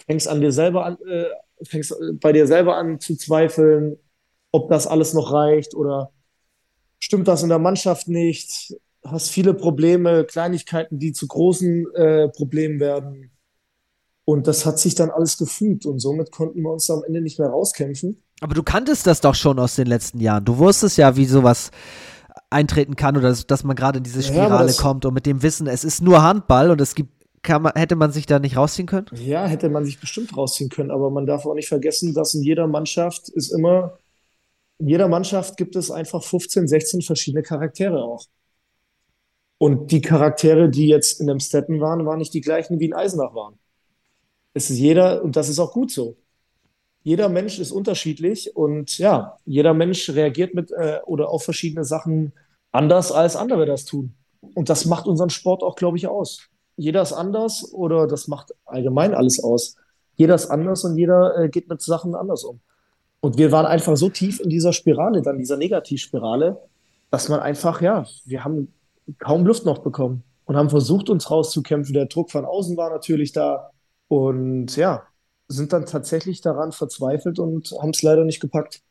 Fängst 0.06 0.30
an 0.30 0.40
dir 0.40 0.54
selber 0.54 0.86
an, 0.86 0.98
äh, 1.06 1.26
fängst 1.64 1.94
bei 2.22 2.32
dir 2.32 2.48
selber 2.48 2.78
an 2.78 3.02
zu 3.02 3.18
zweifeln, 3.18 3.98
ob 4.52 4.70
das 4.70 4.88
alles 4.88 5.14
noch 5.14 5.34
reicht 5.34 5.76
oder 5.76 6.12
stimmt 7.00 7.28
das 7.28 7.44
in 7.44 7.50
der 7.50 7.60
Mannschaft 7.60 8.08
nicht? 8.08 8.74
Hast 9.06 9.30
viele 9.30 9.54
Probleme, 9.54 10.26
Kleinigkeiten, 10.26 11.00
die 11.00 11.14
zu 11.14 11.28
großen 11.28 11.86
äh, 11.94 12.30
Problemen 12.30 12.80
werden. 12.80 13.32
Und 14.26 14.48
das 14.48 14.66
hat 14.66 14.80
sich 14.80 14.96
dann 14.96 15.12
alles 15.12 15.38
gefügt 15.38 15.86
und 15.86 16.00
somit 16.00 16.32
konnten 16.32 16.62
wir 16.62 16.72
uns 16.72 16.90
am 16.90 17.04
Ende 17.04 17.22
nicht 17.22 17.38
mehr 17.38 17.50
rauskämpfen. 17.50 18.24
Aber 18.42 18.56
du 18.56 18.64
kanntest 18.64 19.06
das 19.06 19.22
doch 19.22 19.36
schon 19.36 19.60
aus 19.60 19.76
den 19.76 19.88
letzten 19.88 20.20
Jahren. 20.20 20.44
Du 20.44 20.58
wusstest 20.58 20.98
ja, 20.98 21.16
wie 21.16 21.26
sowas 21.26 21.70
eintreten 22.50 22.96
kann 22.96 23.18
oder 23.18 23.34
dass, 23.34 23.64
man 23.64 23.76
gerade 23.76 24.00
in 24.00 24.04
diese 24.04 24.24
Spirale 24.24 24.72
ja, 24.72 24.78
kommt 24.78 25.06
und 25.06 25.14
mit 25.14 25.26
dem 25.26 25.44
Wissen, 25.44 25.68
es 25.68 25.84
ist 25.84 26.02
nur 26.02 26.24
Handball 26.24 26.72
und 26.72 26.82
es 26.82 26.96
gibt, 26.96 27.12
man, 27.48 27.74
hätte 27.76 27.96
man 27.96 28.12
sich 28.12 28.26
da 28.26 28.40
nicht 28.40 28.58
rausziehen 28.58 28.88
können? 28.88 29.08
Ja, 29.14 29.46
hätte 29.46 29.70
man 29.70 29.86
sich 29.86 30.00
bestimmt 30.00 30.36
rausziehen 30.36 30.70
können, 30.70 30.92
aber 30.92 31.12
man 31.12 31.26
darf 31.26 31.46
auch 31.46 31.54
nicht 31.54 31.68
vergessen, 31.68 32.14
dass 32.14 32.34
in 32.34 32.44
jeder 32.44 32.68
Mannschaft 32.68 33.30
ist 33.30 33.52
immer, 33.52 34.00
in 34.80 34.88
jeder 34.88 35.08
Mannschaft 35.08 35.56
gibt 35.58 35.76
es 35.76 35.92
einfach 35.92 36.24
15, 36.24 36.68
16 36.68 37.02
verschiedene 37.04 37.44
Charaktere 37.44 38.04
auch. 38.04 38.26
Und 39.58 39.92
die 39.92 40.02
Charaktere, 40.02 40.70
die 40.70 40.88
jetzt 40.88 41.22
in 41.22 41.28
dem 41.28 41.40
Stetten 41.40 41.80
waren, 41.80 42.06
waren 42.06 42.20
nicht 42.20 42.34
die 42.34 42.42
gleichen 42.42 42.80
wie 42.80 42.86
in 42.86 42.94
Eisenach 42.94 43.34
waren. 43.34 43.58
Es 44.54 44.70
ist 44.70 44.80
jeder, 44.80 45.24
und 45.24 45.36
das 45.36 45.50
ist 45.50 45.60
auch 45.60 45.74
gut 45.74 45.92
so. 45.92 46.18
Jeder 47.04 47.30
Mensch 47.30 47.60
ist 47.60 47.72
unterschiedlich 47.72 48.56
und 48.56 48.98
ja, 48.98 49.38
jeder 49.46 49.74
Mensch 49.74 50.10
reagiert 50.10 50.56
mit 50.56 50.72
äh, 50.72 51.00
oder 51.06 51.30
auf 51.30 51.44
verschiedene 51.44 51.86
Sachen 51.86 52.34
anders, 52.72 53.12
als 53.12 53.36
andere 53.36 53.66
das 53.66 53.86
tun. 53.86 54.16
Und 54.56 54.70
das 54.70 54.86
macht 54.86 55.08
unseren 55.08 55.30
Sport 55.30 55.64
auch, 55.64 55.76
glaube 55.76 55.98
ich, 55.98 56.08
aus. 56.08 56.50
Jeder 56.78 57.02
ist 57.02 57.14
anders 57.14 57.72
oder 57.74 58.08
das 58.08 58.28
macht 58.28 58.54
allgemein 58.66 59.14
alles 59.14 59.44
aus. 59.44 59.76
Jeder 60.16 60.36
ist 60.36 60.48
anders 60.48 60.84
und 60.84 60.98
jeder 60.98 61.38
äh, 61.38 61.50
geht 61.50 61.70
mit 61.70 61.82
Sachen 61.82 62.16
anders 62.16 62.44
um. 62.44 62.60
Und 63.20 63.38
wir 63.38 63.52
waren 63.52 63.66
einfach 63.66 63.96
so 63.98 64.10
tief 64.10 64.40
in 64.40 64.50
dieser 64.50 64.74
Spirale, 64.74 65.22
dann 65.22 65.38
dieser 65.38 65.58
Negativspirale, 65.58 66.62
dass 67.12 67.30
man 67.30 67.40
einfach, 67.40 67.82
ja, 67.82 68.06
wir 68.26 68.44
haben 68.44 68.74
kaum 69.20 69.46
Luft 69.46 69.66
noch 69.66 69.80
bekommen 69.80 70.24
und 70.46 70.56
haben 70.56 70.70
versucht, 70.70 71.10
uns 71.10 71.30
rauszukämpfen. 71.30 71.94
Der 71.94 72.06
Druck 72.06 72.32
von 72.32 72.46
außen 72.46 72.78
war 72.78 72.90
natürlich 72.90 73.32
da. 73.32 73.72
Und 74.08 74.76
ja, 74.76 75.04
sind 75.48 75.74
dann 75.74 75.86
tatsächlich 75.86 76.42
daran 76.42 76.72
verzweifelt 76.72 77.40
und 77.40 77.72
haben 77.82 77.92
es 77.92 78.02
leider 78.02 78.24
nicht 78.24 78.40
gepackt. 78.40 78.82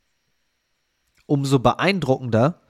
Umso 1.27 1.59
beeindruckender, 1.59 2.61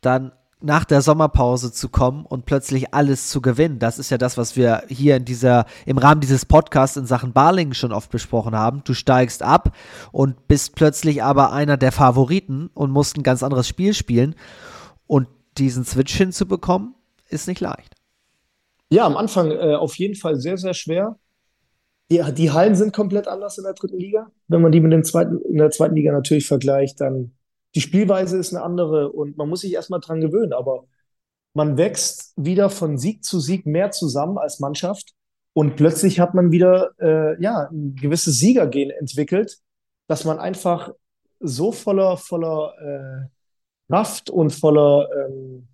dann 0.00 0.32
nach 0.60 0.84
der 0.84 1.02
Sommerpause 1.02 1.72
zu 1.72 1.90
kommen 1.90 2.24
und 2.24 2.46
plötzlich 2.46 2.94
alles 2.94 3.28
zu 3.28 3.42
gewinnen. 3.42 3.78
Das 3.78 3.98
ist 3.98 4.10
ja 4.10 4.16
das, 4.16 4.38
was 4.38 4.56
wir 4.56 4.84
hier 4.88 5.16
in 5.16 5.26
dieser, 5.26 5.66
im 5.84 5.98
Rahmen 5.98 6.22
dieses 6.22 6.46
Podcasts 6.46 6.96
in 6.96 7.04
Sachen 7.04 7.34
Barling 7.34 7.74
schon 7.74 7.92
oft 7.92 8.10
besprochen 8.10 8.54
haben. 8.54 8.82
Du 8.84 8.94
steigst 8.94 9.42
ab 9.42 9.76
und 10.10 10.48
bist 10.48 10.74
plötzlich 10.74 11.22
aber 11.22 11.52
einer 11.52 11.76
der 11.76 11.92
Favoriten 11.92 12.70
und 12.72 12.90
musst 12.90 13.18
ein 13.18 13.22
ganz 13.22 13.42
anderes 13.42 13.68
Spiel 13.68 13.92
spielen. 13.92 14.36
Und 15.06 15.28
diesen 15.58 15.84
Switch 15.84 16.16
hinzubekommen, 16.16 16.93
ist 17.28 17.48
nicht 17.48 17.60
leicht. 17.60 17.94
Ja, 18.90 19.06
am 19.06 19.16
Anfang 19.16 19.50
äh, 19.50 19.74
auf 19.74 19.96
jeden 19.96 20.14
Fall 20.14 20.36
sehr, 20.36 20.56
sehr 20.56 20.74
schwer. 20.74 21.18
Die, 22.10 22.22
die 22.34 22.50
Hallen 22.50 22.74
sind 22.74 22.92
komplett 22.92 23.28
anders 23.28 23.58
in 23.58 23.64
der 23.64 23.74
dritten 23.74 23.98
Liga. 23.98 24.30
Wenn 24.48 24.60
man 24.62 24.72
die 24.72 24.80
mit 24.80 24.92
dem 24.92 25.04
zweiten, 25.04 25.40
in 25.40 25.56
der 25.56 25.70
zweiten 25.70 25.94
Liga 25.94 26.12
natürlich 26.12 26.46
vergleicht, 26.46 27.00
dann 27.00 27.32
die 27.74 27.80
Spielweise 27.80 28.38
ist 28.38 28.54
eine 28.54 28.62
andere 28.62 29.10
und 29.10 29.36
man 29.36 29.48
muss 29.48 29.62
sich 29.62 29.72
erstmal 29.72 30.00
dran 30.00 30.20
gewöhnen, 30.20 30.52
aber 30.52 30.84
man 31.54 31.76
wächst 31.76 32.32
wieder 32.36 32.70
von 32.70 32.98
Sieg 32.98 33.24
zu 33.24 33.40
Sieg 33.40 33.66
mehr 33.66 33.90
zusammen 33.90 34.38
als 34.38 34.60
Mannschaft 34.60 35.14
und 35.54 35.76
plötzlich 35.76 36.20
hat 36.20 36.34
man 36.34 36.52
wieder 36.52 36.90
äh, 37.00 37.40
ja, 37.42 37.68
ein 37.70 37.96
gewisses 37.96 38.38
Siegergehen 38.38 38.90
entwickelt, 38.90 39.58
dass 40.08 40.24
man 40.24 40.38
einfach 40.38 40.90
so 41.40 41.72
voller, 41.72 42.16
voller 42.16 42.74
äh, 42.80 43.28
Kraft 43.88 44.30
und 44.30 44.50
voller, 44.50 45.08
ähm, 45.16 45.68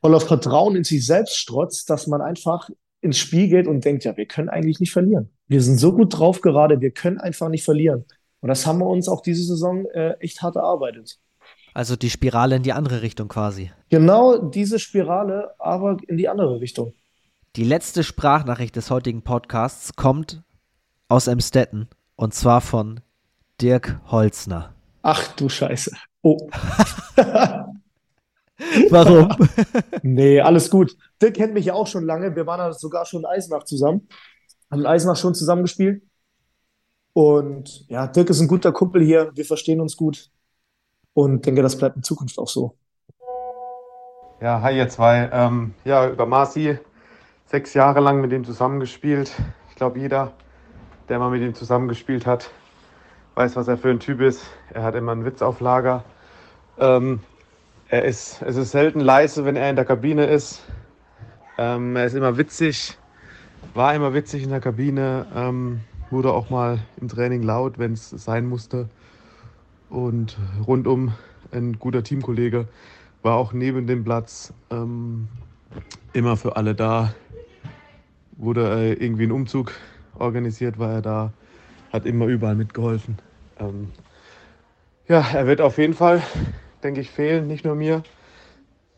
voller 0.00 0.20
Vertrauen 0.20 0.76
in 0.76 0.84
sich 0.84 1.04
selbst 1.06 1.36
strotzt, 1.36 1.90
dass 1.90 2.06
man 2.06 2.20
einfach 2.20 2.68
ins 3.00 3.18
Spiel 3.18 3.48
geht 3.48 3.66
und 3.66 3.84
denkt, 3.84 4.04
ja, 4.04 4.16
wir 4.16 4.26
können 4.26 4.48
eigentlich 4.48 4.80
nicht 4.80 4.92
verlieren. 4.92 5.30
Wir 5.46 5.62
sind 5.62 5.78
so 5.78 5.92
gut 5.92 6.18
drauf 6.18 6.40
gerade, 6.40 6.80
wir 6.80 6.90
können 6.90 7.18
einfach 7.18 7.48
nicht 7.48 7.64
verlieren. 7.64 8.04
Und 8.40 8.48
das 8.48 8.66
haben 8.66 8.78
wir 8.78 8.86
uns 8.86 9.08
auch 9.08 9.22
diese 9.22 9.44
Saison 9.44 9.86
äh, 9.86 10.14
echt 10.20 10.42
hart 10.42 10.56
erarbeitet. 10.56 11.18
Also 11.74 11.96
die 11.96 12.10
Spirale 12.10 12.56
in 12.56 12.62
die 12.62 12.72
andere 12.72 13.02
Richtung 13.02 13.28
quasi. 13.28 13.70
Genau 13.88 14.38
diese 14.38 14.78
Spirale, 14.78 15.54
aber 15.58 15.96
in 16.08 16.16
die 16.16 16.28
andere 16.28 16.60
Richtung. 16.60 16.92
Die 17.56 17.64
letzte 17.64 18.04
Sprachnachricht 18.04 18.76
des 18.76 18.90
heutigen 18.90 19.22
Podcasts 19.22 19.94
kommt 19.94 20.42
aus 21.08 21.26
Emstetten 21.26 21.88
und 22.16 22.34
zwar 22.34 22.60
von 22.60 23.00
Dirk 23.60 24.00
Holzner. 24.06 24.74
Ach 25.02 25.34
du 25.36 25.48
Scheiße. 25.48 25.92
Oh. 26.22 26.48
Warum? 28.90 29.28
nee, 30.02 30.40
alles 30.40 30.70
gut. 30.70 30.96
Dirk 31.22 31.34
kennt 31.34 31.54
mich 31.54 31.66
ja 31.66 31.74
auch 31.74 31.86
schon 31.86 32.04
lange. 32.04 32.34
Wir 32.34 32.46
waren 32.46 32.72
sogar 32.72 33.06
schon 33.06 33.20
in 33.20 33.26
Eisenach 33.26 33.64
zusammen. 33.64 34.08
Haben 34.70 34.80
in 34.80 34.86
Eisenach 34.86 35.16
schon 35.16 35.34
zusammen 35.34 35.62
gespielt. 35.62 36.02
Und 37.12 37.88
ja, 37.88 38.06
Dirk 38.06 38.30
ist 38.30 38.40
ein 38.40 38.48
guter 38.48 38.72
Kumpel 38.72 39.02
hier. 39.02 39.30
Wir 39.34 39.44
verstehen 39.44 39.80
uns 39.80 39.96
gut. 39.96 40.30
Und 41.14 41.46
denke, 41.46 41.62
das 41.62 41.76
bleibt 41.76 41.96
in 41.96 42.02
Zukunft 42.02 42.38
auch 42.38 42.48
so. 42.48 42.76
Ja, 44.40 44.60
hi 44.62 44.76
ihr 44.76 44.88
zwei. 44.88 45.28
Ähm, 45.32 45.74
ja, 45.84 46.08
über 46.08 46.26
Marci. 46.26 46.78
Sechs 47.46 47.74
Jahre 47.74 48.00
lang 48.00 48.20
mit 48.20 48.32
ihm 48.32 48.44
zusammengespielt. 48.44 49.32
Ich 49.68 49.74
glaube, 49.76 49.98
jeder, 49.98 50.32
der 51.08 51.18
mal 51.18 51.30
mit 51.30 51.42
ihm 51.42 51.54
zusammengespielt 51.54 52.26
hat, 52.26 52.50
weiß, 53.34 53.56
was 53.56 53.68
er 53.68 53.78
für 53.78 53.88
ein 53.88 54.00
Typ 54.00 54.20
ist. 54.20 54.42
Er 54.72 54.82
hat 54.82 54.94
immer 54.94 55.12
einen 55.12 55.24
Witz 55.24 55.42
auf 55.42 55.60
Lager. 55.60 56.04
Ähm, 56.78 57.20
er 57.88 58.04
ist, 58.04 58.42
es 58.42 58.56
ist 58.56 58.70
selten 58.70 59.00
leise, 59.00 59.44
wenn 59.44 59.56
er 59.56 59.70
in 59.70 59.76
der 59.76 59.84
Kabine 59.84 60.26
ist. 60.26 60.62
Ähm, 61.56 61.96
er 61.96 62.04
ist 62.04 62.14
immer 62.14 62.36
witzig, 62.36 62.98
war 63.74 63.94
immer 63.94 64.12
witzig 64.14 64.42
in 64.42 64.50
der 64.50 64.60
Kabine, 64.60 65.26
ähm, 65.34 65.80
wurde 66.10 66.32
auch 66.32 66.50
mal 66.50 66.78
im 67.00 67.08
Training 67.08 67.42
laut, 67.42 67.78
wenn 67.78 67.94
es 67.94 68.10
sein 68.10 68.46
musste. 68.46 68.88
Und 69.88 70.36
rundum 70.66 71.14
ein 71.50 71.78
guter 71.78 72.02
Teamkollege, 72.02 72.68
war 73.22 73.36
auch 73.36 73.54
neben 73.54 73.86
dem 73.86 74.04
Platz 74.04 74.52
ähm, 74.70 75.28
immer 76.12 76.36
für 76.36 76.56
alle 76.56 76.74
da. 76.74 77.14
Wurde 78.36 78.68
äh, 78.68 78.92
irgendwie 78.92 79.24
ein 79.24 79.32
Umzug 79.32 79.72
organisiert, 80.18 80.78
war 80.78 80.92
er 80.92 81.02
da, 81.02 81.32
hat 81.90 82.04
immer 82.04 82.26
überall 82.26 82.54
mitgeholfen. 82.54 83.16
Ähm, 83.58 83.88
ja, 85.08 85.24
er 85.32 85.46
wird 85.46 85.62
auf 85.62 85.78
jeden 85.78 85.94
Fall 85.94 86.22
denke 86.82 87.00
ich, 87.00 87.10
fehlen. 87.10 87.46
Nicht 87.46 87.64
nur 87.64 87.74
mir. 87.74 88.02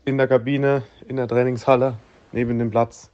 In 0.05 0.17
der 0.17 0.27
Kabine, 0.27 0.83
in 1.07 1.15
der 1.17 1.27
Trainingshalle, 1.27 1.97
neben 2.31 2.57
dem 2.57 2.71
Platz. 2.71 3.11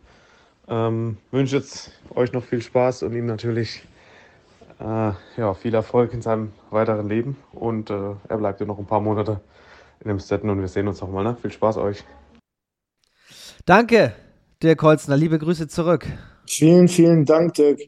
Ähm, 0.68 1.18
wünsche 1.32 1.58
jetzt 1.58 1.92
euch 2.16 2.34
noch 2.34 2.44
viel 2.44 2.62
Spaß 2.62 3.04
und 3.04 3.14
ihm 3.14 3.26
natürlich 3.26 3.84
äh, 4.80 5.12
ja, 5.38 5.54
viel 5.54 5.74
Erfolg 5.74 6.14
in 6.14 6.22
seinem 6.22 6.52
weiteren 6.70 7.08
Leben. 7.10 7.38
Und 7.54 7.90
äh, 7.90 8.14
er 8.28 8.38
bleibt 8.38 8.60
ja 8.60 8.66
noch 8.66 8.80
ein 8.80 8.86
paar 8.86 9.02
Monate 9.02 9.42
in 10.02 10.10
dem 10.10 10.20
Stetten 10.20 10.50
und 10.50 10.60
wir 10.60 10.68
sehen 10.68 10.88
uns 10.88 11.02
nochmal. 11.02 11.24
Ne? 11.24 11.38
Viel 11.42 11.52
Spaß 11.52 11.78
euch. 11.78 12.04
Danke, 13.66 14.14
Dirk 14.64 14.82
Holzner. 14.82 15.18
Liebe 15.18 15.40
Grüße 15.40 15.68
zurück. 15.68 16.08
Vielen, 16.48 16.88
vielen 16.88 17.26
Dank, 17.26 17.54
Dirk. 17.56 17.80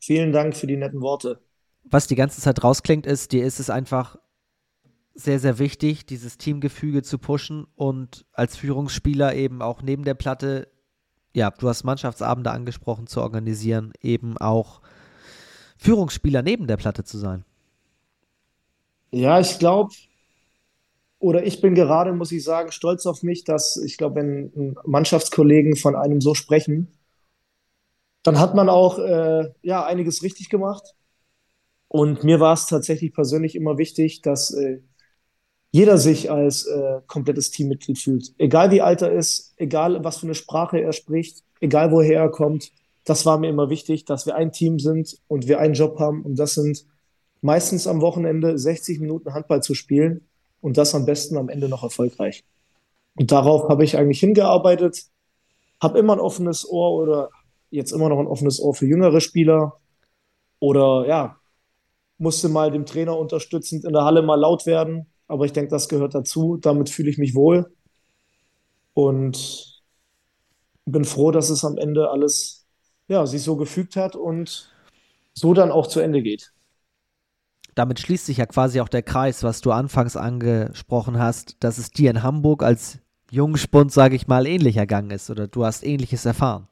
Vielen 0.00 0.32
Dank 0.32 0.56
für 0.56 0.66
die 0.66 0.76
netten 0.76 1.00
Worte. 1.00 1.40
Was 1.84 2.06
die 2.06 2.16
ganze 2.16 2.40
Zeit 2.40 2.62
rausklingt, 2.62 3.06
ist, 3.06 3.32
dir 3.32 3.44
ist 3.44 3.60
es 3.60 3.70
einfach 3.70 4.16
sehr, 5.18 5.40
sehr 5.40 5.58
wichtig, 5.58 6.06
dieses 6.06 6.38
Teamgefüge 6.38 7.02
zu 7.02 7.18
pushen 7.18 7.66
und 7.74 8.24
als 8.32 8.56
Führungsspieler 8.56 9.34
eben 9.34 9.62
auch 9.62 9.82
neben 9.82 10.04
der 10.04 10.14
Platte, 10.14 10.68
ja, 11.34 11.50
du 11.50 11.68
hast 11.68 11.82
Mannschaftsabende 11.82 12.52
angesprochen, 12.52 13.08
zu 13.08 13.20
organisieren, 13.20 13.92
eben 14.00 14.38
auch 14.38 14.80
Führungsspieler 15.76 16.42
neben 16.42 16.68
der 16.68 16.76
Platte 16.76 17.02
zu 17.02 17.18
sein. 17.18 17.44
Ja, 19.10 19.40
ich 19.40 19.58
glaube, 19.58 19.92
oder 21.18 21.44
ich 21.44 21.60
bin 21.60 21.74
gerade, 21.74 22.12
muss 22.12 22.30
ich 22.30 22.44
sagen, 22.44 22.70
stolz 22.70 23.04
auf 23.04 23.24
mich, 23.24 23.42
dass 23.42 23.76
ich 23.76 23.96
glaube, 23.98 24.16
wenn 24.16 24.76
Mannschaftskollegen 24.84 25.74
von 25.74 25.96
einem 25.96 26.20
so 26.20 26.34
sprechen, 26.34 26.92
dann 28.22 28.38
hat 28.38 28.54
man 28.54 28.68
auch 28.68 29.00
äh, 29.00 29.52
ja, 29.62 29.84
einiges 29.84 30.22
richtig 30.22 30.48
gemacht. 30.48 30.94
Und 31.88 32.22
mir 32.22 32.38
war 32.38 32.52
es 32.52 32.66
tatsächlich 32.66 33.14
persönlich 33.14 33.56
immer 33.56 33.78
wichtig, 33.78 34.22
dass 34.22 34.52
äh, 34.52 34.80
jeder 35.70 35.98
sich 35.98 36.30
als 36.30 36.66
äh, 36.66 37.00
komplettes 37.06 37.50
Teammitglied 37.50 37.98
fühlt. 37.98 38.32
Egal 38.38 38.70
wie 38.70 38.80
alt 38.80 39.02
er 39.02 39.12
ist, 39.12 39.54
egal 39.56 40.02
was 40.02 40.18
für 40.18 40.26
eine 40.26 40.34
Sprache 40.34 40.80
er 40.80 40.92
spricht, 40.92 41.42
egal 41.60 41.90
woher 41.92 42.20
er 42.20 42.30
kommt. 42.30 42.72
Das 43.04 43.26
war 43.26 43.38
mir 43.38 43.48
immer 43.48 43.70
wichtig, 43.70 44.04
dass 44.04 44.26
wir 44.26 44.34
ein 44.34 44.52
Team 44.52 44.78
sind 44.78 45.18
und 45.28 45.46
wir 45.46 45.60
einen 45.60 45.74
Job 45.74 45.98
haben. 45.98 46.22
Und 46.22 46.38
das 46.38 46.54
sind 46.54 46.86
meistens 47.40 47.86
am 47.86 48.00
Wochenende 48.00 48.58
60 48.58 49.00
Minuten 49.00 49.32
Handball 49.34 49.62
zu 49.62 49.74
spielen 49.74 50.26
und 50.60 50.76
das 50.76 50.94
am 50.94 51.06
besten 51.06 51.36
am 51.36 51.48
Ende 51.48 51.68
noch 51.68 51.82
erfolgreich. 51.82 52.44
Und 53.14 53.32
darauf 53.32 53.68
habe 53.68 53.84
ich 53.84 53.96
eigentlich 53.96 54.20
hingearbeitet, 54.20 55.04
habe 55.80 55.98
immer 55.98 56.14
ein 56.14 56.20
offenes 56.20 56.68
Ohr 56.68 56.92
oder 56.92 57.30
jetzt 57.70 57.92
immer 57.92 58.08
noch 58.08 58.18
ein 58.18 58.26
offenes 58.26 58.60
Ohr 58.60 58.74
für 58.74 58.86
jüngere 58.86 59.20
Spieler 59.20 59.78
oder 60.60 61.06
ja, 61.06 61.36
musste 62.18 62.48
mal 62.48 62.70
dem 62.70 62.86
Trainer 62.86 63.16
unterstützend 63.16 63.84
in 63.84 63.92
der 63.92 64.04
Halle 64.04 64.22
mal 64.22 64.36
laut 64.36 64.66
werden, 64.66 65.06
aber 65.28 65.44
ich 65.44 65.52
denke, 65.52 65.70
das 65.70 65.88
gehört 65.88 66.14
dazu. 66.14 66.56
Damit 66.56 66.90
fühle 66.90 67.10
ich 67.10 67.18
mich 67.18 67.34
wohl 67.34 67.70
und 68.94 69.82
bin 70.86 71.04
froh, 71.04 71.30
dass 71.30 71.50
es 71.50 71.64
am 71.64 71.76
Ende 71.76 72.10
alles 72.10 72.66
ja, 73.06 73.26
sich 73.26 73.42
so 73.42 73.56
gefügt 73.56 73.94
hat 73.96 74.16
und 74.16 74.70
so 75.34 75.54
dann 75.54 75.70
auch 75.70 75.86
zu 75.86 76.00
Ende 76.00 76.22
geht. 76.22 76.52
Damit 77.74 78.00
schließt 78.00 78.26
sich 78.26 78.38
ja 78.38 78.46
quasi 78.46 78.80
auch 78.80 78.88
der 78.88 79.02
Kreis, 79.02 79.44
was 79.44 79.60
du 79.60 79.70
anfangs 79.70 80.16
angesprochen 80.16 81.18
hast, 81.18 81.56
dass 81.60 81.78
es 81.78 81.90
dir 81.90 82.10
in 82.10 82.22
Hamburg 82.22 82.62
als 82.62 82.98
Jungspund, 83.30 83.92
sage 83.92 84.16
ich 84.16 84.26
mal, 84.26 84.46
ähnlich 84.46 84.76
ergangen 84.76 85.10
ist 85.10 85.30
oder 85.30 85.46
du 85.46 85.64
hast 85.64 85.84
ähnliches 85.84 86.24
erfahren. 86.24 86.66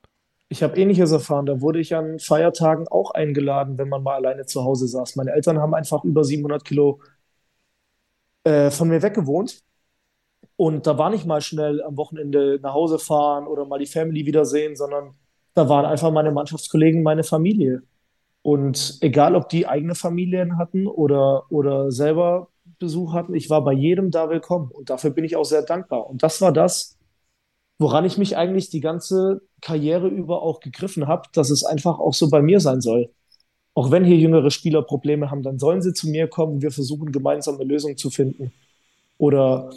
Ich 0.48 0.62
habe 0.62 0.76
ähnliches 0.76 1.12
erfahren. 1.12 1.46
Da 1.46 1.60
wurde 1.60 1.80
ich 1.80 1.94
an 1.94 2.18
Feiertagen 2.18 2.88
auch 2.88 3.10
eingeladen, 3.12 3.78
wenn 3.78 3.88
man 3.88 4.02
mal 4.02 4.14
alleine 4.14 4.46
zu 4.46 4.64
Hause 4.64 4.88
saß. 4.88 5.16
Meine 5.16 5.32
Eltern 5.32 5.58
haben 5.58 5.74
einfach 5.74 6.04
über 6.04 6.24
700 6.24 6.64
Kilo 6.64 7.00
äh, 8.46 8.70
von 8.70 8.88
mir 8.88 9.02
weggewohnt. 9.02 9.64
Und 10.54 10.86
da 10.86 10.96
war 10.96 11.10
nicht 11.10 11.26
mal 11.26 11.40
schnell 11.40 11.82
am 11.82 11.96
Wochenende 11.96 12.60
nach 12.62 12.74
Hause 12.74 12.98
fahren 13.00 13.46
oder 13.48 13.66
mal 13.66 13.80
die 13.80 13.86
Family 13.86 14.24
wiedersehen, 14.24 14.76
sondern 14.76 15.14
da 15.54 15.68
waren 15.68 15.84
einfach 15.84 16.12
meine 16.12 16.30
Mannschaftskollegen, 16.30 17.02
meine 17.02 17.24
Familie. 17.24 17.82
Und 18.42 18.98
egal, 19.00 19.34
ob 19.34 19.48
die 19.48 19.66
eigene 19.66 19.96
Familien 19.96 20.58
hatten 20.58 20.86
oder, 20.86 21.50
oder 21.50 21.90
selber 21.90 22.48
Besuch 22.78 23.12
hatten, 23.14 23.34
ich 23.34 23.50
war 23.50 23.64
bei 23.64 23.72
jedem 23.72 24.12
da 24.12 24.30
willkommen. 24.30 24.70
Und 24.70 24.90
dafür 24.90 25.10
bin 25.10 25.24
ich 25.24 25.34
auch 25.36 25.44
sehr 25.44 25.62
dankbar. 25.62 26.08
Und 26.08 26.22
das 26.22 26.40
war 26.40 26.52
das, 26.52 26.96
woran 27.78 28.04
ich 28.04 28.16
mich 28.16 28.36
eigentlich 28.36 28.70
die 28.70 28.80
ganze 28.80 29.42
Karriere 29.60 30.06
über 30.06 30.42
auch 30.42 30.60
gegriffen 30.60 31.08
habe, 31.08 31.28
dass 31.32 31.50
es 31.50 31.64
einfach 31.64 31.98
auch 31.98 32.14
so 32.14 32.30
bei 32.30 32.42
mir 32.42 32.60
sein 32.60 32.80
soll 32.80 33.10
auch 33.76 33.90
wenn 33.90 34.04
hier 34.04 34.16
jüngere 34.16 34.50
Spieler 34.50 34.80
Probleme 34.80 35.30
haben, 35.30 35.42
dann 35.42 35.58
sollen 35.58 35.82
sie 35.82 35.92
zu 35.92 36.08
mir 36.08 36.28
kommen 36.28 36.54
und 36.54 36.62
wir 36.62 36.70
versuchen 36.70 37.12
gemeinsam 37.12 37.56
eine 37.56 37.64
Lösung 37.64 37.98
zu 37.98 38.08
finden. 38.08 38.50
Oder 39.18 39.70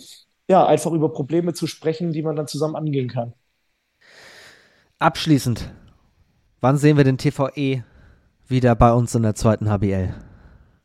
ja, 0.50 0.66
einfach 0.66 0.94
über 0.94 1.12
Probleme 1.12 1.54
zu 1.54 1.68
sprechen, 1.68 2.14
die 2.14 2.22
man 2.22 2.38
dann 2.38 2.48
zusammen 2.48 2.78
angehen 2.78 3.10
kann. 3.10 3.34
Abschließend, 5.00 5.70
wann 6.62 6.78
sehen 6.78 6.96
wir 6.96 7.04
den 7.04 7.18
TVE 7.18 7.84
wieder 8.48 8.74
bei 8.76 8.94
uns 8.94 9.14
in 9.16 9.24
der 9.24 9.36
zweiten 9.36 9.70
HBL? 9.70 10.16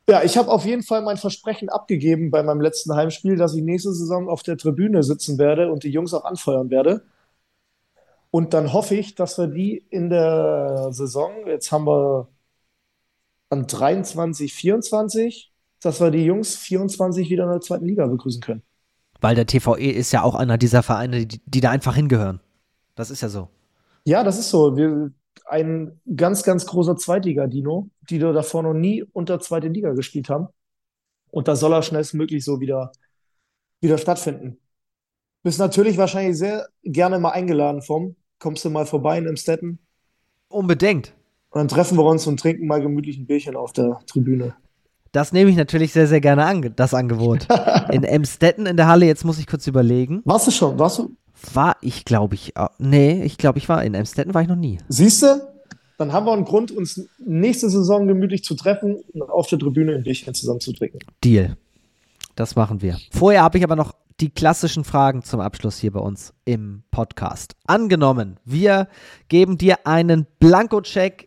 Ja, 0.09 0.21
ich 0.21 0.37
habe 0.37 0.51
auf 0.51 0.65
jeden 0.65 0.83
Fall 0.83 1.01
mein 1.01 1.17
Versprechen 1.17 1.69
abgegeben 1.69 2.31
bei 2.31 2.43
meinem 2.43 2.59
letzten 2.59 2.95
Heimspiel, 2.95 3.37
dass 3.37 3.55
ich 3.55 3.63
nächste 3.63 3.93
Saison 3.93 4.27
auf 4.27 4.43
der 4.43 4.57
Tribüne 4.57 5.03
sitzen 5.03 5.37
werde 5.37 5.71
und 5.71 5.85
die 5.85 5.89
Jungs 5.89 6.13
auch 6.13 6.25
anfeuern 6.25 6.69
werde. 6.69 7.05
Und 8.29 8.53
dann 8.53 8.73
hoffe 8.73 8.95
ich, 8.95 9.15
dass 9.15 9.37
wir 9.37 9.47
die 9.47 9.77
in 9.89 10.09
der 10.09 10.89
Saison, 10.91 11.47
jetzt 11.47 11.71
haben 11.71 11.87
wir 11.87 12.27
an 13.49 13.67
23, 13.67 14.53
24, 14.53 15.51
dass 15.81 16.01
wir 16.01 16.11
die 16.11 16.25
Jungs 16.25 16.55
24 16.55 17.29
wieder 17.29 17.45
in 17.45 17.51
der 17.51 17.61
zweiten 17.61 17.85
Liga 17.85 18.07
begrüßen 18.07 18.41
können. 18.41 18.63
Weil 19.21 19.35
der 19.35 19.45
TVE 19.45 19.91
ist 19.91 20.11
ja 20.11 20.23
auch 20.23 20.35
einer 20.35 20.57
dieser 20.57 20.83
Vereine, 20.83 21.25
die, 21.25 21.41
die 21.45 21.61
da 21.61 21.71
einfach 21.71 21.95
hingehören. 21.95 22.41
Das 22.95 23.11
ist 23.11 23.21
ja 23.21 23.29
so. 23.29 23.49
Ja, 24.03 24.23
das 24.23 24.37
ist 24.37 24.49
so. 24.49 24.75
Wir, 24.77 25.11
ein 25.45 25.99
ganz, 26.15 26.43
ganz 26.43 26.65
großer 26.65 26.95
Zweitliga-Dino, 26.95 27.89
die 28.09 28.19
da 28.19 28.31
davor 28.31 28.63
noch 28.63 28.73
nie 28.73 29.03
unter 29.03 29.39
zweite 29.39 29.67
Liga 29.67 29.93
gespielt 29.93 30.29
haben. 30.29 30.47
Und 31.31 31.47
da 31.47 31.55
soll 31.55 31.73
er 31.73 31.81
schnellstmöglich 31.81 32.43
so 32.43 32.59
wieder, 32.59 32.91
wieder 33.81 33.97
stattfinden. 33.97 34.57
Bist 35.43 35.59
natürlich 35.59 35.97
wahrscheinlich 35.97 36.37
sehr 36.37 36.67
gerne 36.83 37.19
mal 37.19 37.31
eingeladen 37.31 37.81
vom. 37.81 38.15
Kommst 38.39 38.65
du 38.65 38.69
mal 38.69 38.85
vorbei 38.85 39.17
in 39.17 39.27
Emstetten? 39.27 39.79
Unbedingt. 40.47 41.14
Und 41.55 41.59
dann 41.59 41.67
treffen 41.69 41.97
wir 41.97 42.03
uns 42.03 42.27
und 42.27 42.37
trinken 42.37 42.67
mal 42.67 42.81
gemütlich 42.81 43.17
ein 43.17 43.27
Bierchen 43.27 43.55
auf 43.55 43.71
der 43.71 44.01
Tribüne. 44.07 44.55
Das 45.13 45.31
nehme 45.31 45.49
ich 45.49 45.55
natürlich 45.55 45.93
sehr, 45.93 46.05
sehr 46.05 46.19
gerne 46.19 46.43
an, 46.43 46.73
das 46.75 46.93
Angebot. 46.93 47.47
in 47.93 48.03
Emstetten 48.03 48.65
in 48.65 48.75
der 48.75 48.87
Halle, 48.87 49.05
jetzt 49.05 49.23
muss 49.23 49.39
ich 49.39 49.47
kurz 49.47 49.65
überlegen. 49.65 50.21
Warst 50.25 50.47
du 50.47 50.51
schon? 50.51 50.77
Warst 50.77 50.99
du? 50.99 51.15
War 51.53 51.77
ich, 51.79 52.03
glaube 52.03 52.35
ich. 52.35 52.53
Nee, 52.77 53.23
ich 53.23 53.37
glaube, 53.37 53.57
ich 53.57 53.69
war 53.69 53.81
in 53.85 53.93
Emstetten, 53.93 54.33
war 54.33 54.41
ich 54.41 54.49
noch 54.49 54.57
nie. 54.57 54.79
Siehst 54.89 55.23
du? 55.23 55.47
Dann 55.97 56.11
haben 56.11 56.25
wir 56.25 56.33
einen 56.33 56.43
Grund, 56.43 56.73
uns 56.73 57.07
nächste 57.19 57.69
Saison 57.69 58.05
gemütlich 58.05 58.43
zu 58.43 58.55
treffen 58.55 58.97
und 59.13 59.21
auf 59.21 59.47
der 59.47 59.57
Tribüne 59.57 59.95
ein 59.95 60.03
Bierchen 60.03 60.33
zusammen 60.33 60.59
zu 60.59 60.73
trinken. 60.73 60.99
Deal. 61.23 61.55
Das 62.35 62.57
machen 62.57 62.81
wir. 62.81 62.97
Vorher 63.11 63.43
habe 63.43 63.57
ich 63.59 63.63
aber 63.63 63.77
noch 63.77 63.93
die 64.19 64.29
klassischen 64.29 64.83
Fragen 64.83 65.23
zum 65.23 65.39
Abschluss 65.39 65.77
hier 65.77 65.91
bei 65.91 66.01
uns 66.01 66.33
im 66.43 66.83
Podcast. 66.91 67.55
Angenommen, 67.65 68.41
wir 68.43 68.89
geben 69.29 69.57
dir 69.57 69.87
einen 69.87 70.25
Blankocheck 70.39 71.24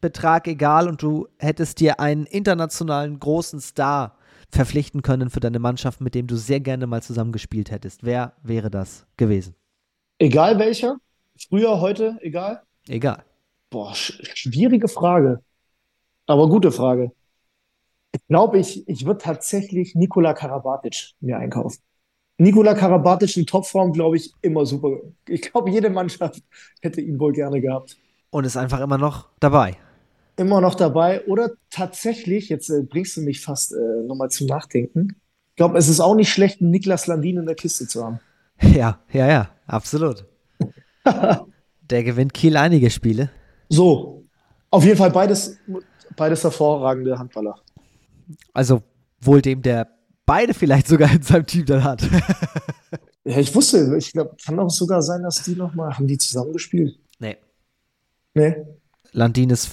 Betrag 0.00 0.46
egal 0.46 0.88
und 0.88 1.02
du 1.02 1.28
hättest 1.38 1.80
dir 1.80 2.00
einen 2.00 2.26
internationalen 2.26 3.18
großen 3.18 3.60
Star 3.60 4.16
verpflichten 4.50 5.02
können 5.02 5.30
für 5.30 5.40
deine 5.40 5.58
Mannschaft, 5.58 6.00
mit 6.00 6.14
dem 6.14 6.26
du 6.26 6.36
sehr 6.36 6.60
gerne 6.60 6.86
mal 6.86 7.02
zusammengespielt 7.02 7.70
hättest. 7.70 8.04
Wer 8.04 8.32
wäre 8.42 8.70
das 8.70 9.06
gewesen? 9.16 9.54
Egal 10.18 10.58
welcher? 10.58 10.96
Früher, 11.48 11.80
heute, 11.80 12.18
egal? 12.22 12.62
Egal. 12.88 13.24
Boah, 13.70 13.94
sch 13.94 14.20
schwierige 14.34 14.88
Frage. 14.88 15.42
Aber 16.26 16.48
gute 16.48 16.72
Frage. 16.72 17.12
Ich 18.12 18.26
glaube, 18.26 18.58
ich, 18.58 18.88
ich 18.88 19.04
würde 19.04 19.18
tatsächlich 19.18 19.94
Nikola 19.94 20.32
Karabatic 20.32 21.12
mir 21.20 21.38
einkaufen. 21.38 21.82
Nikola 22.38 22.74
Karabatic 22.74 23.36
in 23.36 23.46
Topform, 23.46 23.92
glaube 23.92 24.16
ich, 24.16 24.32
immer 24.42 24.64
super. 24.64 24.96
Ich 25.28 25.42
glaube, 25.42 25.70
jede 25.70 25.90
Mannschaft 25.90 26.42
hätte 26.80 27.00
ihn 27.00 27.18
wohl 27.18 27.32
gerne 27.32 27.60
gehabt. 27.60 27.96
Und 28.30 28.44
ist 28.44 28.56
einfach 28.56 28.80
immer 28.80 28.98
noch 28.98 29.28
dabei 29.40 29.76
immer 30.38 30.60
noch 30.60 30.74
dabei. 30.74 31.24
Oder 31.26 31.50
tatsächlich, 31.70 32.48
jetzt 32.48 32.70
äh, 32.70 32.82
bringst 32.82 33.16
du 33.16 33.20
mich 33.22 33.40
fast 33.40 33.72
äh, 33.72 34.02
nochmal 34.06 34.30
zum 34.30 34.46
Nachdenken. 34.46 35.16
Ich 35.50 35.56
glaube, 35.56 35.76
es 35.76 35.88
ist 35.88 36.00
auch 36.00 36.14
nicht 36.14 36.32
schlecht, 36.32 36.60
einen 36.60 36.70
Niklas 36.70 37.06
Landin 37.06 37.36
in 37.36 37.46
der 37.46 37.54
Kiste 37.54 37.86
zu 37.86 38.04
haben. 38.04 38.20
Ja, 38.60 38.98
ja, 39.12 39.28
ja, 39.28 39.50
absolut. 39.68 40.24
der 41.90 42.02
gewinnt 42.02 42.34
Kiel 42.34 42.56
einige 42.56 42.90
Spiele. 42.90 43.30
So, 43.68 44.24
auf 44.68 44.84
jeden 44.84 44.96
Fall 44.96 45.12
beides, 45.12 45.56
beides 46.16 46.42
hervorragende 46.42 47.16
Handballer. 47.16 47.60
Also 48.52 48.82
wohl 49.20 49.40
dem, 49.40 49.62
der 49.62 49.88
beide 50.26 50.54
vielleicht 50.54 50.88
sogar 50.88 51.12
in 51.12 51.22
seinem 51.22 51.46
Team 51.46 51.66
dann 51.66 51.84
hat. 51.84 52.02
ja, 53.24 53.38
ich 53.38 53.54
wusste, 53.54 53.96
ich 53.96 54.12
glaube, 54.12 54.34
kann 54.44 54.58
auch 54.58 54.70
sogar 54.70 55.02
sein, 55.02 55.22
dass 55.22 55.42
die 55.44 55.54
nochmal, 55.54 55.96
haben 55.96 56.08
die 56.08 56.18
zusammen 56.18 56.52
gespielt? 56.52 56.98
Nee. 57.20 57.36
Nee. 58.34 58.56
Landin 59.12 59.50
ist 59.50 59.68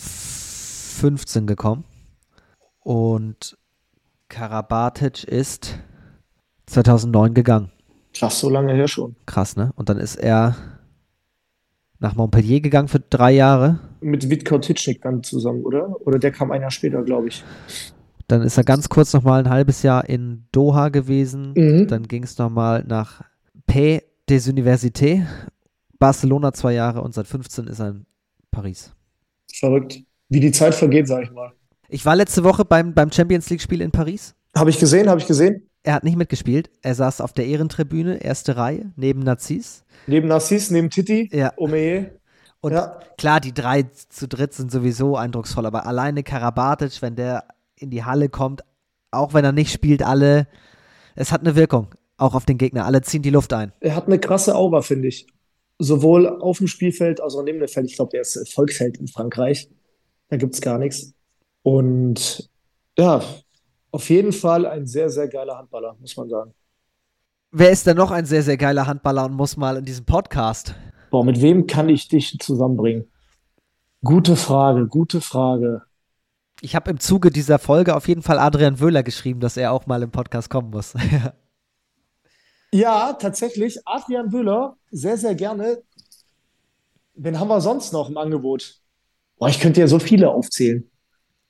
15 0.96 1.48
gekommen. 1.48 1.84
Und 2.80 3.58
Karabatic 4.30 5.24
ist 5.24 5.78
2009 6.68 7.34
gegangen. 7.34 7.72
Krass, 8.14 8.40
so 8.40 8.50
lange 8.50 8.74
her 8.74 8.88
schon. 8.88 9.16
Krass, 9.26 9.56
ne? 9.56 9.72
Und 9.76 9.90
dann 9.90 9.98
ist 9.98 10.16
er 10.16 10.56
nach 12.00 12.16
Montpellier 12.16 12.62
gegangen 12.62 12.88
für 12.88 13.00
drei 13.00 13.32
Jahre. 13.32 13.80
Mit 14.02 14.30
Witkau 14.30 14.58
Titschnik 14.58 15.02
dann 15.02 15.24
zusammen, 15.24 15.64
oder? 15.64 15.96
Oder 16.06 16.20
der 16.20 16.32
kam 16.32 16.52
ein 16.52 16.62
Jahr 16.62 16.72
später, 16.72 17.04
glaube 17.04 17.28
ich. 17.30 17.44
Dann 18.28 18.42
ist 18.42 18.58
er 18.58 18.64
ganz 18.64 18.90
kurz 18.90 19.14
noch 19.14 19.24
mal 19.24 19.40
ein 19.40 19.50
halbes 19.50 19.84
Jahr 19.84 20.08
in 20.10 20.46
Doha 20.52 20.90
gewesen. 20.90 21.54
Mhm. 21.56 21.88
Dann 21.88 22.04
ging 22.04 22.24
es 22.24 22.38
noch 22.38 22.50
mal 22.50 22.84
nach 22.88 23.22
P 23.68 24.02
des 24.30 24.48
Universités, 24.48 25.24
Barcelona 26.00 26.54
zwei 26.54 26.74
Jahre 26.74 27.02
und 27.02 27.14
seit 27.14 27.28
15 27.28 27.68
ist 27.68 27.80
er 27.80 27.90
in 27.90 28.06
Paris. 28.52 28.94
Verrückt. 29.54 30.02
Wie 30.30 30.40
die 30.40 30.52
Zeit 30.52 30.76
vergeht, 30.76 31.08
sag 31.08 31.24
ich 31.24 31.32
mal. 31.32 31.52
Ich 31.90 32.06
war 32.06 32.16
letzte 32.16 32.44
Woche 32.44 32.66
beim, 32.66 32.94
beim 32.94 33.12
Champions 33.12 33.50
League-Spiel 33.50 33.82
in 33.82 33.92
Paris. 33.92 34.36
Habe 34.56 34.70
ich 34.70 34.80
gesehen, 34.80 35.10
habe 35.10 35.20
ich 35.20 35.28
gesehen. 35.28 35.70
Er 35.84 35.94
hat 35.94 36.04
nicht 36.04 36.18
mitgespielt. 36.18 36.72
Er 36.82 36.96
saß 36.96 37.22
auf 37.22 37.34
der 37.34 37.46
Ehrentribüne, 37.46 38.18
erste 38.24 38.58
Reihe, 38.58 38.92
neben 38.96 39.20
Narcis. 39.20 39.84
Neben 40.08 40.28
Narcis, 40.28 40.72
neben 40.72 40.90
Titi, 40.90 41.30
Ja. 41.32 41.54
Omeye. 41.58 42.20
Und 42.62 42.72
Ja. 42.74 43.00
klar, 43.20 43.40
die 43.40 43.54
drei 43.54 43.84
zu 43.84 44.28
dritt 44.28 44.54
sind 44.54 44.72
sowieso 44.72 45.16
eindrucksvoll, 45.16 45.68
aber 45.68 45.86
alleine 45.86 46.24
Karabatic, 46.24 47.02
wenn 47.04 47.16
der 47.16 47.44
in 47.76 47.92
die 47.92 48.04
Halle 48.04 48.30
kommt, 48.30 48.64
auch 49.12 49.36
wenn 49.36 49.46
er 49.46 49.52
nicht 49.52 49.72
spielt, 49.72 50.02
alle, 50.02 50.48
es 51.16 51.32
hat 51.32 51.42
eine 51.42 51.56
Wirkung, 51.56 51.90
auch 52.18 52.34
auf 52.34 52.46
den 52.46 52.58
Gegner. 52.58 52.86
Alle 52.86 53.02
ziehen 53.02 53.22
die 53.22 53.30
Luft 53.30 53.54
ein. 53.54 53.72
Er 53.82 53.96
hat 53.96 54.08
eine 54.08 54.18
krasse 54.18 54.56
Aura, 54.56 54.82
finde 54.82 55.08
ich. 55.10 55.28
Sowohl 55.78 56.28
auf 56.42 56.58
dem 56.58 56.68
Spielfeld 56.68 57.22
als 57.22 57.36
auch 57.36 57.44
neben 57.44 57.60
dem 57.60 57.68
Feld. 57.68 57.86
Ich 57.88 57.96
glaube, 57.98 58.12
der 58.12 58.22
ist 58.22 58.52
Volksfeld 58.54 58.98
in 58.98 59.08
Frankreich. 59.08 59.70
Da 60.30 60.38
gibt 60.38 60.56
es 60.56 60.62
gar 60.62 60.78
nichts. 60.78 61.14
Und 61.64 62.50
ja, 62.98 63.22
auf 63.92 64.10
jeden 64.10 64.32
Fall 64.32 64.66
ein 64.66 64.88
sehr, 64.88 65.10
sehr 65.10 65.28
geiler 65.28 65.58
Handballer, 65.58 65.96
muss 66.00 66.16
man 66.18 66.30
sagen. 66.30 66.54
Wer 67.52 67.70
ist 67.70 67.88
denn 67.88 67.98
noch 67.98 68.12
ein 68.12 68.26
sehr, 68.26 68.44
sehr 68.44 68.58
geiler 68.58 68.88
Handballer 68.88 69.26
und 69.26 69.34
muss 69.34 69.56
mal 69.56 69.78
in 69.78 69.86
diesem 69.86 70.06
Podcast? 70.06 70.76
Boah, 71.12 71.24
mit 71.24 71.42
wem 71.42 71.68
kann 71.68 71.88
ich 71.90 72.08
dich 72.08 72.38
zusammenbringen? 72.40 73.10
Gute 74.04 74.36
Frage, 74.36 74.88
gute 74.88 75.22
Frage. 75.22 75.84
Ich 76.62 76.76
habe 76.76 76.92
im 76.92 77.00
Zuge 77.00 77.32
dieser 77.32 77.60
Folge 77.60 77.96
auf 77.96 78.08
jeden 78.08 78.22
Fall 78.22 78.40
Adrian 78.40 78.80
Wöhler 78.80 79.04
geschrieben, 79.04 79.40
dass 79.40 79.58
er 79.58 79.72
auch 79.72 79.86
mal 79.88 80.04
im 80.04 80.12
Podcast 80.12 80.50
kommen 80.50 80.70
muss. 80.70 80.94
Ja, 82.72 83.14
tatsächlich. 83.14 83.80
Adrian 83.88 84.34
Wöhler, 84.34 84.76
sehr, 84.92 85.16
sehr 85.18 85.34
gerne. 85.34 85.82
Wen 87.14 87.40
haben 87.40 87.48
wir 87.48 87.62
sonst 87.62 87.94
noch 87.94 88.10
im 88.10 88.18
Angebot? 88.18 88.82
Boah, 89.38 89.50
ich 89.50 89.60
könnte 89.60 89.82
ja 89.82 89.88
so 89.88 90.00
viele 90.00 90.30
aufzählen. 90.30 90.90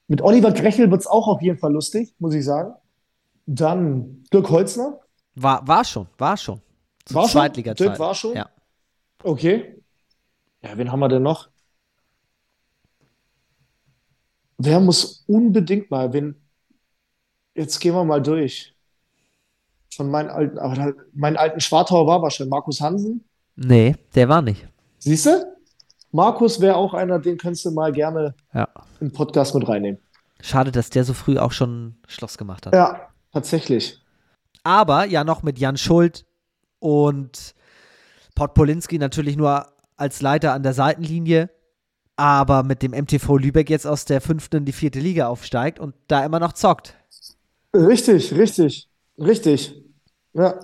Mit 0.08 0.22
Oliver 0.22 0.52
Grechel 0.52 0.90
wird 0.92 1.02
es 1.02 1.08
auch 1.08 1.28
auf 1.28 1.42
jeden 1.42 1.58
Fall 1.58 1.74
lustig, 1.74 2.16
muss 2.20 2.34
ich 2.34 2.46
sagen. 2.46 2.74
Dann 3.46 4.24
Dirk 4.32 4.50
Holzner. 4.50 5.00
War, 5.36 5.68
war 5.68 5.84
schon, 5.84 6.08
war 6.18 6.38
schon. 6.38 6.62
Zu 7.06 7.16
War 7.16 7.28
schon? 7.28 7.54
Dirk 7.54 8.00
war 8.00 8.16
schon? 8.16 8.36
Ja. 8.36 8.50
Okay. 9.24 9.82
Ja, 10.62 10.78
wen 10.78 10.92
haben 10.92 11.00
wir 11.00 11.10
denn 11.10 11.24
noch? 11.24 11.50
Wer 14.58 14.80
muss 14.80 15.24
unbedingt 15.28 15.92
mal, 15.92 16.14
wen, 16.14 16.36
jetzt 17.54 17.80
gehen 17.80 17.94
wir 17.94 18.04
mal 18.04 18.22
durch. 18.22 18.74
Von 19.94 20.10
meinen 20.10 20.30
alten, 20.30 20.58
aber 20.58 20.76
da, 20.76 20.92
meinen 21.14 21.38
alten 21.38 21.60
Schwartauer 21.60 22.08
war 22.08 22.22
wahrscheinlich 22.22 22.52
Markus 22.52 22.82
Hansen. 22.82 23.26
Nee, 23.56 23.96
der 24.14 24.28
war 24.28 24.42
nicht. 24.42 24.68
Siehst 25.00 25.26
du? 25.26 25.55
Markus 26.16 26.62
wäre 26.62 26.78
auch 26.78 26.94
einer, 26.94 27.20
den 27.20 27.38
könntest 27.38 27.66
du 27.66 27.72
mal 27.72 27.92
gerne 27.92 28.34
Ja. 28.54 28.70
im 29.02 29.12
Podcast 29.12 29.54
mit 29.54 29.68
reinnehmen. 29.68 30.00
Schade, 30.42 30.72
dass 30.72 30.90
der 30.90 31.04
so 31.04 31.14
früh 31.14 31.38
auch 31.38 31.52
schon 31.52 31.98
Schluss 32.08 32.38
gemacht 32.38 32.66
hat. 32.66 32.74
Ja, 32.74 33.10
tatsächlich. 33.34 34.00
Aber 34.64 35.04
ja 35.06 35.26
noch 35.26 35.44
mit 35.44 35.60
Jan 35.60 35.76
Schuld 35.76 36.26
und 36.80 37.54
Podpolinski 38.34 38.98
natürlich 38.98 39.36
nur 39.36 39.68
als 39.98 40.22
Leiter 40.22 40.54
an 40.54 40.64
der 40.64 40.74
Seitenlinie, 40.74 41.50
aber 42.16 42.64
mit 42.64 42.82
dem 42.82 42.92
MTV 42.92 43.38
Lübeck 43.38 43.70
jetzt 43.70 43.86
aus 43.86 44.06
der 44.06 44.22
fünften 44.22 44.58
in 44.58 44.66
die 44.66 44.72
vierte 44.72 45.00
Liga 45.00 45.28
aufsteigt 45.28 45.80
und 45.80 45.96
da 46.08 46.24
immer 46.26 46.40
noch 46.40 46.54
zockt. 46.54 46.96
Richtig, 47.76 48.34
richtig, 48.34 48.90
richtig. 49.20 49.84
Ja. 50.34 50.60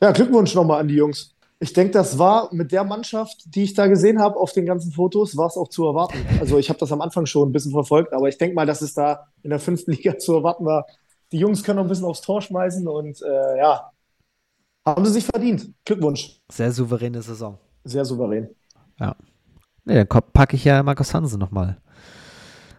Ja, 0.00 0.12
Glückwunsch 0.12 0.54
nochmal 0.54 0.80
an 0.80 0.88
die 0.88 0.94
Jungs. 0.94 1.35
Ich 1.58 1.72
denke, 1.72 1.92
das 1.92 2.18
war 2.18 2.52
mit 2.52 2.70
der 2.70 2.84
Mannschaft, 2.84 3.54
die 3.54 3.62
ich 3.62 3.72
da 3.72 3.86
gesehen 3.86 4.20
habe 4.20 4.36
auf 4.36 4.52
den 4.52 4.66
ganzen 4.66 4.92
Fotos, 4.92 5.36
war 5.38 5.46
es 5.46 5.56
auch 5.56 5.68
zu 5.68 5.86
erwarten. 5.86 6.18
Also 6.38 6.58
ich 6.58 6.68
habe 6.68 6.78
das 6.78 6.92
am 6.92 7.00
Anfang 7.00 7.24
schon 7.24 7.48
ein 7.48 7.52
bisschen 7.52 7.72
verfolgt, 7.72 8.12
aber 8.12 8.28
ich 8.28 8.36
denke 8.36 8.54
mal, 8.54 8.66
dass 8.66 8.82
es 8.82 8.92
da 8.92 9.28
in 9.42 9.50
der 9.50 9.58
fünften 9.58 9.92
Liga 9.92 10.18
zu 10.18 10.34
erwarten 10.34 10.66
war. 10.66 10.86
Die 11.32 11.38
Jungs 11.38 11.64
können 11.64 11.76
noch 11.76 11.84
ein 11.84 11.88
bisschen 11.88 12.04
aufs 12.04 12.20
Tor 12.20 12.42
schmeißen 12.42 12.86
und 12.86 13.20
äh, 13.22 13.58
ja, 13.58 13.90
haben 14.86 15.04
sie 15.04 15.12
sich 15.12 15.24
verdient. 15.24 15.72
Glückwunsch. 15.84 16.40
Sehr 16.48 16.70
souveräne 16.70 17.20
Saison. 17.20 17.58
Sehr 17.82 18.04
souverän. 18.04 18.48
Ja. 19.00 19.16
Nee, 19.84 20.04
dann 20.04 20.22
packe 20.32 20.54
ich 20.54 20.64
ja 20.64 20.82
Markus 20.82 21.12
Hansen 21.12 21.40
nochmal 21.40 21.78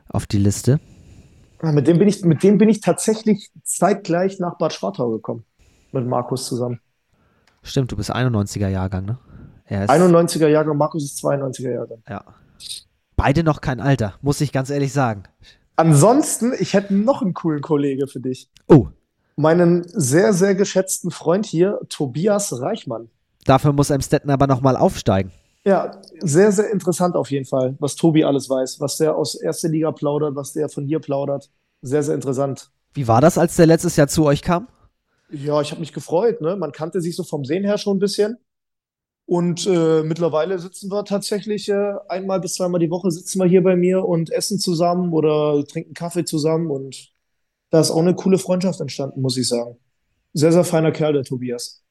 auf 0.08 0.26
die 0.26 0.38
Liste. 0.38 0.80
Ja, 1.62 1.72
Mit 1.72 1.88
dem 1.88 1.99
bin 1.99 2.08
ich, 2.08 2.24
mit 2.24 2.44
dem 2.44 2.58
bin 2.58 2.70
ich 2.70 2.80
tatsächlich 2.80 3.52
zeitgleich 3.64 4.40
nach 4.40 4.58
Bad 4.58 4.72
Schwartau 4.72 5.10
gekommen. 5.10 5.44
Mit 5.91 6.08
Markus 6.08 6.45
zusammen. 6.45 6.80
Stimmt, 7.63 7.91
du 7.91 7.95
bist 7.97 8.13
91er 8.13 8.69
Jahrgang, 8.69 9.05
ne? 9.05 9.17
Er 9.65 9.84
ist, 9.84 9.89
91er 9.89 10.47
Jahrgang, 10.47 10.77
Markus 10.77 11.03
ist 11.03 11.23
92er 11.23 11.71
Jahrgang. 11.71 11.99
ja. 12.07 12.23
Beide 13.15 13.43
noch 13.43 13.61
kein 13.61 13.79
Alter, 13.79 14.13
muss 14.21 14.41
ich 14.41 14.51
ganz 14.51 14.69
ehrlich 14.69 14.93
sagen. 14.93 15.23
Ansonsten, 15.75 16.53
ich 16.59 16.75
hätte 16.75 16.93
noch 16.93 17.23
einen 17.23 17.34
coolen 17.34 17.61
Kollege 17.61 18.07
für 18.07 18.19
dich. 18.19 18.49
Oh, 18.67 18.88
Meinen 19.35 19.84
sehr, 19.88 20.34
sehr 20.34 20.55
geschätzten 20.55 21.11
Freund 21.11 21.45
hier, 21.45 21.79
Tobias 21.89 22.59
Reichmann. 22.59 23.09
dafür 23.45 23.71
muss 23.73 23.91
Emstetten 23.91 24.31
aber 24.31 24.47
nochmal 24.47 24.75
aufsteigen. 24.75 25.31
Ja, 25.63 25.91
sehr, 26.21 26.51
sehr 26.51 26.71
interessant 26.71 27.15
auf 27.15 27.29
jeden 27.29 27.45
Fall, 27.45 27.75
was 27.79 27.95
Tobi 27.95 28.23
alles 28.23 28.49
weiß, 28.49 28.79
was 28.79 28.97
der 28.97 29.15
aus 29.15 29.35
erster 29.35 29.69
Liga 29.69 29.91
plaudert, 29.91 30.35
was 30.35 30.53
der 30.53 30.69
von 30.69 30.85
hier 30.85 30.99
plaudert. 30.99 31.51
Sehr, 31.81 32.01
sehr 32.01 32.15
interessant. 32.15 32.71
Wie 32.93 33.07
war 33.07 33.21
das, 33.21 33.38
als 33.38 33.55
der 33.55 33.67
letztes 33.67 33.95
Jahr 33.95 34.07
zu 34.07 34.25
euch 34.25 34.41
kam? 34.41 34.67
Ja, 35.30 35.62
ich 35.62 35.72
habe 35.72 35.82
mich 35.82 35.94
gefreut, 35.94 36.41
ne? 36.41 36.56
Man 36.56 36.72
kannte 36.72 37.02
sich 37.02 37.16
so 37.16 37.24
vom 37.24 37.44
Sehen 37.44 37.64
her 37.64 37.78
schon 37.78 37.98
ein 37.98 37.99
bisschen. 37.99 38.38
Und 39.26 39.68
äh, 39.68 40.04
mittlerweile 40.04 40.58
sitzen 40.58 40.90
wir 40.90 41.04
tatsächlich 41.04 41.68
äh, 41.68 41.95
einmal 42.08 42.40
bis 42.40 42.56
zweimal 42.56 42.80
die 42.80 42.90
Woche 42.90 43.12
sitzen 43.12 43.40
wir 43.40 43.45
hier 43.45 43.62
bei 43.62 43.76
mir 43.76 44.06
und 44.06 44.32
essen 44.32 44.58
zusammen 44.58 45.12
oder 45.12 45.66
trinken 45.66 45.94
Kaffee 45.94 46.24
zusammen. 46.24 46.72
Und 46.72 47.12
da 47.70 47.82
ist 47.82 47.91
auch 47.91 47.99
eine 47.99 48.16
coole 48.16 48.38
Freundschaft 48.38 48.80
entstanden, 48.80 49.22
muss 49.22 49.36
ich 49.36 49.49
sagen. 49.49 49.76
Sehr, 50.32 50.54
sehr 50.54 50.64
feiner 50.64 50.94
Kerl, 50.94 51.12
der 51.12 51.24
Tobias. 51.24 51.84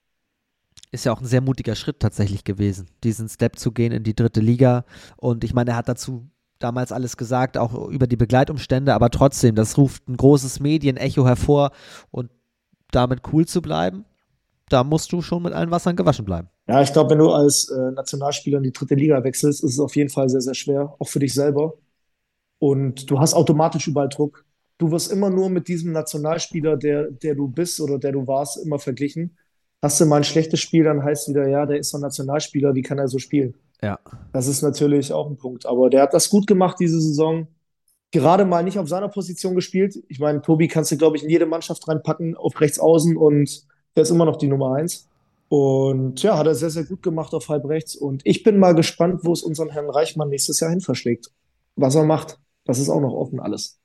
Ist 0.93 1.05
ja 1.05 1.13
auch 1.13 1.21
ein 1.21 1.27
sehr 1.27 1.43
mutiger 1.43 1.75
Schritt 1.75 2.01
tatsächlich 2.01 2.43
gewesen, 2.45 2.89
diesen 3.05 3.29
Step 3.29 3.59
zu 3.59 3.71
gehen 3.71 3.93
in 3.93 4.03
die 4.03 4.15
dritte 4.15 4.41
Liga. 4.41 4.87
Und 5.19 5.45
ich 5.45 5.53
meine, 5.53 5.73
er 5.73 5.77
hat 5.77 5.89
dazu 5.89 6.31
damals 6.59 6.91
alles 6.91 7.19
gesagt, 7.19 7.59
auch 7.59 7.89
über 7.89 8.07
die 8.07 8.17
Begleitumstände, 8.17 8.95
aber 8.95 9.11
trotzdem, 9.11 9.55
das 9.57 9.77
ruft 9.77 10.09
ein 10.09 10.17
großes 10.17 10.61
Medienecho 10.61 11.27
hervor 11.27 11.73
und 12.11 12.31
damit 12.91 13.21
cool 13.33 13.47
zu 13.47 13.63
bleiben, 13.63 14.05
da 14.69 14.83
musst 14.83 15.13
du 15.13 15.23
schon 15.23 15.43
mit 15.43 15.53
allen 15.53 15.71
Wassern 15.71 15.97
gewaschen 15.97 16.25
bleiben. 16.25 16.49
Ja, 16.69 16.83
ich 16.83 16.93
glaube, 16.93 17.11
wenn 17.11 17.19
du 17.19 17.31
als 17.31 17.69
äh, 17.69 17.93
Nationalspieler 17.93 18.59
in 18.59 18.65
die 18.65 18.73
dritte 18.73 18.95
Liga 18.95 19.23
wechselst, 19.23 19.63
ist 19.63 19.73
es 19.73 19.81
auf 19.81 19.95
jeden 19.95 20.11
Fall 20.11 20.29
sehr, 20.29 20.41
sehr 20.41 20.55
schwer, 20.55 20.95
auch 20.99 21.09
für 21.09 21.21
dich 21.21 21.35
selber. 21.35 21.75
Und 22.59 23.11
du 23.11 23.21
hast 23.21 23.35
automatisch 23.35 23.87
überall 23.87 24.09
Druck. 24.09 24.45
Du 24.79 24.91
wirst 24.91 25.13
immer 25.13 25.31
nur 25.31 25.49
mit 25.49 25.69
diesem 25.69 25.93
Nationalspieler, 25.93 26.77
der, 26.77 27.11
der 27.11 27.35
du 27.35 27.49
bist 27.49 27.81
oder 27.81 27.99
der 27.99 28.13
du 28.13 28.27
warst, 28.27 28.59
immer 28.59 28.79
verglichen. 28.79 29.37
Hast 29.83 30.01
du 30.01 30.07
mal 30.07 30.17
ein 30.17 30.25
schlechtes 30.25 30.61
Spiel, 30.61 30.85
dann 30.85 31.03
heißt 31.03 31.29
wieder, 31.29 31.47
ja, 31.47 31.65
der 31.67 31.79
ist 31.79 31.91
so 31.91 31.99
ein 31.99 32.03
Nationalspieler, 32.03 32.75
wie 32.75 32.83
kann 32.83 32.99
er 32.99 33.09
so 33.09 33.19
spielen? 33.19 33.55
Ja. 33.83 33.99
Das 34.33 34.49
ist 34.49 34.63
natürlich 34.63 35.13
auch 35.13 35.29
ein 35.31 35.37
Punkt. 35.37 35.67
Aber 35.67 35.91
der 35.91 36.03
hat 36.03 36.15
das 36.15 36.29
gut 36.29 36.47
gemacht 36.47 36.79
diese 36.81 37.01
Saison. 37.01 37.47
Gerade 38.13 38.45
mal 38.45 38.63
nicht 38.63 38.79
auf 38.79 38.89
seiner 38.89 39.09
Position 39.09 39.55
gespielt. 39.55 39.97
Ich 40.09 40.21
meine, 40.21 40.41
Tobi 40.41 40.69
kannst 40.69 40.93
du, 40.93 40.97
glaube 40.97 41.17
ich, 41.17 41.25
in 41.25 41.31
jede 41.31 41.47
Mannschaft 41.47 41.87
reinpacken, 41.89 42.37
auf 42.37 42.61
rechts 42.61 42.79
außen 42.79 43.17
und 43.17 43.65
der 43.95 44.03
ist 44.03 44.11
immer 44.11 44.25
noch 44.25 44.37
die 44.37 44.49
Nummer 44.49 44.75
eins. 44.75 45.09
Und 45.49 46.23
ja, 46.23 46.37
hat 46.37 46.47
er 46.47 46.55
sehr, 46.55 46.71
sehr 46.71 46.85
gut 46.85 47.03
gemacht 47.03 47.33
auf 47.35 47.49
halb 47.49 47.65
rechts. 47.67 47.95
Und 47.95 48.23
ich 48.25 48.43
bin 48.43 48.59
mal 48.59 48.75
gespannt, 48.75 49.21
wo 49.23 49.33
es 49.33 49.43
unseren 49.43 49.71
Herrn 49.71 49.91
Reichmann 49.91 50.29
nächstes 50.29 50.61
Jahr 50.61 50.71
hin 50.71 50.81
verschlägt. 50.81 51.31
Was 51.77 51.95
er 51.95 52.05
macht. 52.05 52.39
Das 52.65 52.79
ist 52.79 52.89
auch 52.89 53.01
noch 53.01 53.13
offen 53.13 53.39
alles. 53.39 53.79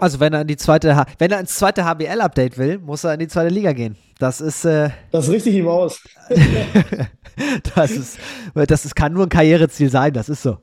Also 0.00 0.18
wenn 0.18 0.32
er 0.32 0.40
in 0.40 0.48
die 0.48 0.56
zweite, 0.56 0.96
H 0.96 1.06
wenn 1.18 1.30
er 1.30 1.38
ins 1.38 1.54
zweite 1.56 1.84
HBL-Update 1.84 2.58
will, 2.58 2.78
muss 2.78 3.04
er 3.04 3.14
in 3.14 3.20
die 3.20 3.28
zweite 3.28 3.54
Liga 3.54 3.72
gehen. 3.72 3.96
Das 4.18 4.40
ist, 4.40 4.64
äh, 4.64 4.90
Das 5.12 5.30
richte 5.30 5.50
ich 5.50 5.56
ihm 5.56 5.68
aus. 5.68 6.00
das 7.76 7.92
ist, 7.92 8.18
das 8.54 8.84
ist, 8.84 8.96
kann 8.96 9.12
nur 9.12 9.26
ein 9.26 9.28
Karriereziel 9.28 9.90
sein. 9.90 10.12
Das 10.12 10.28
ist 10.28 10.42
so. 10.42 10.58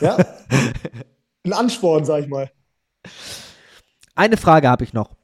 Ja. 0.00 0.18
Ein 1.44 1.52
Ansporn, 1.52 2.04
sag 2.04 2.22
ich 2.22 2.28
mal. 2.28 2.50
Eine 4.14 4.36
Frage 4.36 4.68
habe 4.68 4.84
ich 4.84 4.92
noch. 4.92 5.16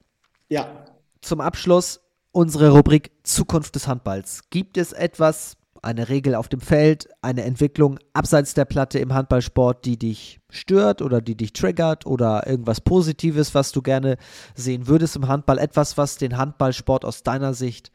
Ja. 0.48 0.84
Zum 1.20 1.40
Abschluss 1.40 2.00
unsere 2.32 2.70
Rubrik 2.70 3.12
Zukunft 3.22 3.74
des 3.74 3.88
Handballs. 3.88 4.42
Gibt 4.50 4.76
es 4.78 4.92
etwas, 4.92 5.56
eine 5.82 6.08
Regel 6.08 6.34
auf 6.34 6.48
dem 6.48 6.60
Feld, 6.60 7.08
eine 7.22 7.44
Entwicklung 7.44 7.98
abseits 8.12 8.54
der 8.54 8.64
Platte 8.64 8.98
im 8.98 9.12
Handballsport, 9.12 9.84
die 9.84 9.98
dich 9.98 10.40
stört 10.48 11.02
oder 11.02 11.20
die 11.20 11.36
dich 11.36 11.52
triggert 11.52 12.06
oder 12.06 12.46
irgendwas 12.46 12.80
Positives, 12.80 13.54
was 13.54 13.72
du 13.72 13.82
gerne 13.82 14.16
sehen 14.54 14.86
würdest 14.86 15.16
im 15.16 15.28
Handball? 15.28 15.58
Etwas, 15.58 15.96
was 15.96 16.16
den 16.16 16.36
Handballsport 16.36 17.04
aus 17.04 17.22
deiner 17.22 17.54
Sicht 17.54 17.90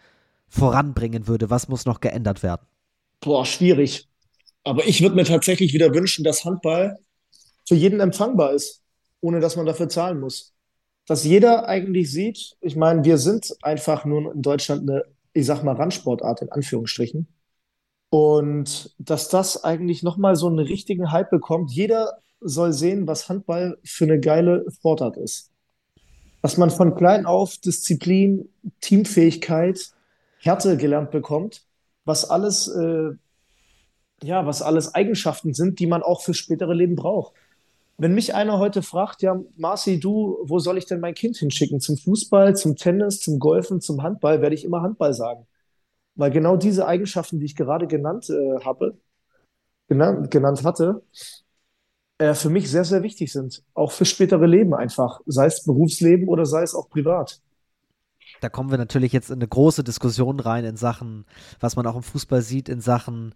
voranbringen 0.48 1.28
würde? 1.28 1.50
Was 1.50 1.68
muss 1.68 1.86
noch 1.86 2.00
geändert 2.00 2.44
werden? 2.44 2.66
Boah, 3.20 3.46
schwierig. 3.46 4.08
Aber 4.64 4.86
ich 4.88 5.02
würde 5.02 5.16
mir 5.16 5.26
tatsächlich 5.26 5.74
wieder 5.74 5.94
wünschen, 5.94 6.24
dass 6.24 6.46
Handball 6.46 7.00
für 7.68 7.76
jeden 7.76 8.00
empfangbar 8.00 8.54
ist, 8.54 8.82
ohne 9.22 9.40
dass 9.40 9.56
man 9.56 9.66
dafür 9.66 9.90
zahlen 9.90 10.20
muss. 10.20 10.54
Dass 11.08 11.24
jeder 11.24 11.68
eigentlich 11.68 12.12
sieht, 12.12 12.56
ich 12.62 12.76
meine, 12.76 13.04
wir 13.04 13.18
sind 13.18 13.56
einfach 13.62 14.06
nur 14.06 14.34
in 14.34 14.42
Deutschland 14.42 14.90
eine, 14.90 15.04
ich 15.34 15.46
sag 15.46 15.64
mal, 15.64 15.76
Randsportart 15.76 16.42
in 16.42 16.52
Anführungsstrichen. 16.52 17.28
Und 18.10 18.94
dass 19.00 19.30
das 19.30 19.64
eigentlich 19.64 20.04
nochmal 20.04 20.36
so 20.36 20.48
einen 20.48 20.60
richtigen 20.60 21.12
Hype 21.12 21.30
bekommt. 21.30 21.72
Jeder 21.72 22.20
soll 22.42 22.74
sehen, 22.74 23.08
was 23.08 23.30
Handball 23.30 23.78
für 23.84 24.06
eine 24.06 24.20
geile 24.20 24.66
Sportart 24.70 25.18
ist. 25.18 25.52
Dass 26.42 26.58
man 26.58 26.72
von 26.72 26.96
klein 26.96 27.26
auf 27.26 27.58
Disziplin, 27.58 28.50
Teamfähigkeit, 28.82 29.92
Härte 30.40 30.76
gelernt 30.76 31.12
bekommt, 31.12 31.64
was 32.04 32.30
alles, 32.30 32.68
äh, 32.68 33.12
ja, 34.24 34.46
was 34.46 34.62
alles 34.62 34.94
Eigenschaften 34.94 35.54
sind, 35.54 35.80
die 35.80 35.88
man 35.88 36.04
auch 36.04 36.22
fürs 36.22 36.38
spätere 36.38 36.74
Leben 36.74 36.96
braucht. 36.96 37.34
Wenn 38.02 38.16
mich 38.16 38.34
einer 38.34 38.58
heute 38.58 38.82
fragt, 38.82 39.22
ja, 39.22 39.40
Marci, 39.58 40.00
du, 40.00 40.40
wo 40.42 40.58
soll 40.58 40.80
ich 40.80 40.88
denn 40.88 41.02
mein 41.02 41.14
Kind 41.14 41.38
hinschicken? 41.38 41.80
Zum 41.80 41.98
Fußball, 41.98 42.56
zum 42.56 42.76
Tennis, 42.76 43.20
zum 43.20 43.38
Golfen, 43.38 43.80
zum 43.80 44.02
Handball, 44.02 44.42
werde 44.42 44.56
ich 44.56 44.66
immer 44.66 44.82
Handball 44.82 45.14
sagen. 45.14 45.46
Weil 46.16 46.32
genau 46.32 46.58
diese 46.58 46.88
Eigenschaften, 46.88 47.38
die 47.38 47.46
ich 47.46 47.56
gerade 47.56 47.86
genannt 47.86 48.28
äh, 48.32 48.60
habe, 48.66 48.98
genannt, 49.88 50.32
genannt 50.32 50.64
hatte, 50.64 51.04
äh, 52.18 52.34
für 52.34 52.50
mich 52.50 52.72
sehr, 52.72 52.86
sehr 52.86 53.04
wichtig 53.04 53.32
sind. 53.32 53.64
Auch 53.76 53.92
für 53.92 54.06
spätere 54.06 54.48
Leben 54.48 54.74
einfach. 54.74 55.22
Sei 55.28 55.46
es 55.46 55.64
Berufsleben 55.64 56.28
oder 56.28 56.48
sei 56.48 56.64
es 56.64 56.74
auch 56.74 56.90
privat. 56.90 57.40
Da 58.40 58.50
kommen 58.50 58.72
wir 58.72 58.80
natürlich 58.80 59.14
jetzt 59.14 59.30
in 59.30 59.36
eine 59.36 59.48
große 59.48 59.84
Diskussion 59.84 60.40
rein 60.40 60.66
in 60.66 60.76
Sachen, 60.76 61.26
was 61.60 61.76
man 61.76 61.86
auch 61.86 61.98
im 61.98 62.02
Fußball 62.02 62.42
sieht, 62.42 62.68
in 62.68 62.82
Sachen 62.82 63.36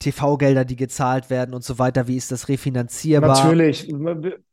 TV-Gelder, 0.00 0.64
die 0.64 0.76
gezahlt 0.76 1.30
werden 1.30 1.54
und 1.54 1.62
so 1.62 1.78
weiter. 1.78 2.08
Wie 2.08 2.16
ist 2.16 2.32
das 2.32 2.48
refinanzierbar? 2.48 3.36
Natürlich. 3.36 3.92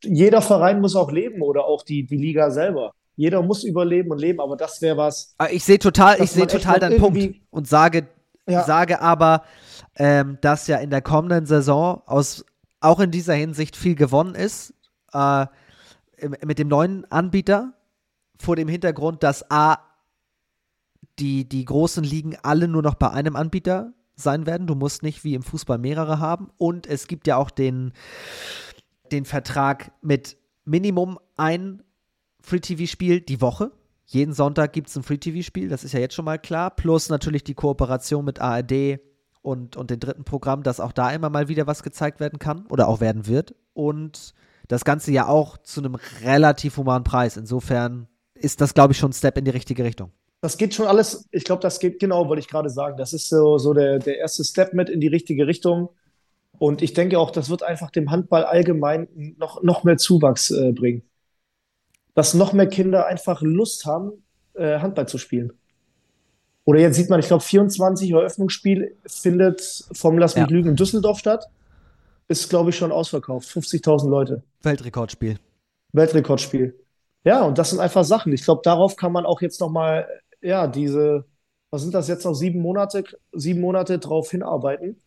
Jeder 0.03 0.41
Verein 0.41 0.81
muss 0.81 0.95
auch 0.95 1.11
leben 1.11 1.41
oder 1.41 1.65
auch 1.65 1.83
die, 1.83 2.05
die 2.05 2.17
Liga 2.17 2.51
selber. 2.51 2.93
Jeder 3.15 3.41
muss 3.41 3.63
überleben 3.63 4.11
und 4.11 4.19
leben, 4.19 4.39
aber 4.39 4.55
das 4.55 4.81
wäre 4.81 4.97
was. 4.97 5.33
Ah, 5.39 5.47
ich 5.49 5.63
sehe 5.63 5.79
total, 5.79 6.21
ich 6.21 6.29
sehe 6.31 6.45
total 6.45 6.79
deinen 6.79 6.99
Punkt 6.99 7.35
und 7.49 7.67
sage, 7.67 8.07
ja. 8.47 8.63
sage 8.63 9.01
aber, 9.01 9.43
ähm, 9.95 10.37
dass 10.41 10.67
ja 10.67 10.77
in 10.77 10.91
der 10.91 11.01
kommenden 11.01 11.47
Saison 11.47 12.03
aus 12.05 12.45
auch 12.79 12.99
in 12.99 13.09
dieser 13.09 13.33
Hinsicht 13.33 13.75
viel 13.75 13.95
gewonnen 13.95 14.35
ist 14.35 14.73
äh, 15.13 15.47
mit 16.45 16.59
dem 16.59 16.67
neuen 16.67 17.09
Anbieter 17.11 17.73
vor 18.39 18.55
dem 18.55 18.67
Hintergrund, 18.67 19.23
dass 19.23 19.49
A 19.49 19.79
die, 21.17 21.49
die 21.49 21.65
großen 21.65 22.03
Ligen 22.03 22.37
alle 22.43 22.67
nur 22.67 22.83
noch 22.83 22.93
bei 22.93 23.09
einem 23.09 23.35
Anbieter 23.35 23.93
sein 24.17 24.45
werden. 24.45 24.67
Du 24.67 24.75
musst 24.75 25.03
nicht 25.03 25.23
wie 25.23 25.35
im 25.35 25.43
Fußball 25.43 25.77
mehrere 25.77 26.19
haben. 26.19 26.49
Und 26.57 26.87
es 26.87 27.07
gibt 27.07 27.27
ja 27.27 27.37
auch 27.37 27.49
den, 27.49 27.93
den 29.11 29.25
Vertrag 29.25 29.91
mit 30.01 30.37
Minimum 30.65 31.19
ein 31.37 31.83
Free-TV-Spiel 32.41 33.21
die 33.21 33.41
Woche. 33.41 33.71
Jeden 34.05 34.33
Sonntag 34.33 34.73
gibt 34.73 34.89
es 34.89 34.95
ein 34.95 35.03
Free-TV-Spiel, 35.03 35.67
das 35.67 35.83
ist 35.83 35.93
ja 35.93 35.99
jetzt 35.99 36.15
schon 36.15 36.25
mal 36.25 36.39
klar. 36.39 36.71
Plus 36.71 37.09
natürlich 37.09 37.43
die 37.43 37.53
Kooperation 37.53 38.23
mit 38.23 38.39
ARD 38.39 38.99
und, 39.41 39.75
und 39.75 39.91
dem 39.91 39.99
dritten 39.99 40.23
Programm, 40.23 40.63
dass 40.63 40.79
auch 40.79 40.93
da 40.93 41.11
immer 41.11 41.29
mal 41.29 41.49
wieder 41.49 41.67
was 41.67 41.83
gezeigt 41.83 42.19
werden 42.19 42.39
kann 42.39 42.65
oder 42.67 42.87
auch 42.87 43.01
werden 43.01 43.27
wird. 43.27 43.53
Und 43.73 44.33
das 44.67 44.85
Ganze 44.85 45.11
ja 45.11 45.27
auch 45.27 45.57
zu 45.57 45.81
einem 45.81 45.95
relativ 46.23 46.77
humanen 46.77 47.03
Preis. 47.03 47.37
Insofern 47.37 48.07
ist 48.33 48.61
das, 48.61 48.73
glaube 48.73 48.93
ich, 48.93 48.99
schon 48.99 49.11
ein 49.11 49.13
Step 49.13 49.37
in 49.37 49.45
die 49.45 49.51
richtige 49.51 49.83
Richtung 49.83 50.11
das 50.41 50.57
geht 50.57 50.73
schon 50.73 50.87
alles, 50.87 51.27
ich 51.31 51.43
glaube, 51.43 51.61
das 51.61 51.79
geht 51.79 51.99
genau, 51.99 52.27
wollte 52.27 52.41
ich 52.41 52.47
gerade 52.47 52.69
sagen. 52.69 52.97
Das 52.97 53.13
ist 53.13 53.29
so, 53.29 53.57
so 53.57 53.73
der, 53.73 53.99
der 53.99 54.17
erste 54.17 54.43
Step 54.43 54.73
mit 54.73 54.89
in 54.89 54.99
die 54.99 55.07
richtige 55.07 55.47
Richtung. 55.47 55.89
Und 56.59 56.81
ich 56.81 56.93
denke 56.93 57.19
auch, 57.19 57.31
das 57.31 57.49
wird 57.49 57.63
einfach 57.63 57.91
dem 57.91 58.11
Handball 58.11 58.43
allgemein 58.43 59.07
noch, 59.37 59.63
noch 59.63 59.83
mehr 59.83 59.97
Zuwachs 59.97 60.51
äh, 60.51 60.71
bringen. 60.71 61.03
Dass 62.13 62.33
noch 62.33 62.53
mehr 62.53 62.67
Kinder 62.67 63.05
einfach 63.05 63.41
Lust 63.41 63.85
haben, 63.85 64.23
äh, 64.53 64.79
Handball 64.79 65.07
zu 65.07 65.17
spielen. 65.17 65.53
Oder 66.65 66.81
jetzt 66.81 66.95
sieht 66.95 67.09
man, 67.09 67.19
ich 67.19 67.27
glaube, 67.27 67.43
24 67.43 68.11
Eröffnungsspiel 68.11 68.95
findet 69.05 69.85
vom 69.93 70.17
Lass 70.17 70.35
mich 70.35 70.47
ja. 70.47 70.51
lügen 70.51 70.69
in 70.69 70.75
Düsseldorf 70.75 71.19
statt. 71.19 71.45
Ist, 72.27 72.49
glaube 72.49 72.71
ich, 72.71 72.75
schon 72.75 72.91
ausverkauft. 72.91 73.49
50.000 73.49 74.09
Leute. 74.09 74.43
Weltrekordspiel. 74.63 75.39
Weltrekordspiel. 75.93 76.77
Ja, 77.23 77.43
und 77.43 77.57
das 77.57 77.69
sind 77.69 77.79
einfach 77.79 78.03
Sachen. 78.03 78.33
Ich 78.33 78.43
glaube, 78.43 78.61
darauf 78.63 78.97
kann 78.97 79.13
man 79.13 79.25
auch 79.25 79.41
jetzt 79.41 79.61
nochmal 79.61 80.07
ja, 80.47 80.67
diese, 80.67 81.25
was 81.69 81.81
sind 81.81 81.93
das 81.93 82.07
jetzt 82.07 82.23
noch, 82.23 82.33
sieben 82.33 82.61
Monate, 82.61 83.03
sieben 83.33 83.59
Monate 83.59 83.99
drauf 83.99 84.31
hinarbeiten. 84.31 85.01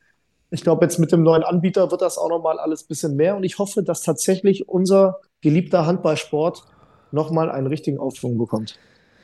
Ich 0.50 0.62
glaube, 0.62 0.84
jetzt 0.84 0.98
mit 0.98 1.12
dem 1.12 1.22
neuen 1.22 1.42
Anbieter 1.42 1.90
wird 1.90 2.02
das 2.02 2.18
auch 2.18 2.28
nochmal 2.28 2.58
alles 2.58 2.82
ein 2.82 2.88
bisschen 2.88 3.16
mehr 3.16 3.36
und 3.36 3.44
ich 3.44 3.58
hoffe, 3.58 3.82
dass 3.82 4.02
tatsächlich 4.02 4.68
unser 4.68 5.20
geliebter 5.40 5.86
Handballsport 5.86 6.64
nochmal 7.12 7.50
einen 7.50 7.66
richtigen 7.66 7.98
Aufschwung 7.98 8.36
bekommt. 8.36 8.78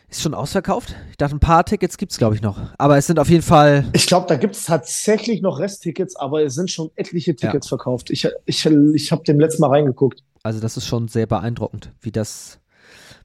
Ist 0.08 0.22
schon 0.22 0.34
ausverkauft? 0.34 0.94
Ich 1.10 1.16
dachte, 1.16 1.34
ein 1.34 1.40
paar 1.40 1.64
Tickets 1.64 1.98
gibt 1.98 2.12
es, 2.12 2.18
glaube 2.18 2.36
ich, 2.36 2.40
noch. 2.40 2.58
Aber 2.78 2.96
es 2.96 3.08
sind 3.08 3.18
auf 3.18 3.28
jeden 3.28 3.42
Fall. 3.42 3.84
Ich 3.92 4.06
glaube, 4.06 4.26
da 4.28 4.36
gibt 4.36 4.54
es 4.54 4.64
tatsächlich 4.64 5.42
noch 5.42 5.58
Resttickets, 5.58 6.14
aber 6.14 6.44
es 6.44 6.54
sind 6.54 6.70
schon 6.70 6.90
etliche 6.94 7.34
Tickets 7.34 7.66
ja. 7.66 7.68
verkauft. 7.70 8.10
Ich, 8.10 8.26
ich, 8.44 8.64
ich 8.64 9.12
habe 9.12 9.24
dem 9.24 9.40
letzten 9.40 9.62
Mal 9.62 9.70
reingeguckt. 9.70 10.22
Also, 10.44 10.60
das 10.60 10.76
ist 10.76 10.86
schon 10.86 11.08
sehr 11.08 11.26
beeindruckend, 11.26 11.92
wie 12.00 12.12
das 12.12 12.60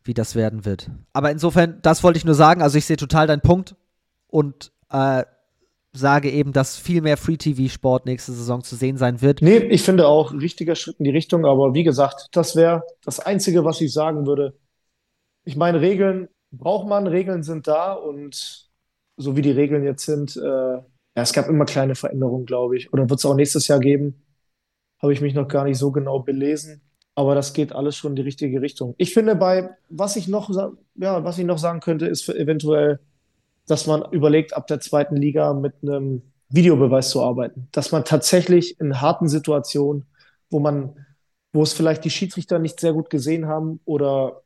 wie 0.03 0.13
das 0.13 0.35
werden 0.35 0.65
wird. 0.65 0.89
Aber 1.13 1.31
insofern, 1.31 1.79
das 1.81 2.03
wollte 2.03 2.17
ich 2.17 2.25
nur 2.25 2.35
sagen. 2.35 2.61
Also 2.61 2.77
ich 2.77 2.85
sehe 2.85 2.97
total 2.97 3.27
deinen 3.27 3.41
Punkt 3.41 3.75
und 4.27 4.71
äh, 4.89 5.23
sage 5.93 6.29
eben, 6.29 6.53
dass 6.53 6.77
viel 6.77 7.01
mehr 7.01 7.17
Free-TV-Sport 7.17 8.05
nächste 8.05 8.31
Saison 8.31 8.63
zu 8.63 8.75
sehen 8.75 8.97
sein 8.97 9.21
wird. 9.21 9.41
Nee, 9.41 9.57
ich 9.57 9.83
finde 9.83 10.07
auch 10.07 10.33
richtiger 10.33 10.75
Schritt 10.75 10.97
in 10.99 11.05
die 11.05 11.11
Richtung, 11.11 11.45
aber 11.45 11.73
wie 11.73 11.83
gesagt, 11.83 12.29
das 12.31 12.55
wäre 12.55 12.83
das 13.03 13.19
Einzige, 13.19 13.65
was 13.65 13.81
ich 13.81 13.91
sagen 13.93 14.25
würde. 14.25 14.57
Ich 15.43 15.55
meine, 15.55 15.81
Regeln 15.81 16.29
braucht 16.51 16.87
man, 16.87 17.07
Regeln 17.07 17.43
sind 17.43 17.67
da 17.67 17.93
und 17.93 18.69
so 19.17 19.35
wie 19.35 19.41
die 19.41 19.51
Regeln 19.51 19.83
jetzt 19.83 20.05
sind, 20.05 20.37
äh, 20.37 20.79
ja, 21.15 21.23
es 21.23 21.33
gab 21.33 21.47
immer 21.47 21.65
kleine 21.65 21.95
Veränderungen, 21.95 22.45
glaube 22.45 22.77
ich. 22.77 22.93
Oder 22.93 23.09
wird 23.09 23.19
es 23.19 23.25
auch 23.25 23.35
nächstes 23.35 23.67
Jahr 23.67 23.79
geben? 23.79 24.23
Habe 24.99 25.13
ich 25.13 25.21
mich 25.21 25.33
noch 25.33 25.47
gar 25.47 25.65
nicht 25.65 25.77
so 25.77 25.91
genau 25.91 26.19
belesen. 26.19 26.81
Aber 27.21 27.35
das 27.35 27.53
geht 27.53 27.71
alles 27.71 27.95
schon 27.95 28.13
in 28.13 28.15
die 28.15 28.21
richtige 28.23 28.63
Richtung. 28.63 28.95
Ich 28.97 29.13
finde 29.13 29.35
bei, 29.35 29.69
was 29.89 30.15
ich 30.15 30.27
noch, 30.27 30.49
ja, 30.95 31.23
was 31.23 31.37
ich 31.37 31.45
noch 31.45 31.59
sagen 31.59 31.79
könnte, 31.79 32.07
ist 32.07 32.27
eventuell, 32.29 32.99
dass 33.67 33.85
man 33.85 34.11
überlegt, 34.11 34.55
ab 34.57 34.65
der 34.65 34.79
zweiten 34.79 35.15
Liga 35.15 35.53
mit 35.53 35.75
einem 35.83 36.23
Videobeweis 36.49 37.11
zu 37.11 37.21
arbeiten. 37.21 37.67
Dass 37.73 37.91
man 37.91 38.05
tatsächlich 38.05 38.79
in 38.79 39.01
harten 39.01 39.29
Situationen, 39.29 40.05
wo 40.49 40.59
man, 40.59 40.95
wo 41.53 41.61
es 41.61 41.73
vielleicht 41.73 42.05
die 42.05 42.09
Schiedsrichter 42.09 42.57
nicht 42.57 42.79
sehr 42.79 42.93
gut 42.93 43.11
gesehen 43.11 43.45
haben 43.45 43.81
oder, 43.85 44.41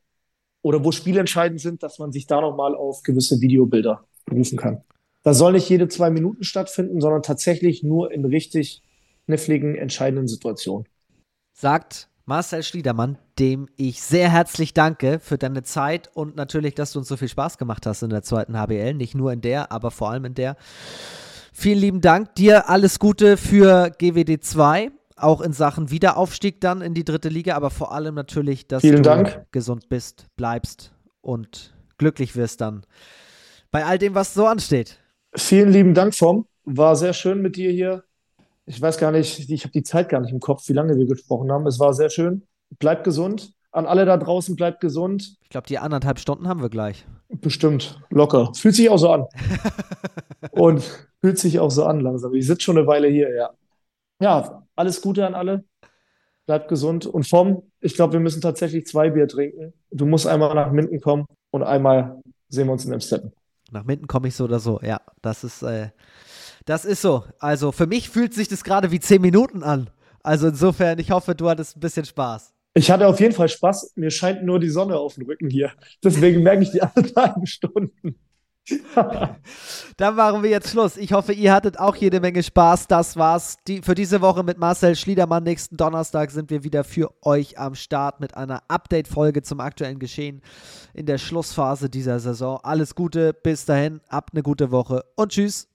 oder 0.62 0.84
wo 0.84 0.92
spielentscheidend 0.92 1.62
sind, 1.62 1.82
dass 1.82 1.98
man 1.98 2.12
sich 2.12 2.28
da 2.28 2.42
nochmal 2.42 2.76
auf 2.76 3.04
gewisse 3.04 3.40
Videobilder 3.40 4.04
berufen 4.26 4.58
kann. 4.58 4.84
Das 5.24 5.38
soll 5.38 5.54
nicht 5.54 5.70
jede 5.70 5.88
zwei 5.88 6.10
Minuten 6.10 6.44
stattfinden, 6.44 7.00
sondern 7.00 7.24
tatsächlich 7.24 7.84
nur 7.84 8.12
in 8.12 8.26
richtig 8.26 8.84
kniffligen, 9.28 9.76
entscheidenden 9.76 10.28
Situationen. 10.28 10.90
Sagt 11.54 12.10
Marcel 12.28 12.64
Schliedermann, 12.64 13.20
dem 13.38 13.68
ich 13.76 14.02
sehr 14.02 14.32
herzlich 14.32 14.74
danke 14.74 15.20
für 15.20 15.38
deine 15.38 15.62
Zeit 15.62 16.10
und 16.16 16.36
natürlich, 16.36 16.74
dass 16.74 16.92
du 16.92 17.00
uns 17.00 17.08
so 17.08 17.18
viel 17.18 17.28
Spaß 17.28 17.60
gemacht 17.60 17.86
hast 17.86 18.02
in 18.02 18.10
der 18.10 18.24
zweiten 18.24 18.58
HBL. 18.58 18.96
Nicht 18.96 19.14
nur 19.14 19.32
in 19.32 19.42
der, 19.42 19.72
aber 19.72 19.92
vor 19.92 20.10
allem 20.10 20.26
in 20.26 20.34
der. 20.34 20.58
Vielen 21.54 21.78
lieben 21.78 22.02
Dank. 22.02 22.34
Dir 22.34 22.68
alles 22.68 22.98
Gute 22.98 23.38
für 23.38 23.92
GWD 23.92 24.44
2, 24.44 24.90
auch 25.16 25.40
in 25.40 25.54
Sachen 25.54 25.92
Wiederaufstieg 25.92 26.60
dann 26.62 26.82
in 26.82 26.96
die 26.96 27.06
dritte 27.06 27.30
Liga, 27.30 27.56
aber 27.56 27.70
vor 27.70 27.92
allem 27.92 28.16
natürlich, 28.16 28.68
dass 28.68 28.82
Vielen 28.82 28.98
du 28.98 29.02
Dank. 29.04 29.46
gesund 29.52 29.88
bist, 29.88 30.26
bleibst 30.36 30.96
und 31.22 31.76
glücklich 32.00 32.36
wirst 32.36 32.60
dann 32.60 32.88
bei 33.70 33.86
all 33.86 34.00
dem, 34.00 34.16
was 34.16 34.34
so 34.34 34.48
ansteht. 34.48 34.98
Vielen 35.36 35.70
lieben 35.70 35.94
Dank, 35.94 36.16
Vom. 36.16 36.48
War 36.64 36.96
sehr 36.96 37.14
schön 37.14 37.44
mit 37.44 37.56
dir 37.56 37.72
hier 37.72 38.05
ich 38.66 38.82
weiß 38.82 38.98
gar 38.98 39.12
nicht, 39.12 39.50
ich 39.50 39.64
habe 39.64 39.72
die 39.72 39.84
Zeit 39.84 40.10
gar 40.10 40.22
nicht 40.22 40.32
im 40.32 40.40
Kopf, 40.40 40.68
wie 40.68 40.74
lange 40.74 40.98
wir 40.98 41.06
gesprochen 41.06 41.52
haben. 41.52 41.68
Es 41.68 41.80
war 41.80 41.94
sehr 41.94 42.10
schön. 42.10 42.44
Bleibt 42.80 43.04
gesund. 43.04 43.54
An 43.72 43.86
alle 43.86 44.06
da 44.06 44.18
draußen, 44.18 44.56
bleibt 44.56 44.80
gesund. 44.80 45.38
Ich 45.42 45.50
glaube, 45.50 45.68
die 45.68 45.78
anderthalb 45.78 46.18
Stunden 46.20 46.48
haben 46.48 46.62
wir 46.62 46.70
gleich. 46.70 47.06
Bestimmt, 47.28 48.00
locker. 48.10 48.52
Fühlt 48.56 48.76
sich 48.76 48.90
auch 48.90 48.98
so 48.98 49.12
an. 49.12 49.26
Und 50.52 50.82
fühlt 51.20 51.38
sich 51.38 51.60
auch 51.60 51.70
so 51.70 51.86
an 51.86 52.00
langsam. 52.00 52.34
Ich 52.34 52.48
sitze 52.48 52.62
schon 52.62 52.78
eine 52.78 52.88
Weile 52.88 53.10
hier, 53.10 53.36
ja. 53.36 53.50
Ja, 54.22 54.66
alles 54.76 55.02
Gute 55.02 55.28
an 55.28 55.36
alle. 55.36 55.66
Bleibt 56.46 56.70
gesund. 56.70 57.06
Und 57.06 57.28
vom, 57.28 57.64
ich 57.82 57.96
glaube, 57.96 58.14
wir 58.14 58.20
müssen 58.22 58.42
tatsächlich 58.42 58.86
zwei 58.86 59.10
Bier 59.10 59.28
trinken. 59.28 59.74
Du 59.92 60.06
musst 60.06 60.26
einmal 60.26 60.56
nach 60.56 60.72
Minden 60.72 61.02
kommen 61.02 61.26
und 61.52 61.64
einmal 61.64 62.22
sehen 62.48 62.68
wir 62.68 62.74
uns 62.74 62.86
in 62.86 62.94
Amstetten. 62.94 63.34
Nach 63.72 63.84
Minden 63.84 64.08
komme 64.08 64.30
ich 64.30 64.36
so 64.36 64.46
oder 64.46 64.60
so, 64.60 64.80
ja. 64.82 65.02
Das 65.22 65.44
ist, 65.44 65.64
äh, 65.64 65.90
das 66.66 66.86
ist 66.86 67.02
so. 67.02 67.24
Also 67.40 67.72
für 67.72 67.88
mich 67.88 68.10
fühlt 68.10 68.34
sich 68.34 68.48
das 68.48 68.64
gerade 68.64 68.92
wie 68.92 69.00
zehn 69.00 69.22
Minuten 69.22 69.64
an. 69.64 69.90
Also 70.24 70.48
insofern, 70.48 71.00
ich 71.00 71.12
hoffe, 71.12 71.36
du 71.36 71.50
hattest 71.50 71.78
ein 71.78 71.80
bisschen 71.80 72.06
Spaß. 72.06 72.54
Ich 72.74 72.92
hatte 72.92 73.08
auf 73.08 73.20
jeden 73.20 73.34
Fall 73.34 73.48
Spaß. 73.48 73.94
Mir 73.96 74.12
scheint 74.12 74.44
nur 74.44 74.60
die 74.60 74.70
Sonne 74.70 74.98
auf 74.98 75.16
dem 75.16 75.26
Rücken 75.26 75.50
hier. 75.50 75.72
Deswegen 76.04 76.44
merke 76.44 76.64
ich 76.64 76.72
die 76.72 76.82
anderthalb 76.82 77.36
Stunden. 77.48 78.20
Dann 79.98 80.16
machen 80.16 80.44
wir 80.44 80.50
jetzt 80.50 80.70
Schluss. 80.70 80.98
Ich 80.98 81.14
hoffe, 81.14 81.34
ihr 81.34 81.54
hattet 81.54 81.80
auch 81.80 81.96
jede 81.96 82.20
Menge 82.20 82.42
Spaß. 82.42 82.88
Das 82.88 83.16
war's 83.16 83.58
die, 83.68 83.82
für 83.82 83.96
diese 83.96 84.22
Woche 84.22 84.44
mit 84.44 84.58
Marcel 84.58 84.96
Schliedermann. 84.96 85.44
Nächsten 85.44 85.78
Donnerstag 85.78 86.32
sind 86.32 86.50
wir 86.50 86.64
wieder 86.64 86.84
für 86.84 87.12
euch 87.22 87.60
am 87.60 87.76
Start 87.76 88.20
mit 88.20 88.36
einer 88.36 88.64
Update-Folge 88.68 89.44
zum 89.44 89.60
aktuellen 89.60 90.00
Geschehen 90.00 90.42
in 90.94 91.06
der 91.06 91.20
Schlussphase 91.20 91.90
dieser 91.90 92.20
Saison. 92.20 92.60
Alles 92.64 92.96
Gute, 92.96 93.34
bis 93.34 93.66
dahin, 93.66 94.02
habt 94.10 94.34
eine 94.34 94.42
gute 94.42 94.72
Woche 94.72 95.04
und 95.16 95.32
tschüss. 95.32 95.68